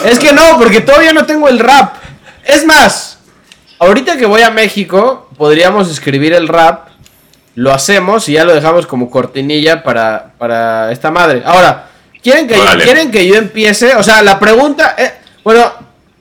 Es 0.04 0.18
que 0.18 0.32
no, 0.32 0.58
porque 0.58 0.80
todavía 0.80 1.12
no 1.12 1.24
tengo 1.24 1.48
el 1.48 1.60
rap. 1.60 1.94
Es 2.44 2.66
más, 2.66 3.13
ahorita 3.86 4.16
que 4.16 4.26
voy 4.26 4.42
a 4.42 4.50
México, 4.50 5.28
podríamos 5.36 5.90
escribir 5.90 6.32
el 6.32 6.48
rap. 6.48 6.88
Lo 7.56 7.72
hacemos 7.72 8.28
y 8.28 8.32
ya 8.32 8.44
lo 8.44 8.52
dejamos 8.54 8.86
como 8.86 9.08
cortinilla 9.10 9.82
para, 9.84 10.32
para 10.38 10.90
esta 10.90 11.10
madre. 11.12 11.42
Ahora, 11.44 11.86
¿quieren 12.22 12.48
que, 12.48 12.58
Órale. 12.58 12.82
¿quieren 12.84 13.10
que 13.12 13.26
yo 13.26 13.36
empiece? 13.36 13.94
O 13.94 14.02
sea, 14.02 14.22
la 14.22 14.38
pregunta... 14.40 14.96
eh, 14.98 15.12
bueno, 15.44 15.72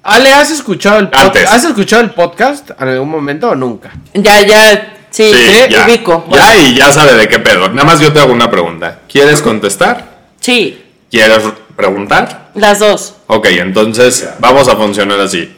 Ale, 0.04 0.32
¿has 0.34 0.52
escuchado, 0.52 1.00
el 1.00 1.10
pod- 1.10 1.22
Antes. 1.28 1.50
¿has 1.50 1.64
escuchado 1.64 2.02
el 2.04 2.12
podcast 2.12 2.70
en 2.80 2.88
algún 2.90 3.10
momento 3.10 3.50
o 3.50 3.56
nunca? 3.56 3.92
Ya, 4.14 4.42
ya, 4.42 4.96
sí, 5.10 5.32
Sí, 5.34 5.34
sí, 5.34 5.72
ya. 5.72 5.86
ubico. 5.86 6.26
Ya 6.30 6.56
y 6.58 6.76
ya 6.76 6.92
sabe 6.92 7.14
de 7.16 7.28
qué 7.28 7.40
pedo. 7.40 7.70
Nada 7.70 7.86
más 7.86 8.00
yo 8.00 8.12
te 8.14 8.20
hago 8.20 8.32
una 8.34 8.52
pregunta. 8.52 9.00
¿Quieres 9.12 9.42
contestar? 9.42 10.06
Sí, 10.40 10.84
¿Quieres 11.10 11.42
preguntar? 11.76 12.50
las 12.54 12.78
dos. 12.80 13.16
Ok, 13.28 13.48
entonces 13.52 14.30
vamos 14.40 14.68
a 14.68 14.76
funcionar 14.76 15.20
así. 15.22 15.56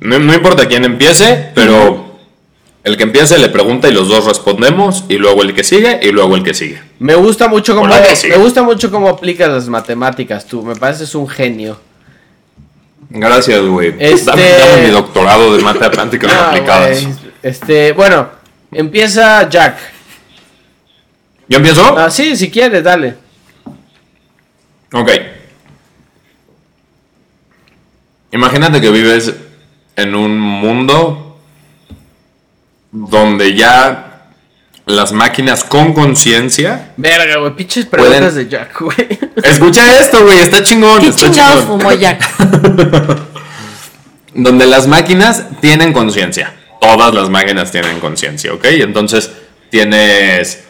No, 0.00 0.18
no 0.18 0.34
importa 0.34 0.66
quién 0.68 0.84
empiece, 0.84 1.50
pero 1.54 2.16
el 2.84 2.96
que 2.96 3.02
empiece 3.02 3.36
le 3.38 3.48
pregunta 3.48 3.88
y 3.88 3.92
los 3.92 4.08
dos 4.08 4.24
respondemos, 4.26 5.04
y 5.08 5.18
luego 5.18 5.42
el 5.42 5.54
que 5.54 5.64
sigue, 5.64 5.98
y 6.02 6.10
luego 6.12 6.36
el 6.36 6.42
que 6.44 6.54
sigue. 6.54 6.80
Me 6.98 7.14
gusta 7.14 7.48
mucho 7.48 7.74
cómo, 7.74 7.88
me 7.88 8.36
gusta 8.36 8.62
mucho 8.62 8.90
cómo 8.90 9.08
aplicas 9.08 9.48
las 9.48 9.68
matemáticas 9.68 10.46
tú. 10.46 10.62
Me 10.62 10.76
pareces 10.76 11.14
un 11.14 11.28
genio. 11.28 11.80
Gracias, 13.10 13.60
güey. 13.62 13.94
Este- 13.98 14.24
Dame, 14.30 14.42
dame 14.52 14.82
mi 14.86 14.90
doctorado 14.90 15.56
de 15.56 15.62
matemáticas 15.62 16.32
Ah, 16.36 16.48
aplicadas. 16.50 17.06
Este, 17.42 17.92
bueno, 17.92 18.28
empieza 18.70 19.48
Jack. 19.48 19.78
¿Yo 21.48 21.56
empiezo? 21.56 21.98
Ah, 21.98 22.10
sí, 22.10 22.36
si 22.36 22.50
quieres, 22.50 22.84
dale. 22.84 23.14
Ok. 24.92 25.10
Imagínate 28.32 28.80
que 28.80 28.90
vives 28.90 29.34
en 29.98 30.14
un 30.14 30.38
mundo 30.38 31.36
donde 32.92 33.54
ya 33.54 34.30
las 34.86 35.12
máquinas 35.12 35.64
con 35.64 35.92
conciencia. 35.92 36.92
Verga, 36.96 37.38
güey, 37.38 37.54
pinches 37.56 37.86
Pueden- 37.86 38.06
preguntas 38.06 38.34
de 38.36 38.48
Jack, 38.48 38.80
güey. 38.80 38.96
Escucha 39.42 39.98
esto, 39.98 40.24
güey, 40.24 40.38
está 40.38 40.62
chingón. 40.62 41.00
¿Qué 41.00 41.08
está 41.08 41.30
chingados 41.30 41.62
chingón. 41.64 41.80
fumó 41.80 41.92
Jack? 41.92 42.24
Donde 44.34 44.66
las 44.66 44.86
máquinas 44.86 45.46
tienen 45.60 45.92
conciencia. 45.92 46.54
Todas 46.80 47.12
las 47.12 47.28
máquinas 47.28 47.72
tienen 47.72 47.98
conciencia, 47.98 48.52
¿ok? 48.54 48.64
Entonces 48.66 49.32
tienes 49.70 50.64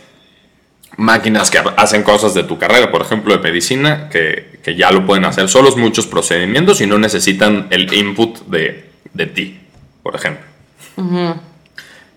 máquinas 0.97 1.51
que 1.51 1.59
hacen 1.77 2.03
cosas 2.03 2.33
de 2.35 2.45
tu 2.45 2.59
carrera, 2.59 2.91
por 2.91 3.03
ejemplo, 3.03 3.37
de 3.37 3.43
medicina, 3.43 4.09
que, 4.09 4.59
que 4.65 4.75
ya 4.75 4.91
lo 4.91 5.05
pueden 5.07 5.27
hacer 5.27 5.49
solos, 5.51 5.77
muchos 5.77 6.07
procedimientos 6.07 6.81
y 6.81 6.87
no 6.87 6.99
necesitan 6.99 7.67
el 7.71 7.93
input 7.93 8.39
de, 8.47 8.88
de 9.19 9.27
ti, 9.27 9.61
por 10.03 10.15
ejemplo. 10.15 10.47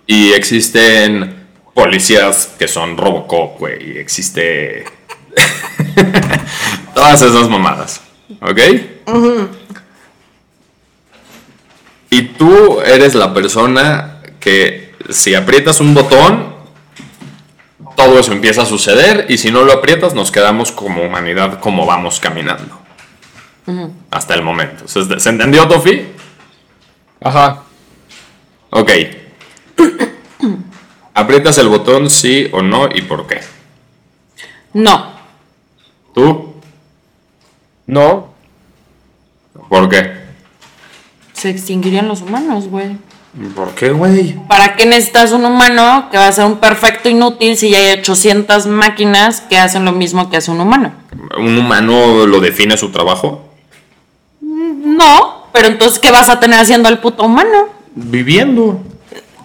Y 0.06 0.32
existen 0.32 1.48
policías 1.74 2.54
que 2.58 2.68
son 2.68 2.96
Robocop, 2.96 3.60
güey, 3.60 3.98
existe 3.98 4.86
todas 6.96 7.22
esas 7.22 7.50
mamadas, 7.50 8.02
¿ok? 8.42 8.60
Y 12.12 12.22
tú 12.24 12.82
eres 12.82 13.16
la 13.16 13.34
persona 13.34 14.22
que 14.40 14.94
si 15.10 15.34
aprietas 15.34 15.80
un 15.80 15.94
botón, 15.94 16.54
todo 17.96 18.20
eso 18.20 18.32
empieza 18.32 18.64
a 18.64 18.66
suceder 18.66 19.26
y 19.30 19.38
si 19.38 19.52
no 19.52 19.64
lo 19.64 19.74
aprietas 19.74 20.14
nos 20.14 20.32
quedamos 20.32 20.72
como 20.72 21.04
humanidad 21.04 21.60
como 21.60 21.86
vamos 21.86 22.20
caminando. 22.20 22.80
Hasta 24.12 24.34
el 24.34 24.42
momento. 24.44 24.88
¿Se, 24.88 25.20
se 25.20 25.30
entendió, 25.30 25.68
Tofi? 25.68 26.08
Ajá. 27.22 27.64
Ok. 28.72 28.92
¿Aprietas 31.14 31.58
el 31.60 31.68
botón 31.68 32.10
sí 32.10 32.50
o 32.52 32.62
no 32.62 32.90
y 32.94 33.04
por 33.04 33.28
qué? 33.28 33.42
No. 34.74 35.12
¿Tú? 36.14 36.56
No. 37.86 38.34
¿Por 39.70 39.90
qué? 39.90 40.22
Se 41.34 41.50
extinguirían 41.50 42.08
los 42.08 42.22
humanos, 42.22 42.68
güey. 42.68 42.98
¿Por 43.56 43.74
qué, 43.76 43.92
güey? 43.92 44.36
¿Para 44.48 44.76
qué 44.76 44.86
necesitas 44.86 45.32
un 45.32 45.46
humano 45.46 46.10
que 46.12 46.18
va 46.18 46.28
a 46.28 46.32
ser 46.32 46.46
un 46.46 46.58
perfecto 46.58 47.08
inútil 47.08 47.56
si 47.56 47.70
ya 47.70 47.78
hay 47.78 48.00
800 48.00 48.68
máquinas 48.68 49.40
que 49.42 49.58
hacen 49.58 49.86
lo 49.86 49.94
mismo 49.94 50.30
que 50.30 50.38
hace 50.38 50.52
un 50.52 50.60
humano? 50.60 50.92
¿Un 51.38 51.58
humano 51.58 52.26
lo 52.26 52.42
define 52.42 52.76
su 52.76 52.92
trabajo? 52.92 53.50
No, 54.42 55.41
pero 55.54 55.68
entonces, 55.68 56.00
¿qué 56.00 56.12
vas 56.12 56.30
a 56.30 56.40
tener 56.40 56.60
haciendo 56.60 56.88
al 56.90 57.00
puto 57.00 57.24
humano? 57.24 57.68
Viviendo. 57.96 58.80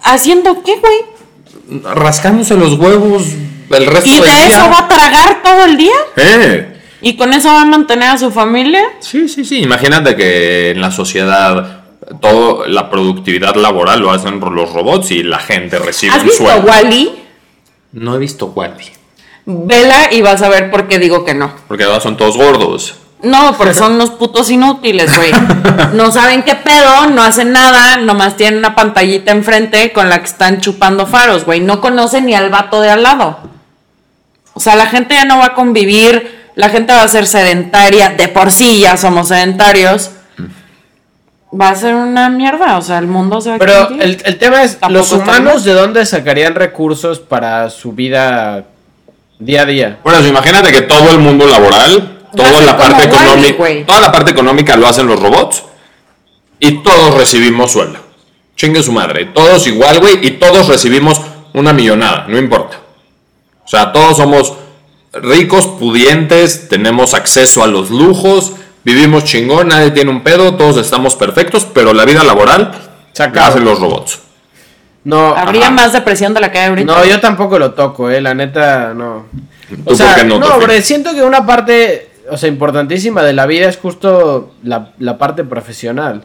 ¿Haciendo 0.03 0.63
qué, 0.63 0.77
güey? 0.79 1.83
Rascándose 1.95 2.55
los 2.55 2.73
huevos 2.79 3.23
el 3.69 3.85
resto 3.87 4.09
¿Y 4.09 4.13
del 4.13 4.21
de 4.23 4.29
día. 4.29 4.47
eso 4.47 4.69
va 4.69 4.79
a 4.79 4.87
tragar 4.87 5.41
todo 5.43 5.65
el 5.65 5.77
día? 5.77 5.95
¡Eh! 6.15 6.73
¿Y 7.01 7.17
con 7.17 7.33
eso 7.33 7.49
va 7.49 7.61
a 7.61 7.65
mantener 7.65 8.09
a 8.09 8.17
su 8.17 8.31
familia? 8.31 8.81
Sí, 8.99 9.27
sí, 9.27 9.43
sí. 9.43 9.59
Imagínate 9.59 10.15
que 10.15 10.71
en 10.71 10.81
la 10.81 10.91
sociedad 10.91 11.81
toda 12.21 12.67
la 12.67 12.89
productividad 12.89 13.55
laboral 13.55 13.99
lo 13.99 14.11
hacen 14.11 14.39
los 14.39 14.71
robots 14.71 15.11
y 15.11 15.23
la 15.23 15.39
gente 15.39 15.77
recibe 15.79 16.13
¿Has 16.13 16.21
un 16.21 16.27
visto 16.29 16.43
sueldo. 16.45 16.67
Wally? 16.67 17.11
No 17.91 18.15
he 18.15 18.17
visto 18.17 18.47
Wally. 18.47 18.85
Vela 19.45 20.09
y 20.11 20.21
vas 20.21 20.41
a 20.41 20.49
ver 20.49 20.71
por 20.71 20.87
qué 20.87 20.99
digo 20.99 21.23
que 21.25 21.33
no. 21.33 21.51
Porque 21.67 21.83
ahora 21.83 21.99
son 21.99 22.17
todos 22.17 22.37
gordos. 22.37 22.95
No, 23.23 23.57
porque 23.57 23.73
son 23.73 23.93
unos 23.93 24.11
putos 24.11 24.49
inútiles, 24.51 25.15
güey. 25.17 25.31
No 25.93 26.11
saben 26.11 26.43
qué 26.43 26.55
pedo, 26.55 27.07
no 27.07 27.23
hacen 27.23 27.51
nada, 27.51 27.97
nomás 27.97 28.37
tienen 28.37 28.59
una 28.59 28.75
pantallita 28.75 29.31
enfrente 29.31 29.91
con 29.91 30.09
la 30.09 30.19
que 30.19 30.25
están 30.25 30.61
chupando 30.61 31.07
faros, 31.07 31.45
güey. 31.45 31.59
No 31.59 31.81
conocen 31.81 32.27
ni 32.27 32.35
al 32.35 32.49
vato 32.49 32.79
de 32.81 32.91
al 32.91 33.03
lado. 33.03 33.39
O 34.53 34.59
sea, 34.59 34.75
la 34.75 34.87
gente 34.87 35.15
ya 35.15 35.25
no 35.25 35.39
va 35.39 35.47
a 35.47 35.53
convivir, 35.53 36.49
la 36.55 36.69
gente 36.69 36.93
va 36.93 37.03
a 37.03 37.07
ser 37.07 37.25
sedentaria, 37.25 38.09
de 38.09 38.27
por 38.27 38.51
sí 38.51 38.79
ya 38.81 38.97
somos 38.97 39.29
sedentarios. 39.29 40.11
Va 41.59 41.69
a 41.69 41.75
ser 41.75 41.95
una 41.95 42.29
mierda, 42.29 42.77
o 42.77 42.81
sea, 42.81 42.99
el 42.99 43.07
mundo 43.07 43.39
se 43.41 43.49
va 43.49 43.55
a 43.55 43.59
Pero 43.59 43.89
el, 43.89 44.21
el 44.25 44.37
tema 44.37 44.63
es, 44.63 44.79
Tampoco 44.79 44.99
¿los 44.99 45.11
humanos 45.11 45.63
de 45.63 45.73
dónde 45.73 46.05
sacarían 46.05 46.55
recursos 46.55 47.19
para 47.19 47.69
su 47.69 47.93
vida 47.93 48.65
día 49.39 49.61
a 49.61 49.65
día? 49.65 49.97
Bueno, 50.03 50.25
imagínate 50.27 50.71
que 50.71 50.81
todo 50.81 51.11
el 51.11 51.19
mundo 51.19 51.47
laboral, 51.47 52.16
toda 52.35 52.61
la 52.61 52.77
parte 52.77 53.03
económica, 53.03 53.85
toda 53.85 54.01
la 54.01 54.11
parte 54.11 54.31
económica 54.31 54.75
lo 54.75 54.87
hacen 54.87 55.07
los 55.07 55.19
robots 55.19 55.63
y 56.59 56.83
todos 56.83 57.15
recibimos 57.15 57.71
sueldo. 57.71 57.99
Chingue 58.55 58.81
su 58.81 58.91
madre, 58.91 59.25
todos 59.25 59.67
igual, 59.67 59.99
güey, 59.99 60.25
y 60.25 60.31
todos 60.31 60.67
recibimos 60.67 61.21
una 61.53 61.73
millonada, 61.73 62.25
no 62.27 62.37
importa. 62.37 62.79
O 63.65 63.67
sea, 63.67 63.91
todos 63.91 64.17
somos 64.17 64.53
ricos, 65.13 65.67
pudientes, 65.67 66.67
tenemos 66.69 67.13
acceso 67.13 67.63
a 67.63 67.67
los 67.67 67.89
lujos, 67.91 68.53
vivimos 68.83 69.25
chingón, 69.25 69.67
nadie 69.69 69.91
tiene 69.91 70.09
un 70.09 70.23
pedo, 70.23 70.55
todos 70.55 70.77
estamos 70.77 71.15
perfectos, 71.15 71.65
pero 71.71 71.93
la 71.93 72.05
vida 72.05 72.23
laboral 72.23 72.71
Se 73.13 73.23
la 73.23 73.29
acaba. 73.29 73.47
hacen 73.47 73.63
los 73.65 73.79
robots. 73.79 74.19
No, 75.03 75.35
Habría 75.35 75.67
Ajá. 75.67 75.71
más 75.71 75.93
depresión 75.93 76.33
de 76.33 76.41
la 76.41 76.51
que 76.51 76.59
hay 76.59 76.69
ahorita. 76.69 76.93
no, 76.93 77.05
yo 77.05 77.19
tampoco 77.21 77.57
lo 77.59 77.73
toco, 77.73 78.09
eh, 78.09 78.19
la 78.21 78.33
neta, 78.33 78.93
no. 78.93 79.25
¿Tú 79.69 79.93
O 79.93 79.95
sea, 79.95 80.07
por 80.07 80.15
qué 80.15 80.23
no, 80.25 80.39
no, 80.39 80.81
siento 80.81 81.13
que 81.13 81.23
una 81.23 81.45
parte, 81.45 82.09
o 82.29 82.37
sea, 82.37 82.49
importantísima 82.49 83.23
de 83.23 83.33
la 83.33 83.45
vida 83.45 83.67
es 83.67 83.77
justo 83.77 84.53
la, 84.63 84.93
la 84.99 85.17
parte 85.17 85.43
profesional. 85.43 86.23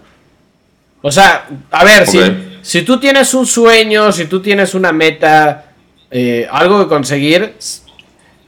O 1.02 1.10
sea, 1.10 1.48
a 1.70 1.84
ver, 1.84 2.06
si, 2.06 2.20
si 2.62 2.82
tú 2.82 2.98
tienes 2.98 3.34
un 3.34 3.46
sueño, 3.46 4.12
si 4.12 4.26
tú 4.26 4.40
tienes 4.40 4.74
una 4.74 4.92
meta, 4.92 5.64
eh, 6.10 6.48
algo 6.50 6.80
que 6.80 6.88
conseguir, 6.88 7.54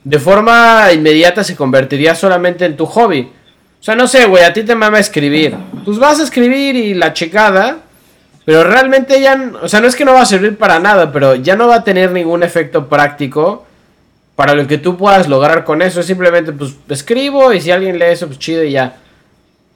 de 0.05 0.19
forma 0.19 0.93
inmediata 0.93 1.43
se 1.43 1.57
convertiría 1.57 2.15
solamente 2.15 2.65
en 2.65 2.77
tu 2.77 2.87
hobby. 2.87 3.23
O 3.81 3.83
sea, 3.85 3.97
no 3.97 4.07
sé, 4.07 4.27
güey, 4.27 4.45
a 4.45 4.53
ti 4.53 4.63
te 4.63 4.75
mama 4.75 4.99
escribir. 4.99 5.57
Pues 5.85 5.99
vas 5.99 6.21
a 6.21 6.23
escribir 6.23 6.77
y 6.77 6.95
la 6.95 7.13
checada, 7.13 7.79
pero 8.45 8.65
realmente 8.65 9.21
ya, 9.21 9.53
o 9.61 9.69
sea, 9.69 9.81
no 9.81 9.89
es 9.89 9.97
que 9.97 10.05
no 10.05 10.15
va 10.15 10.23
a 10.23 10.27
servir 10.27 10.57
para 10.57 10.79
nada, 10.79 11.11
pero 11.13 11.35
ya 11.35 11.57
no 11.57 11.67
va 11.67 11.77
a 11.77 11.85
tener 11.85 12.13
ningún 12.13 12.43
efecto 12.43 12.89
práctico 12.89 13.67
para 14.37 14.55
lo 14.55 14.67
que 14.67 14.79
tú 14.79 14.97
puedas 14.97 15.29
lograr 15.29 15.65
con 15.65 15.83
eso. 15.83 16.01
Es 16.01 16.07
simplemente, 16.07 16.53
pues, 16.53 16.75
escribo 16.89 17.53
y 17.53 17.61
si 17.61 17.71
alguien 17.71 17.99
lee 17.99 18.07
eso, 18.07 18.27
pues 18.27 18.39
chido 18.39 18.65
y 18.65 18.73
ya. 18.73 18.97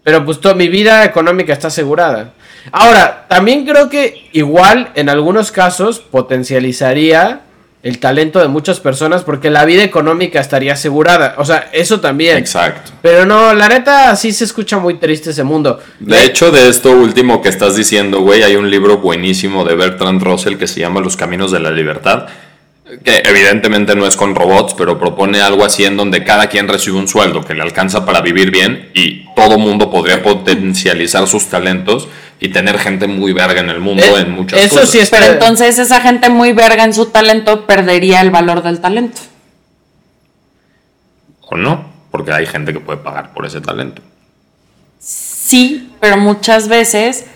Pero 0.04 0.24
pues 0.24 0.40
toda 0.40 0.54
mi 0.54 0.68
vida 0.68 1.04
económica 1.04 1.52
está 1.52 1.68
asegurada. 1.68 2.32
Ahora, 2.72 3.26
también 3.28 3.66
creo 3.66 3.88
que 3.88 4.28
igual 4.32 4.90
en 4.94 5.08
algunos 5.08 5.52
casos 5.52 6.00
potencializaría 6.00 7.42
el 7.82 8.00
talento 8.00 8.40
de 8.40 8.48
muchas 8.48 8.80
personas 8.80 9.22
porque 9.22 9.50
la 9.50 9.64
vida 9.64 9.84
económica 9.84 10.40
estaría 10.40 10.72
asegurada. 10.72 11.34
O 11.38 11.44
sea, 11.44 11.70
eso 11.72 12.00
también. 12.00 12.36
Exacto. 12.36 12.92
Pero 13.02 13.24
no, 13.24 13.54
la 13.54 13.68
neta 13.68 14.14
sí 14.16 14.32
se 14.32 14.44
escucha 14.44 14.78
muy 14.78 14.94
triste 14.94 15.30
ese 15.30 15.44
mundo. 15.44 15.80
De 16.00 16.24
hecho, 16.24 16.50
de 16.50 16.68
esto 16.68 16.90
último 16.90 17.40
que 17.40 17.48
estás 17.48 17.76
diciendo, 17.76 18.20
güey, 18.20 18.42
hay 18.42 18.56
un 18.56 18.70
libro 18.70 18.98
buenísimo 18.98 19.64
de 19.64 19.76
Bertrand 19.76 20.22
Russell 20.22 20.56
que 20.56 20.66
se 20.66 20.80
llama 20.80 21.00
Los 21.00 21.16
Caminos 21.16 21.52
de 21.52 21.60
la 21.60 21.70
Libertad, 21.70 22.26
que 23.04 23.22
evidentemente 23.24 23.94
no 23.94 24.06
es 24.06 24.16
con 24.16 24.34
robots, 24.34 24.74
pero 24.74 24.98
propone 24.98 25.40
algo 25.42 25.64
así 25.64 25.84
en 25.84 25.96
donde 25.96 26.24
cada 26.24 26.48
quien 26.48 26.68
recibe 26.68 26.96
un 26.96 27.06
sueldo 27.08 27.42
que 27.42 27.54
le 27.54 27.62
alcanza 27.62 28.06
para 28.06 28.20
vivir 28.22 28.50
bien 28.50 28.90
y 28.94 29.26
todo 29.34 29.58
mundo 29.58 29.90
podría 29.90 30.22
potencializar 30.22 31.26
sus 31.28 31.46
talentos 31.46 32.08
y 32.40 32.48
tener 32.48 32.78
gente 32.78 33.06
muy 33.06 33.32
verga 33.32 33.60
en 33.60 33.68
el 33.70 33.80
mundo 33.80 34.02
Eh, 34.04 34.22
en 34.22 34.30
muchas 34.30 34.60
eso 34.60 34.76
cosas. 34.76 34.90
sí 34.90 34.98
es 35.00 35.10
Pero 35.10 35.26
entonces 35.26 35.78
esa 35.78 36.00
gente 36.00 36.30
muy 36.30 36.52
verga 36.52 36.84
en 36.84 36.94
su 36.94 37.06
talento 37.06 37.66
perdería 37.66 38.20
el 38.22 38.30
valor 38.30 38.62
del 38.62 38.80
talento. 38.80 39.20
O 41.42 41.56
no, 41.56 41.84
porque 42.10 42.32
hay 42.32 42.46
gente 42.46 42.72
que 42.72 42.80
puede 42.80 42.98
pagar 42.98 43.32
por 43.34 43.44
ese 43.44 43.60
talento. 43.60 44.02
Sí, 44.98 45.92
pero 46.00 46.16
muchas 46.16 46.68
veces 46.68 47.26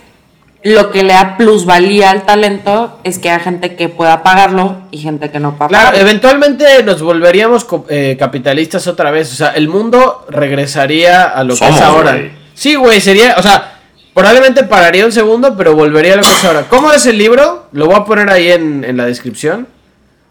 lo 0.65 0.91
que 0.91 1.03
le 1.03 1.13
da 1.13 1.37
plusvalía 1.37 2.11
al 2.11 2.25
talento 2.25 2.99
es 3.03 3.19
que 3.19 3.31
hay 3.31 3.41
gente 3.41 3.75
que 3.75 3.89
pueda 3.89 4.23
pagarlo 4.23 4.77
y 4.91 4.99
gente 4.99 5.31
que 5.31 5.41
no 5.41 5.57
pueda 5.57 5.69
Claro, 5.69 5.97
eventualmente 5.97 6.83
nos 6.85 7.03
volveríamos 7.03 7.67
eh, 7.89 8.17
capitalistas 8.19 8.87
otra 8.87 9.11
vez. 9.11 9.33
O 9.33 9.35
sea, 9.35 9.49
el 9.51 9.69
mundo 9.69 10.25
regresaría 10.29 11.25
a 11.25 11.43
lo 11.43 11.57
que 11.57 11.69
es 11.69 11.81
ahora. 11.81 12.17
Sí, 12.55 12.77
güey, 12.77 13.01
sería, 13.01 13.35
o 13.39 13.43
sea, 13.43 13.81
probablemente 14.15 14.63
pararía 14.63 15.05
un 15.05 15.13
segundo, 15.13 15.57
pero 15.57 15.75
volvería 15.75 16.15
a 16.15 16.17
lo 16.17 16.23
que 16.23 16.31
es 16.31 16.45
ahora. 16.45 16.67
¿Cómo 16.69 16.93
es 16.93 17.07
el 17.07 17.19
libro? 17.19 17.67
Lo 17.73 17.87
voy 17.87 17.97
a 17.97 18.05
poner 18.05 18.31
ahí 18.31 18.53
en, 18.53 18.85
en 18.85 18.97
la 18.97 19.07
descripción. 19.07 19.67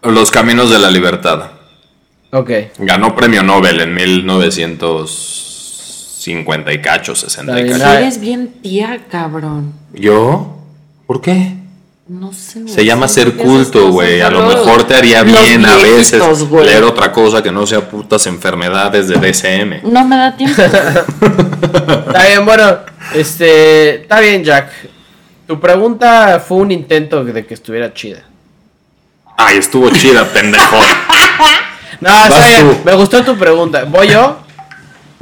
Los 0.02 0.30
Caminos 0.30 0.70
de 0.70 0.78
la 0.78 0.90
Libertad. 0.90 1.50
Ok. 2.30 2.50
Ganó 2.78 3.14
premio 3.14 3.42
Nobel 3.42 3.80
en 3.80 3.94
1950 6.26 6.72
y 6.72 6.80
cacho, 6.80 7.14
60 7.14 7.60
y 7.60 7.70
cacho. 7.70 7.92
Eres 7.92 8.20
bien 8.20 8.48
tía, 8.62 9.00
cabrón. 9.10 9.72
¿Yo? 9.92 10.58
¿Por 11.06 11.20
qué? 11.20 11.54
No 12.08 12.32
sé. 12.32 12.60
güey, 12.60 12.74
Se 12.74 12.84
llama 12.84 13.08
ser 13.08 13.34
culto, 13.36 13.90
güey. 13.90 14.20
A 14.20 14.30
lo 14.30 14.46
mejor 14.46 14.84
te 14.84 14.94
haría 14.94 15.22
los 15.22 15.32
bien 15.32 15.64
a 15.64 15.76
veces 15.76 16.48
güey. 16.48 16.66
leer 16.66 16.82
otra 16.84 17.12
cosa 17.12 17.42
que 17.42 17.50
no 17.50 17.66
sea 17.66 17.88
putas 17.88 18.26
enfermedades 18.26 19.08
de 19.08 19.16
DSM. 19.16 19.90
No 19.90 20.04
me 20.04 20.16
da 20.16 20.36
tiempo. 20.36 20.60
Está 20.62 22.26
bien, 22.26 22.44
bueno, 22.44 22.78
este, 23.14 24.02
está 24.02 24.20
bien, 24.20 24.44
Jack. 24.44 24.70
Tu 25.46 25.58
pregunta 25.58 26.42
fue 26.46 26.58
un 26.58 26.70
intento 26.70 27.24
de 27.24 27.46
que 27.46 27.54
estuviera 27.54 27.92
chida. 27.92 28.22
Ay, 29.36 29.58
estuvo 29.58 29.90
chida, 29.90 30.24
pendejo. 30.24 30.76
No, 32.00 32.10
está 32.24 32.48
bien. 32.48 32.80
Me 32.84 32.94
gustó 32.96 33.22
tu 33.22 33.36
pregunta. 33.38 33.84
¿Voy 33.84 34.08
yo? 34.08 34.38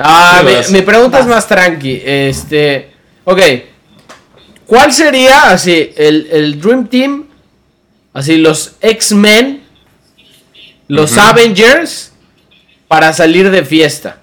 Ah, 0.03 0.43
mi, 0.71 0.83
pregunta 0.83 1.19
es 1.21 1.27
más 1.27 1.47
tranqui. 1.47 2.03
Este. 2.05 2.91
Ok. 3.25 3.41
¿Cuál 4.67 4.93
sería 4.93 5.51
así 5.51 5.93
el, 5.97 6.29
el 6.31 6.61
Dream 6.61 6.87
Team? 6.89 7.25
Así 8.13 8.37
los 8.39 8.73
X-Men. 8.81 9.63
Los 10.89 11.17
Avengers. 11.19 12.13
Para 12.89 13.13
salir 13.13 13.51
de 13.51 13.65
fiesta. 13.65 14.19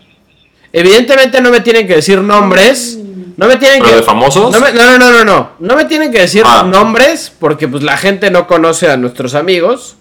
Evidentemente 0.73 1.39
no 1.41 1.51
me 1.51 1.61
tienen 1.61 1.87
que 1.87 1.95
decir 1.95 2.19
nombres. 2.19 2.97
No 3.37 3.47
me 3.47 3.55
tienen 3.57 3.79
¿Pero 3.79 3.91
que. 3.91 3.95
de 3.97 4.03
famosos? 4.03 4.51
No, 4.51 4.59
me- 4.59 4.73
no, 4.73 4.83
no, 4.85 4.97
no, 4.97 5.11
no, 5.11 5.23
no. 5.23 5.51
No 5.59 5.75
me 5.75 5.85
tienen 5.85 6.11
que 6.11 6.19
decir 6.19 6.43
Ah. 6.45 6.63
nombres 6.63 7.31
porque 7.39 7.67
pues 7.67 7.83
la 7.83 7.95
gente 7.97 8.29
no 8.31 8.47
conoce 8.47 8.89
a 8.89 8.97
nuestros 8.97 9.35
amigos. 9.35 9.95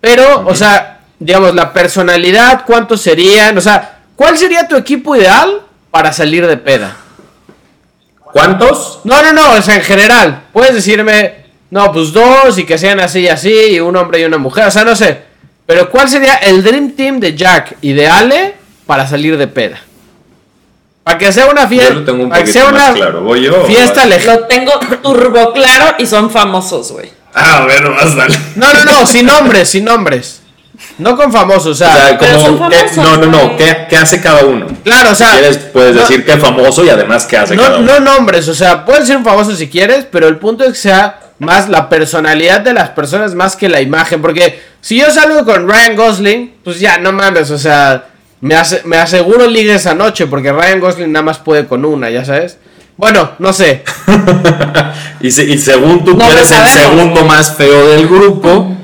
Pero, 0.00 0.46
o 0.46 0.54
sea, 0.54 1.00
digamos, 1.18 1.54
la 1.54 1.72
personalidad, 1.74 2.64
cuántos 2.64 3.02
serían, 3.02 3.58
o 3.58 3.60
sea, 3.60 3.99
¿cuál 4.20 4.36
sería 4.36 4.68
tu 4.68 4.76
equipo 4.76 5.16
ideal 5.16 5.62
para 5.90 6.12
salir 6.12 6.46
de 6.46 6.58
peda? 6.58 6.94
¿Cuántos? 8.18 9.00
No, 9.04 9.22
no, 9.22 9.32
no, 9.32 9.52
o 9.52 9.62
sea, 9.62 9.76
en 9.76 9.82
general, 9.82 10.42
puedes 10.52 10.74
decirme, 10.74 11.46
no, 11.70 11.90
pues 11.90 12.12
dos 12.12 12.58
y 12.58 12.66
que 12.66 12.76
sean 12.76 13.00
así 13.00 13.20
y 13.20 13.28
así, 13.28 13.50
y 13.70 13.80
un 13.80 13.96
hombre 13.96 14.20
y 14.20 14.24
una 14.24 14.36
mujer, 14.36 14.66
o 14.66 14.70
sea, 14.70 14.84
no 14.84 14.94
sé. 14.94 15.22
Pero 15.64 15.88
¿cuál 15.88 16.06
sería 16.10 16.34
el 16.34 16.62
Dream 16.62 16.90
Team 16.90 17.18
de 17.18 17.34
Jack 17.34 17.78
y 17.80 17.94
de 17.94 18.08
Ale 18.08 18.56
para 18.84 19.06
salir 19.06 19.38
de 19.38 19.48
peda? 19.48 19.80
Para 21.02 21.16
que 21.16 21.32
sea 21.32 21.46
una 21.46 21.62
Yo 21.62 21.68
fiesta. 21.70 21.94
lo 21.94 22.04
tengo 22.04 22.22
un 22.24 22.28
para 22.28 22.44
que 22.44 22.50
poquito 22.52 22.64
sea 22.66 22.72
más 22.72 22.90
una 22.90 22.94
claro. 22.94 23.22
¿Voy 23.22 23.40
yo? 23.40 23.64
fiesta 23.64 24.04
lejana. 24.04 24.40
Lo 24.40 24.46
tengo 24.48 24.72
turbo 25.02 25.54
claro 25.54 25.94
y 25.98 26.04
son 26.04 26.30
famosos, 26.30 26.92
güey. 26.92 27.10
Ah, 27.32 27.62
bueno, 27.64 27.92
vas, 27.92 28.14
dale. 28.14 28.36
No, 28.56 28.70
no, 28.74 28.84
no, 28.84 29.06
sin 29.06 29.24
nombres, 29.24 29.70
sin 29.70 29.86
nombres. 29.86 30.39
No 30.98 31.16
con 31.16 31.32
famosos, 31.32 31.66
o 31.66 31.74
sea, 31.74 31.88
O 31.88 31.92
sea, 31.94 32.18
pero 32.18 32.38
como, 32.38 32.58
son 32.58 32.70
¿qué- 32.70 32.76
famosos, 32.88 32.96
no, 32.96 33.16
no, 33.16 33.26
no. 33.26 33.56
¿qué, 33.56 33.86
qué 33.88 33.96
hace 33.96 34.20
cada 34.20 34.44
uno? 34.44 34.66
claro, 34.84 35.10
o 35.10 35.14
sea. 35.14 35.28
si 35.32 35.38
quieres, 35.38 35.56
puedes 35.58 35.94
no- 35.94 36.00
decir 36.02 36.24
qué 36.24 36.36
famoso 36.36 36.84
y 36.84 36.88
además 36.90 37.24
qué 37.26 37.36
hace 37.38 37.56
cada 37.56 37.70
No, 37.70 37.78
uno. 37.78 37.92
no 37.94 38.00
nombres, 38.00 38.48
o 38.48 38.54
sea, 38.54 38.84
pueden 38.84 39.06
ser 39.06 39.16
un 39.16 39.24
famoso 39.24 39.54
si 39.56 39.68
quieres, 39.68 40.06
pero 40.10 40.28
el 40.28 40.36
punto 40.36 40.64
es 40.64 40.72
que 40.72 40.78
sea 40.78 41.20
más 41.38 41.68
la 41.70 41.88
personalidad 41.88 42.60
de 42.60 42.74
las 42.74 42.90
personas 42.90 43.34
más 43.34 43.56
que 43.56 43.68
la 43.70 43.80
imagen. 43.80 44.20
Porque 44.20 44.60
si 44.82 44.98
yo 44.98 45.10
salgo 45.10 45.44
con 45.46 45.66
Ryan 45.68 45.96
Gosling, 45.96 46.54
pues 46.62 46.78
ya, 46.80 46.98
no 46.98 47.12
mames, 47.12 47.50
o 47.50 47.56
sea, 47.58 48.04
me, 48.42 48.54
hace- 48.54 48.82
me 48.84 48.98
aseguro 48.98 49.46
ligue 49.46 49.74
esa 49.74 49.94
noche, 49.94 50.26
porque 50.26 50.52
Ryan 50.52 50.80
Gosling 50.80 51.10
nada 51.12 51.22
más 51.24 51.38
puede 51.38 51.66
con 51.66 51.84
una, 51.86 52.10
ya 52.10 52.24
sabes. 52.26 52.58
Bueno, 52.96 53.30
no 53.38 53.52
sé. 53.54 53.82
Y, 55.22 55.30
se- 55.30 55.44
y 55.44 55.58
según 55.58 56.04
tú 56.04 56.14
No 56.16 56.26
que 56.26 56.32
eres 56.32 56.50
el 56.50 56.66
segundo 56.66 57.24
más 57.24 57.54
feo 57.56 57.88
del 57.88 58.06
grupo, 58.08 58.74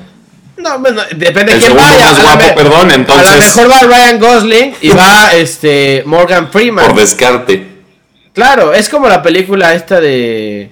No, 0.59 0.79
bueno, 0.79 1.03
depende 1.15 1.55
de 1.55 1.59
quién 1.61 1.77
vaya. 1.77 2.07
más 2.07 2.19
a 2.19 2.23
la 2.23 2.23
guapo, 2.23 2.45
me- 2.47 2.53
perdón, 2.63 2.91
A 2.91 2.95
entonces- 2.95 3.57
lo 3.57 3.63
mejor 3.63 3.71
va 3.71 3.97
Ryan 3.97 4.19
Gosling 4.19 4.75
y 4.81 4.89
va 4.91 5.33
este 5.35 6.03
Morgan 6.07 6.51
Freeman. 6.51 6.87
por 6.87 6.97
descarte. 6.97 7.67
Claro, 8.33 8.73
es 8.75 8.89
como 8.89 9.09
la 9.09 9.23
película 9.23 9.75
esta 9.75 10.01
de 10.01 10.71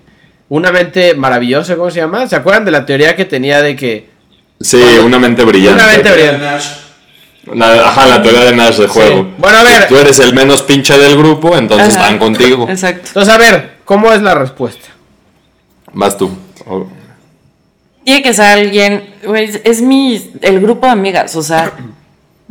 Una 0.48 0.70
mente 0.70 1.14
maravillosa, 1.14 1.74
¿cómo 1.76 1.90
se 1.90 2.00
llama? 2.00 2.26
¿Se 2.28 2.36
acuerdan 2.36 2.64
de 2.66 2.70
la 2.70 2.84
teoría 2.86 3.16
que 3.16 3.24
tenía 3.24 3.62
de 3.62 3.74
que 3.76 4.08
Sí, 4.60 4.80
una 5.04 5.18
mente 5.18 5.42
brillante. 5.44 5.82
Una 5.82 5.92
mente 5.92 6.12
brillante. 6.12 6.46
La- 7.54 7.88
ajá, 7.88 8.06
la 8.06 8.22
teoría 8.22 8.44
de 8.44 8.54
Nash 8.56 8.76
de 8.78 8.86
juego. 8.86 9.32
Bueno, 9.38 9.58
a 9.58 9.62
ver. 9.64 9.82
Si 9.82 9.88
tú 9.88 9.96
eres 9.98 10.18
el 10.20 10.32
menos 10.34 10.62
pinche 10.62 10.96
del 10.98 11.16
grupo, 11.16 11.56
entonces 11.56 11.94
Ajá. 11.96 12.04
van 12.08 12.18
contigo. 12.18 12.66
Exacto. 12.70 13.08
Entonces, 13.08 13.34
a 13.34 13.38
ver, 13.38 13.72
¿cómo 13.84 14.12
es 14.12 14.22
la 14.22 14.34
respuesta? 14.34 14.88
Vas 15.92 16.16
tú. 16.16 16.30
Tiene 18.04 18.22
que 18.22 18.34
ser 18.34 18.44
alguien, 18.44 19.14
es 19.64 19.80
mi, 19.80 20.32
el 20.42 20.60
grupo 20.60 20.86
de 20.86 20.92
amigas, 20.92 21.36
o 21.36 21.42
sea, 21.42 21.72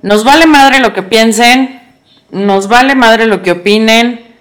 nos 0.01 0.23
vale 0.23 0.47
madre 0.47 0.79
lo 0.79 0.93
que 0.93 1.03
piensen, 1.03 1.81
nos 2.31 2.67
vale 2.67 2.95
madre 2.95 3.27
lo 3.27 3.43
que 3.43 3.51
opinen, 3.51 4.33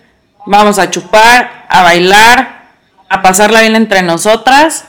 vamos 0.46 0.78
a 0.78 0.90
chupar, 0.90 1.66
a 1.68 1.82
bailar, 1.82 2.62
a 3.08 3.20
pasarla 3.20 3.60
bien 3.60 3.76
entre 3.76 4.02
nosotras 4.02 4.86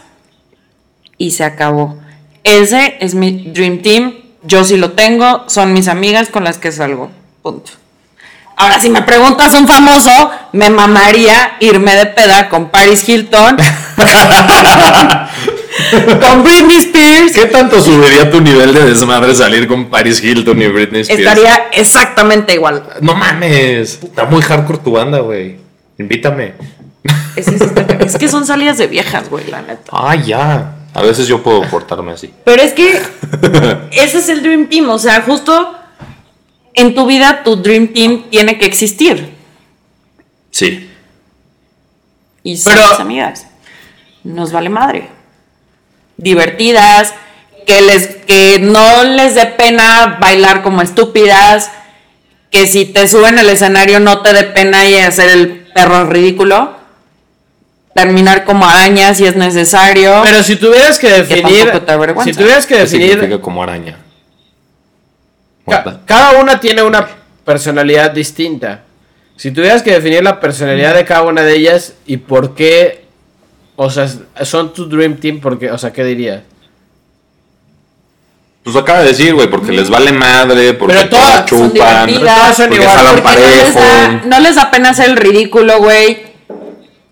y 1.17 1.31
se 1.31 1.43
acabó. 1.43 1.99
Ese 2.43 2.97
es 3.01 3.15
mi 3.15 3.51
Dream 3.51 3.81
Team, 3.81 4.15
yo 4.43 4.63
sí 4.63 4.77
lo 4.77 4.91
tengo, 4.91 5.43
son 5.47 5.73
mis 5.73 5.87
amigas 5.87 6.29
con 6.29 6.43
las 6.43 6.57
que 6.57 6.71
salgo, 6.71 7.11
punto. 7.41 7.71
Ahora, 8.55 8.79
si 8.79 8.89
me 8.89 9.01
preguntas 9.01 9.53
un 9.55 9.67
famoso, 9.67 10.31
me 10.51 10.69
mamaría 10.69 11.57
irme 11.59 11.95
de 11.95 12.05
peda 12.05 12.49
con 12.49 12.69
Paris 12.69 13.07
Hilton, 13.07 13.57
con 16.27 16.43
Britney 16.43 16.77
Spears. 16.77 17.33
¿Qué 17.33 17.45
tanto 17.47 17.81
subiría 17.81 18.29
tu 18.29 18.41
nivel 18.41 18.73
de 18.73 18.85
desmadre 18.85 19.33
salir 19.35 19.67
con 19.67 19.89
Paris 19.89 20.23
Hilton 20.23 20.61
y 20.61 20.67
Britney 20.67 21.01
Spears? 21.01 21.21
Estaría 21.21 21.67
exactamente 21.73 22.53
igual. 22.53 22.83
No 23.01 23.15
mames. 23.15 23.99
Está 24.03 24.25
muy 24.25 24.41
hardcore 24.41 24.79
tu 24.79 24.91
banda, 24.91 25.19
güey. 25.19 25.57
Invítame. 25.97 26.53
Es, 27.35 27.47
es- 27.47 27.61
es 27.99 28.17
que 28.17 28.27
son 28.27 28.45
salidas 28.45 28.77
de 28.77 28.87
viejas, 28.87 29.29
güey, 29.29 29.49
la 29.49 29.61
neta. 29.61 29.91
Ah, 29.91 30.15
ya. 30.15 30.75
A 30.93 31.01
veces 31.01 31.27
yo 31.27 31.41
puedo 31.41 31.63
portarme 31.69 32.11
así. 32.11 32.31
Pero 32.45 32.61
es 32.61 32.73
que 32.73 33.01
ese 33.91 34.19
es 34.19 34.29
el 34.29 34.43
Dream 34.43 34.67
Team. 34.69 34.89
O 34.89 34.99
sea, 34.99 35.21
justo 35.21 35.73
en 36.75 36.93
tu 36.93 37.05
vida 37.07 37.41
tu 37.43 37.55
Dream 37.55 37.87
Team 37.87 38.25
tiene 38.29 38.57
que 38.59 38.65
existir. 38.65 39.33
Sí. 40.51 40.89
Y 42.43 42.57
son 42.57 42.73
Pero- 42.73 42.89
mis 42.91 42.99
amigas. 42.99 43.47
Nos 44.23 44.51
vale 44.51 44.69
madre. 44.69 45.09
Divertidas, 46.18 47.14
que 47.65 47.81
les, 47.81 48.07
que 48.27 48.60
no 48.60 49.03
les 49.03 49.35
dé 49.35 49.45
pena 49.48 50.18
bailar 50.19 50.61
como 50.64 50.81
estúpidas, 50.81 51.72
que 52.52 52.68
si 52.68 52.85
te 52.85 53.07
suben 53.07 53.40
al 53.40 53.49
escenario 53.49 53.99
no 53.99 54.22
te 54.22 54.34
dé 54.34 54.44
pena 54.44 54.85
y 54.85 54.95
hacer 54.98 55.30
el 55.30 55.68
perro 55.73 56.06
ridículo. 56.06 56.77
Terminar 57.95 58.44
como 58.44 58.68
araña 58.68 59.14
si 59.14 59.26
es 59.26 59.35
necesario. 59.35 60.22
Pero 60.23 60.41
si 60.41 60.56
tuvieras 60.56 60.98
que 60.98 61.10
definir. 61.10 61.69
tampoco 61.85 62.23
te. 62.23 62.31
Si 62.34 62.34
tuvieras 62.38 62.65
que 62.65 62.73
¿Qué 62.76 62.80
definir. 62.81 63.10
significa 63.11 63.40
como 63.41 63.61
araña? 63.61 63.99
ca- 65.68 66.02
cada 66.06 66.40
una 66.41 66.60
tiene 66.60 66.81
una 66.84 67.07
personalidad 67.45 68.11
distinta. 68.11 68.81
Si 69.35 69.52
tuvieras 69.52 69.81
que 69.84 69.91
definir 69.91 70.23
la 70.23 70.40
personalidad 70.40 70.95
de 70.95 71.06
cada 71.06 71.23
una 71.23 71.41
de 71.44 71.56
ellas 71.56 71.94
y 72.06 72.18
por 72.18 72.56
qué. 72.56 73.02
O 73.75 73.89
sea, 73.89 74.07
son 74.43 74.73
tu 74.73 74.87
Dream 74.87 75.17
Team, 75.17 75.39
porque, 75.39 75.71
o 75.71 75.77
sea, 75.77 75.91
¿qué 75.91 76.03
dirías? 76.03 76.41
Pues 78.63 78.75
acaba 78.77 78.99
de 78.99 79.07
decir, 79.07 79.33
güey, 79.33 79.49
porque 79.49 79.73
les 79.73 79.89
vale 79.89 80.13
madre, 80.13 80.73
porque 80.73 80.95
Pero 80.95 81.09
todas 81.09 81.45
todas 81.45 81.49
son 81.49 81.73
chupan, 81.73 82.09
son 82.55 82.69
porque 82.69 82.81
igual, 82.81 82.97
jalan 82.97 83.21
Porque 83.21 83.41
no 83.41 83.49
les, 83.49 83.73
da, 83.73 84.21
no 84.25 84.39
les 84.39 84.55
da 84.55 84.71
pena 84.71 84.89
hacer 84.91 85.09
el 85.09 85.17
ridículo, 85.17 85.79
güey. 85.79 86.33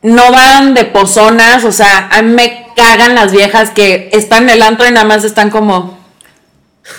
No 0.02 0.32
van 0.32 0.74
de 0.74 0.86
pozonas, 0.86 1.66
o 1.66 1.72
sea, 1.72 2.08
a 2.10 2.22
mí 2.22 2.34
me 2.34 2.68
cagan 2.76 3.16
las 3.16 3.34
viejas 3.34 3.72
que 3.72 4.10
están 4.14 4.44
en 4.44 4.52
el 4.52 4.62
antro 4.62 4.88
y 4.88 4.92
nada 4.92 5.06
más 5.06 5.26
están 5.26 5.50
como. 5.50 6.00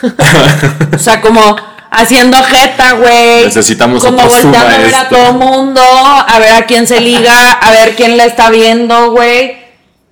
o 0.94 0.98
sea, 0.98 1.22
como 1.22 1.56
haciendo 1.92 2.38
jeta, 2.42 2.92
güey. 2.94 3.44
Necesitamos 3.44 4.02
Como 4.02 4.20
volteando 4.20 4.58
a 4.58 4.64
ver 4.64 4.94
a 4.94 5.08
todo 5.08 5.32
mundo, 5.34 5.82
a 5.82 6.38
ver 6.38 6.54
a 6.54 6.66
quién 6.66 6.86
se 6.86 7.00
liga, 7.00 7.52
a 7.52 7.70
ver 7.70 7.94
quién 7.94 8.16
la 8.16 8.24
está 8.24 8.50
viendo, 8.50 9.12
güey. 9.12 9.58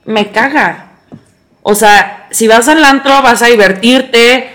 Me 0.05 0.31
caga. 0.31 0.93
O 1.63 1.75
sea, 1.75 2.29
si 2.31 2.47
vas 2.47 2.69
al 2.69 2.85
antro, 2.85 3.23
vas 3.23 3.43
a 3.43 3.47
divertirte, 3.47 4.51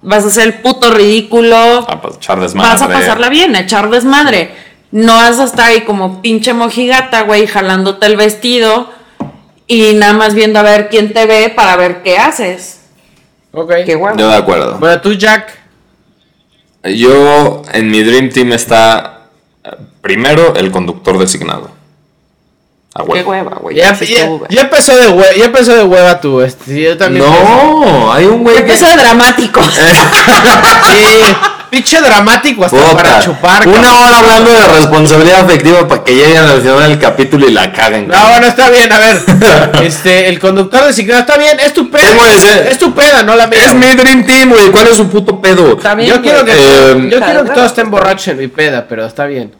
vas 0.00 0.24
a 0.24 0.28
hacer 0.28 0.44
el 0.44 0.54
puto 0.54 0.90
ridículo 0.90 1.56
A 1.56 2.00
echar 2.16 2.40
desmadre. 2.40 2.70
vas 2.70 2.82
a 2.82 2.88
pasarla 2.88 3.28
bien, 3.28 3.54
a 3.56 3.60
echar 3.60 3.90
desmadre. 3.90 4.54
No 4.90 5.16
vas 5.16 5.38
a 5.38 5.44
estar 5.44 5.66
ahí 5.66 5.82
como 5.82 6.22
pinche 6.22 6.54
mojigata, 6.54 7.22
güey, 7.22 7.46
jalándote 7.46 8.06
el 8.06 8.16
vestido 8.16 8.90
y 9.66 9.92
nada 9.94 10.14
más 10.14 10.34
viendo 10.34 10.58
a 10.58 10.62
ver 10.62 10.88
quién 10.88 11.12
te 11.12 11.26
ve 11.26 11.52
para 11.54 11.76
ver 11.76 12.02
qué 12.02 12.16
haces. 12.18 12.80
Ok. 13.52 13.72
Qué 13.84 13.96
huevo. 13.96 14.16
Yo 14.16 14.28
de 14.28 14.36
acuerdo. 14.36 14.78
Bueno, 14.78 15.00
tú, 15.00 15.12
Jack. 15.12 15.58
Yo, 16.84 17.62
en 17.72 17.90
mi 17.90 18.02
Dream 18.02 18.30
Team 18.30 18.52
está 18.52 19.28
eh, 19.64 19.70
primero 20.00 20.54
el 20.54 20.70
conductor 20.70 21.18
designado. 21.18 21.70
A 22.94 23.04
Qué 23.04 23.22
hueva, 23.22 23.56
güey. 23.60 23.76
Ya, 23.76 23.90
empezó 23.90 24.96
de 24.96 25.08
hueva, 25.08 25.34
ya 25.36 25.44
empezó 25.44 25.76
de 25.76 25.84
hueva 25.84 26.20
tú. 26.20 26.40
Este, 26.40 26.80
yo 26.80 26.96
también. 26.96 27.24
No, 27.24 28.12
hay 28.12 28.26
un 28.26 28.42
güey 28.42 28.56
que. 28.56 28.62
Empezó 28.62 28.86
de 28.86 28.96
dramático. 28.96 29.60
Sí, 30.88 31.22
pinche 31.70 32.00
dramático 32.00 32.64
hasta 32.64 32.76
Puta, 32.76 32.96
para 32.96 33.20
chupar. 33.20 33.66
Una 33.68 33.80
cabrón. 33.80 34.02
hora 34.04 34.18
hablando 34.18 34.50
de 34.52 34.68
responsabilidad 34.68 35.40
afectiva 35.40 35.86
para 35.88 36.04
que 36.04 36.14
lleguen 36.14 36.38
al 36.38 36.60
final 36.60 36.80
del 36.88 36.98
capítulo 36.98 37.48
y 37.48 37.52
la 37.52 37.72
caguen. 37.72 38.08
No, 38.08 38.28
bueno, 38.30 38.46
está 38.46 38.70
bien, 38.70 38.90
a 38.92 38.98
ver. 38.98 39.18
Este, 39.82 40.28
el 40.28 40.38
conductor 40.38 40.84
designado 40.86 41.20
está 41.20 41.36
bien, 41.36 41.58
es 41.60 41.72
tu 41.72 41.90
ese- 41.94 42.70
Es 42.70 42.78
tu 42.78 42.94
peda, 42.94 43.22
no 43.22 43.36
la 43.36 43.46
mía. 43.46 43.58
Es 43.66 43.74
mi 43.74 43.86
Dream 43.94 44.24
Team, 44.26 44.50
güey. 44.50 44.70
¿Cuál 44.70 44.88
es 44.88 44.96
su 44.96 45.08
puto 45.08 45.40
pedo? 45.40 45.76
También, 45.76 46.08
Yo 46.10 46.20
quiero 46.22 46.44
que, 46.44 46.52
Eh, 46.52 46.56
yo 47.10 47.16
Está 47.18 47.24
quiero 47.26 47.44
que 47.44 47.50
todos 47.50 47.66
estén 47.66 47.90
borrachos 47.90 48.28
en 48.28 48.38
mi 48.38 48.48
peda, 48.48 48.86
pero 48.88 49.06
está 49.06 49.26
bien. 49.26 49.54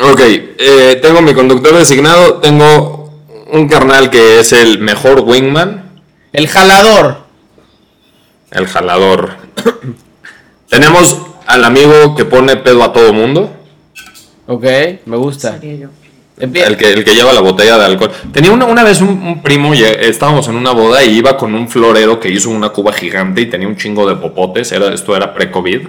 Ok, 0.00 0.20
eh, 0.20 0.98
tengo 1.02 1.20
mi 1.22 1.34
conductor 1.34 1.74
designado. 1.76 2.34
Tengo 2.34 3.12
un 3.50 3.66
carnal 3.68 4.10
que 4.10 4.40
es 4.40 4.52
el 4.52 4.78
mejor 4.78 5.20
wingman. 5.20 6.00
El 6.32 6.46
jalador. 6.48 7.24
el 8.50 8.66
jalador. 8.66 9.36
Tenemos 10.68 11.16
al 11.48 11.64
amigo 11.64 12.14
que 12.14 12.24
pone 12.24 12.56
pedo 12.56 12.82
a 12.84 12.92
todo 12.92 13.12
mundo. 13.12 13.50
Ok, 14.46 14.64
me 15.06 15.16
gusta. 15.16 15.58
El 16.40 16.76
que, 16.76 16.92
el 16.92 17.04
que 17.04 17.14
lleva 17.14 17.32
la 17.32 17.40
botella 17.40 17.76
de 17.78 17.84
alcohol. 17.86 18.12
Tenía 18.32 18.52
una, 18.52 18.64
una 18.66 18.84
vez 18.84 19.00
un, 19.00 19.08
un 19.08 19.42
primo, 19.42 19.74
y 19.74 19.82
estábamos 19.82 20.46
en 20.46 20.54
una 20.54 20.70
boda 20.70 21.02
y 21.04 21.18
iba 21.18 21.36
con 21.36 21.52
un 21.54 21.68
florero 21.68 22.20
que 22.20 22.30
hizo 22.30 22.50
una 22.50 22.68
cuba 22.68 22.92
gigante 22.92 23.40
y 23.40 23.46
tenía 23.46 23.66
un 23.66 23.76
chingo 23.76 24.08
de 24.08 24.14
popotes. 24.14 24.70
Era, 24.70 24.94
esto 24.94 25.16
era 25.16 25.34
pre-COVID. 25.34 25.88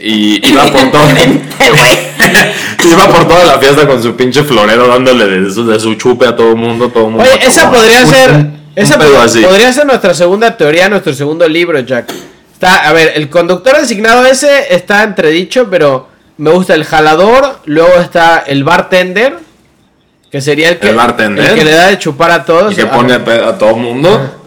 Y 0.00 0.48
iba 0.48 0.64
por 0.72 0.90
todo. 0.92 1.02
iba 2.88 3.08
por 3.08 3.26
toda 3.28 3.44
la 3.44 3.58
fiesta 3.58 3.86
con 3.86 4.02
su 4.02 4.14
pinche 4.14 4.44
florero 4.44 4.86
dándole 4.86 5.26
de 5.26 5.50
su, 5.50 5.66
de 5.66 5.80
su 5.80 5.94
chupe 5.96 6.26
a 6.26 6.36
todo 6.36 6.50
el 6.50 6.56
mundo. 6.56 6.88
Todo 6.90 7.10
mundo 7.10 7.24
Oye, 7.24 7.44
esa 7.46 7.70
podría 7.70 8.06
ser. 8.06 8.30
un- 8.30 8.64
esa 8.76 8.94
un 8.94 9.00
pedo 9.02 9.14
po- 9.14 9.20
así. 9.22 9.40
podría 9.40 9.72
ser 9.72 9.86
nuestra 9.86 10.14
segunda 10.14 10.56
teoría, 10.56 10.88
nuestro 10.88 11.12
segundo 11.14 11.48
libro, 11.48 11.78
Jack. 11.80 12.12
Está, 12.54 12.88
a 12.88 12.92
ver, 12.92 13.12
el 13.16 13.28
conductor 13.28 13.76
designado 13.76 14.24
ese 14.24 14.74
está 14.74 15.02
entredicho, 15.02 15.68
pero 15.70 16.08
me 16.38 16.50
gusta 16.50 16.74
el 16.74 16.84
jalador. 16.84 17.58
Luego 17.66 17.94
está 18.00 18.38
el 18.46 18.64
bartender, 18.64 19.36
que 20.30 20.40
sería 20.40 20.70
el 20.70 20.78
que, 20.78 20.88
El 20.90 20.96
bartender. 20.96 21.50
el 21.50 21.54
que 21.58 21.64
le 21.64 21.72
da 21.72 21.88
de 21.88 21.98
chupar 21.98 22.30
a 22.30 22.44
todos. 22.44 22.72
Y 22.72 22.76
que 22.76 22.82
Ah, 22.82 22.90
pone 22.92 23.20
pedo 23.20 23.48
a 23.48 23.58
todo 23.58 23.70
el 23.70 23.76
mundo. 23.76 24.40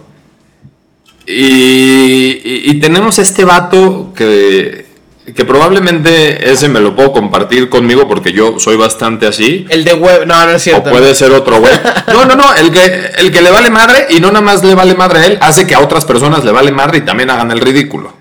Y, 1.26 2.42
y- 2.44 2.62
y 2.72 2.80
tenemos 2.80 3.20
este 3.20 3.44
vato 3.44 4.14
que, 4.16 4.87
que 5.36 5.46
probablemente 5.46 6.52
ese 6.52 6.70
me 6.70 6.80
lo 6.80 6.96
puedo 6.96 7.12
compartir 7.12 7.70
conmigo 7.70 8.08
porque 8.08 8.32
yo 8.32 8.60
soy 8.60 8.78
bastante 8.78 9.28
así. 9.28 9.66
El 9.70 9.84
de 9.84 9.94
huevo. 9.94 10.26
No, 10.26 10.46
no 10.46 10.52
es 10.52 10.56
O 10.56 10.60
cierto. 10.60 10.90
puede 10.90 11.14
ser 11.16 11.32
otro 11.32 11.60
güey. 11.60 11.74
No, 12.14 12.26
no, 12.26 12.36
no. 12.36 12.54
El 12.56 12.72
que, 12.72 13.12
el 13.18 13.32
que 13.32 13.42
le 13.42 13.52
vale 13.52 13.70
madre 13.70 14.08
y 14.10 14.20
no 14.20 14.28
nada 14.30 14.42
más 14.42 14.64
le 14.64 14.74
vale 14.74 14.96
madre 14.96 15.20
a 15.20 15.26
él, 15.26 15.38
hace 15.42 15.68
que 15.68 15.76
a 15.76 15.80
otras 15.80 16.06
personas 16.06 16.44
le 16.46 16.52
vale 16.52 16.72
madre 16.72 17.00
y 17.00 17.02
también 17.02 17.30
hagan 17.30 17.52
el 17.52 17.60
ridículo. 17.60 18.14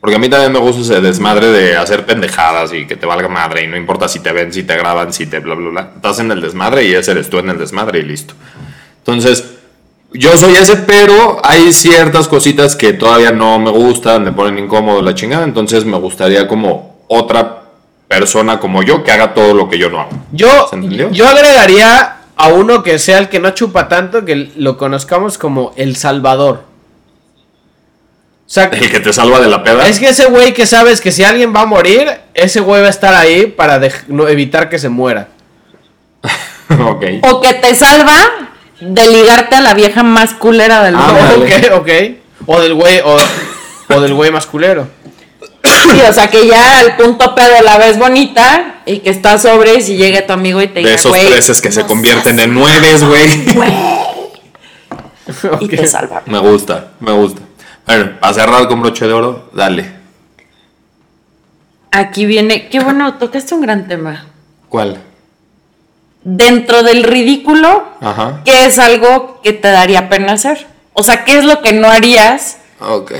Porque 0.00 0.16
a 0.16 0.18
mí 0.18 0.28
también 0.28 0.52
me 0.52 0.58
gusta 0.58 0.80
ese 0.80 1.00
desmadre 1.02 1.48
de 1.48 1.76
hacer 1.76 2.06
pendejadas 2.06 2.72
y 2.72 2.86
que 2.86 2.96
te 2.96 3.04
valga 3.04 3.28
madre 3.28 3.64
y 3.64 3.66
no 3.66 3.76
importa 3.76 4.08
si 4.08 4.20
te 4.20 4.32
ven, 4.32 4.52
si 4.52 4.62
te 4.62 4.76
graban, 4.76 5.12
si 5.12 5.26
te 5.26 5.40
bla, 5.40 5.54
bla, 5.54 5.68
bla. 5.70 5.90
Estás 5.96 6.20
en 6.20 6.30
el 6.30 6.40
desmadre 6.40 6.84
y 6.84 6.94
ese 6.94 7.10
eres 7.12 7.28
tú 7.28 7.38
en 7.38 7.50
el 7.50 7.58
desmadre 7.58 7.98
y 7.98 8.02
listo. 8.02 8.34
Entonces, 8.98 9.44
yo 10.12 10.36
soy 10.36 10.54
ese, 10.54 10.76
pero 10.76 11.40
hay 11.44 11.72
ciertas 11.72 12.26
cositas 12.26 12.74
que 12.74 12.92
todavía 12.92 13.30
no 13.30 13.58
me 13.58 13.70
gustan, 13.70 14.24
me 14.24 14.32
ponen 14.32 14.64
incómodo 14.64 15.02
la 15.02 15.14
chingada. 15.14 15.44
Entonces, 15.44 15.84
me 15.84 15.96
gustaría 15.98 16.48
como 16.48 16.98
otra 17.08 17.62
persona 18.08 18.58
como 18.58 18.82
yo 18.82 19.04
que 19.04 19.12
haga 19.12 19.34
todo 19.34 19.54
lo 19.54 19.68
que 19.68 19.78
yo 19.78 19.88
no 19.88 20.00
hago. 20.00 20.10
Yo, 20.32 20.66
¿Se 20.68 20.74
entendió? 20.76 21.10
yo 21.12 21.28
agregaría 21.28 22.16
a 22.36 22.48
uno 22.48 22.82
que 22.82 22.98
sea 22.98 23.18
el 23.18 23.28
que 23.28 23.38
no 23.38 23.50
chupa 23.50 23.88
tanto, 23.88 24.24
que 24.24 24.50
lo 24.56 24.76
conozcamos 24.76 25.38
como 25.38 25.72
El 25.76 25.94
Salvador. 25.94 26.64
O 28.46 28.52
sea, 28.52 28.64
El 28.64 28.90
que 28.90 28.98
te 28.98 29.12
salva 29.12 29.38
de 29.38 29.46
la 29.46 29.62
peda. 29.62 29.86
es 29.86 30.00
que 30.00 30.08
ese 30.08 30.26
güey 30.26 30.52
que 30.52 30.66
sabes 30.66 31.00
que 31.00 31.12
si 31.12 31.22
alguien 31.22 31.54
va 31.54 31.60
a 31.60 31.66
morir, 31.66 32.10
ese 32.34 32.58
güey 32.58 32.80
va 32.80 32.88
a 32.88 32.90
estar 32.90 33.14
ahí 33.14 33.46
para 33.46 33.80
no, 34.08 34.26
evitar 34.26 34.68
que 34.68 34.80
se 34.80 34.88
muera. 34.88 35.28
ok. 36.68 37.04
O 37.30 37.40
que 37.40 37.54
te 37.54 37.76
salva 37.76 38.49
de 38.80 39.06
ligarte 39.08 39.56
a 39.56 39.60
la 39.60 39.74
vieja 39.74 40.02
más 40.02 40.34
culera 40.34 40.82
del 40.82 40.96
mundo. 40.96 41.14
Ah, 41.18 41.32
Ándale. 41.34 41.74
ok, 41.74 41.80
ok. 41.80 42.46
O 42.46 42.60
del 42.60 42.74
güey, 42.74 43.00
o, 43.04 43.16
o 43.94 44.00
del 44.00 44.14
güey 44.14 44.30
masculero. 44.30 44.88
Sí, 45.62 46.00
o 46.08 46.12
sea 46.12 46.28
que 46.28 46.46
ya 46.46 46.78
al 46.78 46.96
punto 46.96 47.34
pedo 47.34 47.60
la 47.62 47.76
ves 47.78 47.98
bonita 47.98 48.76
y 48.86 49.00
que 49.00 49.10
estás 49.10 49.42
sobre 49.42 49.74
y 49.74 49.82
si 49.82 49.96
llega 49.96 50.26
tu 50.26 50.32
amigo 50.32 50.60
y 50.62 50.68
te 50.68 50.74
De 50.74 50.80
diga, 50.80 50.94
esos 50.94 51.12
treces 51.12 51.60
que 51.60 51.70
se 51.70 51.84
convierten 51.84 52.40
en 52.40 52.54
nueves, 52.54 53.04
güey. 53.04 53.44
güey", 53.54 53.72
y 55.60 55.68
te 55.68 55.86
salva. 55.86 56.22
Me 56.26 56.38
gusta, 56.38 56.92
me 57.00 57.12
gusta. 57.12 57.42
Bueno, 57.86 58.12
para 58.20 58.32
cerrar 58.34 58.68
con 58.68 58.80
broche 58.80 59.06
de 59.06 59.12
oro, 59.12 59.50
dale. 59.52 59.92
Aquí 61.92 62.24
viene, 62.24 62.68
qué 62.68 62.80
bueno, 62.80 63.14
tocaste 63.14 63.54
un 63.54 63.62
gran 63.62 63.86
tema. 63.88 64.26
¿Cuál? 64.68 65.02
Dentro 66.22 66.82
del 66.82 67.02
ridículo, 67.04 67.82
Ajá. 68.00 68.40
¿qué 68.44 68.66
es 68.66 68.78
algo 68.78 69.40
que 69.42 69.52
te 69.54 69.68
daría 69.70 70.08
pena 70.10 70.32
hacer? 70.34 70.66
O 70.92 71.02
sea, 71.02 71.24
¿qué 71.24 71.38
es 71.38 71.44
lo 71.44 71.62
que 71.62 71.72
no 71.72 71.88
harías 71.88 72.58
Ok. 72.80 73.12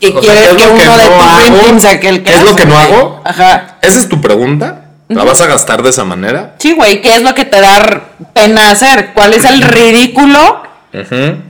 que 0.00 0.08
O 0.08 0.20
quieres 0.20 0.40
¿qué 0.42 0.46
es 0.50 0.56
que 0.56 0.64
lo 0.66 0.72
uno 0.72 0.78
que 0.82 0.88
de 0.88 0.88
no 0.88 1.10
tus 1.16 1.24
hago? 1.24 1.38
dream 1.38 1.54
team 1.64 1.80
sea 1.80 2.00
que 2.00 2.08
el 2.10 2.18
que 2.18 2.24
¿Qué 2.32 2.36
es 2.38 2.42
lo 2.44 2.54
que 2.54 2.66
no 2.66 2.78
hago? 2.78 3.22
Ajá. 3.24 3.78
¿Esa 3.80 3.98
es 3.98 4.08
tu 4.08 4.20
pregunta? 4.20 4.80
¿La 5.08 5.24
vas 5.24 5.40
a 5.40 5.46
gastar 5.46 5.82
de 5.82 5.90
esa 5.90 6.04
manera? 6.04 6.54
Sí, 6.58 6.72
güey, 6.72 7.00
¿qué 7.00 7.14
es 7.14 7.22
lo 7.22 7.34
que 7.34 7.44
te 7.44 7.60
da 7.60 8.02
pena 8.34 8.70
hacer? 8.70 9.10
¿Cuál 9.14 9.32
es 9.34 9.44
el 9.44 9.62
ridículo 9.62 10.62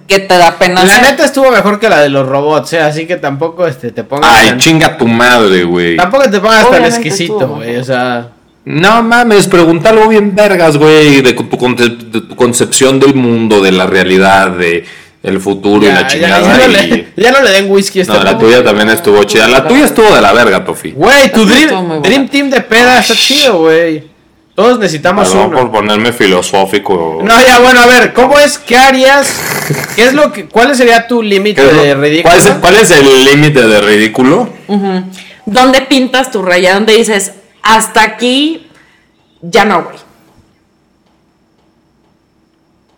que 0.06 0.18
te 0.20 0.38
da 0.38 0.58
pena 0.58 0.84
La 0.84 0.92
hacer? 0.92 1.02
neta 1.10 1.24
estuvo 1.24 1.50
mejor 1.50 1.78
que 1.80 1.88
la 1.88 2.00
de 2.00 2.08
los 2.08 2.26
robots, 2.28 2.72
¿eh? 2.72 2.80
así 2.80 3.06
que 3.06 3.16
tampoco 3.16 3.66
este, 3.66 3.90
te 3.90 4.02
pongas 4.04 4.30
Ay, 4.32 4.48
tan, 4.50 4.58
chinga 4.58 4.96
tu 4.96 5.06
madre, 5.06 5.64
güey. 5.64 5.96
tampoco 5.96 6.30
te 6.30 6.40
pongas 6.40 6.70
tan 6.70 6.84
exquisito, 6.84 7.46
güey. 7.48 7.76
O 7.76 7.84
sea, 7.84 8.28
No 8.66 9.02
mames, 9.02 9.46
pregunta 9.46 9.90
algo 9.90 10.08
bien 10.08 10.34
vergas, 10.34 10.76
güey, 10.78 11.20
de 11.20 11.32
tu, 11.34 11.48
conce- 11.50 11.96
de 11.96 12.20
tu 12.22 12.34
concepción 12.36 12.98
del 12.98 13.14
mundo, 13.14 13.60
de 13.60 13.72
la 13.72 13.86
realidad, 13.86 14.52
de 14.52 14.84
el 15.22 15.38
futuro 15.40 15.86
y 15.86 15.90
la 15.92 16.06
chingada. 16.06 16.40
ya 16.40 16.66
no 16.66 16.72
y- 16.72 16.90
le, 16.90 17.08
ya 17.16 17.30
no 17.32 17.42
le 17.42 17.50
den 17.50 17.70
whisky 17.70 17.98
a 17.98 18.02
este 18.02 18.14
No, 18.14 18.22
la 18.24 18.38
tuya 18.38 18.64
también 18.64 18.88
estuvo 18.90 19.22
chida. 19.24 19.48
La 19.48 19.66
tuya 19.68 19.84
estuvo 19.84 20.14
de 20.14 20.20
la 20.22 20.32
verga, 20.32 20.64
Tofi. 20.64 20.92
Güey, 20.92 21.30
tu 21.32 21.44
dream, 21.44 22.28
Team 22.30 22.48
de 22.50 22.60
peda 22.62 23.00
está 23.00 23.14
chido, 23.14 23.58
güey. 23.60 24.02
Todos 24.54 24.78
necesitamos 24.78 25.28
Perdón 25.28 25.48
uno. 25.48 25.56
por 25.58 25.70
ponerme 25.72 26.12
filosófico. 26.12 27.20
No, 27.24 27.34
ya, 27.44 27.58
bueno, 27.58 27.80
a 27.80 27.86
ver, 27.86 28.12
¿cómo 28.12 28.38
es? 28.38 28.56
¿Qué 28.56 28.76
harías? 28.76 29.28
¿Qué 29.96 30.04
es 30.04 30.14
lo 30.14 30.32
que, 30.32 30.46
¿Cuál 30.46 30.74
sería 30.76 31.06
tu 31.08 31.22
límite 31.22 31.60
¿Qué 31.60 31.68
es 31.68 31.74
lo- 31.74 31.82
de 31.82 31.94
ridículo? 31.96 32.34
¿Cuál 32.34 32.38
es, 32.38 32.54
cuál 32.60 32.74
es 32.76 32.90
el 32.92 33.24
límite 33.24 33.66
de 33.66 33.80
ridículo? 33.80 34.48
¿Dónde 35.44 35.80
pintas 35.82 36.30
tu 36.30 36.40
raya? 36.42 36.74
¿Dónde 36.74 36.94
dices, 36.96 37.32
hasta 37.64 38.02
aquí, 38.02 38.68
ya 39.42 39.64
no, 39.64 39.82
güey? 39.84 39.96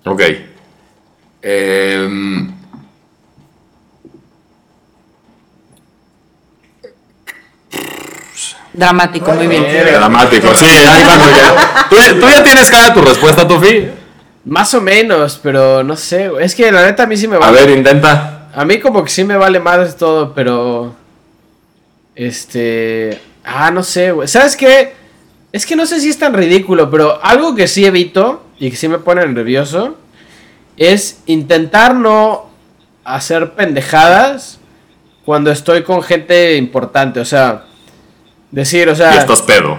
Ok. 0.04 0.20
Em, 1.42 2.52
Dramático, 8.72 9.32
muy 9.32 9.46
bien. 9.46 9.64
Eh, 9.66 9.92
dramático, 9.92 10.54
sí. 10.54 10.66
ahí 10.66 11.02
ya- 11.04 11.86
¿Tú, 11.88 11.96
tú 12.20 12.28
ya 12.28 12.44
tienes 12.44 12.70
cada 12.70 12.92
tu 12.92 13.00
respuesta, 13.00 13.48
Tofi? 13.48 13.88
Más 14.44 14.74
o 14.74 14.80
menos, 14.80 15.40
pero 15.42 15.82
no 15.82 15.96
sé. 15.96 16.30
Es 16.40 16.54
que 16.54 16.70
la 16.70 16.84
neta 16.84 17.04
a 17.04 17.06
mí 17.06 17.16
sí 17.16 17.26
me 17.26 17.36
A 17.36 17.38
vale. 17.40 17.60
ver, 17.64 17.70
intenta. 17.70 18.48
A 18.54 18.64
mí 18.64 18.78
como 18.78 19.02
que 19.02 19.10
sí 19.10 19.24
me 19.24 19.36
vale 19.36 19.60
más 19.60 19.96
todo, 19.96 20.34
pero... 20.34 20.94
Este... 22.14 23.20
Ah, 23.46 23.70
no 23.70 23.82
sé, 23.82 24.10
güey. 24.12 24.26
¿Sabes 24.28 24.56
qué? 24.56 24.92
Es 25.52 25.64
que 25.64 25.76
no 25.76 25.86
sé 25.86 26.00
si 26.00 26.10
es 26.10 26.18
tan 26.18 26.34
ridículo, 26.34 26.90
pero 26.90 27.24
algo 27.24 27.54
que 27.54 27.68
sí 27.68 27.86
evito 27.86 28.42
y 28.58 28.70
que 28.70 28.76
sí 28.76 28.88
me 28.88 28.98
pone 28.98 29.24
nervioso 29.26 29.96
es 30.76 31.20
intentar 31.26 31.94
no 31.94 32.50
hacer 33.04 33.52
pendejadas 33.54 34.58
cuando 35.24 35.50
estoy 35.50 35.82
con 35.84 36.02
gente 36.02 36.56
importante. 36.56 37.20
O 37.20 37.24
sea, 37.24 37.64
decir, 38.50 38.88
o 38.88 38.94
sea... 38.96 39.14
Y 39.14 39.18
estás 39.18 39.42
pedo. 39.42 39.78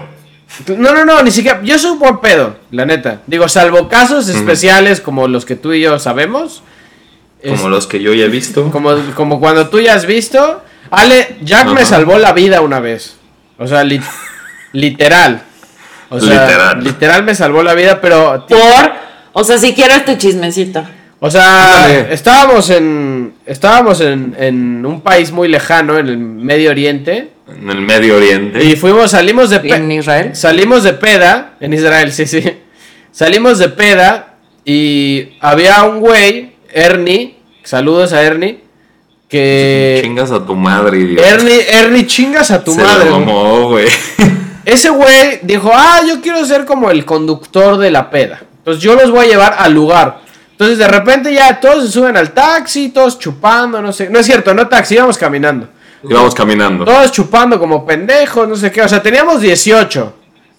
No, 0.76 0.94
no, 0.94 1.04
no, 1.04 1.22
ni 1.22 1.30
siquiera. 1.30 1.60
Yo 1.62 1.78
soy 1.78 1.90
un 1.92 1.98
buen 1.98 2.18
pedo, 2.20 2.56
la 2.70 2.86
neta. 2.86 3.20
Digo, 3.26 3.48
salvo 3.48 3.86
casos 3.88 4.28
especiales 4.28 5.00
como 5.00 5.28
los 5.28 5.44
que 5.44 5.56
tú 5.56 5.74
y 5.74 5.82
yo 5.82 5.98
sabemos. 5.98 6.62
Como 7.42 7.54
es- 7.54 7.62
los 7.64 7.86
que 7.86 8.00
yo 8.00 8.14
ya 8.14 8.24
he 8.24 8.28
visto. 8.28 8.70
como, 8.70 8.94
como 9.14 9.38
cuando 9.40 9.68
tú 9.68 9.78
ya 9.78 9.94
has 9.94 10.06
visto. 10.06 10.62
Ale, 10.90 11.36
Jack 11.42 11.68
me 11.68 11.84
salvó 11.84 12.16
la 12.18 12.32
vida 12.32 12.62
una 12.62 12.80
vez. 12.80 13.17
O 13.58 13.66
sea, 13.66 13.84
li- 13.84 14.00
literal. 14.72 15.42
O 16.10 16.18
sea, 16.20 16.42
Literal. 16.46 16.84
literal. 16.84 17.22
me 17.24 17.34
salvó 17.34 17.62
la 17.62 17.74
vida, 17.74 18.00
pero. 18.00 18.46
Por, 18.48 18.58
o 19.32 19.44
sea, 19.44 19.58
si 19.58 19.74
quiero 19.74 19.94
este 19.94 20.16
chismecito. 20.16 20.84
O 21.20 21.30
sea, 21.30 21.84
Ándale. 21.84 22.14
estábamos 22.14 22.70
en. 22.70 23.34
Estábamos 23.44 24.00
en, 24.00 24.34
en 24.38 24.86
un 24.86 25.00
país 25.02 25.32
muy 25.32 25.48
lejano, 25.48 25.98
en 25.98 26.08
el 26.08 26.16
Medio 26.18 26.70
Oriente. 26.70 27.30
En 27.48 27.68
el 27.70 27.80
Medio 27.80 28.16
Oriente. 28.16 28.62
Y 28.64 28.76
fuimos, 28.76 29.10
salimos 29.10 29.50
de 29.50 29.56
¿En 29.56 29.90
Israel? 29.90 30.34
Salimos 30.36 30.82
de 30.84 30.92
peda, 30.94 31.54
en 31.60 31.72
Israel, 31.72 32.12
sí, 32.12 32.26
sí. 32.26 32.42
Salimos 33.10 33.58
de 33.58 33.68
peda 33.70 34.34
y 34.64 35.30
había 35.40 35.82
un 35.84 36.00
güey, 36.00 36.52
Ernie, 36.72 37.36
saludos 37.64 38.12
a 38.12 38.22
Ernie, 38.22 38.60
que... 39.28 40.00
Chingas 40.02 40.30
a 40.30 40.44
tu 40.44 40.54
madre, 40.54 40.98
idiota. 40.98 41.28
Ernie, 41.28 41.66
Ernie, 41.70 42.06
chingas 42.06 42.50
a 42.50 42.64
tu 42.64 42.72
Se 42.72 42.82
madre. 42.82 43.10
mamó, 43.10 43.68
güey. 43.68 43.86
Ese 44.64 44.90
güey 44.90 45.40
dijo, 45.42 45.70
ah, 45.72 46.00
yo 46.06 46.20
quiero 46.20 46.44
ser 46.44 46.64
como 46.64 46.90
el 46.90 47.04
conductor 47.04 47.78
de 47.78 47.90
la 47.90 48.10
peda. 48.10 48.42
Entonces 48.58 48.82
yo 48.82 48.94
los 48.94 49.10
voy 49.10 49.26
a 49.26 49.28
llevar 49.28 49.56
al 49.58 49.72
lugar. 49.72 50.20
Entonces 50.50 50.78
de 50.78 50.88
repente 50.88 51.32
ya 51.32 51.60
todos 51.60 51.84
se 51.84 51.92
suben 51.92 52.16
al 52.16 52.32
taxi, 52.32 52.88
todos 52.88 53.18
chupando, 53.18 53.80
no 53.80 53.92
sé. 53.92 54.10
No 54.10 54.18
es 54.18 54.26
cierto, 54.26 54.52
no 54.52 54.66
taxi, 54.68 54.94
íbamos 54.94 55.16
caminando. 55.16 55.68
Íbamos 56.02 56.34
caminando. 56.34 56.84
Todos 56.84 57.12
chupando 57.12 57.58
como 57.58 57.86
pendejos, 57.86 58.48
no 58.48 58.56
sé 58.56 58.70
qué. 58.70 58.82
O 58.82 58.88
sea, 58.88 59.02
teníamos 59.02 59.40
18. 59.40 60.14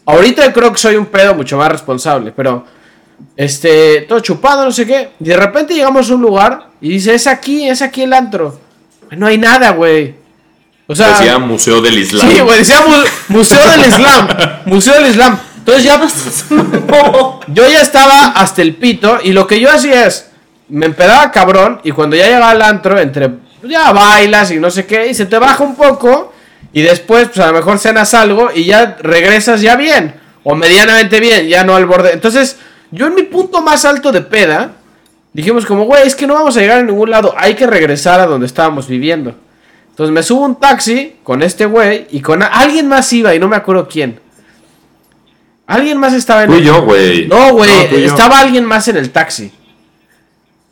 Ahorita 0.06 0.52
creo 0.54 0.72
que 0.72 0.80
soy 0.80 0.96
un 0.96 1.06
pedo 1.06 1.36
mucho 1.36 1.58
más 1.58 1.72
responsable, 1.72 2.34
pero. 2.36 2.66
Este, 3.36 4.02
todos 4.02 4.22
chupando, 4.24 4.66
no 4.66 4.72
sé 4.72 4.86
qué. 4.86 5.10
Y 5.20 5.26
de 5.26 5.38
repente 5.38 5.74
llegamos 5.74 6.10
a 6.10 6.16
un 6.16 6.22
lugar 6.22 6.68
y 6.82 6.90
dice, 6.90 7.14
es 7.16 7.26
aquí, 7.28 7.68
es 7.70 7.82
aquí 7.82 8.04
el 8.04 8.14
antro. 8.14 8.60
No 9.12 9.28
hay 9.28 9.38
nada, 9.38 9.72
güey. 9.72 10.16
O 10.88 10.96
sea, 10.96 11.10
Decía 11.10 11.38
Museo 11.40 11.82
del 11.82 11.98
Islam. 12.00 12.28
sí, 12.30 12.40
güey, 12.40 12.58
decía 12.60 12.84
mu- 12.86 13.36
Museo 13.38 13.60
del 13.72 13.82
Islam. 13.88 14.28
Museo 14.66 14.94
del 14.96 15.08
Islam. 15.12 15.40
Entonces 15.60 15.84
ya, 15.84 16.00
yo 17.48 17.70
ya 17.70 17.82
estaba 17.82 18.30
hasta 18.30 18.62
el 18.62 18.76
pito 18.76 19.20
y 19.24 19.34
lo 19.34 19.46
que 19.48 19.60
yo 19.60 19.70
hacía 19.72 20.08
es, 20.08 20.30
me 20.68 20.86
empedaba 20.88 21.32
cabrón 21.32 21.80
y 21.84 21.91
cuando 21.91 22.16
ya 22.16 22.26
llegaba 22.26 22.50
al 22.52 22.62
antro, 22.62 23.00
entre, 23.00 23.30
ya 23.64 23.91
bailas 23.91 24.52
y 24.52 24.58
no 24.60 24.72
sé 24.72 24.86
qué, 24.86 25.08
y 25.08 25.14
se 25.14 25.26
te 25.26 25.38
baja 25.38 25.64
un 25.64 25.76
poco 25.76 26.34
y 26.74 26.82
después, 26.82 27.28
pues 27.28 27.40
a 27.40 27.48
lo 27.48 27.54
mejor 27.54 27.78
cenas 27.80 28.14
algo 28.14 28.50
y 28.54 28.66
ya 28.66 28.98
regresas 29.02 29.62
ya 29.62 29.76
bien, 29.76 30.16
o 30.44 30.56
medianamente 30.56 31.20
bien, 31.20 31.48
ya 31.48 31.64
no 31.64 31.76
al 31.76 31.86
borde. 31.86 32.14
Entonces, 32.14 32.58
yo 32.91 33.07
en 33.07 33.16
mi 33.16 33.24
punto 33.24 33.61
más 33.61 33.86
alto 33.86 34.11
de 34.11 34.22
peda, 34.22 34.74
dijimos 35.34 35.66
como, 35.66 35.86
güey, 35.86 36.07
es 36.07 36.16
que 36.16 36.28
no 36.28 36.34
vamos 36.34 36.57
a 36.57 36.61
llegar 36.61 36.80
a 36.80 36.84
ningún 36.84 37.10
lado, 37.10 37.34
hay 37.38 37.56
que 37.56 37.68
regresar 37.68 38.20
a 38.20 38.26
donde 38.26 38.48
estábamos 38.48 38.88
viviendo. 38.88 39.36
Entonces 39.90 40.14
me 40.14 40.24
subo 40.24 40.45
un 40.45 40.60
taxi 40.60 41.16
con 41.24 41.44
este 41.44 41.66
güey 41.66 42.07
y 42.11 42.22
con 42.22 42.41
alguien 42.41 42.88
más 42.88 43.11
iba 43.11 43.36
y 43.36 43.40
no 43.40 43.48
me 43.48 43.57
acuerdo 43.57 43.88
quién. 43.88 44.20
Alguien 45.68 45.98
más 45.98 46.14
estaba 46.14 46.45
en 46.45 46.53
el... 46.53 46.64
yo, 46.64 46.82
güey. 46.84 47.28
No, 47.28 47.53
güey, 47.53 47.70
estaba 48.03 48.40
alguien 48.40 48.66
más 48.66 48.88
en 48.88 48.98
el 48.98 49.11
taxi. 49.11 49.52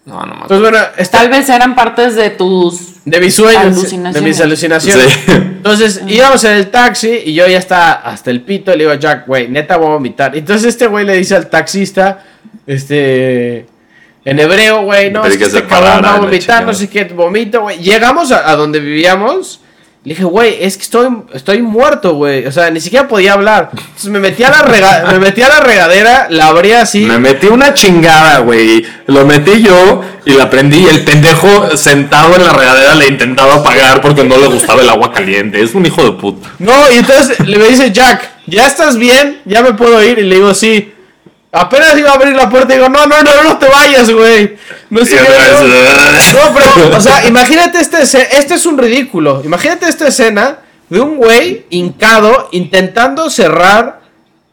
No, 0.06 0.26
no 0.26 0.34
más. 0.34 0.44
Entonces, 0.44 0.62
bueno, 0.62 0.78
está 0.96 1.20
Tal 1.20 1.30
vez 1.30 1.50
eran 1.50 1.76
partes 1.76 2.16
de 2.16 2.30
tus. 2.30 2.94
De 3.08 3.22
mis 3.22 3.36
sueños, 3.36 4.14
de 4.14 4.22
mis 4.22 4.42
alucinaciones. 4.42 5.08
Sí. 5.08 5.32
Entonces 5.32 6.02
íbamos 6.08 6.44
en 6.44 6.52
el 6.54 6.68
taxi 6.68 7.22
y 7.26 7.34
yo 7.34 7.48
ya 7.48 7.58
estaba 7.58 7.92
hasta 7.92 8.32
el 8.32 8.42
pito. 8.42 8.72
Le 8.72 8.80
digo 8.80 8.92
a 8.92 8.96
Jack, 8.96 9.26
güey, 9.26 9.48
neta 9.48 9.78
voy 9.78 9.88
a 9.88 9.92
vomitar. 9.92 10.36
Entonces 10.36 10.68
este 10.68 10.88
güey 10.88 11.06
le 11.06 11.16
dice 11.16 11.36
al 11.36 11.50
taxista, 11.50 12.22
este, 12.66 13.66
en 14.26 14.40
hebreo, 14.40 14.84
güey, 14.84 15.10
no, 15.10 15.26
es 15.26 15.38
que 15.38 15.46
este 15.46 15.64
cabrón 15.64 16.04
va 16.04 16.16
a 16.16 16.20
vomitar, 16.20 16.66
no 16.66 16.74
sé 16.74 16.90
qué, 16.90 17.06
vomito, 17.06 17.62
güey. 17.62 17.78
Llegamos 17.78 18.32
a, 18.34 18.50
a 18.50 18.58
donde 18.58 18.82
vivíamos. 18.82 19.62
Le 20.08 20.14
dije, 20.14 20.24
güey, 20.24 20.56
es 20.62 20.78
que 20.78 20.84
estoy, 20.84 21.10
estoy 21.34 21.62
muerto, 21.62 22.14
güey. 22.14 22.46
O 22.46 22.52
sea, 22.54 22.70
ni 22.72 22.80
siquiera 22.80 23.10
podía 23.10 23.34
hablar. 23.34 23.72
Entonces 23.74 24.10
me 24.10 24.20
metí 24.20 24.42
a 24.42 24.50
la, 24.50 24.62
rega- 24.62 25.04
me 25.12 25.20
metí 25.20 25.42
a 25.42 25.50
la 25.50 25.60
regadera, 25.60 26.28
la 26.30 26.48
abrí 26.48 26.72
así. 26.72 27.02
Me 27.02 27.20
metí 27.20 27.48
una 27.48 27.74
chingada, 27.74 28.40
güey. 28.40 28.86
Lo 29.08 29.26
metí 29.26 29.62
yo 29.62 30.02
y 30.24 30.32
la 30.32 30.50
prendí 30.50 30.78
y 30.78 30.88
el 30.88 31.04
pendejo 31.04 31.76
sentado 31.76 32.38
en 32.38 32.44
la 32.46 32.54
regadera 32.54 32.96
le 32.96 33.08
intentaba 33.08 33.56
apagar 33.56 34.00
porque 34.00 34.24
no 34.24 34.38
le 34.38 34.48
gustaba 34.48 34.82
el 34.82 34.88
agua 34.88 35.12
caliente. 35.12 35.62
Es 35.62 35.76
un 35.76 35.86
hijo 35.86 36.02
de 36.02 36.14
puta. 36.14 36.52
No, 36.60 36.90
y 36.90 37.00
entonces 37.00 37.38
le 37.42 37.58
me 37.58 37.68
dice 37.68 37.92
Jack, 37.92 38.30
¿ya 38.46 38.66
estás 38.66 38.98
bien? 38.98 39.42
¿Ya 39.44 39.62
me 39.62 39.74
puedo 39.74 40.02
ir? 40.02 40.20
Y 40.20 40.24
le 40.24 40.36
digo, 40.36 40.54
sí. 40.54 40.94
Apenas 41.52 41.98
iba 41.98 42.12
a 42.12 42.14
abrir 42.14 42.36
la 42.36 42.50
puerta 42.50 42.74
y 42.74 42.78
digo, 42.78 42.90
no, 42.90 43.06
no, 43.06 43.24
no, 43.24 43.44
no 43.44 43.58
te 43.58 43.68
vayas, 43.68 44.10
güey. 44.12 44.58
No 44.90 45.04
sé 45.06 45.16
qué. 45.18 45.24
No, 46.34 46.54
pero, 46.54 46.98
o 46.98 47.02
sea, 47.02 47.26
imagínate 47.26 47.80
este, 47.80 48.02
este 48.02 48.54
es 48.56 48.66
un 48.66 48.78
ridículo. 48.78 49.42
Imagínate 49.44 49.88
esta 49.88 50.08
escena 50.08 50.58
de 50.90 51.00
un 51.00 51.18
güey 51.18 51.66
hincado 51.70 52.50
intentando 52.52 53.30
cerrar 53.30 54.02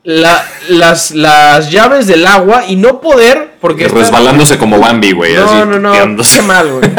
la- 0.04 0.44
las, 0.68 1.10
las 1.12 1.70
llaves 1.70 2.06
del 2.06 2.26
agua 2.26 2.64
y 2.68 2.76
no 2.76 3.00
poder 3.00 3.54
porque 3.60 3.86
está- 3.86 3.98
Resbalándose 3.98 4.56
como 4.58 4.78
Bambi, 4.78 5.12
güey. 5.12 5.34
así, 5.36 5.54
no, 5.54 5.64
no, 5.66 5.78
no, 5.80 5.92
tirándose. 5.92 6.36
qué 6.38 6.42
mal, 6.42 6.70
güey. 6.72 6.90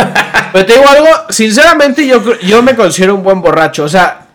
Pero 0.52 0.66
te 0.66 0.74
digo 0.74 0.88
algo, 0.90 1.08
sinceramente 1.30 2.06
yo, 2.06 2.22
yo 2.42 2.62
me 2.64 2.76
considero 2.76 3.16
un 3.16 3.24
buen 3.24 3.42
borracho. 3.42 3.84
O 3.84 3.90
sea, 3.90 4.28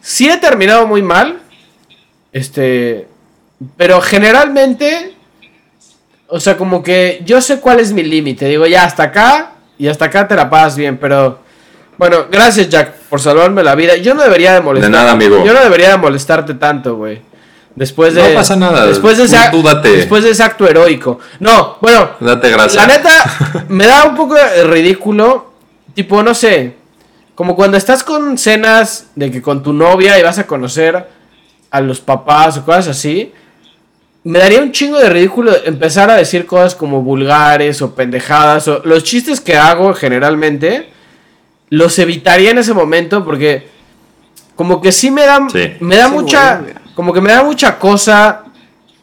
sí 0.00 0.28
he 0.28 0.36
terminado 0.38 0.86
muy 0.86 1.02
mal. 1.02 1.38
Este. 2.32 3.06
Pero 3.76 4.00
generalmente. 4.00 5.14
O 6.28 6.40
sea, 6.40 6.56
como 6.56 6.82
que 6.82 7.22
yo 7.24 7.40
sé 7.40 7.60
cuál 7.60 7.80
es 7.80 7.92
mi 7.92 8.02
límite. 8.02 8.46
Digo, 8.46 8.66
ya 8.66 8.84
hasta 8.84 9.04
acá. 9.04 9.52
Y 9.78 9.88
hasta 9.88 10.06
acá 10.06 10.26
te 10.26 10.34
la 10.34 10.50
pasas 10.50 10.76
bien. 10.76 10.98
Pero. 10.98 11.40
Bueno, 11.98 12.26
gracias 12.30 12.68
Jack 12.68 12.92
por 13.08 13.20
salvarme 13.20 13.62
la 13.62 13.74
vida. 13.74 13.96
Yo 13.96 14.14
no 14.14 14.22
debería 14.22 14.54
de 14.54 14.60
molestar. 14.60 14.90
De 14.90 14.96
nada, 14.96 15.12
amigo. 15.12 15.44
Yo 15.44 15.54
no 15.54 15.60
debería 15.60 15.90
de 15.90 15.96
molestarte 15.96 16.54
tanto, 16.54 16.96
güey. 16.96 17.20
Después 17.76 18.14
de. 18.14 18.30
No 18.30 18.34
pasa 18.34 18.56
nada. 18.56 18.86
Después 18.86 19.18
de 19.18 19.24
ese, 19.24 19.38
después 19.82 20.24
de 20.24 20.30
ese 20.30 20.42
acto 20.42 20.66
heroico. 20.66 21.18
No, 21.40 21.76
bueno. 21.80 22.10
Date 22.20 22.50
gracias. 22.50 22.74
La 22.74 22.86
neta, 22.86 23.64
me 23.68 23.86
da 23.86 24.04
un 24.04 24.16
poco 24.16 24.34
de 24.34 24.64
ridículo. 24.64 25.52
Tipo, 25.94 26.22
no 26.22 26.34
sé. 26.34 26.74
Como 27.34 27.54
cuando 27.54 27.76
estás 27.76 28.02
con 28.02 28.38
cenas 28.38 29.08
de 29.14 29.30
que 29.30 29.42
con 29.42 29.62
tu 29.62 29.74
novia 29.74 30.18
y 30.18 30.22
vas 30.22 30.38
a 30.38 30.46
conocer 30.46 31.06
a 31.70 31.80
los 31.82 32.00
papás 32.00 32.56
o 32.56 32.64
cosas 32.64 32.88
así. 32.88 33.32
Me 34.26 34.40
daría 34.40 34.60
un 34.60 34.72
chingo 34.72 34.98
de 34.98 35.08
ridículo 35.08 35.52
empezar 35.64 36.10
a 36.10 36.16
decir 36.16 36.46
cosas 36.46 36.74
como 36.74 37.00
vulgares 37.00 37.80
o 37.80 37.94
pendejadas. 37.94 38.66
O 38.66 38.82
los 38.84 39.04
chistes 39.04 39.40
que 39.40 39.56
hago 39.56 39.94
generalmente 39.94 40.88
los 41.70 41.96
evitaría 42.00 42.50
en 42.50 42.58
ese 42.58 42.74
momento 42.74 43.24
porque 43.24 43.68
como 44.56 44.80
que 44.80 44.90
sí 44.90 45.12
me 45.12 45.22
da, 45.24 45.46
Sí. 45.48 45.74
me 45.78 45.94
da 45.94 46.08
Sí, 46.08 46.12
mucha, 46.12 46.60
como 46.96 47.12
que 47.12 47.20
me 47.20 47.30
da 47.30 47.44
mucha 47.44 47.78
cosa 47.78 48.46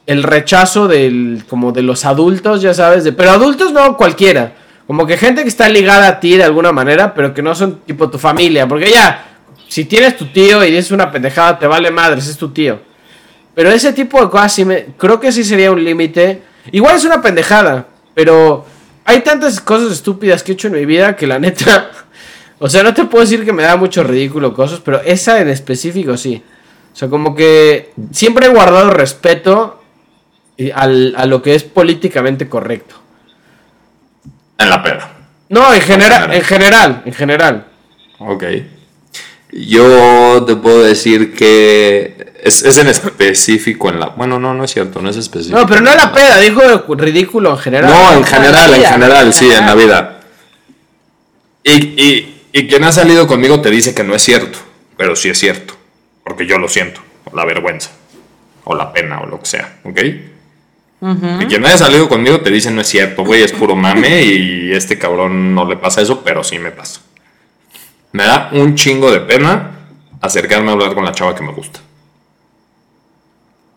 el 0.06 0.24
rechazo 0.24 0.90
del, 0.90 1.46
como 1.48 1.72
de 1.72 1.84
los 1.84 2.04
adultos, 2.04 2.62
ya 2.62 2.74
sabes, 2.74 3.06
de, 3.06 3.14
pero 3.14 3.32
adultos 3.32 3.72
no 3.72 3.96
cualquiera, 3.96 4.52
como 4.88 5.08
que 5.08 5.16
gente 5.16 5.44
que 5.44 5.48
está 5.48 5.70
ligada 5.70 6.10
a 6.10 6.20
ti 6.20 6.36
de 6.36 6.44
alguna 6.44 6.74
manera, 6.74 7.14
pero 7.14 7.34
que 7.34 7.42
no 7.42 7.56
son 7.56 7.80
tipo 7.86 8.10
tu 8.10 8.18
familia, 8.20 8.68
porque 8.68 8.92
ya, 8.92 9.24
si 9.70 9.86
tienes 9.86 10.18
tu 10.18 10.26
tío 10.26 10.62
y 10.66 10.72
dices 10.72 10.92
una 10.92 11.10
pendejada, 11.10 11.58
te 11.60 11.66
vale 11.68 11.92
madres, 11.92 12.28
es 12.28 12.38
tu 12.38 12.50
tío. 12.50 12.92
Pero 13.56 13.70
ese 13.72 13.94
tipo 13.94 14.20
de 14.24 14.30
cosas 14.30 14.54
sí 14.54 14.66
me, 14.66 14.86
creo 14.98 15.20
que 15.20 15.32
sí 15.32 15.44
sería 15.44 15.72
un 15.72 15.84
límite. 15.84 16.42
Igual 16.72 16.96
es 16.96 17.06
una 17.06 17.22
pendejada, 17.22 17.88
pero 18.14 18.66
hay 19.06 19.22
tantas 19.22 19.60
cosas 19.62 19.92
estúpidas 19.92 20.42
que 20.44 20.52
he 20.52 20.56
hecho 20.56 20.68
en 20.68 20.74
mi 20.74 20.86
vida 20.86 21.16
que 21.16 21.28
la 21.28 21.38
neta, 21.40 21.92
o 22.60 22.68
sea, 22.70 22.84
no 22.84 22.94
te 22.94 23.06
puedo 23.06 23.24
decir 23.24 23.44
que 23.46 23.54
me 23.54 23.64
da 23.64 23.76
mucho 23.76 24.04
ridículo 24.04 24.54
cosas, 24.54 24.80
pero 24.80 25.02
esa 25.02 25.40
en 25.42 25.50
específico 25.50 26.18
sí. 26.18 26.42
O 26.94 26.96
sea, 26.96 27.10
como 27.10 27.36
que 27.36 27.92
siempre 28.12 28.46
he 28.46 28.50
guardado 28.50 28.90
respeto 28.92 29.82
y 30.58 30.70
al- 30.72 31.14
a 31.18 31.26
lo 31.26 31.42
que 31.42 31.56
es 31.56 31.64
políticamente 31.64 32.48
correcto. 32.48 32.96
En 34.58 34.70
la 34.70 34.82
peda. 34.84 35.12
No, 35.50 35.74
en 35.74 35.82
general, 35.82 36.32
general. 36.32 36.34
en 36.36 36.44
general, 36.44 37.02
en 37.06 37.14
general. 37.14 37.66
Ok. 38.20 38.44
Yo 39.56 40.44
te 40.46 40.56
puedo 40.56 40.84
decir 40.84 41.34
que 41.36 42.34
es, 42.44 42.64
es 42.64 42.78
en 42.78 42.88
específico 42.88 43.90
en 43.90 44.00
la... 44.00 44.08
Bueno, 44.08 44.40
no, 44.40 44.54
no 44.54 44.64
es 44.64 44.72
cierto, 44.72 45.02
no 45.02 45.10
es 45.10 45.18
específico. 45.18 45.58
No, 45.60 45.68
pero 45.68 45.82
no 45.82 45.92
en 45.92 45.98
la 45.98 46.12
peda, 46.12 46.40
dijo 46.40 46.62
ridículo 46.96 47.52
en 47.52 47.58
general. 47.58 47.92
No, 47.92 48.18
en 48.18 48.24
general, 48.24 48.74
en 48.74 48.80
vida. 48.80 48.90
general, 48.92 49.34
sí, 49.34 49.52
en 49.52 49.66
la 49.66 49.76
vida. 49.76 50.20
Y, 51.64 51.72
y, 51.72 52.42
y 52.52 52.68
quien 52.68 52.84
ha 52.84 52.92
salido 52.92 53.28
conmigo 53.28 53.62
te 53.62 53.70
dice 53.70 53.94
que 53.94 54.04
no 54.04 54.16
es 54.16 54.24
cierto, 54.24 54.60
pero 54.98 55.16
sí 55.16 55.30
es 55.30 55.40
cierto, 55.40 55.76
porque 56.24 56.46
yo 56.46 56.58
lo 56.58 56.68
siento, 56.68 57.02
o 57.32 57.36
la 57.36 57.46
vergüenza, 57.46 57.92
o 58.64 58.76
la 58.76 58.92
pena, 58.92 59.22
o 59.22 59.28
lo 59.28 59.40
que 59.40 59.46
sea, 59.46 59.78
¿ok? 59.84 60.00
Y 61.42 61.46
quien 61.48 61.66
haya 61.66 61.78
salido 61.78 62.08
conmigo 62.08 62.40
te 62.40 62.50
dice 62.50 62.72
no 62.72 62.80
es 62.80 62.88
cierto, 62.88 63.26
güey, 63.26 63.44
es 63.44 63.52
puro 63.52 63.76
mame 63.76 64.24
y 64.24 64.72
este 64.72 64.98
cabrón 64.98 65.54
no 65.54 65.68
le 65.68 65.76
pasa 65.76 66.02
eso, 66.02 66.24
pero 66.24 66.46
sí 66.46 66.60
me 66.60 66.72
pasa. 66.72 67.02
Me 68.14 68.24
da 68.26 68.50
un 68.54 68.76
chingo 68.76 69.12
de 69.12 69.20
pena 69.20 69.72
acercarme 70.22 70.70
a 70.70 70.74
hablar 70.74 70.94
con 70.94 71.04
la 71.04 71.12
chava 71.12 71.36
que 71.36 71.44
me 71.44 71.52
gusta. 71.52 71.80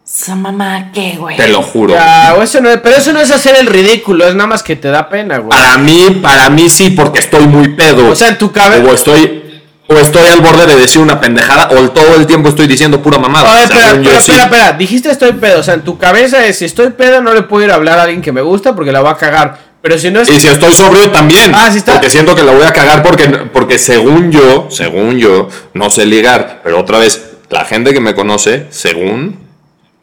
Esa 0.07 0.37
mamá, 0.37 0.91
¿qué, 0.95 1.17
güey? 1.19 1.37
Te 1.37 1.49
lo 1.49 1.63
juro. 1.63 1.95
Ya, 1.95 2.35
eso 2.41 2.61
no 2.61 2.71
es- 2.71 2.79
pero 2.81 2.97
eso 2.97 3.13
no 3.13 3.21
es 3.21 3.31
hacer 3.33 3.57
el 3.57 3.67
ridículo, 3.67 4.27
es 4.29 4.35
nada 4.37 4.47
más 4.47 4.63
que 4.63 4.77
te 4.77 4.89
da 4.89 5.09
pena, 5.09 5.39
güey. 5.39 5.51
Para 5.51 5.79
mí, 5.79 6.21
para 6.23 6.49
mí 6.49 6.69
sí, 6.71 6.91
porque 6.91 7.19
estoy 7.19 7.47
muy 7.49 7.69
pedo. 7.75 8.11
O 8.11 8.15
sea, 8.15 8.29
en 8.29 8.39
tu 8.39 8.53
cabeza. 8.53 8.85
O 8.89 8.95
estoy, 8.95 9.61
o 9.89 9.95
estoy 9.95 10.27
al 10.29 10.41
borde 10.41 10.67
de 10.67 10.77
decir 10.77 11.01
una 11.03 11.19
pendejada, 11.21 11.71
o 11.77 11.91
todo 11.91 12.15
el 12.15 12.27
tiempo 12.27 12.49
estoy 12.51 12.69
diciendo 12.69 13.03
pura 13.03 13.19
mamada. 13.19 13.51
A 13.51 13.55
ver, 13.55 13.65
espera, 13.65 13.91
espera, 13.91 14.21
sí. 14.21 14.31
espera, 14.31 14.45
espera. 14.45 14.73
Dijiste 14.75 15.11
estoy 15.11 15.33
pedo. 15.33 15.61
O 15.61 15.63
sea, 15.65 15.75
en 15.75 15.83
tu 15.83 15.99
cabeza 15.99 16.47
es 16.47 16.59
si 16.59 16.67
estoy 16.67 16.91
pedo 16.91 17.21
no 17.21 17.35
le 17.35 17.43
puedo 17.43 17.65
ir 17.65 17.73
a 17.73 17.75
hablar 17.75 17.99
a 17.99 18.03
alguien 18.03 18.23
que 18.23 18.31
me 18.33 18.43
gusta 18.43 18.77
porque 18.77 18.93
la 18.93 19.01
va 19.03 19.11
a 19.13 19.17
cagar. 19.17 19.66
Pero 19.87 20.01
si 20.01 20.11
no 20.11 20.21
es. 20.21 20.29
Y 20.29 20.41
si 20.41 20.49
estoy 20.49 20.73
sobrio 20.73 21.13
también. 21.13 21.53
Ah, 21.55 21.71
sí 21.71 21.79
está. 21.79 21.93
Porque 21.93 22.11
siento 22.11 22.35
que 22.35 22.43
la 22.43 22.51
voy 22.51 22.65
a 22.65 22.73
cagar 22.73 23.05
porque, 23.05 23.29
porque 23.53 23.79
según 23.79 24.33
yo, 24.33 24.67
según 24.69 25.17
yo, 25.17 25.49
no 25.75 25.91
sé 25.91 26.05
ligar. 26.07 26.61
Pero 26.65 26.81
otra 26.81 26.99
vez, 26.99 27.25
la 27.51 27.65
gente 27.65 27.93
que 27.95 28.01
me 28.01 28.13
conoce, 28.13 28.67
según 28.71 29.39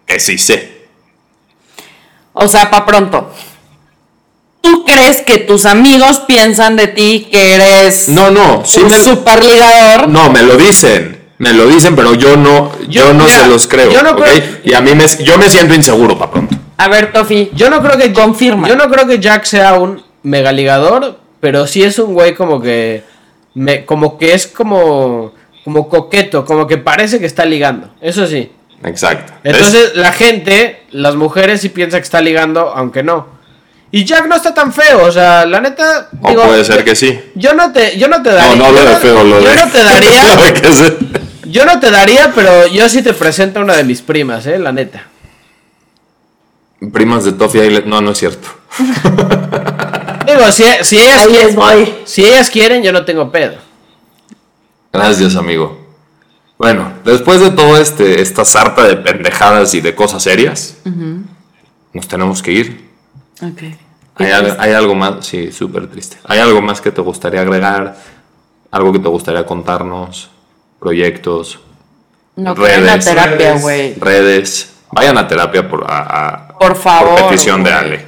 que 0.05 0.21
sí 0.21 0.37
sé. 0.37 0.85
O 2.31 2.47
sea, 2.47 2.71
pa' 2.71 2.85
pronto. 2.85 3.29
¿Tú 4.61 4.85
crees 4.85 5.17
que 5.21 5.39
tus 5.39 5.65
amigos 5.65 6.21
piensan 6.25 6.77
de 6.77 6.87
ti 6.87 7.27
que 7.29 7.55
eres 7.55 8.07
No, 8.07 8.31
no, 8.31 8.63
sí 8.65 8.79
un 8.79 8.87
me, 8.87 9.03
super 9.03 9.43
ligador? 9.43 10.07
no, 10.07 10.29
me 10.29 10.43
lo 10.43 10.55
dicen. 10.55 11.21
Me 11.39 11.51
lo 11.51 11.67
dicen, 11.67 11.93
pero 11.93 12.13
yo 12.13 12.37
no, 12.37 12.71
yo, 12.87 13.07
Yo- 13.07 13.13
no 13.13 13.25
mira, 13.25 13.41
se 13.43 13.47
los 13.49 13.67
creo. 13.67 13.91
yo 13.91 14.01
no 14.01 14.15
creo- 14.15 14.41
Y 14.63 14.73
a 14.75 14.79
mí 14.79 14.95
me, 14.95 15.05
yo 15.25 15.37
me 15.37 15.49
siento 15.49 15.73
inseguro 15.73 16.17
para 16.17 16.31
pronto. 16.31 16.52
A 16.77 16.87
ver, 16.87 17.11
Tofi. 17.11 17.51
Yo 17.53 17.69
no 17.69 17.81
creo 17.81 17.97
que. 17.97 18.13
Confirma. 18.13 18.67
Yo 18.67 18.75
no 18.75 18.89
creo 18.89 19.07
que 19.07 19.19
Jack 19.19 19.45
sea 19.45 19.75
un 19.75 20.03
megaligador. 20.23 21.19
Pero 21.39 21.67
sí 21.67 21.83
es 21.83 21.99
un 21.99 22.13
güey 22.13 22.35
como 22.35 22.61
que. 22.61 23.03
Me, 23.53 23.85
como 23.85 24.17
que 24.17 24.33
es 24.33 24.47
como. 24.47 25.33
Como 25.63 25.89
coqueto. 25.89 26.45
Como 26.45 26.67
que 26.67 26.77
parece 26.77 27.19
que 27.19 27.25
está 27.25 27.45
ligando. 27.45 27.89
Eso 28.01 28.27
sí. 28.27 28.51
Exacto. 28.83 29.33
¿Ves? 29.43 29.55
Entonces 29.55 29.95
la 29.95 30.11
gente, 30.11 30.83
las 30.91 31.15
mujeres 31.15 31.61
sí 31.61 31.69
piensa 31.69 31.97
que 31.97 32.03
está 32.03 32.21
ligando, 32.21 32.73
aunque 32.75 33.03
no. 33.03 33.27
Y 33.91 34.05
Jack 34.05 34.25
no 34.27 34.35
está 34.35 34.53
tan 34.55 34.73
feo, 34.73 35.05
o 35.05 35.11
sea, 35.11 35.45
la 35.45 35.61
neta. 35.61 36.09
O 36.21 36.33
puede 36.33 36.63
ser 36.65 36.83
que 36.83 36.95
sí. 36.95 37.17
Yo 37.35 37.53
no 37.53 37.71
te, 37.71 37.97
yo 37.97 38.07
no 38.07 38.23
te 38.23 38.31
daría. 38.31 38.55
No, 38.55 38.55
no 38.55 38.65
hablo 38.65 38.83
yo 38.83 38.89
de 38.89 38.95
feo, 38.97 39.23
lo 39.23 39.39
yo 39.39 39.49
de. 39.49 39.55
no 39.55 39.67
te 39.69 39.83
daría. 39.83 40.35
lo 40.35 41.51
yo 41.51 41.65
no 41.65 41.79
te 41.79 41.91
daría, 41.91 42.31
pero 42.33 42.65
yo 42.67 42.89
sí 42.89 43.03
te 43.03 43.13
presento 43.13 43.59
a 43.59 43.63
una 43.63 43.75
de 43.75 43.83
mis 43.83 44.01
primas, 44.01 44.47
eh, 44.47 44.57
la 44.57 44.71
neta. 44.71 45.07
Primas 46.91 47.23
de 47.25 47.31
Toffee 47.33 47.65
Island. 47.67 47.85
No, 47.87 48.01
no 48.01 48.11
es 48.11 48.17
cierto. 48.17 48.47
Digo, 50.27 50.51
si, 50.51 50.63
si 50.81 50.97
ellas 50.99 51.21
Ahí 51.21 51.27
quieren, 51.27 51.47
les 51.47 51.55
voy. 51.55 51.93
si 52.05 52.25
ellas 52.25 52.49
quieren, 52.49 52.81
yo 52.83 52.91
no 52.91 53.05
tengo 53.05 53.31
pedo. 53.31 53.55
Gracias, 54.91 55.35
amigo. 55.35 55.79
Bueno, 56.57 56.93
después 57.03 57.39
de 57.41 57.51
todo 57.51 57.77
este, 57.77 58.21
esta 58.21 58.45
sarta 58.45 58.83
de 58.87 58.95
pendejadas 58.97 59.73
y 59.73 59.81
de 59.81 59.93
cosas 59.95 60.23
serias, 60.23 60.77
nos 61.93 62.07
tenemos 62.07 62.41
que 62.41 62.51
ir. 62.51 62.89
Ok. 63.41 63.63
¿Hay, 64.15 64.31
al- 64.31 64.57
hay 64.59 64.71
algo 64.73 64.93
más? 64.95 65.25
Sí, 65.25 65.51
súper 65.51 65.87
triste. 65.89 66.17
¿Hay 66.25 66.39
algo 66.39 66.61
más 66.61 66.79
que 66.79 66.91
te 66.91 67.01
gustaría 67.01 67.41
agregar? 67.41 67.97
¿Algo 68.71 68.93
que 68.93 68.99
te 68.99 69.09
gustaría 69.09 69.45
contarnos? 69.45 70.29
¿Proyectos? 70.79 71.59
No 72.35 72.55
creen 72.55 72.85
la 72.85 72.93
Redes. 72.93 73.05
terapia, 73.05 73.37
Redes. 73.49 73.61
güey. 73.61 73.93
¿Redes? 73.99 74.72
Vayan 74.93 75.17
a 75.17 75.27
terapia 75.27 75.67
por, 75.67 75.85
a- 75.89 76.27
a- 76.27 76.47
Por 76.57 76.75
favor. 76.75 77.19
por 77.19 77.29
petición 77.29 77.63
de. 77.63 77.71
Ale. 77.73 78.05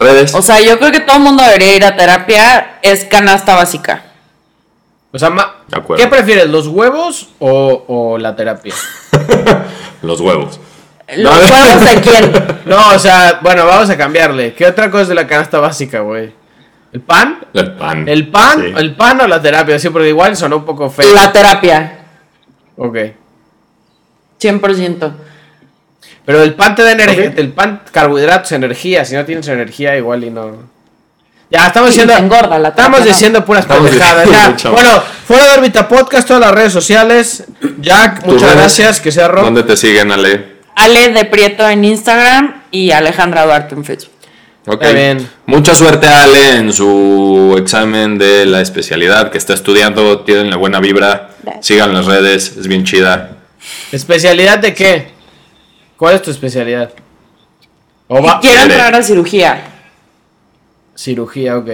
¿Redes? 0.00 0.34
O 0.34 0.42
sea, 0.42 0.60
yo 0.60 0.78
creo 0.78 0.90
que 0.90 1.00
todo 1.00 1.16
el 1.18 1.22
mundo 1.22 1.42
debería 1.42 1.76
ir 1.76 1.84
a 1.84 1.94
terapia. 1.96 2.78
Es 2.82 3.04
canasta 3.04 3.54
básica. 3.54 4.02
O 5.12 5.18
sea, 5.18 5.30
ma- 5.30 5.54
De 5.68 5.76
acuerdo. 5.78 6.02
¿qué 6.02 6.08
prefieres, 6.10 6.48
los 6.48 6.66
huevos 6.66 7.28
o, 7.38 7.84
o 7.86 8.18
la 8.18 8.34
terapia? 8.34 8.74
Los 10.02 10.20
huevos. 10.20 10.58
¿Los 11.16 11.32
No. 11.32 11.40
huevos 11.40 11.84
de 11.84 12.00
quién? 12.00 12.32
No, 12.66 12.90
o 12.94 12.98
sea, 12.98 13.38
bueno, 13.42 13.64
vamos 13.66 13.88
a 13.90 13.96
cambiarle. 13.96 14.54
¿Qué 14.54 14.66
otra 14.66 14.90
cosa 14.90 15.02
es 15.02 15.08
de 15.08 15.14
la 15.14 15.26
canasta 15.26 15.60
básica, 15.60 16.00
güey? 16.00 16.32
¿El 16.92 17.00
pan? 17.00 17.38
El 17.54 17.72
pan. 17.74 18.08
¿El 18.08 18.28
pan? 18.28 18.60
Sí. 18.60 18.72
¿El 18.76 18.94
pan 18.96 19.20
o 19.20 19.26
la 19.28 19.40
terapia? 19.40 19.78
Sí, 19.78 19.90
porque 19.90 20.08
igual 20.08 20.36
sonó 20.36 20.56
un 20.58 20.64
poco 20.64 20.88
feo. 20.90 21.12
La 21.14 21.30
terapia. 21.32 21.98
Ok. 22.76 22.96
100%. 24.40 25.12
Pero 26.24 26.42
el 26.42 26.54
pan 26.54 26.74
te 26.74 26.82
da 26.82 26.92
energía, 26.92 27.32
el 27.36 27.52
pan, 27.52 27.82
carbohidratos, 27.92 28.52
energía. 28.52 29.04
Si 29.04 29.14
no 29.14 29.24
tienes 29.24 29.46
energía, 29.48 29.96
igual 29.96 30.24
y 30.24 30.30
no. 30.30 30.72
Ya, 31.50 31.66
estamos 31.66 31.90
Sí, 31.90 32.00
diciendo. 32.00 32.14
te 32.14 32.20
engorda 32.20 32.58
la 32.58 32.68
Estamos 32.70 33.04
diciendo 33.04 33.44
puras 33.44 33.64
Estamos 33.64 33.90
pendejadas. 33.90 34.28
ya. 34.62 34.70
Bueno, 34.70 35.02
fuera 35.26 35.44
de 35.44 35.58
órbita 35.58 35.86
podcast, 35.86 36.26
todas 36.26 36.40
las 36.40 36.52
redes 36.52 36.72
sociales. 36.72 37.44
Jack, 37.78 38.24
¿Tus 38.24 38.32
muchas 38.34 38.54
gracias. 38.56 39.00
Que 39.00 39.12
sea 39.12 39.28
rock. 39.28 39.44
¿Dónde 39.44 39.62
te 39.62 39.76
siguen, 39.76 40.10
Ale? 40.10 40.54
Ale 40.76 41.10
de 41.10 41.24
Prieto 41.26 41.68
en 41.68 41.84
Instagram 41.84 42.62
y 42.70 42.90
Alejandra 42.90 43.44
Duarte 43.44 43.74
en 43.74 43.84
Facebook. 43.84 44.10
Ok. 44.66 44.82
Bien. 44.94 45.28
Mucha 45.46 45.74
suerte, 45.74 46.08
Ale, 46.08 46.56
en 46.56 46.72
su 46.72 47.54
examen 47.58 48.16
de 48.18 48.46
la 48.46 48.62
especialidad 48.62 49.30
que 49.30 49.36
está 49.38 49.52
estudiando. 49.52 50.20
Tienen 50.20 50.48
la 50.50 50.56
buena 50.56 50.80
vibra. 50.80 51.30
Gracias. 51.42 51.66
Sigan 51.66 51.92
las 51.92 52.06
redes, 52.06 52.56
es 52.58 52.66
bien 52.66 52.84
chida. 52.84 53.32
¿Especialidad 53.92 54.58
de 54.58 54.74
qué? 54.74 55.13
¿Cuál 56.04 56.16
es 56.16 56.20
tu 56.22 56.30
especialidad? 56.30 56.90
O 58.08 58.22
va. 58.22 58.38
Quiero 58.38 58.60
entrar 58.64 58.94
a 58.94 59.02
cirugía. 59.02 59.56
Cirugía, 60.94 61.56
ok. 61.56 61.68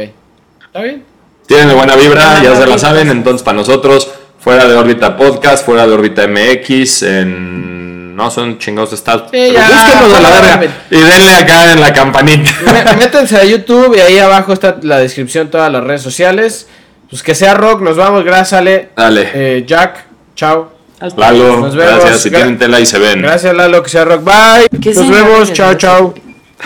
¿Está 0.67 0.83
bien? 0.83 1.03
Tienen 1.49 1.77
buena 1.77 1.97
vibra, 1.97 2.41
ya 2.41 2.55
se 2.55 2.65
la 2.65 2.79
saben. 2.79 3.09
Entonces, 3.11 3.43
para 3.43 3.57
nosotros, 3.57 4.09
fuera 4.39 4.67
de 4.69 4.77
órbita 4.77 5.17
podcast, 5.17 5.67
fuera 5.67 5.85
de 5.85 5.93
órbita 5.95 6.29
MX, 6.29 7.03
en. 7.03 8.15
No 8.15 8.31
son 8.31 8.57
chingados 8.61 8.93
estados. 8.93 9.31
Sí, 9.33 9.51
ya, 9.53 9.67
búsquenos 9.69 10.15
a 10.17 10.21
la 10.21 10.29
fuera 10.29 10.31
de 10.31 10.41
verga. 10.43 10.55
órbita. 10.59 10.75
Y 10.91 11.01
denle 11.01 11.33
acá 11.33 11.73
en 11.73 11.81
la 11.81 11.93
campanita. 11.93 12.51
Mé- 12.67 12.97
Métanse 12.99 13.37
a 13.37 13.45
YouTube 13.45 13.97
y 13.97 14.01
ahí 14.01 14.19
abajo 14.21 14.53
está 14.53 14.77
la 14.83 14.99
descripción 14.99 15.47
de 15.47 15.51
todas 15.51 15.73
las 15.73 15.83
redes 15.83 16.03
sociales. 16.03 16.69
Pues 17.11 17.25
que 17.25 17.35
sea 17.35 17.55
rock, 17.55 17.81
nos 17.81 17.97
vamos, 17.97 18.23
gracias 18.23 18.53
Ale. 18.53 18.91
Dale. 18.95 19.29
Eh, 19.35 19.65
Jack, 19.67 20.05
chao. 20.37 20.79
Hasta- 21.01 21.21
Lalo, 21.21 21.61
Nos 21.61 21.75
vemos. 21.75 21.95
gracias. 22.01 22.21
Si 22.21 22.29
Gra- 22.31 22.37
tienen 22.37 22.59
tela 22.59 22.79
y 22.81 22.87
se 22.87 22.99
ven. 22.99 23.23
Gracias 23.23 23.55
Lalo, 23.55 23.83
que 23.83 23.89
sea 23.89 24.05
rock, 24.05 24.23
bye. 24.23 24.69
¿Qué 24.81 24.93
Nos 24.95 25.09
vemos, 25.11 25.53
chao, 25.53 25.75
chao. 25.75 26.15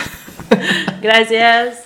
Gracias. 1.01 1.84